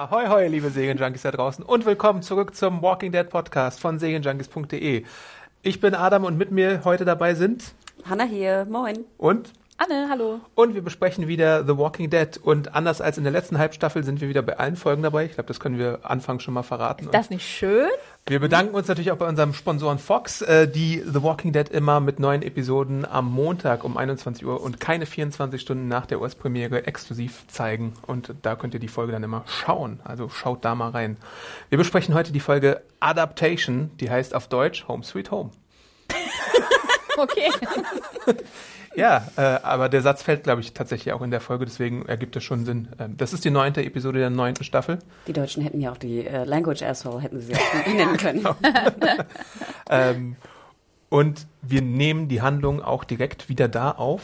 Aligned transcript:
Ahoi, 0.00 0.28
hoi, 0.28 0.46
liebe 0.48 0.70
Serienjunkies 0.70 1.20
da 1.20 1.30
draußen 1.30 1.62
und 1.62 1.84
willkommen 1.84 2.22
zurück 2.22 2.54
zum 2.56 2.80
Walking 2.80 3.12
Dead 3.12 3.28
Podcast 3.28 3.78
von 3.80 3.98
serienjunkies.de. 3.98 5.04
Ich 5.60 5.80
bin 5.82 5.94
Adam 5.94 6.24
und 6.24 6.38
mit 6.38 6.50
mir 6.50 6.86
heute 6.86 7.04
dabei 7.04 7.34
sind 7.34 7.74
Hanna 8.08 8.24
hier, 8.24 8.64
moin. 8.64 9.04
und 9.18 9.52
Anne, 9.76 10.08
hallo. 10.08 10.40
und 10.54 10.72
wir 10.74 10.80
besprechen 10.80 11.28
wieder 11.28 11.66
The 11.66 11.76
Walking 11.76 12.08
Dead 12.08 12.38
und 12.42 12.74
anders 12.74 13.02
als 13.02 13.18
in 13.18 13.24
der 13.24 13.32
letzten 13.34 13.58
Halbstaffel 13.58 14.02
sind 14.02 14.22
wir 14.22 14.30
wieder 14.30 14.40
bei 14.40 14.58
allen 14.58 14.76
Folgen 14.76 15.02
dabei. 15.02 15.26
Ich 15.26 15.34
glaube, 15.34 15.48
das 15.48 15.60
können 15.60 15.78
wir 15.78 15.98
anfangs 16.02 16.44
schon 16.44 16.54
mal 16.54 16.62
verraten. 16.62 17.04
Und 17.04 17.12
Das 17.14 17.28
nicht 17.28 17.46
schön? 17.46 17.90
Wir 18.26 18.38
bedanken 18.38 18.74
uns 18.74 18.86
natürlich 18.86 19.10
auch 19.10 19.16
bei 19.16 19.28
unserem 19.28 19.54
Sponsoren 19.54 19.98
Fox, 19.98 20.42
äh, 20.42 20.68
die 20.68 21.02
The 21.04 21.22
Walking 21.22 21.52
Dead 21.52 21.68
immer 21.68 22.00
mit 22.00 22.20
neuen 22.20 22.42
Episoden 22.42 23.04
am 23.04 23.30
Montag 23.30 23.82
um 23.82 23.96
21 23.96 24.46
Uhr 24.46 24.62
und 24.62 24.78
keine 24.78 25.06
24 25.06 25.60
Stunden 25.60 25.88
nach 25.88 26.06
der 26.06 26.20
US-Premiere 26.20 26.86
exklusiv 26.86 27.44
zeigen. 27.48 27.94
Und 28.06 28.34
da 28.42 28.54
könnt 28.56 28.74
ihr 28.74 28.80
die 28.80 28.88
Folge 28.88 29.12
dann 29.12 29.24
immer 29.24 29.44
schauen. 29.46 30.00
Also 30.04 30.28
schaut 30.28 30.64
da 30.64 30.74
mal 30.74 30.90
rein. 30.90 31.16
Wir 31.70 31.78
besprechen 31.78 32.14
heute 32.14 32.32
die 32.32 32.40
Folge 32.40 32.82
Adaptation, 33.00 33.90
die 33.98 34.10
heißt 34.10 34.34
auf 34.34 34.48
Deutsch 34.48 34.86
Home 34.86 35.02
Sweet 35.02 35.30
Home. 35.30 35.50
Okay. 37.16 37.50
Ja, 38.96 39.28
äh, 39.36 39.40
aber 39.40 39.88
der 39.88 40.02
Satz 40.02 40.22
fällt, 40.22 40.42
glaube 40.42 40.60
ich, 40.60 40.72
tatsächlich 40.72 41.12
auch 41.12 41.22
in 41.22 41.30
der 41.30 41.40
Folge, 41.40 41.64
deswegen 41.64 42.06
ergibt 42.06 42.34
es 42.36 42.42
schon 42.42 42.64
Sinn. 42.64 42.88
Ähm, 42.98 43.16
das 43.16 43.32
ist 43.32 43.44
die 43.44 43.50
neunte 43.50 43.84
Episode 43.84 44.18
der 44.18 44.30
neunten 44.30 44.64
Staffel. 44.64 44.98
Die 45.26 45.32
Deutschen 45.32 45.62
hätten 45.62 45.80
ja 45.80 45.92
auch 45.92 45.96
die 45.96 46.26
äh, 46.26 46.44
Language 46.44 46.82
Asshole, 46.82 47.20
hätten 47.20 47.40
sie 47.40 47.54
auch 47.54 47.86
nennen 47.86 48.16
können. 48.16 48.46
Ähm, 49.92 50.36
und 51.08 51.48
wir 51.62 51.82
nehmen 51.82 52.28
die 52.28 52.42
Handlung 52.42 52.80
auch 52.80 53.02
direkt 53.02 53.48
wieder 53.48 53.66
da 53.66 53.90
auf, 53.90 54.22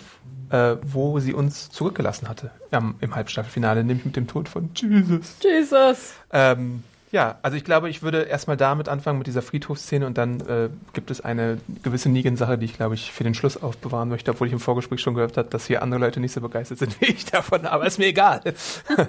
äh, 0.50 0.76
wo 0.82 1.18
sie 1.18 1.34
uns 1.34 1.70
zurückgelassen 1.70 2.28
hatte 2.28 2.52
ähm, 2.70 2.94
im 3.00 3.16
Halbstaffelfinale, 3.16 3.82
nämlich 3.82 4.06
mit 4.06 4.14
dem 4.14 4.28
Tod 4.28 4.48
von 4.48 4.70
Jesus. 4.74 5.36
Jesus. 5.42 6.14
Ähm, 6.32 6.84
ja, 7.12 7.38
also 7.42 7.56
ich 7.56 7.64
glaube, 7.64 7.88
ich 7.88 8.02
würde 8.02 8.22
erstmal 8.22 8.56
damit 8.56 8.88
anfangen 8.88 9.18
mit 9.18 9.26
dieser 9.26 9.42
Friedhofsszene 9.42 10.06
und 10.06 10.18
dann 10.18 10.40
äh, 10.40 10.68
gibt 10.92 11.10
es 11.10 11.20
eine 11.20 11.58
gewisse 11.82 12.08
Negan-Sache, 12.08 12.58
die 12.58 12.64
ich 12.64 12.76
glaube 12.76 12.94
ich 12.94 13.12
für 13.12 13.24
den 13.24 13.34
Schluss 13.34 13.62
aufbewahren 13.62 14.08
möchte, 14.08 14.32
obwohl 14.32 14.48
ich 14.48 14.52
im 14.52 14.60
Vorgespräch 14.60 15.00
schon 15.00 15.14
gehört 15.14 15.36
habe, 15.36 15.48
dass 15.48 15.66
hier 15.66 15.82
andere 15.82 16.00
Leute 16.00 16.20
nicht 16.20 16.32
so 16.32 16.40
begeistert 16.40 16.78
sind 16.78 17.00
wie 17.00 17.06
ich 17.06 17.24
davon, 17.24 17.66
aber 17.66 17.86
ist 17.86 17.98
mir 17.98 18.06
egal. 18.06 18.42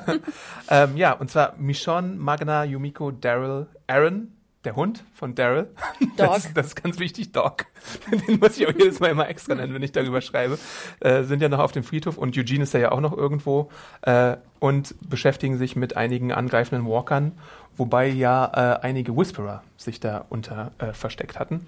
ähm, 0.70 0.95
ja, 0.95 1.14
und 1.14 1.31
zwar 1.31 1.56
Michonne, 1.58 2.16
Magna, 2.16 2.64
Yumiko, 2.64 3.12
Daryl, 3.12 3.67
Aaron, 3.88 4.32
der 4.67 4.76
Hund 4.76 5.04
von 5.14 5.34
Daryl. 5.34 5.70
Das, 6.17 6.44
Dog. 6.44 6.54
das 6.56 6.67
ist 6.67 6.84
ganz 6.84 7.00
wichtig, 7.00 7.32
Dog. 7.32 7.66
Den 8.28 8.39
muss 8.39 8.58
ich 8.58 8.67
auch 8.67 8.73
jedes 8.73 9.00
Mal 9.00 9.11
immer 9.11 9.30
extra 9.30 9.56
nennen, 9.56 9.73
wenn 9.73 9.82
ich 9.82 9.94
darüber 9.94 10.20
schreibe. 10.20 10.59
Äh, 11.00 11.23
sind 11.23 11.42
ja 11.42 11.48
noch 11.48 11.59
auf 11.59 11.72
dem 11.72 11.84
Friedhof 11.84 12.17
und 12.17 12.38
Eugene 12.38 12.64
ist 12.64 12.73
da 12.73 12.80
ja 12.80 12.92
auch 12.92 13.00
noch 13.00 13.16
irgendwo 13.16 13.70
äh, 14.02 14.36
und 14.59 14.95
beschäftigen 15.09 15.58
sich 15.58 15.76
mit 15.76 15.95
einigen 15.95 16.34
angreifenden 16.34 16.86
Walkern, 16.86 17.32
wobei 17.78 18.08
ja 18.08 18.45
äh, 18.53 18.80
einige 18.81 19.16
Whisperer 19.16 19.64
sich 19.77 19.99
da 19.99 20.26
unter 20.30 20.71
äh, 20.80 20.93
versteckt 20.93 21.39
hatten. 21.39 21.67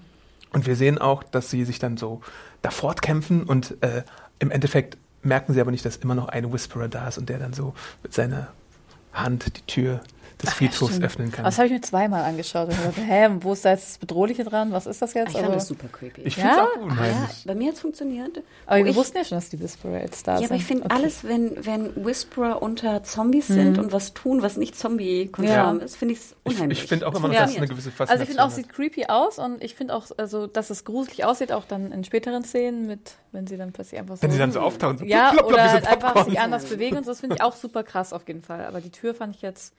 Und 0.52 0.66
wir 0.66 0.76
sehen 0.76 0.98
auch, 0.98 1.22
dass 1.22 1.50
sie 1.50 1.64
sich 1.64 1.78
dann 1.78 1.96
so 1.96 2.20
da 2.62 2.70
fortkämpfen 2.70 3.44
und 3.44 3.76
äh, 3.82 4.02
im 4.38 4.50
Endeffekt 4.50 4.98
merken 5.22 5.52
sie 5.52 5.60
aber 5.60 5.70
nicht, 5.70 5.84
dass 5.84 5.96
immer 5.96 6.14
noch 6.14 6.28
ein 6.28 6.52
Whisperer 6.52 6.88
da 6.88 7.08
ist 7.08 7.18
und 7.18 7.28
der 7.28 7.38
dann 7.38 7.52
so 7.52 7.74
mit 8.02 8.12
seiner 8.12 8.48
Hand 9.12 9.56
die 9.56 9.62
Tür 9.62 10.00
des 10.42 10.52
Friedhofs 10.54 10.92
stimmt. 10.92 11.04
öffnen 11.04 11.32
kann. 11.32 11.44
Das 11.44 11.58
habe 11.58 11.66
ich 11.66 11.72
mir 11.72 11.80
zweimal 11.80 12.24
angeschaut 12.24 12.68
und 12.68 12.76
gedacht, 12.76 12.94
hä, 12.96 13.28
wo 13.40 13.52
ist 13.52 13.64
da 13.64 13.70
jetzt 13.70 13.88
das 13.90 13.98
Bedrohliche 13.98 14.44
dran? 14.44 14.72
Was 14.72 14.86
ist 14.86 15.00
das 15.02 15.14
jetzt? 15.14 15.28
Ich 15.28 15.34
fand 15.34 15.44
Aber, 15.46 15.54
das 15.54 15.66
super 15.68 15.88
creepy. 15.88 16.22
Ich 16.22 16.34
finde 16.36 16.50
es 16.50 16.56
Ja? 16.56 16.62
auch 16.64 16.76
ja, 16.76 16.82
unheimlich. 16.82 17.44
bei 17.46 17.54
mir 17.54 17.68
hat 17.68 17.74
es 17.74 17.80
funktioniert. 17.80 18.42
aber 18.66 18.78
wir 18.78 18.86
ich- 18.86 18.96
wussten 18.96 19.16
ja 19.18 19.24
schon, 19.24 19.36
dass 19.38 19.48
die 19.50 19.60
Whisperer 19.60 20.00
jetzt 20.00 20.26
da 20.26 20.32
Ja, 20.32 20.38
sind. 20.38 20.46
aber 20.48 20.54
ich 20.56 20.64
finde 20.64 20.84
Okay. 20.86 20.94
alles, 20.96 21.24
wenn, 21.24 21.64
wenn 21.66 22.04
Whisperer 22.04 22.62
unter 22.62 23.02
Zombies 23.02 23.46
sind 23.48 23.78
und 23.78 23.92
was 23.92 24.14
tun, 24.14 24.42
was 24.42 24.56
nicht 24.56 24.76
Zombie-konform 24.78 25.78
Ja. 25.78 25.84
ist, 25.84 25.96
finde 25.96 26.14
ich 26.14 26.20
es 26.20 26.34
Ich, 26.44 26.54
unheimlich. 26.54 26.78
ich 26.82 26.86
finde 26.88 27.06
auch 27.06 27.14
immer 27.14 27.28
noch, 27.28 27.34
Ja. 27.34 27.42
dass 27.42 27.50
es 27.52 27.56
eine 27.58 27.68
gewisse 27.68 27.90
Faszination 27.90 28.10
Also 28.12 28.22
ich 28.22 28.28
finde 28.28 28.42
auch, 28.42 28.46
hat. 28.48 28.54
sieht 28.54 28.68
creepy 28.72 29.06
aus 29.06 29.38
und 29.38 29.62
ich 29.62 29.74
finde 29.74 29.94
auch, 29.94 30.06
also, 30.16 30.46
dass 30.46 30.70
es 30.70 30.84
gruselig 30.84 31.24
aussieht, 31.24 31.52
auch 31.52 31.64
dann 31.64 31.92
in 31.92 32.04
späteren 32.04 32.44
Szenen 32.44 32.86
mit, 32.86 33.12
wenn 33.32 33.46
sie 33.46 33.56
dann 33.56 33.72
plötzlich 33.72 34.00
einfach 34.00 34.16
so. 34.16 34.22
Wenn 34.22 34.30
sie 34.30 34.38
dann 34.38 34.52
so 34.52 34.60
auftauchen, 34.60 34.98
so 34.98 35.04
ja, 35.04 35.30
plopp, 35.30 35.48
plopp, 35.48 35.52
oder 35.52 35.64
wie 35.64 35.68
so 35.68 35.74
halt 35.74 35.86
einfach 35.88 36.24
sich 36.24 36.40
anders 36.40 36.64
bewegen 36.64 36.96
und 36.96 37.04
so, 37.04 37.10
das 37.10 37.20
finde 37.20 37.36
ich 37.36 37.42
auch 37.42 37.54
super 37.56 37.82
krass 37.82 38.12
auf 38.12 38.26
jeden 38.26 38.42
Fall. 38.42 38.64
Aber 38.66 38.80
die 38.80 38.90
Tür 38.90 39.14
fand 39.14 39.34
ich 39.36 39.42
jetzt, 39.42 39.74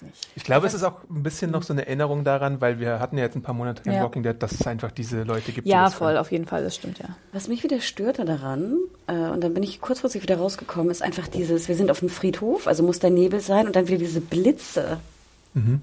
nicht. 0.00 0.28
Ich 0.36 0.44
glaube, 0.44 0.66
es 0.66 0.72
ist 0.72 0.82
auch 0.84 1.00
ein 1.10 1.22
bisschen 1.22 1.50
noch 1.50 1.62
so 1.62 1.74
eine 1.74 1.84
Erinnerung 1.86 2.24
daran, 2.24 2.62
weil 2.62 2.80
wir 2.80 3.00
hatten 3.00 3.18
ja 3.18 3.24
jetzt 3.24 3.36
ein 3.36 3.42
paar 3.42 3.54
Monate 3.54 3.82
kein 3.82 3.94
Ja. 3.94 4.02
Walking 4.02 4.22
Dead, 4.22 4.34
dass 4.42 4.52
es 4.52 4.66
einfach 4.66 4.90
diese 4.92 5.24
Leute 5.24 5.52
gibt. 5.52 5.66
die 5.66 5.70
Ja, 5.70 5.90
voll, 5.90 6.08
feiern. 6.08 6.18
auf 6.18 6.32
jeden 6.32 6.46
Fall, 6.46 6.64
das 6.64 6.76
stimmt 6.76 6.98
ja. 7.00 7.10
Was 7.32 7.48
mich 7.48 7.62
wieder 7.64 7.80
störte 7.80 8.24
daran, 8.24 8.78
äh, 9.06 9.12
und 9.12 9.42
dann 9.44 9.52
bin 9.52 9.62
ich 9.62 9.80
kurzfristig 9.82 10.22
wieder 10.22 10.36
rausgekommen, 10.38 10.90
ist 10.90 11.02
einfach 11.02 11.28
dieses, 11.28 11.68
wir 11.68 11.74
sind 11.76 11.90
auf 11.90 11.98
dem 11.98 12.08
Friedhof, 12.08 12.66
also 12.66 12.82
muss 12.82 13.00
da 13.00 13.10
Nebel 13.10 13.40
sein 13.40 13.66
und 13.66 13.76
dann 13.76 13.88
wieder 13.88 13.98
diese 13.98 14.20
Blitze. 14.20 14.98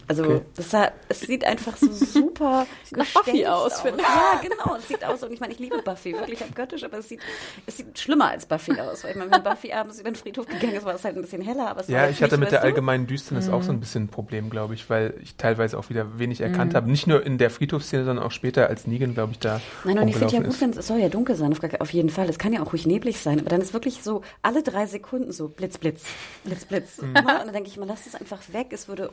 Also 0.08 0.24
okay. 0.24 0.42
das 0.56 0.72
sah, 0.72 0.92
es 1.10 1.20
sieht 1.22 1.46
einfach 1.46 1.78
so 1.78 1.92
super 1.92 2.66
nach 2.92 3.06
Buffy 3.14 3.46
aus, 3.46 3.82
finde 3.82 4.00
ich. 4.02 4.08
Ja, 4.08 4.42
genau, 4.42 4.76
es 4.78 4.88
sieht 4.88 5.04
aus. 5.06 5.22
Und 5.22 5.32
ich 5.32 5.40
meine, 5.40 5.54
ich 5.54 5.60
liebe 5.60 5.82
Buffy, 5.84 6.14
wirklich 6.14 6.42
abgöttisch, 6.42 6.84
aber 6.84 6.98
es 6.98 7.10
sieht, 7.10 7.20
es 7.68 7.78
sieht 7.78 8.00
schlimmer 8.00 8.30
als 8.32 8.46
Buffy 8.48 8.80
aus. 8.80 9.04
Weil 9.04 9.12
ich 9.12 9.18
meine, 9.18 9.32
wenn 9.32 9.44
Buffy 9.44 9.72
abends 9.72 10.00
über 10.00 10.10
den 10.10 10.16
Friedhof 10.16 10.48
gegangen 10.48 10.74
ist, 10.74 10.86
war 10.86 10.96
es 10.96 11.04
halt 11.04 11.16
ein 11.16 11.22
bisschen 11.22 11.42
heller. 11.42 11.70
Aber 11.70 11.82
es 11.82 11.88
war 11.88 11.96
Ja, 11.96 12.06
jetzt 12.08 12.16
ich 12.16 12.24
hatte 12.24 12.36
nicht, 12.36 12.46
mit 12.46 12.52
der 12.52 12.62
du? 12.62 12.66
allgemeinen 12.66 13.06
Düsternis 13.06 13.48
auch 13.50 13.60
Mhm. 13.60 13.64
so 13.64 13.72
ein 13.74 13.80
bisschen 13.80 14.04
ein 14.06 14.08
Problem, 14.08 14.50
glaube 14.50 14.74
ich, 14.74 14.90
weil 14.90 15.14
ich 15.22 15.36
teilweise 15.36 15.78
auch 15.78 15.90
wieder 15.90 16.18
wenig 16.18 16.42
erkannt 16.42 16.74
habe. 16.74 16.90
Nicht 16.90 17.06
nur 17.06 17.24
in 17.26 17.38
der 17.38 17.50
Friedhofsszene, 17.50 18.06
sondern 18.06 18.26
auch 18.26 18.32
später, 18.32 18.68
als 18.70 18.88
Negan, 18.88 19.14
glaube 19.14 19.34
ich, 19.34 19.40
da 19.40 19.62
Nein, 19.84 20.00
und 20.00 20.08
ich 20.08 20.16
finde 20.16 20.34
ja 20.34 20.42
gut, 20.42 20.60
wenn 20.62 20.72
es 20.72 20.88
soll 20.88 20.98
ja 21.00 21.10
dunkel 21.10 21.36
sein, 21.36 21.56
auf, 21.80 21.94
jeden 21.94 22.10
Fall. 22.10 22.28
Es 22.30 22.40
kann 22.40 22.54
ja 22.54 22.62
auch 22.64 22.74
ruhig 22.74 22.88
neblig 22.88 23.20
sein, 23.20 23.40
aber 23.40 23.50
dann 23.50 23.62
ist 23.62 23.74
wirklich 23.74 24.02
so 24.04 24.24
alle 24.42 24.64
drei 24.64 24.86
Sekunden 24.86 25.32
so 25.32 25.48
Blitz, 25.50 25.78
Blitz, 25.78 26.04
Blitz, 26.44 26.66
Blitz. 26.66 27.02
Mhm. 27.02 27.10
Und 27.16 27.26
dann 27.28 27.54
denke 27.54 27.70
ich, 27.70 27.78
man 27.78 27.88
lasst 27.88 28.08
es 28.08 28.16
einfach 28.16 28.40
weg. 28.52 28.68
Es 28.72 28.88
würde 28.88 29.10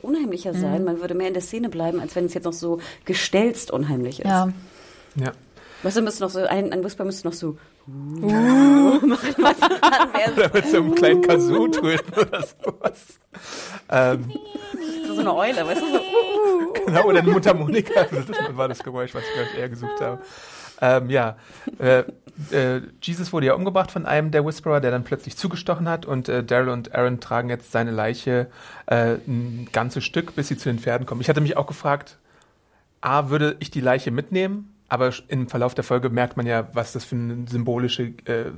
unheimlicher 0.51 0.53
sein. 0.53 0.83
Man 0.83 1.01
würde 1.01 1.13
mehr 1.13 1.27
in 1.27 1.33
der 1.33 1.43
Szene 1.43 1.69
bleiben, 1.69 1.99
als 1.99 2.15
wenn 2.15 2.25
es 2.25 2.33
jetzt 2.33 2.45
noch 2.45 2.53
so 2.53 2.79
gestelzt 3.05 3.71
unheimlich 3.71 4.19
ist. 4.19 4.27
Ja. 4.27 4.49
Ja. 5.15 5.31
Weißt 5.83 5.97
du, 5.97 6.01
müsste 6.01 6.23
noch 6.23 6.29
so, 6.29 6.39
ein, 6.39 6.73
ein 6.73 6.83
Whisper 6.83 7.05
müsste 7.05 7.27
noch 7.27 7.33
so 7.33 7.57
uh, 7.87 8.21
machen, 9.05 9.35
was 9.37 9.59
dann 9.59 10.13
wäre 10.13 10.33
Oder 10.33 10.53
mit 10.53 10.67
so 10.67 10.77
einem 10.77 10.95
kleinen 10.95 11.21
Kazoo 11.21 11.67
drüben 11.67 12.13
oder 12.17 12.43
sowas. 12.43 13.19
Ähm, 13.89 14.33
so, 15.07 15.13
so 15.13 15.21
eine 15.21 15.35
Eule, 15.35 15.67
weißt 15.67 15.81
du, 15.81 15.85
so 15.85 15.97
uh, 15.97 16.73
genau, 16.73 17.05
oder 17.05 17.19
eine 17.19 17.31
Mundharmonika. 17.31 18.05
Das 18.11 18.57
war 18.57 18.67
das 18.67 18.83
Geräusch, 18.83 19.13
was 19.13 19.23
ich, 19.23 19.53
ich, 19.53 19.59
eher 19.59 19.69
gesucht 19.69 20.01
habe. 20.01 20.21
Ähm, 20.81 21.09
ja, 21.09 21.37
äh, 21.79 22.03
äh, 22.51 22.81
Jesus 23.01 23.33
wurde 23.33 23.47
ja 23.47 23.53
umgebracht 23.55 23.91
von 23.91 24.05
einem 24.05 24.31
der 24.31 24.45
Whisperer, 24.45 24.79
der 24.79 24.91
dann 24.91 25.03
plötzlich 25.03 25.35
zugestochen 25.37 25.89
hat 25.89 26.05
und 26.05 26.29
äh, 26.29 26.43
Daryl 26.43 26.69
und 26.69 26.93
Aaron 26.93 27.19
tragen 27.19 27.49
jetzt 27.49 27.71
seine 27.71 27.91
Leiche 27.91 28.47
äh, 28.85 29.15
ein 29.27 29.67
ganzes 29.71 30.03
Stück, 30.03 30.35
bis 30.35 30.47
sie 30.47 30.57
zu 30.57 30.69
den 30.69 30.79
Pferden 30.79 31.07
kommen. 31.07 31.21
Ich 31.21 31.29
hatte 31.29 31.41
mich 31.41 31.57
auch 31.57 31.65
gefragt, 31.67 32.17
A, 33.01 33.29
würde 33.29 33.55
ich 33.59 33.71
die 33.71 33.81
Leiche 33.81 34.11
mitnehmen? 34.11 34.73
Aber 34.89 35.11
im 35.27 35.49
Verlauf 35.49 35.73
der 35.75 35.83
Folge 35.83 36.09
merkt 36.09 36.37
man 36.37 36.45
ja, 36.45 36.69
was 36.73 36.93
das 36.93 37.03
für 37.03 37.15
eine 37.15 37.45
symbolische 37.49 38.03
äh, 38.25 38.51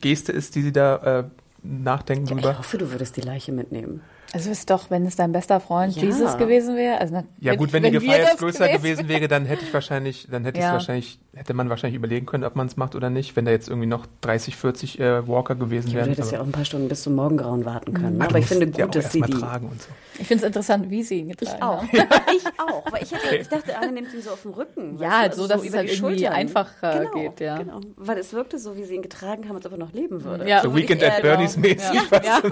Geste 0.00 0.32
ist, 0.32 0.54
die 0.54 0.62
sie 0.62 0.72
da 0.72 1.20
äh, 1.20 1.24
nachdenken 1.62 2.24
Ich 2.24 2.30
drüber. 2.30 2.58
hoffe, 2.58 2.76
du 2.76 2.90
würdest 2.90 3.16
die 3.16 3.22
Leiche 3.22 3.52
mitnehmen. 3.52 4.02
Also 4.32 4.50
ist 4.50 4.70
doch, 4.70 4.90
wenn 4.90 5.04
es 5.06 5.16
dein 5.16 5.32
bester 5.32 5.58
Freund 5.58 5.96
Ja. 5.96 6.02
Jesus 6.04 6.36
gewesen 6.38 6.76
wäre. 6.76 6.98
Also, 7.00 7.24
Ja 7.40 7.56
gut, 7.56 7.72
wenn, 7.72 7.82
die 7.82 7.92
wir 7.92 8.00
Gefahr 8.00 8.18
jetzt 8.18 8.38
größer 8.38 8.68
gewesen 8.68 8.80
gewesen 8.82 9.08
wäre, 9.08 9.26
dann 9.28 9.44
hätte 9.44 9.64
ich 9.64 9.74
wahrscheinlich, 9.74 10.28
dann 10.30 10.44
hätte 10.44 10.58
ich 10.60 10.64
Ja. 10.64 10.72
wahrscheinlich, 10.72 11.18
hätte 11.34 11.52
man 11.54 11.68
wahrscheinlich 11.68 11.96
überlegen 11.96 12.26
können, 12.26 12.44
ob 12.44 12.54
man 12.54 12.66
es 12.68 12.76
macht 12.76 12.94
oder 12.94 13.10
nicht, 13.10 13.34
wenn 13.34 13.44
da 13.44 13.50
jetzt 13.50 13.68
irgendwie 13.68 13.88
noch 13.88 14.06
30, 14.20 14.56
40 14.56 15.00
äh, 15.00 15.26
Walker 15.26 15.56
gewesen 15.56 15.88
Du 15.90 15.94
wären. 15.96 16.08
hättest 16.10 16.30
ja 16.32 16.40
auch 16.40 16.44
ein 16.44 16.52
paar 16.52 16.64
Stunden 16.64 16.88
bis 16.88 17.02
zum 17.02 17.16
Morgengrauen 17.16 17.64
warten 17.64 17.92
können. 17.92 18.20
Ah, 18.20 18.26
Aber 18.26 18.34
du 18.34 18.38
ich 18.40 18.46
finde 18.46 18.68
gut, 18.68 18.94
dass 18.94 19.10
sie 19.12 19.20
die 19.20 19.32
tragen 19.32 19.68
und 19.68 19.82
so. 19.82 19.88
Ich 20.18 20.26
finde 20.28 20.44
es 20.44 20.46
interessant, 20.46 20.90
wie 20.90 21.02
sie 21.02 21.20
ihn 21.20 21.28
getragen 21.30 21.56
Ich 21.56 21.62
auch. 21.62 21.82
haben. 21.82 21.90
Ich 22.30 22.46
auch. 22.58 22.92
Weil 22.92 23.02
ich, 23.02 23.12
hätte, 23.12 23.36
ich 23.36 23.48
dachte, 23.48 23.76
Anne 23.76 23.92
nimmt 23.92 24.14
ihn 24.14 24.22
so 24.22 24.30
auf 24.30 24.42
den 24.42 24.52
Rücken. 24.52 24.96
Ja, 24.98 25.20
halt 25.20 25.32
du, 25.32 25.36
so, 25.38 25.42
also 25.42 25.54
dass 25.54 25.62
es 25.62 25.68
über 25.68 25.78
halt 25.78 25.90
die 25.90 25.94
irgendwie 25.94 26.28
einfacher 26.28 26.98
genau, 27.00 27.10
geht, 27.12 27.40
ja. 27.40 27.58
Genau. 27.58 27.80
Weil 27.96 28.18
es 28.18 28.32
wirkte 28.32 28.58
so, 28.58 28.76
wie 28.76 28.84
sie 28.84 28.94
ihn 28.94 29.02
getragen 29.02 29.48
haben, 29.48 29.56
als 29.56 29.66
ob 29.66 29.72
er 29.72 29.78
noch 29.78 29.92
leben 29.92 30.22
würde. 30.24 30.48
Ja. 30.48 30.62
So 30.62 30.72
würde 30.72 30.82
Weekend 30.82 31.02
at 31.02 31.22
Bernie's 31.22 31.56
mäßig. 31.56 31.80
Ja. 32.12 32.20
Ja. 32.22 32.40
so 32.42 32.50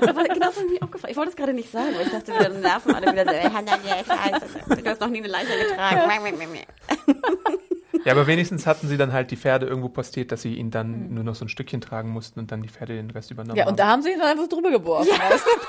genau 0.00 0.38
das 0.40 0.56
habe 0.56 0.66
ich 0.74 0.79
mich 0.80 0.88
auch 0.88 0.90
gefragt. 0.90 1.10
Ich 1.10 1.16
wollte 1.16 1.30
es 1.30 1.36
gerade 1.36 1.52
nicht 1.52 1.70
sagen, 1.70 1.88
weil 1.96 2.06
ich 2.06 2.12
dachte, 2.12 2.32
wieder 2.34 2.48
nerven 2.48 2.94
alle 2.94 3.12
wieder 3.12 3.24
so, 3.24 3.30
"Äh. 3.30 4.82
Du 4.82 4.90
hast 4.90 5.00
noch 5.00 5.08
nie 5.08 5.18
eine 5.18 5.28
Leiche 5.28 5.52
getragen. 5.68 6.58
Ja, 8.04 8.12
aber 8.12 8.26
wenigstens 8.26 8.66
hatten 8.66 8.88
sie 8.88 8.96
dann 8.96 9.12
halt 9.12 9.30
die 9.30 9.36
Pferde 9.36 9.66
irgendwo 9.66 9.90
postiert, 9.90 10.32
dass 10.32 10.40
sie 10.42 10.54
ihn 10.54 10.70
dann 10.70 10.94
Hm. 11.08 11.14
nur 11.14 11.24
noch 11.24 11.34
so 11.34 11.44
ein 11.44 11.48
Stückchen 11.50 11.80
tragen 11.82 12.08
mussten 12.10 12.40
und 12.40 12.50
dann 12.50 12.62
die 12.62 12.68
Pferde 12.68 12.94
den 12.94 13.10
Rest 13.10 13.30
übernommen 13.30 13.56
Ja, 13.58 13.64
haben. 13.64 13.72
und 13.72 13.78
da 13.78 13.88
haben 13.88 14.00
sie 14.02 14.12
ihn 14.12 14.18
dann 14.18 14.28
einfach 14.28 14.48
drüber 14.48 14.70
geworfen. 14.70 15.10
weißt 15.10 15.44
du? 15.44 15.50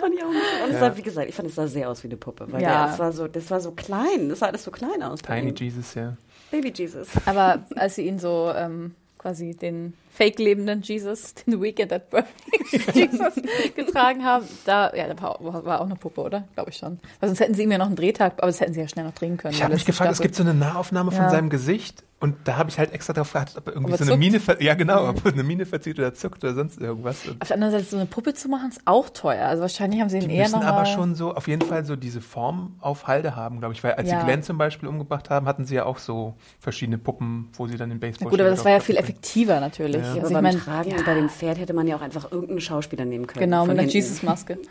Fand 0.00 0.14
ich 0.14 0.22
auch 0.24 0.30
nicht. 0.30 0.42
Und 0.64 0.70
es 0.72 0.80
sah, 0.80 0.96
wie 0.96 1.02
gesagt, 1.02 1.28
ich 1.28 1.34
fand, 1.34 1.48
es 1.48 1.54
sah 1.54 1.66
sehr 1.66 1.88
aus 1.90 2.02
wie 2.02 2.08
eine 2.08 2.16
Puppe. 2.16 2.46
Weil 2.50 2.62
Ja. 2.62 2.68
der, 2.68 2.86
das, 2.88 2.98
war 2.98 3.12
so, 3.12 3.28
das 3.28 3.50
war 3.50 3.60
so 3.60 3.72
klein. 3.72 4.28
Das 4.28 4.40
sah 4.40 4.46
alles 4.46 4.64
so 4.64 4.70
klein 4.70 5.02
aus. 5.02 5.20
Tiny. 5.22 5.52
Jesus, 5.56 5.94
ja. 5.94 6.14
Baby 6.50 6.72
Jesus. 6.74 7.08
Aber 7.26 7.64
als 7.76 7.96
sie 7.96 8.06
ihn 8.06 8.18
so 8.18 8.52
ähm, 8.56 8.94
quasi 9.18 9.54
den 9.54 9.94
fake 10.18 10.38
lebenden 10.40 10.82
Jesus, 10.82 11.34
den 11.34 11.62
Weekend 11.62 11.92
at 11.92 12.10
Bernie's 12.10 12.86
Jesus 12.94 13.34
getragen 13.76 14.24
haben, 14.24 14.46
da, 14.64 14.92
ja, 14.94 15.06
da 15.12 15.20
war, 15.22 15.64
war 15.64 15.80
auch 15.80 15.86
eine 15.86 15.94
Puppe, 15.94 16.20
oder? 16.22 16.44
Glaube 16.54 16.70
ich 16.70 16.76
schon. 16.76 16.98
Weil 17.20 17.28
sonst 17.28 17.38
hätten 17.40 17.54
sie 17.54 17.62
ihm 17.62 17.70
ja 17.70 17.78
noch 17.78 17.86
einen 17.86 17.96
Drehtag, 17.96 18.34
aber 18.38 18.48
das 18.48 18.60
hätten 18.60 18.74
sie 18.74 18.80
ja 18.80 18.88
schnell 18.88 19.04
noch 19.04 19.14
drehen 19.14 19.36
können. 19.36 19.54
Ich 19.54 19.62
habe 19.62 19.72
mich 19.74 19.84
gefragt, 19.84 20.10
es 20.12 20.20
gibt 20.20 20.34
so 20.34 20.42
eine 20.42 20.54
Nahaufnahme 20.54 21.12
von 21.12 21.26
Ja. 21.26 21.30
seinem 21.30 21.50
Gesicht 21.50 22.02
und 22.20 22.34
da 22.48 22.56
habe 22.56 22.68
ich 22.68 22.78
halt 22.80 22.92
extra 22.92 23.12
darauf 23.12 23.32
geachtet, 23.32 23.58
ob 23.58 23.68
er 23.68 23.74
irgendwie 23.74 23.92
Ob 23.92 23.98
so 24.00 24.04
eine? 24.04 24.16
Mine, 24.16 24.40
ja 24.58 24.74
genau, 24.74 25.08
ob 25.08 25.24
er 25.24 25.32
eine 25.32 25.44
Mine 25.44 25.66
verzieht 25.66 26.00
oder 26.00 26.12
zuckt 26.14 26.42
oder 26.42 26.52
sonst 26.54 26.80
irgendwas. 26.80 27.24
Und 27.26 27.40
Auf 27.40 27.46
der 27.46 27.54
anderen 27.54 27.72
Seite, 27.74 27.84
so 27.84 27.96
eine 27.96 28.06
Puppe 28.06 28.34
zu 28.34 28.48
machen, 28.48 28.70
ist 28.70 28.80
auch 28.86 29.08
teuer. 29.10 29.46
Also 29.46 29.62
wahrscheinlich 29.62 30.00
haben 30.00 30.08
sie 30.08 30.18
ihn 30.18 30.28
die 30.28 30.34
eher 30.34 30.42
müssen 30.48 30.58
noch 30.58 30.66
aber 30.66 30.84
schon 30.84 31.14
so, 31.14 31.32
auf 31.34 31.46
jeden 31.46 31.62
Fall 31.62 31.84
so 31.84 31.94
diese 31.94 32.20
Form 32.20 32.74
auf 32.80 33.06
Halde 33.06 33.36
haben, 33.36 33.60
glaube 33.60 33.74
ich, 33.74 33.84
weil 33.84 33.92
als 33.94 34.10
Ja. 34.10 34.18
sie 34.18 34.24
Glenn 34.24 34.42
zum 34.42 34.58
Beispiel 34.58 34.88
umgebracht 34.88 35.30
haben, 35.30 35.46
hatten 35.46 35.64
sie 35.64 35.76
ja 35.76 35.84
auch 35.84 35.98
so 35.98 36.34
verschiedene 36.58 36.98
Puppen, 36.98 37.50
wo 37.52 37.68
sie 37.68 37.76
dann 37.76 37.88
den 37.90 38.00
Baseball 38.00 38.30
gut, 38.30 38.40
aber 38.40 38.50
das 38.50 38.64
war 38.64 38.72
ja 38.72 38.80
viel 38.80 38.96
effektiver 38.96 39.60
natürlich. 39.60 40.04
Ja. 40.16 40.22
Also 40.22 40.26
Aber 40.26 40.28
ich 40.28 40.34
beim 40.34 40.42
meine, 40.44 40.58
Tragen 40.58 40.92
und 40.98 41.04
bei 41.04 41.14
dem 41.14 41.28
Pferd 41.28 41.58
hätte 41.58 41.72
man 41.72 41.86
ja 41.86 41.96
auch 41.96 42.00
einfach 42.00 42.30
irgendeinen 42.32 42.60
Schauspieler 42.60 43.04
nehmen 43.04 43.26
können. 43.26 43.44
genau, 43.44 43.66
mit 43.66 43.78
einer. 43.78 43.88
Jesus-Maske. 43.88 44.58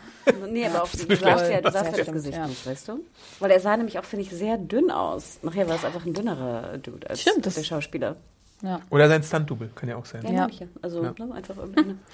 Nee, 0.50 0.66
aber 0.66 0.82
auch, 0.82 0.88
du 0.90 0.98
Absolut. 0.98 1.18
sahst 1.20 1.50
ja, 1.50 1.56
du 1.58 1.62
Das 1.62 1.72
sahst 1.74 1.96
ja 1.96 2.04
das 2.04 2.12
Gesicht 2.12 2.36
ja. 2.36 2.46
nicht, 2.46 2.66
weißt 2.66 2.88
du? 2.88 3.00
Weil 3.40 3.50
er 3.50 3.60
sah 3.60 3.76
nämlich 3.76 3.98
auch, 3.98 4.04
finde 4.04 4.24
ich, 4.24 4.30
sehr 4.30 4.58
dünn 4.58 4.90
aus. 4.90 5.38
Nachher 5.42 5.68
war 5.68 5.76
es 5.76 5.84
einfach 5.84 6.04
ein 6.04 6.12
dünnerer 6.14 6.78
Dude 6.78 7.08
als 7.08 7.20
Stimmt, 7.22 7.44
der 7.44 7.62
Schauspieler. 7.62 8.16
Ja. 8.62 8.80
Oder 8.90 9.08
sein 9.08 9.22
Stunt-Double, 9.22 9.70
kann 9.74 9.88
ja 9.88 9.96
auch 9.96 10.04
sein. 10.04 10.22
Ja, 10.24 10.32
Ja. 10.32 10.48
Also 10.82 11.02
Ja. 11.02 11.14
ne, 11.18 11.34
einfach 11.34 11.56
irgendeine. 11.56 11.96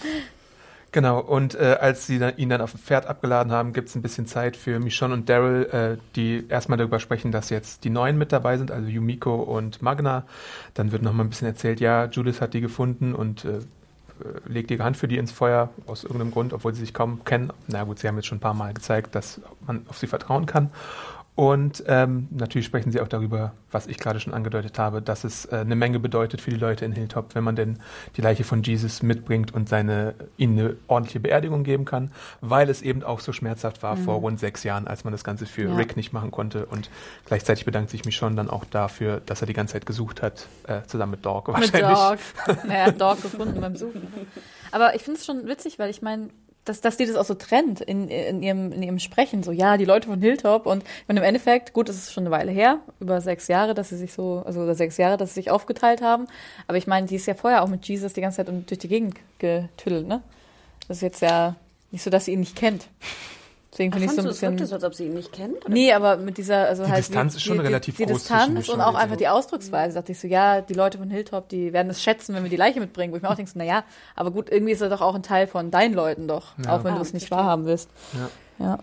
Genau, 0.94 1.18
und 1.18 1.56
äh, 1.56 1.76
als 1.80 2.06
sie 2.06 2.20
dann, 2.20 2.36
ihn 2.36 2.50
dann 2.50 2.60
auf 2.60 2.70
dem 2.70 2.78
Pferd 2.78 3.06
abgeladen 3.06 3.50
haben, 3.50 3.72
gibt 3.72 3.88
es 3.88 3.96
ein 3.96 4.02
bisschen 4.02 4.26
Zeit 4.26 4.56
für 4.56 4.78
Michonne 4.78 5.14
und 5.14 5.28
Daryl, 5.28 5.64
äh, 5.64 5.96
die 6.14 6.46
erstmal 6.48 6.78
darüber 6.78 7.00
sprechen, 7.00 7.32
dass 7.32 7.50
jetzt 7.50 7.82
die 7.82 7.90
Neuen 7.90 8.16
mit 8.16 8.30
dabei 8.30 8.58
sind, 8.58 8.70
also 8.70 8.88
Yumiko 8.88 9.34
und 9.34 9.82
Magna. 9.82 10.22
Dann 10.74 10.92
wird 10.92 11.02
nochmal 11.02 11.26
ein 11.26 11.30
bisschen 11.30 11.48
erzählt, 11.48 11.80
ja, 11.80 12.04
Judith 12.04 12.40
hat 12.40 12.54
die 12.54 12.60
gefunden 12.60 13.12
und 13.12 13.44
äh, 13.44 13.56
äh, 13.56 13.62
legt 14.46 14.70
ihre 14.70 14.84
Hand 14.84 14.96
für 14.96 15.08
die 15.08 15.18
ins 15.18 15.32
Feuer, 15.32 15.70
aus 15.88 16.04
irgendeinem 16.04 16.30
Grund, 16.30 16.52
obwohl 16.52 16.72
sie 16.74 16.82
sich 16.82 16.94
kaum 16.94 17.24
kennen. 17.24 17.52
Na 17.66 17.82
gut, 17.82 17.98
sie 17.98 18.06
haben 18.06 18.14
jetzt 18.14 18.26
schon 18.26 18.38
ein 18.38 18.40
paar 18.40 18.54
Mal 18.54 18.72
gezeigt, 18.72 19.16
dass 19.16 19.40
man 19.66 19.84
auf 19.88 19.98
sie 19.98 20.06
vertrauen 20.06 20.46
kann. 20.46 20.70
Und 21.36 21.82
ähm, 21.88 22.28
natürlich 22.30 22.64
sprechen 22.66 22.92
sie 22.92 23.00
auch 23.00 23.08
darüber, 23.08 23.54
was 23.72 23.88
ich 23.88 23.98
gerade 23.98 24.20
schon 24.20 24.32
angedeutet 24.32 24.78
habe, 24.78 25.02
dass 25.02 25.24
es 25.24 25.46
äh, 25.46 25.56
eine 25.56 25.74
Menge 25.74 25.98
bedeutet 25.98 26.40
für 26.40 26.50
die 26.50 26.56
Leute 26.56 26.84
in 26.84 26.92
Hilltop, 26.92 27.34
wenn 27.34 27.42
man 27.42 27.56
denn 27.56 27.80
die 28.16 28.20
Leiche 28.20 28.44
von 28.44 28.62
Jesus 28.62 29.02
mitbringt 29.02 29.52
und 29.52 29.68
seine, 29.68 30.14
ihnen 30.36 30.58
eine 30.60 30.76
ordentliche 30.86 31.18
Beerdigung 31.18 31.64
geben 31.64 31.84
kann, 31.86 32.12
weil 32.40 32.70
es 32.70 32.82
eben 32.82 33.02
auch 33.02 33.18
so 33.18 33.32
schmerzhaft 33.32 33.82
war 33.82 33.96
vor 33.96 34.16
rund 34.20 34.38
sechs 34.38 34.62
Jahren, 34.62 34.86
als 34.86 35.02
man 35.02 35.10
das 35.12 35.24
Ganze 35.24 35.46
für 35.46 35.68
Ja. 35.68 35.74
Rick 35.74 35.96
nicht 35.96 36.12
machen 36.12 36.30
konnte. 36.30 36.66
Und 36.66 36.88
gleichzeitig 37.24 37.64
bedankt 37.64 37.90
sich 37.90 38.04
mich 38.04 38.14
schon 38.14 38.36
dann 38.36 38.48
auch 38.48 38.64
dafür, 38.64 39.20
dass 39.26 39.40
er 39.40 39.48
die 39.48 39.54
ganze 39.54 39.72
Zeit 39.72 39.86
gesucht 39.86 40.22
hat, 40.22 40.46
äh, 40.68 40.82
zusammen 40.86 41.12
mit 41.12 41.26
Dog 41.26 41.48
Mit 41.48 41.72
wahrscheinlich. 41.74 41.98
Dog. 42.46 42.64
Naja, 42.68 42.92
Dog 42.92 43.20
gefunden 43.22 43.60
beim 43.60 43.74
Suchen. 43.74 44.06
Aber 44.70 44.94
ich 44.94 45.02
finde 45.02 45.18
es 45.18 45.26
schon 45.26 45.48
witzig, 45.48 45.80
weil 45.80 45.90
ich 45.90 46.00
meine, 46.00 46.28
dass, 46.64 46.80
dass 46.80 46.96
die 46.96 47.06
das 47.06 47.16
auch 47.16 47.24
so 47.24 47.34
trennt 47.34 47.80
in, 47.80 48.08
in, 48.08 48.42
ihrem, 48.42 48.72
in 48.72 48.82
ihrem 48.82 48.98
Sprechen. 48.98 49.42
So, 49.42 49.52
ja, 49.52 49.76
die 49.76 49.84
Leute 49.84 50.08
von 50.08 50.20
Hilltop. 50.20 50.66
Und 50.66 50.84
meine, 51.06 51.20
im 51.20 51.26
Endeffekt, 51.26 51.72
gut, 51.72 51.88
es 51.88 51.96
ist 51.96 52.12
schon 52.12 52.24
eine 52.24 52.30
Weile 52.30 52.52
her, 52.52 52.78
über 53.00 53.20
sechs 53.20 53.48
Jahre, 53.48 53.74
dass 53.74 53.90
sie 53.90 53.96
sich 53.96 54.12
so, 54.12 54.42
also 54.46 54.62
über 54.62 54.74
sechs 54.74 54.96
Jahre, 54.96 55.16
dass 55.16 55.30
sie 55.30 55.40
sich 55.40 55.50
aufgeteilt 55.50 56.00
haben. 56.00 56.26
Aber 56.66 56.78
ich 56.78 56.86
meine, 56.86 57.06
die 57.06 57.16
ist 57.16 57.26
ja 57.26 57.34
vorher 57.34 57.62
auch 57.62 57.68
mit 57.68 57.86
Jesus 57.86 58.14
die 58.14 58.20
ganze 58.20 58.44
Zeit 58.44 58.48
durch 58.48 58.78
die 58.78 58.88
Gegend 58.88 59.16
getüdelt, 59.38 60.06
ne? 60.06 60.22
Das 60.88 60.98
ist 60.98 61.02
jetzt 61.02 61.22
ja 61.22 61.56
nicht 61.90 62.02
so, 62.02 62.10
dass 62.10 62.26
sie 62.26 62.32
ihn 62.32 62.40
nicht 62.40 62.56
kennt. 62.56 62.88
Deswegen 63.74 63.92
finde 63.92 64.06
ich 64.06 64.12
so 64.12 64.20
ein 64.20 64.26
es 64.28 64.38
bisschen. 64.40 64.66
so, 64.68 64.74
als 64.76 64.84
ob 64.84 64.94
sie 64.94 65.06
ihn 65.06 65.14
nicht 65.14 65.32
kennt? 65.32 65.56
Oder? 65.64 65.74
Nee, 65.74 65.92
aber 65.92 66.16
mit 66.16 66.38
dieser, 66.38 66.68
also 66.68 66.84
Die 66.84 66.90
halt. 66.90 67.00
Distanz 67.00 67.34
ist 67.34 67.42
schon 67.42 67.58
die, 67.58 67.64
relativ 67.64 67.96
die, 67.96 68.06
die 68.06 68.12
groß 68.12 68.22
zwischen 68.24 68.54
Distanz 68.54 68.68
und 68.68 68.80
auch 68.80 68.94
einfach 68.94 69.16
so. 69.16 69.18
die 69.18 69.26
Ausdrucksweise. 69.28 69.96
Dachte 69.96 70.12
ich 70.12 70.20
so, 70.20 70.28
ja, 70.28 70.60
die 70.60 70.74
Leute 70.74 70.96
von 70.98 71.10
Hilltop, 71.10 71.48
die 71.48 71.72
werden 71.72 71.90
es 71.90 72.00
schätzen, 72.00 72.34
wenn 72.36 72.44
wir 72.44 72.50
die 72.50 72.56
Leiche 72.56 72.78
mitbringen. 72.78 73.12
Wo 73.12 73.16
ich 73.16 73.22
mir 73.22 73.28
auch 73.30 73.34
denke, 73.34 73.50
so, 73.50 73.58
naja, 73.58 73.82
aber 74.14 74.30
gut, 74.30 74.48
irgendwie 74.48 74.72
ist 74.72 74.80
er 74.80 74.88
doch 74.90 75.00
auch 75.00 75.16
ein 75.16 75.24
Teil 75.24 75.48
von 75.48 75.72
deinen 75.72 75.92
Leuten 75.94 76.28
doch. 76.28 76.52
Ja. 76.64 76.76
Auch 76.76 76.84
wenn 76.84 76.92
Ah, 76.94 76.96
du 76.98 77.02
es 77.02 77.12
nicht 77.12 77.26
verstehe. 77.26 77.44
wahrhaben 77.44 77.66
willst. 77.66 77.90
Ja. 78.58 78.64
Ja. 78.64 78.78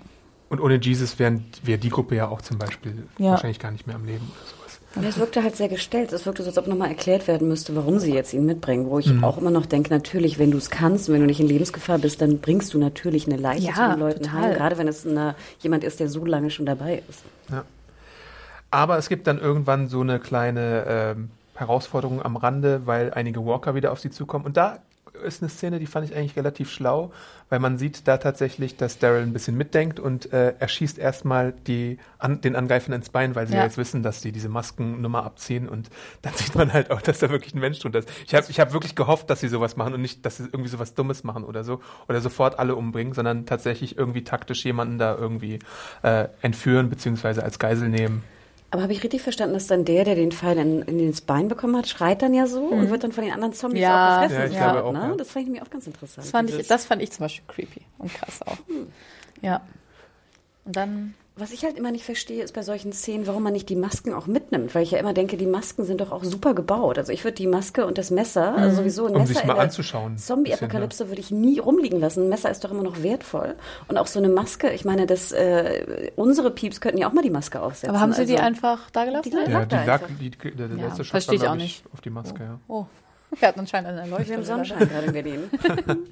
Und 0.49 0.59
ohne 0.59 0.75
Jesus 0.81 1.17
wären, 1.17 1.45
wäre 1.63 1.79
die 1.79 1.89
Gruppe 1.89 2.15
ja 2.17 2.27
auch 2.27 2.41
zum 2.41 2.57
Beispiel 2.57 3.07
Ja. 3.17 3.31
wahrscheinlich 3.31 3.59
gar 3.59 3.71
nicht 3.71 3.87
mehr 3.87 3.95
am 3.95 4.03
Leben 4.05 4.29
oder 4.29 4.45
sowas. 4.45 4.60
Ja, 4.95 5.07
es 5.07 5.17
wirkte 5.17 5.41
halt 5.41 5.55
sehr 5.55 5.69
gestellt. 5.69 6.11
Es 6.11 6.25
wirkte 6.25 6.43
so, 6.43 6.49
als 6.49 6.57
ob 6.57 6.67
nochmal 6.67 6.89
erklärt 6.89 7.27
werden 7.27 7.47
müsste, 7.47 7.75
warum 7.75 7.97
sie 7.99 8.13
jetzt 8.13 8.33
ihn 8.33 8.45
mitbringen. 8.45 8.89
Wo 8.89 8.99
ich 8.99 9.07
Mhm. 9.07 9.23
auch 9.23 9.37
immer 9.37 9.51
noch 9.51 9.65
denke, 9.65 9.89
natürlich, 9.89 10.37
wenn 10.37 10.51
du 10.51 10.57
es 10.57 10.69
kannst 10.69 11.07
und 11.07 11.13
wenn 11.13 11.21
du 11.21 11.27
nicht 11.27 11.39
in 11.39 11.47
Lebensgefahr 11.47 11.97
bist, 11.97 12.21
dann 12.21 12.39
bringst 12.39 12.73
du 12.73 12.77
natürlich 12.77 13.25
eine 13.25 13.37
Leiche 13.37 13.67
Ja, 13.67 13.73
zu 13.73 13.81
den 13.91 13.99
Leuten 13.99 14.23
total. 14.23 14.41
heim. 14.41 14.53
Gerade 14.53 14.77
wenn 14.77 14.87
es 14.89 15.07
eine, 15.07 15.35
jemand 15.59 15.83
ist, 15.85 15.99
der 16.01 16.09
so 16.09 16.25
lange 16.25 16.49
schon 16.49 16.65
dabei 16.65 17.03
ist. 17.07 17.23
Aber 18.69 18.97
es 18.97 19.09
gibt 19.09 19.27
dann 19.27 19.39
irgendwann 19.39 19.87
so 19.87 20.01
eine 20.01 20.19
kleine 20.19 20.85
ähm, 20.87 21.29
Herausforderung 21.55 22.21
am 22.21 22.35
Rande, 22.37 22.81
weil 22.85 23.13
einige 23.13 23.45
Walker 23.45 23.75
wieder 23.75 23.91
auf 23.91 23.99
sie 23.99 24.09
zukommen. 24.11 24.45
Und 24.45 24.57
da 24.57 24.79
ist 25.21 25.41
eine 25.41 25.49
Szene, 25.49 25.79
die 25.79 25.85
fand 25.85 26.09
ich 26.09 26.15
eigentlich 26.15 26.35
relativ 26.35 26.71
schlau, 26.71 27.11
weil 27.49 27.59
man 27.59 27.77
sieht 27.77 28.07
da 28.07 28.17
tatsächlich, 28.17 28.77
dass 28.77 28.99
Daryl 28.99 29.23
ein 29.23 29.33
bisschen 29.33 29.57
mitdenkt 29.57 29.99
und 29.99 30.31
äh, 30.33 30.55
er 30.57 30.67
schießt 30.67 30.97
erstmal 30.97 31.53
die, 31.67 31.97
an, 32.17 32.41
den 32.41 32.55
Angreifern 32.55 32.93
ins 32.93 33.09
Bein, 33.09 33.35
weil 33.35 33.47
sie 33.47 33.55
ja. 33.55 33.63
Jetzt 33.63 33.77
wissen, 33.77 34.03
dass 34.03 34.21
die 34.21 34.31
diese 34.31 34.49
Maskennummer 34.49 35.23
abziehen 35.23 35.67
und 35.69 35.89
dann 36.21 36.33
sieht 36.35 36.55
man 36.55 36.73
halt 36.73 36.91
auch, 36.91 37.01
dass 37.01 37.19
da 37.19 37.29
wirklich 37.29 37.53
ein 37.53 37.59
Mensch 37.59 37.79
drunter 37.79 37.99
ist. 37.99 38.09
Ich 38.25 38.33
habe 38.33 38.45
ich 38.49 38.59
hab 38.59 38.73
wirklich 38.73 38.95
gehofft, 38.95 39.29
dass 39.29 39.39
sie 39.39 39.47
sowas 39.47 39.75
machen 39.75 39.93
und 39.93 40.01
nicht, 40.01 40.25
dass 40.25 40.37
sie 40.37 40.43
irgendwie 40.45 40.69
sowas 40.69 40.93
Dummes 40.93 41.23
machen 41.23 41.43
oder 41.43 41.63
so 41.63 41.81
oder 42.07 42.21
sofort 42.21 42.59
alle 42.59 42.75
umbringen, 42.75 43.13
sondern 43.13 43.45
tatsächlich 43.45 43.97
irgendwie 43.97 44.23
taktisch 44.23 44.63
jemanden 44.65 44.97
da 44.97 45.15
irgendwie 45.15 45.59
äh, 46.03 46.27
entführen 46.41 46.89
beziehungsweise 46.89 47.43
als 47.43 47.59
Geisel 47.59 47.89
nehmen. 47.89 48.23
Aber 48.73 48.83
habe 48.83 48.93
ich 48.93 49.03
richtig 49.03 49.21
verstanden, 49.21 49.53
dass 49.53 49.67
dann 49.67 49.83
der, 49.83 50.05
der 50.05 50.15
den 50.15 50.31
Pfeil 50.31 50.57
in, 50.57 50.81
in 50.83 50.99
ins 50.99 51.19
Bein 51.21 51.49
bekommen 51.49 51.75
hat, 51.75 51.87
schreit 51.89 52.21
dann 52.21 52.33
ja 52.33 52.47
so 52.47 52.61
und 52.63 52.89
wird 52.89 53.03
dann 53.03 53.11
von 53.11 53.23
den 53.23 53.33
anderen 53.33 53.53
Zombies 53.53 53.79
Mhm. 53.79 53.83
Ja. 53.83 54.17
auch 54.17 54.21
gefressen? 54.23 54.39
Ja, 54.39 54.45
ich 54.45 54.53
sofort, 54.53 54.71
glaube 54.73 54.87
auch, 54.87 54.93
ne? 54.93 55.09
ja. 55.11 55.15
Das 55.17 55.27
fand 55.31 55.41
ich 55.43 55.45
nämlich 55.47 55.61
auch 55.61 55.69
ganz 55.69 55.87
interessant. 55.87 56.25
Das 56.25 56.31
fand, 56.31 56.49
ich, 56.49 56.67
das 56.67 56.85
fand 56.85 57.01
ich 57.01 57.11
zum 57.11 57.25
Beispiel 57.25 57.43
creepy 57.47 57.81
und 57.97 58.13
krass 58.13 58.41
auch. 58.43 58.57
Ja. 59.41 59.61
Und 60.65 60.75
dann. 60.75 61.13
Was 61.41 61.51
ich 61.51 61.63
halt 61.63 61.75
immer 61.77 61.89
nicht 61.91 62.05
verstehe, 62.05 62.43
ist 62.43 62.53
bei 62.53 62.61
solchen 62.61 62.93
Szenen, 62.93 63.25
warum 63.25 63.41
man 63.41 63.51
nicht 63.53 63.67
die 63.67 63.75
Masken 63.75 64.13
auch 64.13 64.27
mitnimmt. 64.27 64.75
Weil 64.75 64.83
ich 64.83 64.91
ja 64.91 64.99
immer 64.99 65.13
denke, 65.13 65.37
die 65.37 65.47
Masken 65.47 65.85
sind 65.85 65.99
doch 65.99 66.11
auch 66.11 66.23
super 66.23 66.53
gebaut. 66.53 66.99
Also 66.99 67.11
ich 67.11 67.23
würde 67.23 67.33
die 67.35 67.47
Maske 67.47 67.85
und 67.87 67.97
das 67.97 68.11
Messer, 68.11 68.55
also 68.55 68.77
sowieso 68.77 69.07
ein 69.07 69.13
Um 69.15 69.21
Messer 69.21 69.33
sich 69.33 69.43
mal 69.45 69.57
anzuschauen. 69.59 70.17
Zombie-Apokalypse 70.19 71.07
würde 71.09 71.19
ich 71.19 71.31
nie 71.31 71.57
rumliegen 71.57 71.99
lassen. 71.99 72.25
Ein 72.25 72.29
Messer 72.29 72.51
ist 72.51 72.63
doch 72.63 72.69
immer 72.71 72.83
noch 72.83 73.01
wertvoll. 73.01 73.55
Und 73.87 73.97
auch 73.97 74.05
so 74.07 74.19
eine 74.19 74.29
Maske, 74.29 74.69
ich 74.71 74.85
meine, 74.85 75.07
das, 75.07 75.31
äh, 75.31 76.11
unsere 76.15 76.51
Pieps 76.51 76.79
könnten 76.79 76.99
ja 76.99 77.09
auch 77.09 77.13
mal 77.13 77.23
die 77.23 77.31
Maske 77.31 77.59
aufsetzen. 77.59 77.89
Aber 77.89 77.99
haben 77.99 78.13
sie 78.13 78.25
die 78.27 78.33
Also- 78.33 78.43
einfach 78.45 78.89
da 78.91 79.05
gelassen? 79.05 79.29
Die 79.31 79.35
Ja, 79.35 79.43
lag 79.59 79.63
die 79.63 79.69
da 79.69 79.83
lag, 79.83 80.01
einfach. 80.03 80.15
die, 80.19 80.29
der, 80.29 80.67
der 80.67 80.77
Ja, 80.77 80.85
letzte 80.89 81.03
verstehe 81.05 81.27
war, 81.29 81.33
ich 81.33 81.41
auch 81.41 81.45
glaub 81.53 81.57
nicht. 81.57 81.83
auf 81.91 82.01
die 82.01 82.09
Maske, 82.11 82.43
ja. 82.43 82.59
Oh. 82.67 82.85
Wir 83.39 83.47
hatten 83.47 83.61
anscheinend 83.61 83.89
eine 83.89 83.97
Wir 84.05 84.11
Erleuchtung. 84.11 84.35
haben 84.37 84.43
Sonnenschein 84.43 84.87
gerade 84.89 85.07
in 85.07 85.13
Berlin. 85.13 85.39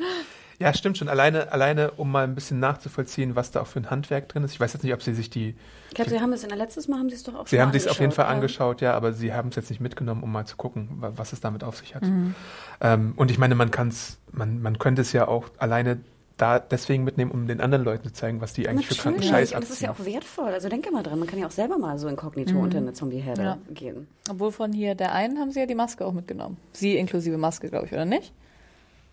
Ja, 0.59 0.73
stimmt 0.73 0.97
schon. 0.97 1.07
Alleine, 1.07 1.51
alleine, 1.53 1.91
um 1.91 2.11
mal 2.11 2.25
ein 2.25 2.35
bisschen 2.35 2.59
nachzuvollziehen, 2.59 3.35
was 3.35 3.51
da 3.51 3.61
auch 3.61 3.67
für 3.67 3.79
ein 3.79 3.89
Handwerk 3.89 4.27
drin 4.27 4.43
ist. 4.43 4.51
Ich 4.51 4.59
weiß 4.59 4.73
jetzt 4.73 4.83
nicht, 4.83 4.93
ob 4.93 5.01
sie 5.01 5.13
sich 5.13 5.29
die. 5.29 5.55
Ich 5.89 5.95
glaube, 5.95 6.09
Sie 6.09 6.19
haben 6.19 6.33
es 6.33 6.43
in 6.43 6.49
der 6.49 6.57
letztes 6.57 6.87
Mal, 6.89 6.99
haben 6.99 7.09
Sie 7.09 7.15
es 7.15 7.23
doch 7.23 7.33
auch 7.33 7.47
Sie 7.47 7.55
schon 7.55 7.65
haben 7.65 7.71
sich 7.71 7.89
auf 7.89 7.99
jeden 7.99 8.11
Fall 8.11 8.25
ja. 8.25 8.31
angeschaut, 8.31 8.81
ja, 8.81 8.93
aber 8.93 9.13
sie 9.13 9.33
haben 9.33 9.49
es 9.49 9.55
jetzt 9.55 9.69
nicht 9.69 9.79
mitgenommen, 9.79 10.21
um 10.21 10.31
mal 10.31 10.45
zu 10.45 10.57
gucken, 10.57 10.89
wa- 10.99 11.13
was 11.15 11.31
es 11.33 11.39
damit 11.39 11.63
auf 11.63 11.77
sich 11.77 11.95
hat. 11.95 12.03
Mhm. 12.03 12.35
Ähm, 12.81 13.13
und 13.15 13.31
ich 13.31 13.37
meine, 13.37 13.55
man 13.55 13.71
kann 13.71 13.87
es, 13.87 14.19
man, 14.31 14.61
man 14.61 14.77
könnte 14.77 15.01
es 15.01 15.13
ja 15.13 15.27
auch 15.29 15.45
alleine 15.57 16.01
da 16.35 16.59
deswegen 16.59 17.03
mitnehmen, 17.05 17.31
um 17.31 17.47
den 17.47 17.59
anderen 17.61 17.83
Leuten 17.83 18.07
zu 18.09 18.13
zeigen, 18.13 18.39
was 18.41 18.53
die 18.53 18.67
eigentlich 18.69 18.87
für 18.87 18.95
kranken 18.95 19.19
Natürlich. 19.21 19.49
Scheiß 19.49 19.53
Und 19.53 19.63
das 19.63 19.69
ist 19.71 19.81
ja 19.81 19.89
abziehen. 19.89 20.05
auch 20.07 20.13
wertvoll. 20.13 20.49
Also 20.53 20.67
denke 20.69 20.91
mal 20.91 21.03
dran, 21.03 21.19
man 21.19 21.27
kann 21.27 21.39
ja 21.39 21.47
auch 21.47 21.51
selber 21.51 21.77
mal 21.77 21.97
so 21.99 22.07
inkognito 22.09 22.57
unter 22.59 22.77
eine 22.79 22.93
Zombieherde 22.93 23.41
Ja. 23.41 23.57
gehen. 23.73 24.07
Obwohl 24.29 24.51
von 24.51 24.71
hier 24.73 24.95
der 24.95 25.13
einen 25.13 25.37
haben 25.39 25.51
sie 25.51 25.59
ja 25.61 25.65
die 25.65 25.75
Maske 25.75 26.05
auch 26.05 26.13
mitgenommen. 26.13 26.57
Sie 26.73 26.97
inklusive 26.97 27.37
Maske, 27.37 27.69
glaube 27.69 27.87
ich, 27.87 27.93
oder 27.93 28.05
nicht? 28.05 28.31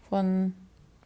Von 0.08 0.54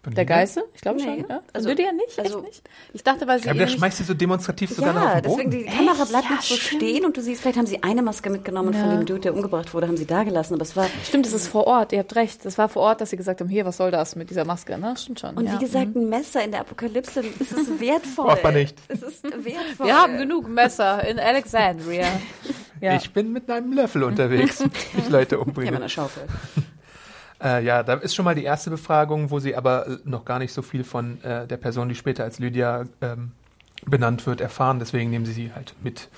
Von 0.02 0.14
der? 0.14 0.24
Geißel? 0.24 0.62
Ich 0.74 0.80
glaube 0.80 0.98
Nee. 0.98 1.04
schon. 1.04 1.26
Ja? 1.28 1.42
Also- 1.52 1.68
Lydia 1.68 1.92
nicht? 1.92 2.18
also- 2.18 2.38
Echt 2.38 2.46
nicht? 2.46 2.62
Ich 2.94 3.02
dachte, 3.04 3.26
weil 3.26 3.38
sie 3.38 3.42
glaube, 3.44 3.58
der 3.58 3.66
nämlich- 3.66 3.78
schmeißt 3.78 3.98
sie 3.98 4.04
so 4.04 4.14
demonstrativ 4.14 4.70
sogar 4.70 4.94
noch 4.94 5.02
auf 5.02 5.08
Ja, 5.08 5.20
den 5.20 5.30
Boden. 5.30 5.50
deswegen 5.50 5.64
die 5.70 5.76
Kamera 5.76 6.04
bleibt 6.04 6.24
Ja, 6.24 6.30
nicht 6.32 6.42
so 6.42 6.54
stimmt. 6.54 6.82
stehen 6.82 7.04
und 7.04 7.16
du 7.16 7.20
siehst, 7.20 7.42
vielleicht 7.42 7.58
haben 7.58 7.66
sie 7.66 7.82
eine 7.82 8.00
Maske 8.02 8.30
mitgenommen 8.30 8.68
und 8.68 8.76
von 8.76 8.88
Ja. 8.90 8.96
dem 8.96 9.04
Dude, 9.06 9.20
der 9.20 9.34
umgebracht 9.34 9.74
wurde, 9.74 9.88
haben 9.88 9.96
sie 9.98 10.06
da 10.06 10.22
gelassen. 10.22 10.54
Aber 10.54 10.62
es 10.62 10.74
war 10.74 10.86
Stimmt, 11.04 11.26
es 11.26 11.32
ist 11.34 11.48
vor 11.48 11.66
Ort. 11.66 11.92
Ihr 11.92 11.98
habt 11.98 12.16
recht. 12.16 12.44
Das 12.46 12.56
war 12.56 12.68
vor 12.70 12.82
Ort, 12.82 13.00
dass 13.02 13.10
sie 13.10 13.16
gesagt 13.18 13.40
haben, 13.40 13.48
hier, 13.50 13.66
was 13.66 13.76
soll 13.76 13.90
das 13.90 14.16
mit 14.16 14.30
dieser 14.30 14.44
Maske? 14.46 14.78
Ne? 14.78 14.94
Stimmt 14.96 15.20
schon. 15.20 15.36
und 15.36 15.44
ja. 15.46 15.54
wie 15.54 15.58
gesagt, 15.64 15.94
ein 15.94 16.08
Messer 16.08 16.42
in 16.44 16.52
der 16.52 16.60
Apokalypse, 16.60 17.22
es 17.38 17.52
ist 17.52 17.80
wertvoll. 17.80 18.24
Braucht 18.26 18.42
man 18.44 18.54
nicht. 18.54 18.78
Es 18.88 19.02
ist 19.02 19.22
wertvoll. 19.24 19.86
Wir 19.86 19.96
haben 19.96 20.16
genug 20.16 20.48
Messer 20.48 21.06
in 21.06 21.18
Alexandria. 21.18 22.06
Ja. 22.82 22.96
Ich 22.96 23.12
bin 23.12 23.30
mit 23.30 23.50
einem 23.50 23.74
Löffel 23.74 24.02
unterwegs, 24.04 24.64
ich 24.96 25.08
Leute 25.10 25.34
Ich 25.34 25.40
habe 25.40 25.44
umbringe. 25.50 25.76
eine 25.76 25.90
Schaufel. 25.90 26.22
Äh, 27.42 27.64
ja, 27.64 27.82
da 27.82 27.94
ist 27.94 28.14
schon 28.14 28.24
mal 28.24 28.34
die 28.34 28.44
erste 28.44 28.70
Befragung, 28.70 29.30
wo 29.30 29.38
sie 29.38 29.56
aber 29.56 29.98
noch 30.04 30.24
gar 30.24 30.38
nicht 30.38 30.52
so 30.52 30.62
viel 30.62 30.84
von 30.84 31.22
äh, 31.22 31.46
der 31.46 31.56
Person, 31.56 31.88
die 31.88 31.94
später 31.94 32.24
als 32.24 32.38
Lydia 32.38 32.84
ähm, 33.00 33.32
benannt 33.86 34.26
wird, 34.26 34.40
erfahren. 34.40 34.78
Deswegen 34.78 35.10
nehmen 35.10 35.24
sie 35.24 35.32
sie 35.32 35.52
halt 35.52 35.74
mit. 35.82 36.08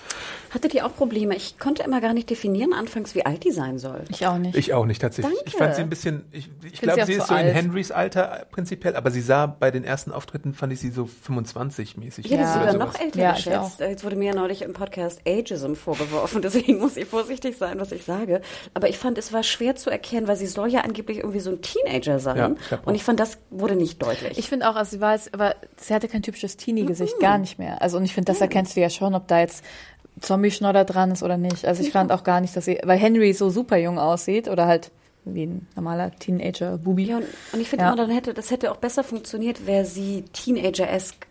Hattet 0.55 0.75
ihr 0.75 0.85
auch 0.85 0.95
Probleme? 0.95 1.35
Ich 1.35 1.59
konnte 1.59 1.83
immer 1.83 2.01
gar 2.01 2.13
nicht 2.13 2.29
definieren 2.29 2.73
anfangs, 2.75 3.15
wie 3.15 3.25
alt 3.25 3.43
die 3.45 3.53
sein 3.53 3.79
soll. 3.79 4.03
Ich 4.11 4.27
auch 4.27 4.37
nicht. 4.39 4.57
Ich 4.57 4.75
auch 4.75 4.85
nicht 4.85 5.01
tatsächlich. 5.01 5.35
Danke. 5.35 5.49
Ich 5.49 5.57
fand 5.57 5.75
sie 5.75 5.83
ein 5.83 5.89
bisschen, 5.89 6.25
ich, 6.31 6.51
ich 6.71 6.81
glaube, 6.81 7.05
sie 7.07 7.13
sie 7.15 7.19
ist 7.19 7.29
so 7.29 7.35
in 7.35 7.41
alt. 7.41 7.55
Henrys 7.55 7.91
Alter 7.91 8.47
prinzipiell, 8.51 8.95
aber 8.97 9.11
sie 9.11 9.23
sah 9.23 9.47
bei 9.47 9.71
den 9.71 9.83
ersten 9.85 10.13
Auftritten, 10.13 10.53
fand 10.53 10.73
ich 10.73 10.81
sie 10.81 10.91
so 10.91 11.07
25 11.07 11.97
mäßig. 11.97 12.27
Ich 12.27 12.33
hätte 12.33 12.43
Ja. 12.43 12.53
sie 12.53 12.59
oder 12.61 12.73
sogar 12.73 12.87
noch 12.89 13.01
älter 13.01 13.19
Ja, 13.19 13.31
ich 13.31 13.45
geschätzt. 13.45 13.81
Jetzt 13.81 14.05
wurde 14.05 14.17
mir 14.17 14.27
ja 14.27 14.35
neulich 14.35 14.63
im 14.63 14.73
Podcast 14.75 15.21
Ageism 15.27 15.75
vorgeworfen, 15.75 16.43
deswegen 16.43 16.79
muss 16.79 16.97
ich 16.97 17.07
vorsichtig 17.07 17.57
sein, 17.57 17.81
was 17.81 17.91
ich 17.93 18.05
sage. 18.05 18.43
Aber 18.75 18.89
ich 18.89 18.99
fand, 18.99 19.17
es 19.19 19.33
war 19.33 19.43
schwer 19.43 19.77
zu 19.77 19.89
erkennen, 19.91 20.29
weil 20.29 20.37
sie 20.37 20.47
soll 20.47 20.69
ja 20.69 20.83
angeblich 20.83 21.19
irgendwie 21.19 21.41
so 21.41 21.51
ein 21.51 21.63
Teenager 21.63 22.19
sein. 22.19 22.37
Ja, 22.37 22.51
ich 22.79 22.87
Und 22.87 22.95
ich 22.95 23.05
fand, 23.05 23.19
das 23.21 23.39
wurde 23.51 23.75
nicht 23.77 24.03
deutlich. 24.03 24.39
Ich 24.39 24.49
finde 24.49 24.69
auch, 24.69 24.77
also 24.77 24.91
sie 24.91 25.01
war 25.01 25.15
jetzt, 25.15 25.33
aber 25.33 25.55
sie 25.77 25.95
hatte 25.95 26.09
kein 26.09 26.23
typisches 26.23 26.57
Teenie-Gesicht, 26.59 27.19
gar 27.21 27.39
nicht 27.39 27.59
mehr. 27.59 27.81
Also 27.81 27.97
und 27.97 28.05
ich 28.05 28.13
finde, 28.15 28.31
das 28.33 28.41
erkennst 28.41 28.77
du 28.77 28.81
ja 28.81 28.91
schon, 28.91 29.15
ob 29.15 29.29
da 29.29 29.41
jetzt 29.41 29.65
Zombie-Schnodder 30.21 30.85
dran 30.85 31.11
ist 31.11 31.23
oder 31.23 31.37
nicht. 31.37 31.64
Also 31.66 31.83
ich 31.83 31.90
fand 31.90 32.12
auch 32.12 32.23
gar 32.25 32.40
nicht, 32.40 32.54
dass 32.57 32.64
sie, 32.66 32.78
weil 32.85 32.99
Henry 32.99 33.33
so 33.33 33.50
super 33.50 33.76
jung 33.76 33.99
aussieht 33.99 34.49
oder 34.49 34.66
halt 34.66 34.90
wie 35.25 35.47
ein 35.47 35.66
normaler 35.76 36.11
Teenager-Bubi. 36.19 37.04
ja, 37.04 37.16
und, 37.19 37.26
und 37.52 37.61
ich 37.61 37.69
finde 37.69 37.85
Ja. 37.85 37.92
immer, 37.92 38.02
dann 38.02 38.11
hätte, 38.11 38.35
das 38.35 38.50
hätte 38.50 38.71
auch 38.73 38.76
besser 38.76 39.04
funktioniert, 39.04 39.66
wäre 39.66 39.85
sie 39.85 40.25
Teenager-esque 40.33 41.26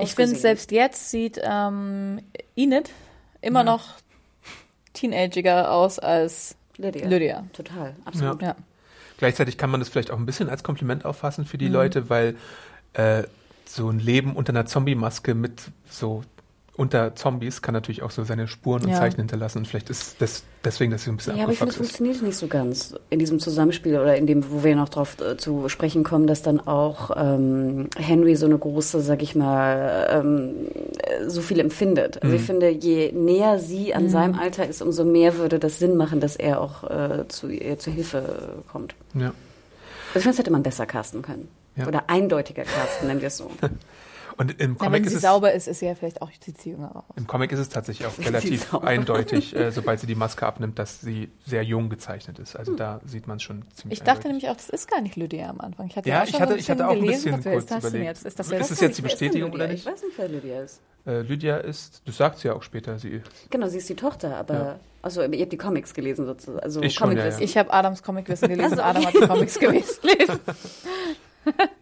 Ich 0.00 0.14
finde, 0.14 0.36
selbst 0.36 0.70
jetzt 0.72 1.10
sieht 1.10 1.40
ähm, 1.42 2.20
Enid 2.56 2.90
immer 3.40 3.62
noch 3.64 3.84
teenagiger 4.92 5.70
aus 5.72 5.98
als 5.98 6.56
Lydia. 6.78 7.08
Lydia. 7.08 7.44
Total, 7.52 7.94
absolut. 8.04 8.42
Ja. 8.42 8.56
Gleichzeitig 9.18 9.56
kann 9.56 9.70
man 9.70 9.80
das 9.80 9.88
vielleicht 9.88 10.10
auch 10.10 10.18
ein 10.18 10.26
bisschen 10.26 10.48
als 10.48 10.62
Kompliment 10.62 11.04
auffassen 11.04 11.42
Mhm. 11.44 11.48
für 11.48 11.58
die 11.58 11.68
Leute, 11.68 12.10
weil 12.10 12.36
äh, 12.92 13.22
so 13.64 13.88
ein 13.88 13.98
Leben 13.98 14.34
unter 14.36 14.50
einer 14.52 14.66
Zombie-Maske 14.66 15.34
mit 15.34 15.62
so 15.88 16.22
unter 16.76 17.14
Zombies 17.14 17.62
kann 17.62 17.72
natürlich 17.72 18.02
auch 18.02 18.10
so 18.10 18.22
seine 18.24 18.46
Spuren 18.48 18.82
und 18.84 18.90
Ja. 18.90 18.96
Zeichen 18.98 19.16
hinterlassen. 19.16 19.58
Und 19.58 19.66
vielleicht 19.66 19.88
ist 19.88 20.20
das 20.20 20.42
deswegen, 20.62 20.90
dass 20.92 21.04
sie 21.04 21.10
ein 21.10 21.16
bisschen 21.16 21.36
Ja, 21.36 21.44
aber 21.44 21.52
ich 21.52 21.58
finde, 21.58 21.70
es 21.70 21.76
funktioniert 21.76 22.20
nicht 22.22 22.36
so 22.36 22.48
ganz 22.48 22.94
in 23.08 23.18
diesem 23.18 23.38
Zusammenspiel 23.40 23.94
oder 23.98 24.16
in 24.16 24.26
dem, 24.26 24.50
wo 24.50 24.62
wir 24.62 24.76
noch 24.76 24.90
drauf 24.90 25.16
äh, 25.20 25.38
zu 25.38 25.70
sprechen 25.70 26.04
kommen, 26.04 26.26
dass 26.26 26.42
dann 26.42 26.60
auch 26.60 27.10
ähm, 27.16 27.88
Henry 27.96 28.36
so 28.36 28.44
eine 28.44 28.58
große, 28.58 29.00
sag 29.00 29.22
ich 29.22 29.34
mal, 29.34 30.08
ähm, 30.10 30.50
äh, 30.98 31.28
so 31.28 31.40
viel 31.40 31.60
empfindet. 31.60 32.22
Also 32.22 32.36
ich 32.36 32.42
finde, 32.42 32.68
je 32.68 33.10
näher 33.12 33.58
sie 33.58 33.94
an 33.94 34.10
seinem 34.10 34.38
Alter 34.38 34.66
ist, 34.66 34.82
umso 34.82 35.04
mehr 35.04 35.38
würde 35.38 35.58
das 35.58 35.78
Sinn 35.78 35.96
machen, 35.96 36.20
dass 36.20 36.36
er 36.36 36.60
auch 36.60 36.84
äh, 36.84 37.26
zu 37.28 37.48
ihr 37.48 37.78
zu 37.78 37.90
Hilfe 37.90 38.62
kommt. 38.70 38.94
Ja. 39.14 39.28
Also 39.28 39.34
ich 40.16 40.22
finde, 40.22 40.28
das 40.28 40.38
hätte 40.38 40.50
man 40.50 40.62
besser 40.62 40.84
casten 40.84 41.22
können. 41.22 41.48
Ja. 41.76 41.86
Oder 41.86 42.04
eindeutiger 42.08 42.64
casten, 42.64 43.08
nennen 43.08 43.20
wir 43.20 43.28
es 43.28 43.38
so. 43.38 43.50
Und 44.38 44.60
im 44.60 44.72
Ja, 44.72 44.78
Comic, 44.78 44.92
wenn 44.92 45.04
ist 45.04 45.10
sie 45.10 45.16
es, 45.16 45.22
sauber 45.22 45.52
ist, 45.52 45.66
ist 45.66 45.78
sie 45.80 45.86
ja 45.86 45.94
vielleicht 45.94 46.20
auch 46.22 46.30
sieht 46.44 46.60
sie 46.60 46.70
jünger 46.70 46.94
aus. 46.96 47.04
im 47.16 47.26
Comic 47.26 47.52
ist 47.52 47.58
es 47.58 47.68
tatsächlich 47.68 48.06
auch 48.06 48.18
relativ 48.24 48.74
eindeutig, 48.74 49.56
äh, 49.56 49.70
sobald 49.72 50.00
sie 50.00 50.06
die 50.06 50.14
Maske 50.14 50.46
abnimmt, 50.46 50.78
dass 50.78 51.00
sie 51.00 51.30
sehr 51.46 51.62
jung 51.62 51.88
gezeichnet 51.88 52.38
ist. 52.38 52.54
Also 52.56 52.74
da 52.74 53.00
sieht 53.06 53.26
man 53.26 53.40
schon 53.40 53.62
ziemlich 53.74 53.98
Ich 53.98 54.04
dachte 54.04 54.28
eindeutig. 54.28 54.42
nämlich 54.42 54.48
auch, 54.50 54.56
das 54.56 54.68
ist 54.68 54.90
gar 54.90 55.00
nicht 55.00 55.16
Lydia 55.16 55.48
am 55.48 55.60
Anfang. 55.60 55.86
Ich 55.86 55.96
hatte 55.96 56.08
Ja, 56.08 56.22
auch 56.22 56.26
ich 56.26 56.40
hatte- 56.40 56.56
ich 56.56 56.70
hatte 56.70 56.86
auch 56.86 56.92
ein 56.92 57.00
gelesen, 57.00 57.16
bisschen 57.36 57.42
dachte, 57.42 57.50
kurz 57.50 57.64
ist 57.64 57.70
das 57.70 57.78
überlegt. 57.84 58.04
Jetzt? 58.04 58.26
Ist 58.26 58.38
das 58.38 58.50
Ist 58.50 58.70
es 58.70 58.80
jetzt 58.80 58.98
die 58.98 59.02
ist 59.02 59.08
Bestätigung 59.08 59.50
Lydia? 59.52 59.64
oder 59.64 59.72
nicht? 59.72 59.86
Ich 59.86 59.92
weiß 59.92 60.02
nicht, 60.02 60.18
wer 60.18 60.28
Lydia 60.28 60.60
ist. 60.62 60.80
Äh, 61.06 61.20
Lydia 61.20 61.56
ist, 61.58 62.02
das 62.04 62.16
sagt 62.16 62.38
sie 62.40 62.48
ja 62.48 62.54
auch 62.54 62.62
später, 62.62 62.98
sie 62.98 63.22
Genau, 63.50 63.68
sie 63.68 63.78
ist 63.78 63.88
die 63.88 63.94
Tochter, 63.94 64.36
aber 64.36 64.54
Ja. 64.54 64.80
also 65.02 65.22
ihr 65.22 65.40
habt 65.40 65.52
die 65.52 65.56
Comics 65.56 65.94
gelesen 65.94 66.26
sozusagen. 66.26 66.58
Also 66.60 66.82
Ich 66.82 66.94
schon, 66.94 67.10
ja, 67.10 67.14
Comicwissen. 67.16 67.42
Ich 67.42 67.56
habe 67.56 67.72
Adams 67.72 68.02
Comicwissen 68.02 68.48
gelesen, 68.48 68.80
Also, 68.80 68.82
Adam 68.82 69.06
hat 69.06 69.14
die 69.14 69.26
Comics 69.26 69.58
gelesen. 69.60 69.94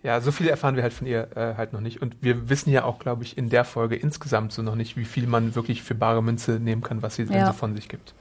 Ja, 0.02 0.21
so 0.21 0.33
viel 0.33 0.49
erfahren 0.49 0.76
wir 0.76 0.83
halt 0.83 0.92
von 0.92 1.06
ihr 1.06 1.28
äh, 1.37 1.54
halt 1.56 1.73
noch 1.73 1.80
nicht. 1.80 2.02
Und 2.02 2.16
wir 2.21 2.49
wissen 2.50 2.71
ja 2.71 2.85
auch, 2.85 2.99
glaube 2.99 3.25
ich, 3.25 3.38
in 3.38 3.49
der 3.49 3.64
Folge 3.64 3.97
insgesamt 3.97 4.52
so 4.52 4.62
noch 4.62 4.75
nicht, 4.75 4.97
wie 4.97 5.04
viel 5.04 5.26
man 5.26 5.54
wirklich 5.54 5.83
für 5.83 5.94
bare 5.94 6.23
Münze 6.23 6.52
nehmen 6.61 6.83
kann, 6.83 7.02
was 7.02 7.16
sie 7.16 7.25
denn 7.25 7.37
Ja. 7.37 7.47
so 7.47 7.52
von 7.54 7.75
sich 7.75 7.88
gibt. 7.88 8.14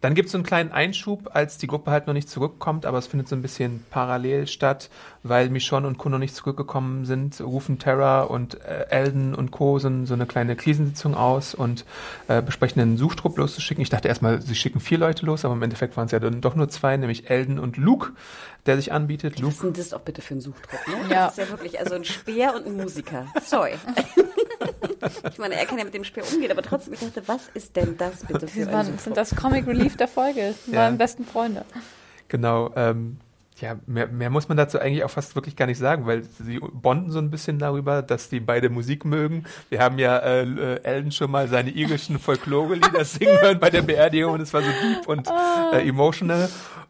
Dann 0.00 0.14
gibt 0.14 0.26
es 0.26 0.32
so 0.32 0.38
einen 0.38 0.44
kleinen 0.44 0.70
Einschub, 0.70 1.30
als 1.32 1.58
die 1.58 1.66
Gruppe 1.66 1.90
halt 1.90 2.06
noch 2.06 2.14
nicht 2.14 2.28
zurückkommt, 2.28 2.86
aber 2.86 2.98
es 2.98 3.08
findet 3.08 3.28
so 3.28 3.34
ein 3.34 3.42
bisschen 3.42 3.84
parallel 3.90 4.46
statt, 4.46 4.90
weil 5.24 5.50
Michonne 5.50 5.86
und 5.88 5.98
Co. 5.98 6.08
noch 6.08 6.18
nicht 6.18 6.36
zurückgekommen 6.36 7.04
sind, 7.04 7.40
rufen 7.40 7.78
Terra 7.78 8.22
und 8.22 8.60
äh, 8.62 8.86
Elden 8.90 9.34
und 9.34 9.50
Co. 9.50 9.78
So, 9.78 9.90
so 10.04 10.14
eine 10.14 10.26
kleine 10.26 10.54
Krisensitzung 10.54 11.14
aus 11.14 11.54
und 11.54 11.84
äh, 12.28 12.42
besprechen 12.42 12.80
einen 12.80 12.96
Suchtrupp 12.96 13.38
loszuschicken. 13.38 13.82
Ich 13.82 13.90
dachte 13.90 14.08
erstmal, 14.08 14.40
sie 14.40 14.54
schicken 14.54 14.80
vier 14.80 14.98
Leute 14.98 15.26
los, 15.26 15.44
aber 15.44 15.54
im 15.54 15.62
Endeffekt 15.62 15.96
waren 15.96 16.06
es 16.06 16.12
ja 16.12 16.20
dann 16.20 16.40
doch 16.40 16.54
nur 16.54 16.68
zwei, 16.68 16.96
nämlich 16.96 17.28
Elden 17.28 17.58
und 17.58 17.76
Luke, 17.76 18.12
der 18.66 18.76
sich 18.76 18.92
anbietet. 18.92 19.40
Luke 19.40 19.48
Was 19.48 19.54
ist 19.56 19.64
denn 19.64 19.72
das 19.72 19.92
auch 19.94 20.00
bitte 20.00 20.22
für 20.22 20.34
ein 20.34 20.40
Suchtrupp, 20.40 20.80
ne? 20.86 20.94
Ja. 21.10 21.26
Das 21.26 21.38
ist 21.38 21.38
ja 21.38 21.50
wirklich, 21.50 21.80
also 21.80 21.94
ein 21.94 22.04
Speer 22.04 22.54
und 22.54 22.66
ein 22.66 22.76
Musiker. 22.76 23.26
Sorry. 23.44 23.72
ich 25.30 25.38
meine, 25.38 25.54
er 25.56 25.66
kann 25.66 25.78
ja 25.78 25.84
mit 25.84 25.94
dem 25.94 26.04
Speer 26.04 26.24
umgehen, 26.32 26.50
aber 26.50 26.62
trotzdem, 26.62 26.94
ich 26.94 27.00
dachte, 27.00 27.22
was 27.26 27.48
ist 27.54 27.76
denn 27.76 27.96
das 27.96 28.24
bitte 28.24 28.46
für 28.46 28.54
Sie 28.60 28.62
ein 28.66 28.72
waren, 28.72 28.98
sind 28.98 29.16
das 29.16 29.34
Comic 29.34 29.66
Relief 29.66 29.96
der 29.96 30.08
Folge. 30.08 30.54
Sie 30.66 30.72
Ja. 30.72 30.78
waren 30.82 30.98
besten 30.98 31.24
Freunde. 31.24 31.64
Genau, 32.28 32.70
ähm, 32.76 33.18
ja, 33.60 33.76
mehr, 33.86 34.06
mehr 34.06 34.30
muss 34.30 34.48
man 34.48 34.56
dazu 34.56 34.78
eigentlich 34.78 35.02
auch 35.02 35.10
fast 35.10 35.34
wirklich 35.34 35.56
gar 35.56 35.66
nicht 35.66 35.78
sagen, 35.78 36.06
weil 36.06 36.22
sie 36.22 36.60
bonden 36.60 37.10
so 37.10 37.18
ein 37.18 37.30
bisschen 37.30 37.58
darüber, 37.58 38.02
dass 38.02 38.28
die 38.28 38.38
beide 38.40 38.70
Musik 38.70 39.04
mögen. 39.04 39.44
Wir 39.68 39.80
haben 39.80 39.98
ja 39.98 40.16
äh, 40.18 40.42
äh, 40.42 40.82
Elden 40.84 41.10
schon 41.10 41.30
mal 41.30 41.48
seine 41.48 41.70
irischen 41.70 42.18
Folklore-Lieder 42.20 43.04
singen 43.04 43.40
hören 43.40 43.58
bei 43.58 43.70
der 43.70 43.82
Beerdigung 43.82 44.34
und 44.34 44.40
es 44.42 44.52
war 44.54 44.62
so 44.62 44.68
deep 44.70 45.08
und 45.08 45.28
äh, 45.72 45.88
emotional. 45.88 46.48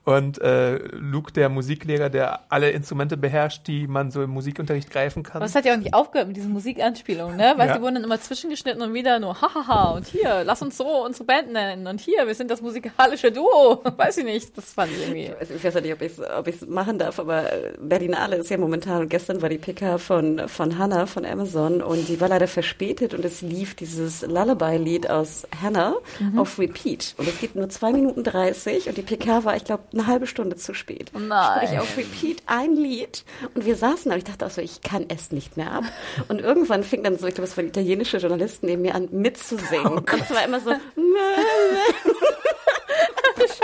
Und 0.09 0.41
äh, 0.41 0.77
Luke, 0.97 1.33
der 1.33 1.51
Musiklehrer, 1.51 2.09
der 2.09 2.41
alle 2.51 2.71
Instrumente 2.71 3.19
beherrscht, 3.19 3.67
die 3.67 3.87
man 3.87 4.11
so 4.11 4.23
im 4.23 4.31
Musikunterricht 4.31 4.91
greifen 4.91 5.23
kann. 5.23 5.37
Aber 5.37 5.45
es 5.45 5.55
hat 5.55 5.67
ja 5.67 5.75
auch 5.75 5.79
nicht 5.79 5.93
aufgehört 5.93 6.29
mit 6.29 6.37
diesen 6.39 6.51
Musikanspielungen, 6.53 7.37
ne? 7.37 7.53
Weil 7.59 7.69
Ja. 7.69 7.77
die 7.77 7.83
wurden 7.83 7.97
dann 7.97 8.05
immer 8.05 8.19
zwischengeschnitten 8.19 8.81
und 8.81 8.95
wieder 8.95 9.19
nur 9.19 9.39
hahaha 9.43 9.91
und 9.91 10.07
hier, 10.07 10.45
lass 10.45 10.63
uns 10.63 10.79
so 10.79 11.05
unsere 11.05 11.25
Band 11.25 11.53
nennen 11.53 11.87
und 11.87 12.01
hier, 12.01 12.27
wir 12.27 12.35
sind 12.35 12.51
das 12.51 12.63
musikalische 12.63 13.31
Duo. 13.33 13.83
Weiß 13.99 14.17
ich 14.17 14.25
nicht, 14.25 14.57
das 14.57 14.73
fand 14.73 14.93
ich 14.93 15.03
irgendwie. 15.03 15.31
Ich 15.55 15.63
weiß 15.63 15.75
ja 15.75 15.81
nicht, 15.83 15.93
ob 15.93 16.01
ich 16.01 16.13
es 16.13 16.21
ob 16.21 16.49
ich's 16.49 16.67
machen 16.67 16.99
darf, 16.99 17.19
aber 17.19 17.53
äh, 17.53 17.73
Berlinale 17.79 18.37
ist 18.37 18.49
ja 18.49 18.57
momentan 18.57 19.03
und 19.03 19.09
gestern 19.11 19.43
war 19.43 19.51
die 19.51 19.59
PK 19.59 19.99
von, 19.99 20.49
von 20.49 20.79
Hannah 20.79 21.05
von 21.07 21.27
Amazon 21.27 21.83
und 21.83 22.09
die 22.09 22.19
war 22.21 22.29
leider 22.29 22.49
verspätet 22.49 23.13
und 23.13 23.25
es 23.27 23.43
lief 23.43 23.75
dieses 23.75 24.23
Lullaby-Lied 24.23 25.11
aus 25.11 25.47
Hannah 25.63 25.97
Mhm. 26.21 26.39
auf 26.39 26.59
Repeat. 26.59 27.15
Und 27.19 27.29
es 27.29 27.39
geht 27.41 27.55
nur 27.55 27.69
zwei 27.69 27.93
Minuten 27.93 28.25
30 28.25 28.89
und 28.89 28.97
die 28.97 29.03
PK 29.03 29.45
war, 29.45 29.55
ich 29.57 29.65
glaube, 29.65 29.83
eine 29.99 30.07
halbe 30.07 30.27
Stunde 30.27 30.57
zu 30.57 30.75
spät. 30.75 31.11
Nein. 31.19 31.67
Sprich 31.67 31.79
auf 31.79 31.97
Repeat 31.97 32.43
ein 32.47 32.75
Lied 32.75 33.25
und 33.55 33.65
wir 33.67 33.77
saßen 33.77 34.11
da 34.11 34.15
und 34.15 34.19
ich 34.19 34.25
dachte 34.25 34.47
auch 34.47 34.51
so, 34.51 34.61
ich 34.61 34.81
kann 34.81 35.07
es 35.09 35.33
nicht 35.33 35.57
mehr 35.57 35.73
ab. 35.73 35.85
Und 36.29 36.41
irgendwann 36.41 36.85
fing 36.85 37.03
dann 37.03 37.19
so, 37.19 37.27
ich 37.27 37.35
glaube, 37.35 37.49
es 37.49 37.57
waren 37.57 37.67
italienische 37.67 38.19
Journalisten 38.19 38.67
neben 38.67 38.83
mir 38.83 38.95
an 38.95 39.09
mitzusingen. 39.11 39.99
und 39.99 40.09
es 40.13 40.31
war 40.31 40.45
immer 40.45 40.61
so, 40.61 40.71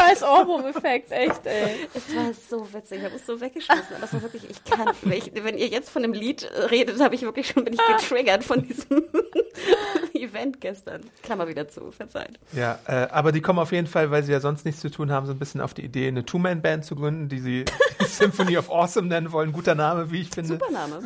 Scheiß 0.04 0.23
Ohrwurm-Effekt, 0.23 1.11
echt, 1.12 1.46
ey. 1.46 1.88
Es 1.94 2.14
war 2.14 2.32
so 2.32 2.73
witzig, 2.73 2.99
ich 2.99 3.04
habe 3.04 3.16
es 3.16 3.26
so 3.26 3.40
weggeschmissen. 3.40 3.96
Aber 3.96 4.04
es 4.04 4.12
war 4.12 4.23
wirklich, 4.23 4.49
ich 4.49 4.64
kann, 4.64 4.88
wenn, 5.02 5.12
ich, 5.18 5.30
wenn 5.34 5.58
ihr 5.58 5.68
jetzt 5.68 5.90
von 5.90 6.02
dem 6.02 6.12
Lied 6.12 6.44
äh, 6.44 6.64
redet, 6.64 7.00
habe 7.00 7.14
ich 7.14 7.23
wirklich 7.23 7.49
schon, 7.49 7.64
bin 7.64 7.75
ich 7.75 7.80
getriggert 7.87 8.44
von 8.44 8.62
diesem 8.62 9.04
Event 10.14 10.61
gestern. 10.61 11.02
Klammer 11.23 11.49
wieder 11.49 11.68
zu, 11.68 11.90
verzeiht. 11.90 12.38
Ja, 12.52 12.78
äh, 12.87 13.08
aber 13.11 13.32
die 13.32 13.40
kommen 13.40 13.58
auf 13.58 13.73
jeden 13.73 13.87
Fall, 13.87 14.11
weil 14.11 14.23
sie 14.23 14.32
ja 14.32 14.40
sonst 14.40 14.64
nichts 14.64 14.80
zu 14.80 14.90
tun 14.90 15.11
haben, 15.11 15.26
so 15.26 15.32
ein 15.32 15.38
bisschen 15.38 15.61
auf 15.61 15.75
die 15.75 15.82
Idee, 15.82 16.08
eine 16.08 16.25
Two-Man-Band 16.25 16.84
zu 16.84 16.96
gründen, 16.96 17.28
die 17.28 17.40
sie 17.40 17.64
Symphony 18.06 18.56
of 18.56 18.70
Awesome 18.70 19.08
nennen 19.08 19.32
wollen. 19.32 19.52
Guter 19.52 19.75
Name, 19.75 20.11
wie 20.11 20.23
ich 20.23 20.30
finde. 20.30 20.54
Super 20.54 20.70
Name. 20.70 21.00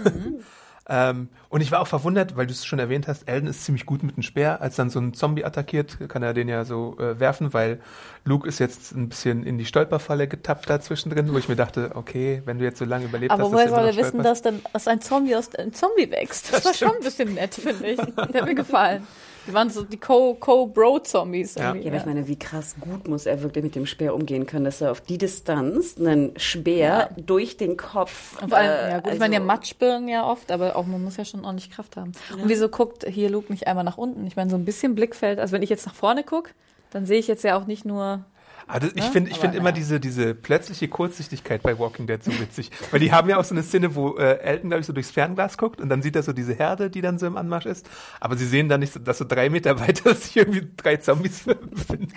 Ähm, 0.90 1.28
und 1.50 1.60
ich 1.60 1.70
war 1.70 1.80
auch 1.80 1.86
verwundert, 1.86 2.36
weil 2.36 2.46
du 2.46 2.52
es 2.52 2.64
schon 2.64 2.78
erwähnt 2.78 3.08
hast, 3.08 3.28
Elden 3.28 3.46
ist 3.46 3.64
ziemlich 3.64 3.84
gut 3.84 4.02
mit 4.02 4.14
einem 4.14 4.22
Speer. 4.22 4.62
Als 4.62 4.76
dann 4.76 4.88
so 4.88 4.98
ein 4.98 5.12
Zombie 5.12 5.44
attackiert, 5.44 5.98
kann 6.08 6.22
er 6.22 6.32
den 6.32 6.48
ja 6.48 6.64
so 6.64 6.96
äh, 6.98 7.20
werfen, 7.20 7.52
weil 7.52 7.80
Luke 8.24 8.48
ist 8.48 8.58
jetzt 8.58 8.92
ein 8.92 9.10
bisschen 9.10 9.44
in 9.44 9.58
die 9.58 9.66
Stolperfalle 9.66 10.28
getappt 10.28 10.68
da 10.70 10.80
zwischendrin, 10.80 11.32
wo 11.32 11.38
ich 11.38 11.48
mir 11.48 11.56
dachte, 11.56 11.90
okay, 11.94 12.42
wenn 12.46 12.58
du 12.58 12.64
jetzt 12.64 12.78
so 12.78 12.86
lange 12.86 13.04
überlebt 13.04 13.32
Aber 13.32 13.44
hast, 13.44 13.52
woher 13.52 13.66
dass 13.66 13.74
du 13.74 13.80
soll 13.80 13.88
er 13.88 13.96
wissen, 13.96 14.22
dass 14.22 14.42
dann 14.42 14.62
dass 14.72 14.88
ein 14.88 15.00
Zombie 15.02 15.36
aus 15.36 15.54
einem 15.54 15.74
Zombie 15.74 16.10
wächst? 16.10 16.52
Das, 16.52 16.64
war 16.64 16.74
schon 16.74 16.96
ein 16.96 17.02
bisschen 17.02 17.34
nett, 17.34 17.54
finde 17.54 17.86
ich. 17.86 17.96
Der 17.98 18.40
hat 18.40 18.44
mir 18.44 18.54
gefallen. 18.54 19.06
Die 19.48 19.54
waren 19.54 19.70
so 19.70 19.82
die 19.82 19.96
Co- 19.96 20.34
Co-Bro-Zombies. 20.34 21.54
Ja. 21.54 21.68
irgendwie, 21.70 21.86
Ja, 21.86 21.90
aber 21.92 22.00
ich 22.00 22.06
meine, 22.06 22.28
wie 22.28 22.38
krass 22.38 22.76
gut 22.80 23.08
muss 23.08 23.24
er 23.26 23.42
wirklich 23.42 23.64
mit 23.64 23.74
dem 23.74 23.86
Speer 23.86 24.14
umgehen 24.14 24.44
können, 24.46 24.66
dass 24.66 24.80
er 24.82 24.90
auf 24.92 25.00
die 25.00 25.16
Distanz 25.18 25.96
einen 25.98 26.38
Speer 26.38 27.10
durch 27.16 27.56
den 27.56 27.76
Kopf. 27.78 28.40
Und 28.42 28.50
vor 28.50 28.58
allem, 28.58 28.68
äh, 28.70 28.90
ja, 28.90 28.96
gut, 28.96 29.06
ich 29.06 29.10
also- 29.12 29.18
meine, 29.20 29.34
ja 29.36 29.40
Matschbirnen 29.40 30.08
ja 30.08 30.26
oft, 30.30 30.52
aber 30.52 30.76
auch 30.76 30.84
man 30.86 31.02
muss 31.02 31.16
ja 31.16 31.24
schon 31.24 31.44
ordentlich 31.44 31.70
Kraft 31.70 31.96
haben. 31.96 32.12
Und 32.32 32.48
wieso 32.48 32.68
guckt 32.68 33.06
hier 33.08 33.30
Luke 33.30 33.50
nicht 33.50 33.66
einmal 33.66 33.84
nach 33.84 33.96
unten? 33.98 34.26
Ich 34.26 34.36
meine, 34.36 34.50
so 34.50 34.56
ein 34.56 34.64
bisschen 34.66 34.94
Blickfeld, 34.94 35.38
also 35.38 35.52
wenn 35.52 35.62
ich 35.62 35.70
jetzt 35.70 35.86
nach 35.86 35.94
vorne 35.94 36.22
gucke, 36.24 36.50
dann 36.90 37.06
sehe 37.06 37.18
ich 37.18 37.26
jetzt 37.26 37.42
ja 37.44 37.58
auch 37.58 37.66
nicht 37.66 37.84
nur 37.84 38.24
Also 38.68 38.88
ich 38.88 38.94
Ne? 38.96 39.10
finde 39.10 39.30
ich 39.30 39.38
finde 39.38 39.56
immer 39.56 39.70
naja. 39.70 39.76
diese, 39.76 40.00
diese 40.00 40.34
plötzliche 40.34 40.88
Kurzsichtigkeit 40.88 41.62
bei 41.62 41.78
Walking 41.78 42.06
Dead 42.06 42.22
so 42.22 42.30
witzig. 42.38 42.70
Weil 42.90 43.00
die 43.00 43.12
haben 43.12 43.28
ja 43.28 43.38
auch 43.38 43.44
so 43.44 43.54
eine 43.54 43.62
Szene, 43.62 43.94
wo 43.94 44.16
äh, 44.16 44.38
Elton, 44.40 44.70
glaube 44.70 44.80
ich, 44.80 44.86
so 44.86 44.92
durchs 44.92 45.10
Fernglas 45.10 45.56
guckt 45.58 45.80
und 45.80 45.88
dann 45.88 46.02
sieht 46.02 46.14
er 46.16 46.22
so 46.22 46.32
diese 46.32 46.54
Herde, 46.54 46.90
die 46.90 47.00
dann 47.00 47.18
so 47.18 47.26
im 47.26 47.36
Anmarsch 47.36 47.66
ist. 47.66 47.88
Aber 48.20 48.36
sie 48.36 48.46
sehen 48.46 48.68
dann 48.68 48.80
nicht, 48.80 48.92
so, 48.92 49.00
dass 49.00 49.18
so 49.18 49.24
drei 49.26 49.48
Meter 49.50 49.80
weiter 49.80 50.14
sich 50.14 50.36
irgendwie 50.36 50.66
drei 50.76 50.96
Zombies 50.96 51.44
befinden. 51.44 52.12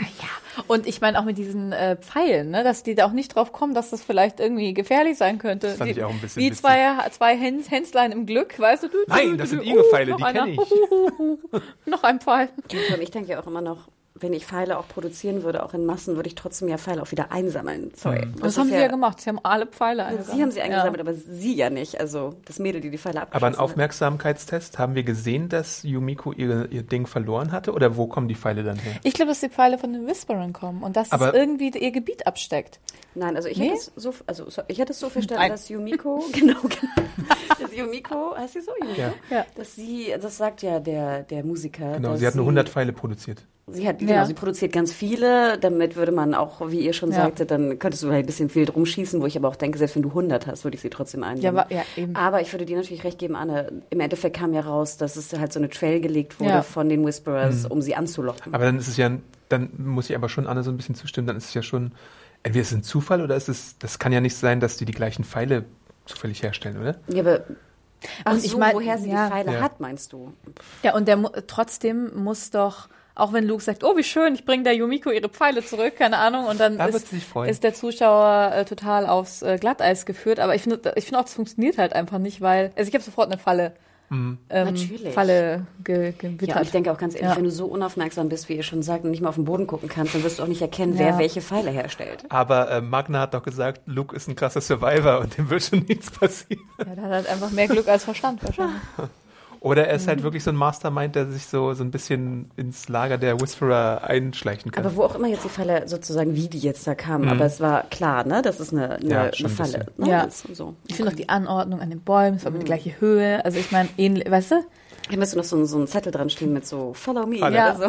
Und 0.67 0.85
ich 0.87 0.99
meine 1.01 1.19
auch 1.19 1.23
mit 1.25 1.37
diesen 1.37 1.71
äh, 1.71 1.95
Pfeilen, 1.97 2.51
ne, 2.51 2.63
dass 2.63 2.83
die 2.83 2.95
da 2.95 3.05
auch 3.05 3.13
nicht 3.13 3.35
drauf 3.35 3.51
kommen, 3.53 3.73
dass 3.73 3.89
das 3.89 4.03
vielleicht 4.03 4.39
irgendwie 4.39 4.73
gefährlich 4.73 5.17
sein 5.17 5.37
könnte. 5.37 5.67
Das 5.67 5.77
fand 5.77 5.89
die, 5.89 5.99
ich 5.99 6.03
auch 6.03 6.09
ein 6.11 6.19
bisschen 6.19 6.41
Wie 6.41 6.47
witzig. 6.47 6.61
zwei, 6.61 7.09
zwei 7.11 7.37
Häns, 7.37 7.71
Hänslein 7.71 8.11
im 8.11 8.25
Glück, 8.25 8.59
weißt 8.59 8.83
du? 8.83 8.87
du 8.89 8.97
Nein, 9.07 9.37
das 9.37 9.49
du, 9.51 9.55
sind 9.57 9.65
Igel-Pfeile, 9.65 10.11
noch 10.11 10.17
die 10.17 10.23
einer. 10.25 10.43
kenn 10.45 10.53
ich. 10.53 10.59
noch 11.85 12.03
ein 12.03 12.19
Pfeil. 12.19 12.49
Ich 12.99 13.11
denke 13.11 13.31
ja 13.31 13.41
auch 13.41 13.47
immer 13.47 13.61
noch, 13.61 13.87
wenn 14.21 14.33
ich 14.33 14.45
Pfeile 14.45 14.77
auch 14.77 14.87
produzieren 14.87 15.43
würde, 15.43 15.63
auch 15.63 15.73
in 15.73 15.85
Massen, 15.85 16.15
würde 16.15 16.27
ich 16.27 16.35
trotzdem 16.35 16.67
ja 16.69 16.77
Pfeile 16.77 17.01
auch 17.01 17.11
wieder 17.11 17.31
einsammeln. 17.31 17.91
Sorry. 17.95 18.27
Das, 18.41 18.57
haben 18.57 18.69
sie 18.69 18.75
ja 18.75 18.87
gemacht. 18.87 19.19
Sie 19.21 19.29
haben 19.29 19.39
alle 19.43 19.65
Pfeile 19.67 20.05
eingesammelt. 20.05 20.35
Sie 20.37 20.41
haben 20.43 20.51
sie 20.51 20.61
eingesammelt, 20.61 20.97
Ja. 20.97 21.01
aber 21.01 21.13
sie 21.13 21.55
ja 21.55 21.69
nicht. 21.69 21.99
Also 21.99 22.35
das 22.45 22.59
Mädel, 22.59 22.81
die 22.81 22.89
die 22.91 22.97
Pfeile 22.97 23.21
abgeschossen 23.21 23.43
Aber 23.45 23.47
ein 23.47 23.53
hat. 23.53 23.59
Aufmerksamkeitstest, 23.59 24.79
haben 24.79 24.95
wir 24.95 25.03
gesehen, 25.03 25.49
dass 25.49 25.83
Yumiko 25.83 26.31
ihre, 26.33 26.67
ihr 26.67 26.83
Ding 26.83 27.07
verloren 27.07 27.51
hatte? 27.51 27.73
Oder 27.73 27.97
wo 27.97 28.07
kommen 28.07 28.27
die 28.27 28.35
Pfeile 28.35 28.63
dann 28.63 28.77
her? 28.77 28.93
Ich 29.03 29.13
glaube, 29.13 29.29
dass 29.31 29.39
die 29.41 29.49
Pfeile 29.49 29.77
von 29.77 29.93
den 29.93 30.07
Whisperern 30.07 30.53
kommen 30.53 30.83
und 30.83 30.95
dass 30.95 31.11
Aber- 31.11 31.29
es 31.29 31.33
irgendwie 31.33 31.69
ihr 31.69 31.91
Gebiet 31.91 32.27
absteckt. 32.27 32.79
Nein, 33.13 33.35
also 33.35 33.49
ich 33.49 33.57
Nee? 33.57 33.65
hätte 33.69 33.77
es 33.77 33.91
so, 33.97 34.13
also 34.25 34.49
so- 34.49 34.61
ich 34.69 34.79
hätte 34.79 34.93
es 34.93 34.99
so 34.99 35.09
verstanden, 35.09 35.41
Nein. 35.41 35.51
dass 35.51 35.67
Yumiko, 35.67 36.23
genau, 36.31 36.61
genau, 36.61 37.07
dass 37.59 37.75
Yumiko, 37.75 38.35
heißt 38.37 38.53
sie 38.53 38.61
so, 38.61 38.71
Yumiko? 38.79 39.01
Ja. 39.01 39.13
Ja. 39.29 39.45
Dass 39.55 39.75
sie, 39.75 40.13
das 40.21 40.37
sagt 40.37 40.61
ja 40.61 40.79
der, 40.79 41.23
der 41.23 41.43
Musiker. 41.43 41.93
Genau, 41.93 42.11
dass 42.11 42.19
sie 42.21 42.27
hat 42.27 42.35
nur 42.35 42.45
100 42.45 42.69
Pfeile 42.69 42.93
produziert. 42.93 43.43
Sie 43.73 43.87
hat, 43.87 44.01
Ja. 44.01 44.07
genau, 44.07 44.25
sie 44.25 44.33
produziert 44.33 44.73
ganz 44.73 44.91
viele, 44.93 45.57
damit 45.57 45.95
würde 45.95 46.11
man 46.11 46.33
auch, 46.33 46.61
wie 46.71 46.79
ihr 46.79 46.93
schon 46.93 47.09
Ja. 47.11 47.17
sagte, 47.17 47.45
dann 47.45 47.79
könntest 47.79 48.03
du 48.03 48.11
halt 48.11 48.23
ein 48.23 48.25
bisschen 48.25 48.53
wild 48.53 48.75
rumschießen, 48.75 49.21
wo 49.21 49.25
ich 49.25 49.37
aber 49.37 49.47
auch 49.47 49.55
denke, 49.55 49.77
selbst 49.77 49.95
wenn 49.95 50.03
du 50.03 50.13
100 50.13 50.47
hast, 50.47 50.63
würde 50.63 50.75
ich 50.75 50.81
sie 50.81 50.89
trotzdem 50.89 51.23
einnehmen. 51.23 51.43
Ja, 51.43 51.49
aber- 51.61 51.71
ja, 51.73 51.83
eben. 51.95 52.15
Aber 52.15 52.41
ich 52.41 52.51
würde 52.53 52.65
dir 52.65 52.77
natürlich 52.77 53.03
recht 53.03 53.19
geben, 53.19 53.35
Anne, 53.35 53.71
im 53.89 53.99
Endeffekt 53.99 54.35
kam 54.37 54.53
ja 54.53 54.61
raus, 54.61 54.97
dass 54.97 55.15
es 55.15 55.31
halt 55.37 55.53
so 55.53 55.59
eine 55.59 55.69
Trail 55.69 56.01
gelegt 56.01 56.39
wurde 56.39 56.49
Ja. 56.51 56.61
von 56.61 56.89
den 56.89 57.05
Whisperers, 57.05 57.65
um 57.65 57.81
sie 57.81 57.95
anzulocken. 57.95 58.53
Aber 58.53 58.65
dann 58.65 58.77
ist 58.77 58.87
es 58.87 58.97
ja, 58.97 59.09
dann 59.49 59.69
muss 59.77 60.09
ich 60.09 60.15
aber 60.15 60.29
schon 60.29 60.47
Anne 60.47 60.63
so 60.63 60.71
ein 60.71 60.77
bisschen 60.77 60.95
zustimmen, 60.95 61.27
dann 61.27 61.37
ist 61.37 61.45
es 61.45 61.53
ja 61.53 61.61
schon, 61.61 61.91
entweder 62.43 62.61
ist 62.61 62.71
es 62.71 62.77
ein 62.77 62.83
Zufall 62.83 63.21
oder 63.21 63.35
ist 63.35 63.49
es, 63.49 63.77
das 63.79 63.99
kann 63.99 64.11
ja 64.11 64.21
nicht 64.21 64.35
sein, 64.35 64.59
dass 64.59 64.77
die 64.77 64.85
die 64.85 64.93
gleichen 64.93 65.23
Pfeile 65.23 65.65
zufällig 66.05 66.41
herstellen, 66.43 66.77
oder? 66.79 66.95
ja, 67.07 67.21
aber 67.21 67.41
Ach 68.23 68.31
Und 68.33 68.39
so, 68.41 68.47
ich 68.47 68.57
mein, 68.57 68.73
woher 68.73 68.97
sie 68.97 69.11
ja. 69.11 69.25
die 69.27 69.31
Pfeile 69.31 69.53
Ja. 69.53 69.61
hat, 69.61 69.79
meinst 69.79 70.11
du? 70.11 70.33
Ja, 70.81 70.95
und 70.95 71.07
der 71.07 71.21
trotzdem 71.45 72.09
muss 72.23 72.49
doch, 72.49 72.89
auch 73.15 73.33
wenn 73.33 73.45
Luke 73.47 73.61
sagt, 73.63 73.83
oh, 73.83 73.95
wie 73.97 74.03
schön, 74.03 74.33
ich 74.35 74.45
bringe 74.45 74.63
der 74.63 74.73
Yumiko 74.75 75.11
ihre 75.11 75.29
Pfeile 75.29 75.63
zurück, 75.65 75.95
keine 75.97 76.17
Ahnung, 76.17 76.45
und 76.45 76.59
dann 76.59 76.77
Da 76.77 76.85
wird 76.93 77.03
ist, 77.11 77.35
ist 77.49 77.63
der 77.63 77.73
Zuschauer 77.73 78.51
äh, 78.55 78.65
total 78.65 79.05
aufs 79.07 79.41
äh, 79.41 79.57
Glatteis 79.59 80.05
geführt. 80.05 80.39
Aber 80.39 80.55
ich 80.55 80.61
finde, 80.63 80.93
ich 80.95 81.05
finde 81.05 81.19
auch, 81.19 81.23
das 81.25 81.33
funktioniert 81.33 81.77
halt 81.77 81.93
einfach 81.93 82.17
nicht, 82.19 82.41
weil, 82.41 82.71
also 82.75 82.87
ich 82.87 82.93
habe 82.95 83.03
sofort 83.03 83.31
eine 83.31 83.37
Falle, 83.39 83.73
ähm, 84.13 84.39
Natürlich. 84.49 85.13
Falle 85.13 85.65
ge 85.85 86.07
Ja, 86.07 86.11
gewittert. 86.19 86.63
ich 86.63 86.71
denke 86.71 86.91
auch 86.91 86.97
ganz 86.97 87.15
ehrlich, 87.15 87.29
Ja. 87.29 87.37
wenn 87.37 87.45
du 87.45 87.49
so 87.51 87.65
unaufmerksam 87.67 88.27
bist, 88.27 88.49
wie 88.49 88.55
ihr 88.57 88.63
schon 88.63 88.83
sagt, 88.83 89.05
und 89.05 89.11
nicht 89.11 89.21
mal 89.21 89.29
auf 89.29 89.35
den 89.35 89.45
Boden 89.45 89.67
gucken 89.67 89.87
kannst, 89.87 90.13
dann 90.13 90.21
wirst 90.23 90.39
du 90.39 90.43
auch 90.43 90.47
nicht 90.47 90.61
erkennen, 90.61 90.93
Ja. 90.93 90.99
wer 90.99 91.17
welche 91.17 91.39
Pfeile 91.41 91.71
herstellt. 91.71 92.25
Aber 92.27 92.69
äh, 92.71 92.81
Magna 92.81 93.21
hat 93.21 93.33
doch 93.33 93.41
gesagt, 93.43 93.81
Luke 93.85 94.13
ist 94.13 94.27
ein 94.27 94.35
krasser 94.35 94.59
Survivor 94.59 95.19
und 95.19 95.37
dem 95.37 95.49
wird 95.49 95.63
schon 95.63 95.79
nichts 95.87 96.11
passieren. 96.11 96.61
ja, 96.79 96.93
der 96.93 97.03
hat 97.05 97.11
halt 97.11 97.29
einfach 97.29 97.51
mehr 97.51 97.69
Glück 97.69 97.87
als 97.87 98.03
Verstand 98.03 98.43
wahrscheinlich. 98.43 98.81
Oder 99.61 99.87
er 99.87 99.95
ist 99.95 100.05
Mhm. 100.05 100.09
halt 100.09 100.23
wirklich 100.23 100.43
so 100.43 100.49
ein 100.49 100.55
Mastermind, 100.55 101.15
der 101.15 101.27
sich 101.31 101.45
so, 101.45 101.73
so 101.75 101.83
ein 101.83 101.91
bisschen 101.91 102.49
ins 102.57 102.89
Lager 102.89 103.19
der 103.19 103.39
Whisperer 103.39 104.03
einschleichen 104.03 104.71
kann. 104.71 104.83
Aber 104.83 104.95
wo 104.95 105.03
auch 105.03 105.13
immer 105.13 105.27
jetzt 105.27 105.45
die 105.45 105.49
Falle 105.49 105.87
sozusagen, 105.87 106.35
wie 106.35 106.47
die 106.49 106.57
jetzt 106.57 106.87
da 106.87 106.95
kamen, 106.95 107.29
aber 107.29 107.45
es 107.45 107.61
war 107.61 107.83
klar, 107.91 108.25
ne, 108.25 108.41
das 108.41 108.59
ist 108.59 108.73
eine, 108.73 108.95
eine, 108.95 109.07
Ja, 109.09 109.21
eine 109.25 109.49
Falle. 109.49 109.85
Ne? 109.97 110.09
Ja. 110.09 110.27
So. 110.51 110.73
Ich 110.87 110.95
finde 110.95 111.11
auch 111.11 111.15
die 111.15 111.29
Anordnung 111.29 111.79
an 111.79 111.91
den 111.91 112.01
Bäumen, 112.01 112.37
es 112.37 112.43
war 112.43 112.49
immer 112.49 112.59
die 112.59 112.65
gleiche 112.65 112.99
Höhe. 112.99 113.45
Also 113.45 113.59
ich 113.59 113.71
meine, 113.71 113.87
ähnlich, 113.97 114.29
weißt 114.29 114.49
du? 114.51 114.55
Hier 115.09 115.19
müsste 115.19 115.37
noch 115.37 115.43
so, 115.43 115.55
ein- 115.57 115.65
so 115.67 115.77
ein 115.77 115.85
Zettel 115.87 116.11
dran 116.11 116.31
stehen 116.31 116.53
mit 116.53 116.65
so 116.65 116.93
Follow 116.95 117.27
me. 117.27 117.37
Falle. 117.37 117.55
oder 117.55 117.75
so. 117.75 117.83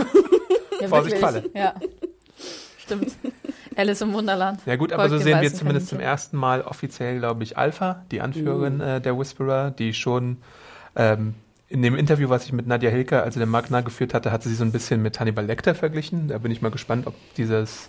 Ja, 0.79 0.89
Vorsicht. 0.89 1.17
Falle. 1.19 1.45
Ja, 1.55 1.73
stimmt. 2.79 3.13
Alice 3.77 4.03
im 4.03 4.13
Wunderland. 4.13 4.61
Ja 4.67 4.77
gut, 4.77 4.93
aber 4.93 5.09
Folgt 5.09 5.23
so 5.23 5.25
sehen 5.25 5.41
wir 5.41 5.55
zumindest 5.55 5.89
zum 5.89 5.97
Kaninchen. 5.99 6.13
ersten 6.13 6.37
Mal 6.37 6.61
offiziell, 6.61 7.19
glaube 7.19 7.43
ich, 7.43 7.57
Alpha, 7.57 8.03
die 8.11 8.21
Anführerin 8.21 8.75
Mhm. 8.77 8.81
äh, 8.83 9.01
der 9.01 9.19
Whisperer, 9.19 9.71
die 9.71 9.95
schon 9.95 10.37
ähm, 10.97 11.35
in 11.73 11.81
dem 11.83 11.97
Interview, 11.97 12.29
was 12.29 12.45
ich 12.45 12.53
mit 12.53 12.67
Nadia 12.67 12.91
Hilker, 12.91 13.23
also 13.23 13.41
der 13.41 13.47
Magna 13.47 13.81
geführt 13.81 14.13
hatte, 14.15 14.31
hat 14.31 14.43
sie 14.43 14.55
so 14.55 14.63
ein 14.65 14.73
bisschen 14.73 15.01
mit 15.03 15.19
Hannibal 15.19 15.45
Lecter 15.47 15.75
verglichen. 15.75 16.29
Da 16.29 16.39
bin 16.39 16.53
ich 16.53 16.61
mal 16.61 16.71
gespannt, 16.71 17.07
ob 17.07 17.15
dieses 17.37 17.89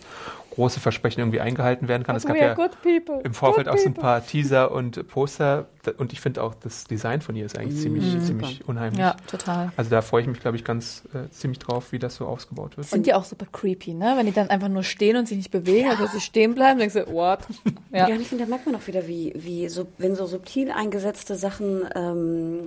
große 0.51 0.79
Versprechen 0.79 1.19
irgendwie 1.19 1.41
eingehalten 1.41 1.87
werden 1.87 2.03
kann. 2.03 2.15
Es 2.15 2.25
gab 2.25 2.35
We 2.35 2.39
are 2.41 2.49
ja 2.49 2.53
good 2.53 2.71
people. 2.83 3.21
im 3.23 3.33
Vorfeld 3.33 3.67
good 3.67 3.75
auch 3.75 3.79
so 3.79 3.89
ein 3.89 3.95
paar 3.95 4.25
Teaser 4.25 4.71
und 4.71 5.07
Poster 5.07 5.65
und 5.97 6.13
ich 6.13 6.21
finde 6.21 6.43
auch 6.43 6.53
das 6.53 6.83
Design 6.85 7.21
von 7.21 7.35
ihr 7.35 7.45
ist 7.45 7.57
eigentlich 7.57 7.81
ziemlich, 7.81 8.05
ziemlich 8.21 8.67
unheimlich. 8.67 8.99
Ja, 8.99 9.15
total. 9.27 9.71
Also 9.75 9.89
da 9.89 10.01
freue 10.03 10.21
ich 10.21 10.27
mich, 10.27 10.39
glaube 10.39 10.55
ich, 10.55 10.63
ganz 10.63 11.03
äh, 11.13 11.27
ziemlich 11.31 11.57
drauf, 11.59 11.91
wie 11.91 11.97
das 11.99 12.15
so 12.15 12.27
ausgebaut 12.27 12.77
wird. 12.77 12.87
Sind 12.87 13.07
die 13.07 13.15
auch 13.15 13.23
super 13.25 13.47
creepy, 13.51 13.95
ne? 13.95 14.13
Wenn 14.15 14.27
die 14.27 14.31
dann 14.31 14.49
einfach 14.51 14.69
nur 14.69 14.83
stehen 14.83 15.17
und 15.17 15.27
sich 15.27 15.37
nicht 15.37 15.51
bewegen, 15.51 15.89
also 15.89 16.05
sie 16.05 16.21
stehen 16.21 16.53
bleiben, 16.53 16.77
denkst 16.79 16.93
du, 16.95 17.07
what? 17.11 17.39
Ja, 17.91 18.07
Ja. 18.07 18.15
und 18.15 18.21
ich 18.21 18.27
finde, 18.27 18.43
da 18.45 18.49
merkt 18.49 18.65
man 18.67 18.75
auch 18.75 18.85
wieder, 18.87 19.07
wie, 19.07 19.33
wie 19.35 19.67
so, 19.69 19.87
wenn 19.97 20.15
so 20.15 20.25
subtil 20.27 20.71
eingesetzte 20.71 21.35
Sachen 21.35 21.81
ähm, 21.95 22.59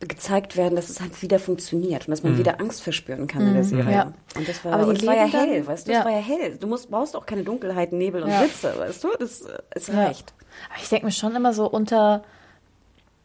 gezeigt 0.00 0.56
werden, 0.56 0.76
dass 0.76 0.90
es 0.90 1.00
halt 1.00 1.20
wieder 1.22 1.38
funktioniert 1.38 2.06
und 2.06 2.10
dass 2.10 2.22
man 2.22 2.36
wieder 2.36 2.60
Angst 2.60 2.82
verspüren 2.82 3.26
kann 3.26 3.46
in 3.46 3.54
der 3.54 3.64
Serie. 3.64 3.84
Mhm. 3.84 3.90
Ja. 3.90 4.12
Und 4.36 4.48
das 4.48 4.64
war, 4.64 4.74
Aber 4.74 4.92
es 4.92 5.06
war 5.06 5.14
ja 5.16 5.28
dann- 5.28 5.48
hell, 5.48 5.66
weißt 5.66 5.88
du, 5.88 5.92
ja. 5.92 6.00
es 6.00 6.04
war 6.04 6.12
ja 6.12 6.18
hell. 6.18 6.56
Du 6.58 6.66
musst, 6.66 6.90
brauchst 6.90 7.16
auch 7.16 7.24
keine 7.24 7.42
Dunkelheit, 7.42 7.92
Nebel 7.92 8.22
und 8.22 8.30
Ja. 8.30 8.40
Blitze, 8.40 8.74
weißt 8.76 9.02
du, 9.02 9.08
das, 9.18 9.42
äh, 9.42 9.58
es 9.70 9.86
Ja. 9.86 9.94
reicht. 9.94 10.34
Aber 10.70 10.82
ich 10.82 10.88
denke 10.88 11.06
mir 11.06 11.12
schon 11.12 11.34
immer 11.34 11.52
so 11.54 11.66
unter 11.70 12.22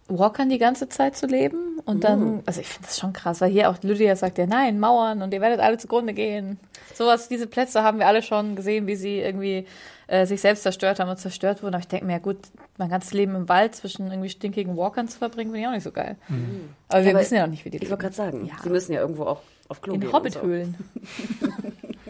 Walkern 0.09 0.49
die 0.49 0.57
ganze 0.57 0.89
Zeit 0.89 1.15
zu 1.15 1.25
leben 1.27 1.79
und 1.85 2.03
dann, 2.03 2.41
also 2.45 2.59
ich 2.61 2.67
finde 2.67 2.87
das 2.87 2.97
schon 2.99 3.13
krass, 3.13 3.41
weil 3.41 3.51
hier 3.51 3.69
auch 3.69 3.77
Lydia 3.81 4.15
sagt 4.15 4.37
ja, 4.37 4.45
nein, 4.47 4.79
Mauern 4.79 5.21
und 5.21 5.33
ihr 5.33 5.41
werdet 5.41 5.59
alle 5.59 5.77
zugrunde 5.77 6.13
gehen. 6.13 6.59
Sowas, 6.95 7.27
diese 7.29 7.47
Plätze 7.47 7.83
haben 7.83 7.99
wir 7.99 8.07
alle 8.07 8.21
schon 8.23 8.55
gesehen, 8.55 8.87
wie 8.87 8.95
sie 8.95 9.19
irgendwie 9.19 9.65
äh, 10.07 10.25
sich 10.25 10.41
selbst 10.41 10.63
zerstört 10.63 10.99
haben 10.99 11.09
und 11.09 11.17
zerstört 11.17 11.61
wurden. 11.61 11.75
Aber 11.75 11.81
ich 11.81 11.87
denke 11.87 12.05
mir, 12.05 12.13
ja 12.13 12.19
gut, 12.19 12.37
mein 12.77 12.89
ganzes 12.89 13.13
Leben 13.13 13.35
im 13.35 13.47
Wald 13.47 13.75
zwischen 13.75 14.09
irgendwie 14.09 14.29
stinkigen 14.29 14.75
Walkern 14.75 15.07
zu 15.07 15.19
verbringen, 15.19 15.51
finde 15.51 15.61
ich 15.61 15.67
auch 15.67 15.71
nicht 15.73 15.83
so 15.83 15.91
geil. 15.91 16.15
Aber 16.87 17.03
wir 17.03 17.11
Aber 17.11 17.19
wissen 17.21 17.35
ja 17.35 17.43
noch 17.43 17.51
nicht, 17.51 17.63
wie 17.65 17.69
die 17.69 17.77
Ich 17.77 17.89
wollte 17.89 18.03
gerade 18.03 18.15
sagen, 18.15 18.45
Ja. 18.47 18.55
sie 18.63 18.69
müssen 18.69 18.91
ja 18.93 19.01
irgendwo 19.01 19.25
auch 19.25 19.41
auf 19.69 19.81
Klo 19.81 19.93
gehen. 19.93 20.01
In 20.03 20.07
und 20.07 20.11
so. 20.33 20.39
Hobbithöhlen. 20.41 20.75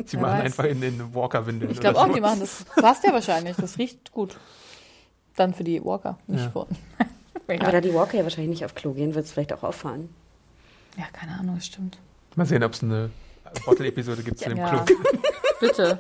Sie 0.06 0.14
Wer 0.14 0.22
machen 0.22 0.38
weiß. 0.40 0.46
einfach 0.46 0.64
in 0.64 0.82
den 0.82 1.14
Walker-Windeln. 1.14 1.72
Ich 1.72 1.80
glaube 1.80 2.00
auch, 2.00 2.06
die 2.08 2.14
sowas. 2.16 2.22
machen 2.22 2.40
das. 2.40 2.66
Passt 2.82 3.04
ja 3.04 3.12
wahrscheinlich. 3.14 3.56
Das 3.58 3.78
riecht 3.78 4.12
gut. 4.14 4.38
Dann 5.36 5.54
für 5.54 5.64
die 5.64 5.84
Walker, 5.84 6.18
nicht 6.28 6.44
Ja. 6.46 6.50
für 6.50 6.68
uns. 7.58 7.62
Aber 7.64 7.72
da 7.72 7.82
die 7.82 7.94
Walker 7.94 8.18
ja 8.18 8.24
wahrscheinlich 8.24 8.50
nicht 8.50 8.66
auf 8.66 8.76
Klo 8.76 8.94
gehen, 8.94 9.16
wird 9.16 9.26
es 9.26 9.32
vielleicht 9.32 9.54
auch 9.54 9.64
auffallen. 9.64 10.10
Ja, 10.98 11.06
keine 11.14 11.34
Ahnung, 11.40 11.56
das 11.56 11.66
stimmt. 11.68 11.98
Mal 12.36 12.46
sehen, 12.46 12.64
ob 12.64 12.74
es 12.74 12.84
eine 12.84 13.10
Bottle-Episode 13.66 14.22
gibt 14.24 14.40
zu 14.40 14.50
dem 14.50 14.58
Ja. 14.58 14.84
Klug. 14.84 14.98
Bitte. 15.60 16.00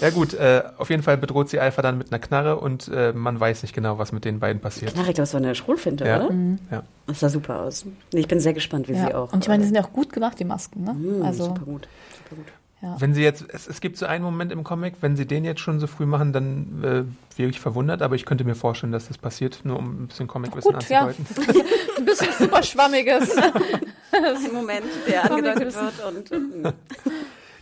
Ja 0.00 0.10
gut, 0.10 0.34
äh, 0.34 0.62
auf 0.76 0.90
jeden 0.90 1.04
Fall 1.04 1.16
bedroht 1.16 1.48
sie 1.48 1.60
Alpha 1.60 1.80
dann 1.80 1.96
mit 1.98 2.10
einer 2.12 2.18
Knarre 2.18 2.58
und 2.58 2.88
äh, 2.88 3.12
man 3.12 3.38
weiß 3.38 3.62
nicht 3.62 3.74
genau, 3.74 3.96
was 3.96 4.10
mit 4.10 4.24
den 4.24 4.40
beiden 4.40 4.60
passiert. 4.60 4.92
Ach, 4.96 5.06
ich 5.06 5.14
glaube, 5.14 5.22
es 5.22 5.32
war 5.34 5.40
eine 5.40 5.54
Schrotfinte, 5.54 6.04
Ja. 6.04 6.24
oder? 6.24 6.34
Ja. 6.70 6.82
Das 7.06 7.20
sah 7.20 7.28
super 7.28 7.60
aus. 7.62 7.86
Ich 8.12 8.26
bin 8.26 8.40
sehr 8.40 8.54
gespannt, 8.54 8.88
wie 8.88 8.94
sie 8.94 9.00
Ja. 9.08 9.14
auch. 9.14 9.32
Und 9.32 9.44
ich 9.44 9.48
meine, 9.48 9.60
die 9.62 9.64
äh, 9.64 9.68
sind 9.68 9.76
ja 9.76 9.84
auch 9.84 9.92
gut 9.92 10.12
gemacht, 10.12 10.38
die 10.40 10.44
Masken, 10.44 10.82
ne? 10.82 10.94
mh, 10.94 11.24
also, 11.26 11.44
super 11.44 11.64
gut. 11.64 11.88
Super 12.24 12.36
gut. 12.42 12.46
Ja. 12.84 13.00
Wenn 13.00 13.14
sie 13.14 13.22
jetzt, 13.22 13.46
es, 13.48 13.66
es 13.66 13.80
gibt 13.80 13.96
so 13.96 14.04
einen 14.04 14.22
Moment 14.22 14.52
im 14.52 14.62
Comic, 14.62 14.96
wenn 15.00 15.16
sie 15.16 15.26
den 15.26 15.46
jetzt 15.46 15.60
schon 15.60 15.80
so 15.80 15.86
früh 15.86 16.04
machen, 16.04 16.34
dann 16.34 16.84
äh, 16.84 17.38
wäre 17.38 17.48
ich 17.48 17.58
verwundert, 17.58 18.02
aber 18.02 18.14
ich 18.14 18.26
könnte 18.26 18.44
mir 18.44 18.54
vorstellen, 18.54 18.92
dass 18.92 19.08
das 19.08 19.16
passiert, 19.16 19.60
nur 19.64 19.78
um 19.78 20.02
ein 20.02 20.06
bisschen 20.08 20.26
Comicwissen 20.26 20.74
Gut, 20.74 20.86
ja. 20.90 21.06
anzudeuten. 21.06 21.64
Ein 21.96 22.04
bisschen 22.04 22.28
super 22.38 22.62
schwammiges. 22.62 23.36
Ein 24.12 24.52
Moment, 24.52 24.84
der 25.08 25.30
angedeutet 25.30 25.74
wird. 25.74 26.04
Und, 26.06 26.32
äh, 26.32 26.72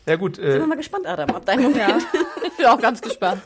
Ja 0.06 0.16
gut, 0.16 0.36
sind 0.36 0.46
wir 0.46 0.62
äh, 0.62 0.66
mal 0.66 0.76
gespannt, 0.76 1.06
Adam, 1.06 1.30
ab 1.30 1.46
deinem 1.46 1.64
Moment. 1.64 1.78
ja. 1.78 1.98
Ich 2.44 2.56
bin 2.58 2.66
auch 2.66 2.80
ganz 2.80 3.00
gespannt. 3.00 3.40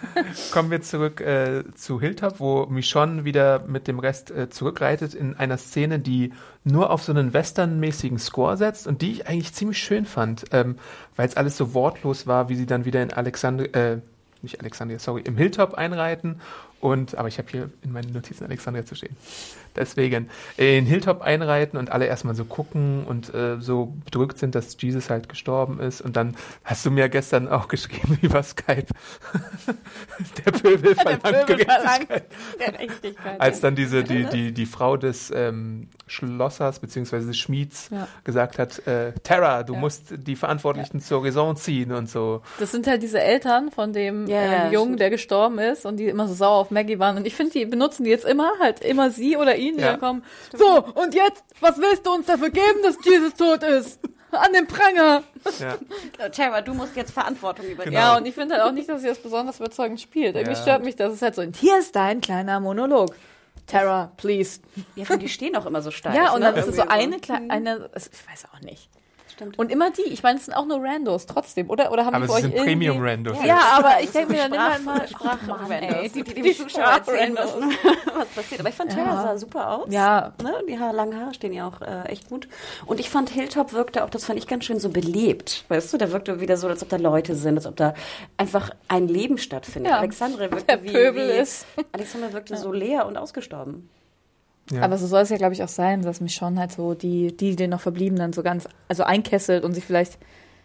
kommen 0.52 0.70
wir 0.70 0.80
zurück 0.80 1.20
äh, 1.20 1.64
zu 1.74 2.00
Hilltop, 2.00 2.40
wo 2.40 2.66
Michonne 2.66 3.24
wieder 3.24 3.64
mit 3.66 3.86
dem 3.88 3.98
Rest 3.98 4.30
äh, 4.30 4.48
zurückreitet 4.48 5.14
in 5.14 5.36
einer 5.36 5.58
Szene, 5.58 5.98
die 5.98 6.32
nur 6.64 6.90
auf 6.90 7.02
so 7.02 7.12
einen 7.12 7.34
westernmäßigen 7.34 8.18
Score 8.18 8.56
setzt 8.56 8.86
und 8.86 9.02
die 9.02 9.12
ich 9.12 9.28
eigentlich 9.28 9.52
ziemlich 9.52 9.78
schön 9.78 10.06
fand, 10.06 10.44
ähm, 10.52 10.78
weil 11.16 11.28
es 11.28 11.36
alles 11.36 11.56
so 11.56 11.74
wortlos 11.74 12.26
war, 12.26 12.48
wie 12.48 12.54
sie 12.54 12.66
dann 12.66 12.84
wieder 12.84 13.02
in 13.02 13.12
Alexander, 13.12 13.74
äh, 13.74 13.98
nicht 14.42 14.60
Alexandria, 14.60 14.98
sorry, 15.00 15.22
im 15.22 15.36
Hilltop 15.36 15.74
einreiten 15.74 16.40
und, 16.86 17.16
aber 17.18 17.28
ich 17.28 17.38
habe 17.38 17.48
hier 17.50 17.70
in 17.82 17.92
meinen 17.92 18.12
Notizen 18.12 18.44
Alexandria 18.44 18.84
zu 18.86 18.94
stehen. 18.94 19.16
Deswegen 19.74 20.30
in 20.56 20.86
Hilltop 20.86 21.20
einreiten 21.20 21.76
und 21.78 21.90
alle 21.92 22.06
erstmal 22.06 22.34
so 22.34 22.44
gucken 22.46 23.04
und 23.04 23.34
äh, 23.34 23.60
so 23.60 23.92
bedrückt 24.06 24.38
sind, 24.38 24.54
dass 24.54 24.76
Jesus 24.80 25.10
halt 25.10 25.28
gestorben 25.28 25.80
ist. 25.80 26.00
Und 26.00 26.16
dann 26.16 26.34
hast 26.64 26.86
du 26.86 26.90
mir 26.90 27.08
gestern 27.10 27.46
auch 27.48 27.68
geschrieben 27.74 28.18
über 28.22 28.42
Skype. 28.42 28.86
der 30.46 30.50
Pöbel 30.52 30.94
verlangt 30.94 31.22
Pöbel 31.22 31.44
Gerechtigkeit. 31.44 32.06
verlangt 32.08 32.08
Gerechtigkeit. 32.58 33.40
Als 33.40 33.60
dann 33.60 33.74
diese, 33.76 34.02
die, 34.04 34.24
die, 34.24 34.52
die 34.52 34.66
Frau 34.66 34.96
des 34.96 35.30
ähm, 35.34 35.88
Schlossers 36.06 36.78
bzw. 36.80 37.20
des 37.26 37.36
Schmieds 37.36 37.90
Ja. 37.90 38.08
gesagt 38.24 38.58
hat, 38.58 38.86
äh, 38.86 39.12
Tara, 39.22 39.62
du 39.62 39.74
Ja. 39.74 39.80
musst 39.80 40.14
die 40.16 40.36
Verantwortlichen 40.36 41.00
zur 41.00 41.22
Raison 41.24 41.56
ziehen 41.56 41.92
und 41.92 42.08
so. 42.08 42.40
Das 42.58 42.70
sind 42.72 42.86
halt 42.86 43.02
diese 43.02 43.20
Eltern 43.20 43.70
von 43.70 43.92
dem 43.92 44.26
Ja, 44.26 44.44
ja, 44.44 44.70
Jungen, 44.70 44.96
der 44.96 45.10
gestorben 45.10 45.58
ist 45.58 45.84
und 45.84 45.98
die 45.98 46.06
immer 46.06 46.28
so 46.28 46.34
sauer 46.34 46.56
auf 46.56 46.70
Maggie 46.76 46.98
waren. 46.98 47.16
Und 47.16 47.26
ich 47.26 47.34
finde, 47.34 47.52
die 47.52 47.64
benutzen 47.66 48.04
die 48.04 48.10
jetzt 48.10 48.24
immer, 48.24 48.52
halt 48.60 48.80
immer 48.84 49.10
sie 49.10 49.36
oder 49.36 49.56
ihn, 49.56 49.76
die 49.76 49.82
Ja. 49.82 49.92
dann 49.92 50.00
kommen. 50.00 50.24
So, 50.56 50.84
und 50.94 51.14
jetzt, 51.14 51.44
was 51.60 51.78
willst 51.78 52.06
du 52.06 52.12
uns 52.12 52.26
dafür 52.26 52.50
geben, 52.50 52.82
dass 52.82 52.96
Jesus 53.04 53.34
tot 53.34 53.62
ist? 53.62 53.98
An 54.32 54.52
den 54.52 54.66
Pranger. 54.66 55.22
Ja. 55.60 56.28
Tara, 56.28 56.60
du 56.60 56.74
musst 56.74 56.96
jetzt 56.96 57.12
Verantwortung 57.12 57.66
übernehmen. 57.66 57.94
Genau. 57.94 58.06
Ja, 58.12 58.16
und 58.16 58.26
ich 58.26 58.34
finde 58.34 58.54
halt 58.56 58.64
auch 58.64 58.72
nicht, 58.72 58.88
dass 58.88 59.00
sie 59.00 59.06
das 59.06 59.18
besonders 59.18 59.58
überzeugend 59.60 60.00
spielt. 60.00 60.34
Irgendwie 60.34 60.56
Ja. 60.56 60.60
stört 60.62 60.84
mich 60.84 60.96
das. 60.96 61.10
Es 61.10 61.14
ist 61.16 61.22
halt 61.22 61.34
so, 61.36 61.42
und 61.42 61.56
hier 61.56 61.78
ist 61.78 61.94
dein 61.94 62.20
kleiner 62.20 62.58
Monolog. 62.60 63.14
Tara, 63.68 64.12
please. 64.16 64.60
Ja, 64.96 65.04
von 65.04 65.18
die 65.20 65.28
stehen 65.28 65.54
auch 65.56 65.66
immer 65.66 65.82
so 65.82 65.90
steif. 65.92 66.14
Ja, 66.14 66.32
und 66.32 66.40
ne? 66.40 66.46
dann 66.46 66.56
ist 66.56 66.68
es 66.68 66.76
so 66.76 66.82
Irgendwie 66.82 67.00
eine, 67.02 67.18
kleine, 67.20 67.50
eine, 67.50 67.90
es- 67.94 68.10
ich 68.12 68.28
weiß 68.30 68.46
auch 68.52 68.60
nicht. 68.60 68.88
Stimmt. 69.36 69.58
Und 69.58 69.70
immer 69.70 69.90
die, 69.90 70.02
ich 70.10 70.22
meine, 70.22 70.38
es 70.38 70.46
sind 70.46 70.54
auch 70.54 70.64
nur 70.64 70.82
Randos 70.82 71.26
trotzdem, 71.26 71.68
oder? 71.68 71.92
Oder 71.92 72.06
haben 72.06 72.14
Aber 72.14 72.26
die 72.26 72.32
sie 72.32 72.32
für 72.32 72.36
euch 72.36 72.42
sind 72.42 72.54
irgendwie- 72.54 72.86
Premium-Randos. 72.88 73.36
Ja, 73.44 73.58
aber 73.78 74.00
ich 74.02 74.10
denke 74.10 74.32
mir 74.32 74.38
dann 74.48 74.52
Sprach- 74.54 74.78
immer 74.78 74.94
mal, 74.94 75.08
Sprachrandos, 75.08 75.70
ey, 75.70 76.08
die, 76.08 76.22
die 76.24 76.34
die 76.34 76.42
dem 76.42 76.54
Zuschauer 76.56 76.84
erzählen 76.84 77.32
Sprachrandos. 77.36 77.66
müssen, 77.66 77.78
was 78.16 78.28
passiert. 78.28 78.60
Aber 78.60 78.68
ich 78.70 78.74
fand 78.74 78.92
Tara 78.92 79.04
Ja. 79.04 79.22
sah 79.22 79.36
super 79.38 79.70
aus. 79.72 79.88
Ja. 79.92 80.32
Ne? 80.42 80.54
Die 80.68 80.78
Haare, 80.78 80.96
langen 80.96 81.20
Haare 81.20 81.34
stehen 81.34 81.52
ja 81.52 81.68
auch 81.68 81.82
äh, 81.82 82.08
echt 82.08 82.30
gut. 82.30 82.48
Und 82.86 82.98
ich 82.98 83.10
fand 83.10 83.28
Hilltop 83.28 83.74
wirkte 83.74 84.04
auch, 84.04 84.10
das 84.10 84.24
fand 84.24 84.38
ich 84.38 84.46
ganz 84.46 84.64
schön 84.64 84.80
so 84.80 84.88
belebt. 84.88 85.64
Weißt 85.68 85.92
du, 85.92 85.98
der 85.98 86.12
wirkte 86.12 86.40
wieder 86.40 86.56
so, 86.56 86.68
als 86.68 86.82
ob 86.82 86.88
da 86.88 86.96
Leute 86.96 87.34
sind, 87.34 87.56
als 87.58 87.66
ob 87.66 87.76
da 87.76 87.92
einfach 88.38 88.70
ein 88.88 89.06
Leben 89.06 89.36
stattfindet. 89.36 89.92
Ja. 89.92 89.98
Alexandre 89.98 90.50
wirkte 90.50 90.64
Der 90.66 90.82
wie, 90.82 90.92
Pöbel 90.92 91.28
wie 91.28 91.32
ist. 91.40 91.66
Alexandre 91.92 92.32
wirkte 92.32 92.56
so 92.56 92.72
leer 92.72 93.06
und 93.06 93.18
ausgestorben. 93.18 93.90
Ja. 94.70 94.82
Aber 94.82 94.98
so 94.98 95.06
soll 95.06 95.22
es 95.22 95.28
ja, 95.30 95.36
glaube 95.36 95.52
ich, 95.54 95.62
auch 95.62 95.68
sein, 95.68 96.02
dass 96.02 96.20
mich 96.20 96.34
schon 96.34 96.58
halt 96.58 96.72
so 96.72 96.94
die, 96.94 97.36
die 97.36 97.54
den 97.56 97.70
noch 97.70 97.80
Verbliebenen 97.80 98.32
so 98.32 98.42
ganz, 98.42 98.66
also 98.88 99.04
einkesselt 99.04 99.64
und 99.64 99.74
sich 99.74 99.84
vielleicht, 99.84 100.18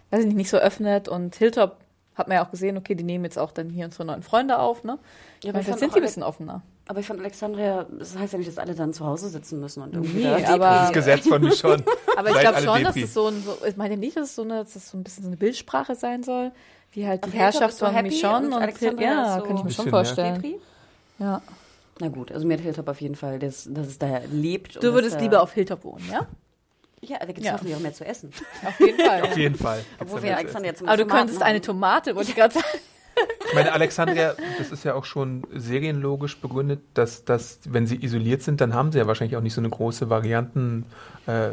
weiß 0.10 0.22
ich 0.22 0.26
nicht, 0.28 0.36
nicht 0.38 0.50
so 0.50 0.58
öffnet. 0.58 1.08
Und 1.08 1.36
Hilltop 1.36 1.78
hat 2.16 2.28
man 2.28 2.36
ja 2.38 2.46
auch 2.46 2.50
gesehen, 2.52 2.78
okay, 2.78 2.96
die 2.96 3.04
nehmen 3.04 3.24
jetzt 3.26 3.38
auch 3.38 3.52
dann 3.52 3.70
hier 3.70 3.86
unsere 3.86 4.06
neuen 4.06 4.24
Freunde 4.24 4.58
auf, 4.60 4.84
ne? 4.84 4.98
Ja, 5.44 5.52
Ja, 5.54 5.60
ich 5.60 5.66
vielleicht 5.66 5.80
sind 5.80 5.94
die 5.94 6.00
ein 6.00 6.04
bisschen 6.04 6.24
offener. 6.24 6.62
Aber 6.88 7.00
ich 7.00 7.06
fand 7.06 7.20
Alexandria, 7.20 7.86
das 7.98 8.18
heißt 8.18 8.34
ja 8.34 8.40
nicht, 8.40 8.50
dass 8.50 8.58
alle 8.58 8.74
dann 8.76 8.92
zu 8.92 9.06
Hause 9.06 9.30
sitzen 9.30 9.60
müssen 9.60 9.82
und 9.84 9.94
irgendwie 9.94 10.26
Nee, 10.26 10.42
da 10.44 10.54
aber- 10.56 10.66
Das 10.66 10.86
ist 10.88 10.94
Gesetz 10.94 11.28
von 11.28 11.42
mir 11.42 11.52
schon. 11.56 11.84
Aber 12.18 12.30
ich 12.32 12.40
glaube 12.40 12.62
schon, 12.62 12.84
dass 12.84 12.96
es 12.98 13.14
so 13.14 13.28
ein, 13.28 13.42
so, 13.44 13.58
ich 13.66 13.78
meine 13.78 13.96
nicht, 13.98 14.18
dass 14.18 14.30
es 14.30 14.36
so 14.36 14.42
eine, 14.42 14.58
dass 14.64 14.76
es 14.76 14.90
so 14.90 14.98
ein 14.98 15.04
bisschen 15.04 15.24
so 15.24 15.30
eine 15.30 15.38
Bildsprache 15.38 15.96
sein 15.96 16.24
soll, 16.24 16.52
wie 16.92 17.08
halt 17.08 17.24
die 17.24 17.30
Aber 17.30 17.32
Hilltop 17.38 17.54
Herrschaft 17.62 17.78
so 17.78 17.86
von 17.86 17.96
happy 17.96 18.10
Michonne 18.10 18.48
und 18.48 18.54
und, 18.54 18.62
Alexandria 18.62 19.10
ja, 19.12 19.38
so- 19.40 19.46
kann 19.46 19.58
ich 19.58 19.64
mir 19.64 19.72
schon 19.72 19.86
ja. 19.86 19.92
vorstellen. 19.92 20.34
Depri? 20.42 20.60
Ja. 21.20 21.42
Na 22.02 22.08
gut, 22.08 22.32
also 22.32 22.48
mir 22.48 22.56
hat 22.56 22.62
Hilltop 22.62 22.88
auf 22.88 23.00
jeden 23.00 23.16
Fall, 23.16 23.38
dass, 23.38 23.68
dass 23.72 23.86
es 23.88 24.00
da 24.00 24.22
lebt. 24.32 24.76
und 24.76 24.84
Du 24.84 24.94
würdest 24.94 25.22
lieber 25.22 25.42
auf 25.44 25.54
Hilltop 25.54 25.84
wohnen, 25.84 26.04
ja? 26.12 26.26
Ja, 27.04 27.20
da 27.20 27.26
gibt 27.28 27.40
es 27.40 27.46
Ja. 27.46 27.54
hoffentlich 27.54 27.76
auch 27.76 27.80
mehr 27.80 27.94
zu 27.94 28.06
essen. 28.06 28.32
Auf 28.68 28.80
jeden 28.80 29.00
Fall. 29.00 29.22
Auf 29.24 29.36
jeden 29.38 29.56
Fall. 29.56 29.84
Obwohl 30.00 30.22
wir 30.22 30.30
mehr 30.30 30.38
zu 30.38 30.40
Alexander 30.40 30.70
essen. 30.70 30.84
jetzt 30.84 30.88
Aber 30.88 30.98
du 30.98 31.04
Tomaten 31.04 31.20
könntest 31.20 31.42
eine 31.42 31.56
haben. 31.56 31.62
Tomate, 31.64 32.16
wollte 32.16 32.30
ich 32.30 32.36
gerade 32.36 32.54
sagen. 32.54 32.66
Ich 33.48 33.54
meine, 33.54 33.74
Alexandria, 33.74 34.36
das 34.58 34.72
ist 34.72 34.86
ja 34.86 34.94
auch 34.96 35.04
schon 35.04 35.44
serienlogisch 35.54 36.40
begründet, 36.40 36.80
dass, 36.94 37.26
dass, 37.26 37.60
wenn 37.68 37.86
sie 37.86 38.02
isoliert 38.04 38.42
sind, 38.42 38.62
dann 38.62 38.74
haben 38.74 38.92
sie 38.94 39.00
ja 39.00 39.06
wahrscheinlich 39.08 39.36
auch 39.36 39.42
nicht 39.42 39.54
so 39.54 39.60
eine 39.62 39.70
große 39.70 40.10
Varianten, 40.10 40.86
äh, 41.28 41.50